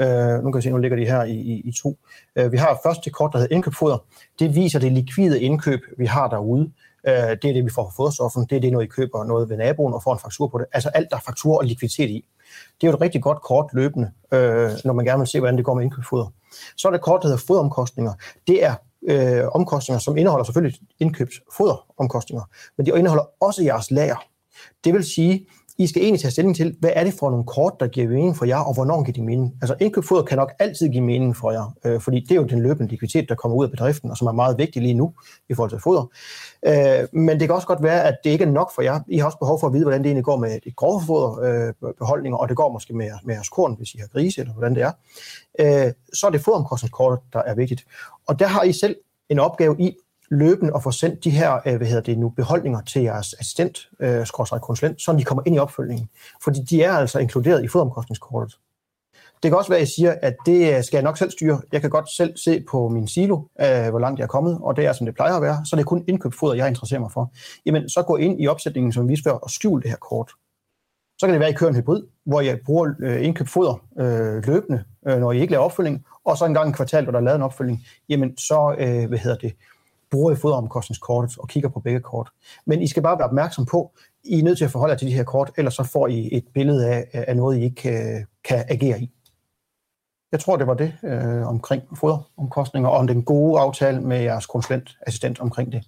Øh, 0.00 0.44
nu 0.44 0.52
kan 0.52 0.56
vi 0.56 0.62
se, 0.62 0.70
nu 0.70 0.76
ligger 0.76 0.96
de 0.96 1.06
her 1.06 1.22
i, 1.22 1.34
i, 1.34 1.60
i 1.64 1.72
to. 1.82 1.98
Øh, 2.36 2.52
vi 2.52 2.56
har 2.56 2.80
først 2.82 3.04
det 3.04 3.12
kort, 3.12 3.32
der 3.32 3.38
hedder 3.38 3.54
indkøbfoder. 3.54 4.04
Det 4.38 4.54
viser 4.54 4.78
det 4.78 4.92
likvide 4.92 5.40
indkøb, 5.40 5.80
vi 5.98 6.06
har 6.06 6.28
derude. 6.28 6.70
Øh, 7.08 7.14
det 7.14 7.44
er 7.44 7.52
det, 7.52 7.64
vi 7.64 7.70
får 7.70 7.84
fra 7.84 7.92
foderstoffen. 7.96 8.46
Det 8.50 8.56
er 8.56 8.60
det, 8.60 8.72
når 8.72 8.80
I 8.80 8.86
køber 8.86 9.24
noget 9.24 9.48
ved 9.48 9.56
naboen 9.56 9.94
og 9.94 10.02
får 10.02 10.12
en 10.12 10.20
faktur 10.20 10.48
på 10.48 10.58
det. 10.58 10.66
Altså 10.72 10.88
alt, 10.88 11.10
der 11.10 11.16
er 11.16 11.20
faktur 11.20 11.58
og 11.58 11.64
likviditet 11.64 12.10
i. 12.10 12.24
Det 12.80 12.86
er 12.86 12.90
jo 12.90 12.96
et 12.96 13.00
rigtig 13.00 13.22
godt 13.22 13.42
kort 13.42 13.70
løbende, 13.72 14.10
øh, 14.32 14.70
når 14.84 14.92
man 14.92 15.04
gerne 15.04 15.18
vil 15.18 15.28
se, 15.28 15.38
hvordan 15.38 15.56
det 15.56 15.64
går 15.64 15.74
med 15.74 15.84
indkøbfoder. 15.84 16.26
Så 16.76 16.88
er 16.88 16.92
det 16.92 17.00
kort, 17.00 17.22
der 17.22 17.28
hedder 17.28 17.42
foderomkostninger. 17.46 18.12
Det 18.46 18.64
er 18.64 18.74
øh, 19.08 19.44
omkostninger, 19.52 19.98
som 19.98 20.16
indeholder 20.16 20.44
selvfølgelig 20.44 20.80
indkøbsfoderomkostninger, 20.98 22.44
men 22.76 22.86
de 22.86 22.90
indeholder 22.98 23.24
også 23.40 23.62
jeres 23.62 23.90
lager. 23.90 24.24
Det 24.84 24.94
vil 24.94 25.04
sige, 25.04 25.46
i 25.80 25.86
skal 25.86 26.02
egentlig 26.02 26.20
tage 26.20 26.30
stilling 26.30 26.56
til, 26.56 26.76
hvad 26.80 26.90
er 26.94 27.04
det 27.04 27.14
for 27.14 27.30
nogle 27.30 27.44
kort, 27.44 27.72
der 27.80 27.86
giver 27.86 28.08
mening 28.08 28.36
for 28.36 28.44
jer, 28.44 28.56
og 28.56 28.74
hvornår 28.74 29.02
giver 29.02 29.12
de 29.12 29.22
mening. 29.22 29.54
Altså 29.62 29.74
indkøbsfoder 29.80 30.22
kan 30.22 30.38
nok 30.38 30.52
altid 30.58 30.88
give 30.88 31.04
mening 31.04 31.36
for 31.36 31.50
jer, 31.50 31.76
øh, 31.84 32.00
fordi 32.00 32.20
det 32.20 32.30
er 32.30 32.34
jo 32.34 32.44
den 32.44 32.62
løbende 32.62 32.90
likviditet, 32.90 33.28
der 33.28 33.34
kommer 33.34 33.56
ud 33.58 33.64
af 33.64 33.70
bedriften, 33.70 34.10
og 34.10 34.16
som 34.16 34.26
er 34.26 34.32
meget 34.32 34.58
vigtig 34.58 34.82
lige 34.82 34.94
nu 34.94 35.12
i 35.48 35.54
forhold 35.54 35.70
til 35.70 35.80
foder. 35.80 36.10
Øh, 36.66 37.08
men 37.12 37.40
det 37.40 37.48
kan 37.48 37.54
også 37.54 37.66
godt 37.66 37.82
være, 37.82 38.04
at 38.04 38.16
det 38.24 38.30
ikke 38.30 38.44
er 38.44 38.50
nok 38.50 38.74
for 38.74 38.82
jer. 38.82 39.00
I 39.08 39.18
har 39.18 39.26
også 39.26 39.38
behov 39.38 39.60
for 39.60 39.66
at 39.66 39.72
vide, 39.72 39.84
hvordan 39.84 40.00
det 40.00 40.06
egentlig 40.06 40.24
går 40.24 40.36
med 40.36 40.60
de 40.64 40.70
grove 40.70 41.02
foderbeholdninger, 41.06 42.38
øh, 42.38 42.42
og 42.42 42.48
det 42.48 42.56
går 42.56 42.72
måske 42.72 42.92
med, 42.96 43.10
med 43.24 43.34
jeres 43.34 43.48
korn, 43.48 43.74
hvis 43.78 43.94
I 43.94 43.98
har 43.98 44.06
grise, 44.06 44.40
eller 44.40 44.52
hvordan 44.52 44.74
det 44.74 44.82
er. 44.82 44.92
Øh, 45.60 45.92
så 46.14 46.26
er 46.26 46.30
det 46.30 46.40
foderomkostningskortet, 46.40 47.20
der 47.32 47.42
er 47.42 47.54
vigtigt. 47.54 47.84
Og 48.26 48.38
der 48.38 48.46
har 48.46 48.62
I 48.62 48.72
selv 48.72 48.96
en 49.28 49.38
opgave 49.38 49.76
i 49.78 49.96
løbende 50.30 50.72
at 50.74 50.82
få 50.82 50.90
sendt 50.90 51.24
de 51.24 51.30
her 51.30 51.60
øh, 51.66 51.76
hvad 51.76 51.86
hedder 51.86 52.02
det 52.02 52.18
nu, 52.18 52.28
beholdninger 52.28 52.80
til 52.80 53.02
jeres 53.02 53.34
assistent, 53.38 53.88
øh, 54.00 54.26
konsulent, 54.62 55.02
så 55.02 55.12
de 55.12 55.24
kommer 55.24 55.42
ind 55.46 55.56
i 55.56 55.58
opfølgningen. 55.58 56.08
Fordi 56.42 56.60
de 56.60 56.82
er 56.82 56.92
altså 56.92 57.18
inkluderet 57.18 57.64
i 57.64 57.68
fodomkostningskortet. 57.68 58.58
Det 59.42 59.50
kan 59.50 59.58
også 59.58 59.70
være, 59.70 59.78
at 59.78 59.80
jeg 59.80 59.88
siger, 59.88 60.14
at 60.22 60.36
det 60.46 60.76
øh, 60.76 60.84
skal 60.84 60.96
jeg 60.96 61.04
nok 61.04 61.18
selv 61.18 61.30
styre. 61.30 61.60
Jeg 61.72 61.80
kan 61.80 61.90
godt 61.90 62.10
selv 62.10 62.36
se 62.36 62.64
på 62.70 62.88
min 62.88 63.08
silo, 63.08 63.36
øh, 63.36 63.90
hvor 63.90 63.98
langt 63.98 64.18
jeg 64.18 64.24
er 64.24 64.28
kommet, 64.28 64.58
og 64.62 64.76
det 64.76 64.86
er, 64.86 64.92
som 64.92 65.06
det 65.06 65.14
plejer 65.14 65.34
at 65.34 65.42
være. 65.42 65.64
Så 65.64 65.76
det 65.76 65.82
er 65.82 65.86
kun 65.86 66.04
indkøbsfoder, 66.08 66.54
jeg 66.54 66.68
interesserer 66.68 67.00
mig 67.00 67.12
for. 67.12 67.32
Jamen, 67.66 67.88
så 67.88 68.02
gå 68.02 68.16
ind 68.16 68.42
i 68.42 68.46
opsætningen, 68.46 68.92
som 68.92 69.08
vi 69.08 69.16
før, 69.24 69.32
og 69.32 69.50
skjul 69.50 69.82
det 69.82 69.90
her 69.90 69.96
kort. 69.96 70.30
Så 71.18 71.26
kan 71.26 71.32
det 71.32 71.40
være, 71.40 71.48
at 71.48 71.54
I 71.54 71.56
kører 71.56 71.70
en 71.70 71.76
hybrid, 71.76 72.02
hvor 72.24 72.40
jeg 72.40 72.58
bruger 72.66 72.92
øh, 73.00 73.24
indkøbsfoder 73.24 73.84
øh, 73.98 74.46
løbende, 74.46 74.84
øh, 75.08 75.18
når 75.18 75.32
I 75.32 75.40
ikke 75.40 75.50
laver 75.50 75.64
opfølgning, 75.64 76.04
og 76.24 76.36
så 76.36 76.44
en 76.44 76.54
gang 76.54 76.70
i 76.70 76.72
kvartal, 76.72 77.02
hvor 77.02 77.12
der 77.12 77.18
er 77.18 77.24
lavet 77.24 77.36
en 77.36 77.42
opfølging, 77.42 77.86
jamen 78.08 78.36
så, 78.38 78.74
øh, 78.78 79.08
hvad 79.08 79.18
hedder 79.18 79.36
det, 79.36 79.52
bruger 80.10 80.32
I 80.32 80.36
foderomkostningskortet 80.36 81.38
og 81.38 81.48
kigger 81.48 81.68
på 81.68 81.80
begge 81.80 82.00
kort. 82.00 82.30
Men 82.66 82.82
I 82.82 82.86
skal 82.86 83.02
bare 83.02 83.18
være 83.18 83.28
opmærksom 83.28 83.66
på, 83.66 83.92
I 84.24 84.38
er 84.38 84.44
nødt 84.44 84.58
til 84.58 84.64
at 84.64 84.70
forholde 84.70 84.92
jer 84.92 84.98
til 84.98 85.08
de 85.08 85.14
her 85.14 85.24
kort, 85.24 85.50
ellers 85.58 85.74
så 85.74 85.84
får 85.84 86.06
I 86.06 86.28
et 86.32 86.44
billede 86.54 86.88
af, 86.88 87.08
af 87.12 87.36
noget, 87.36 87.58
I 87.58 87.62
ikke 87.62 87.76
kan, 87.76 88.26
kan 88.44 88.64
agere 88.68 89.00
i. 89.00 89.10
Jeg 90.32 90.40
tror, 90.40 90.56
det 90.56 90.66
var 90.66 90.74
det 90.74 90.92
øh, 91.04 91.46
omkring 91.46 91.82
foderomkostninger 91.98 92.90
og 92.90 92.96
om 92.96 93.06
den 93.06 93.22
gode 93.24 93.60
aftale 93.60 94.00
med 94.00 94.20
jeres 94.20 94.46
konsulentassistent 94.46 95.40
omkring 95.40 95.72
det. 95.72 95.84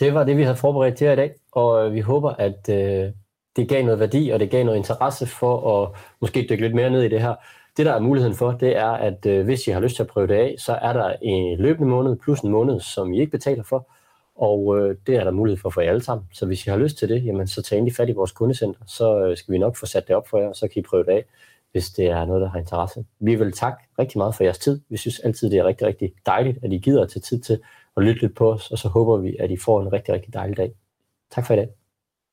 Det 0.00 0.14
var 0.14 0.24
det, 0.24 0.36
vi 0.36 0.42
havde 0.42 0.56
forberedt 0.56 0.96
til 0.96 1.12
i 1.12 1.16
dag, 1.16 1.34
og 1.52 1.86
øh, 1.86 1.94
vi 1.94 2.00
håber, 2.00 2.30
at 2.30 2.68
øh, 2.68 3.12
det 3.56 3.68
gav 3.68 3.84
noget 3.84 4.00
værdi, 4.00 4.30
og 4.30 4.40
det 4.40 4.50
gav 4.50 4.64
noget 4.64 4.78
interesse 4.78 5.26
for 5.26 5.82
at 5.82 5.90
måske 6.20 6.46
dykke 6.50 6.62
lidt 6.62 6.74
mere 6.74 6.90
ned 6.90 7.02
i 7.02 7.08
det 7.08 7.20
her. 7.20 7.34
Det, 7.76 7.86
der 7.86 7.92
er 7.92 8.00
muligheden 8.00 8.36
for, 8.36 8.50
det 8.50 8.76
er, 8.76 8.90
at 8.90 9.26
øh, 9.26 9.44
hvis 9.44 9.66
I 9.66 9.70
har 9.70 9.80
lyst 9.80 9.96
til 9.96 10.02
at 10.02 10.08
prøve 10.08 10.26
det 10.26 10.34
af, 10.34 10.54
så 10.58 10.72
er 10.72 10.92
der 10.92 11.14
en 11.22 11.58
løbende 11.58 11.88
måned 11.88 12.16
plus 12.16 12.40
en 12.40 12.50
måned, 12.50 12.80
som 12.80 13.12
I 13.12 13.20
ikke 13.20 13.30
betaler 13.30 13.62
for, 13.62 13.88
og 14.34 14.78
øh, 14.78 14.96
det 15.06 15.16
er 15.16 15.24
der 15.24 15.30
mulighed 15.30 15.58
for 15.58 15.70
for 15.70 15.80
jer 15.80 15.90
alle 15.90 16.02
sammen. 16.02 16.26
Så 16.32 16.46
hvis 16.46 16.66
I 16.66 16.70
har 16.70 16.76
lyst 16.76 16.98
til 16.98 17.08
det, 17.08 17.24
jamen, 17.24 17.46
så 17.46 17.62
tag 17.62 17.78
endelig 17.78 17.96
fat 17.96 18.08
i 18.08 18.12
vores 18.12 18.32
kundecenter, 18.32 18.80
så 18.86 19.24
øh, 19.24 19.36
skal 19.36 19.52
vi 19.52 19.58
nok 19.58 19.76
få 19.76 19.86
sat 19.86 20.08
det 20.08 20.16
op 20.16 20.28
for 20.28 20.38
jer, 20.38 20.48
og 20.48 20.56
så 20.56 20.68
kan 20.68 20.80
I 20.80 20.82
prøve 20.82 21.04
det 21.04 21.10
af, 21.10 21.24
hvis 21.72 21.90
det 21.90 22.06
er 22.06 22.24
noget, 22.24 22.42
der 22.42 22.48
har 22.48 22.58
interesse. 22.58 23.04
Vi 23.20 23.34
vil 23.34 23.52
takke 23.52 23.78
rigtig 23.98 24.18
meget 24.18 24.34
for 24.34 24.44
jeres 24.44 24.58
tid. 24.58 24.80
Vi 24.88 24.96
synes 24.96 25.18
altid, 25.20 25.50
det 25.50 25.58
er 25.58 25.64
rigtig, 25.64 25.86
rigtig 25.86 26.12
dejligt, 26.26 26.58
at 26.64 26.72
I 26.72 26.78
gider 26.78 27.02
at 27.02 27.08
tage 27.08 27.20
tid 27.20 27.40
til 27.40 27.60
at 27.96 28.02
lytte 28.02 28.20
lidt 28.20 28.36
på 28.36 28.52
os, 28.52 28.70
og 28.70 28.78
så 28.78 28.88
håber 28.88 29.16
vi, 29.16 29.36
at 29.38 29.50
I 29.50 29.56
får 29.56 29.82
en 29.82 29.92
rigtig, 29.92 30.14
rigtig 30.14 30.34
dejlig 30.34 30.56
dag. 30.56 30.72
Tak 31.30 31.46
for 31.46 31.54
i 31.54 31.56
dag. 31.56 31.81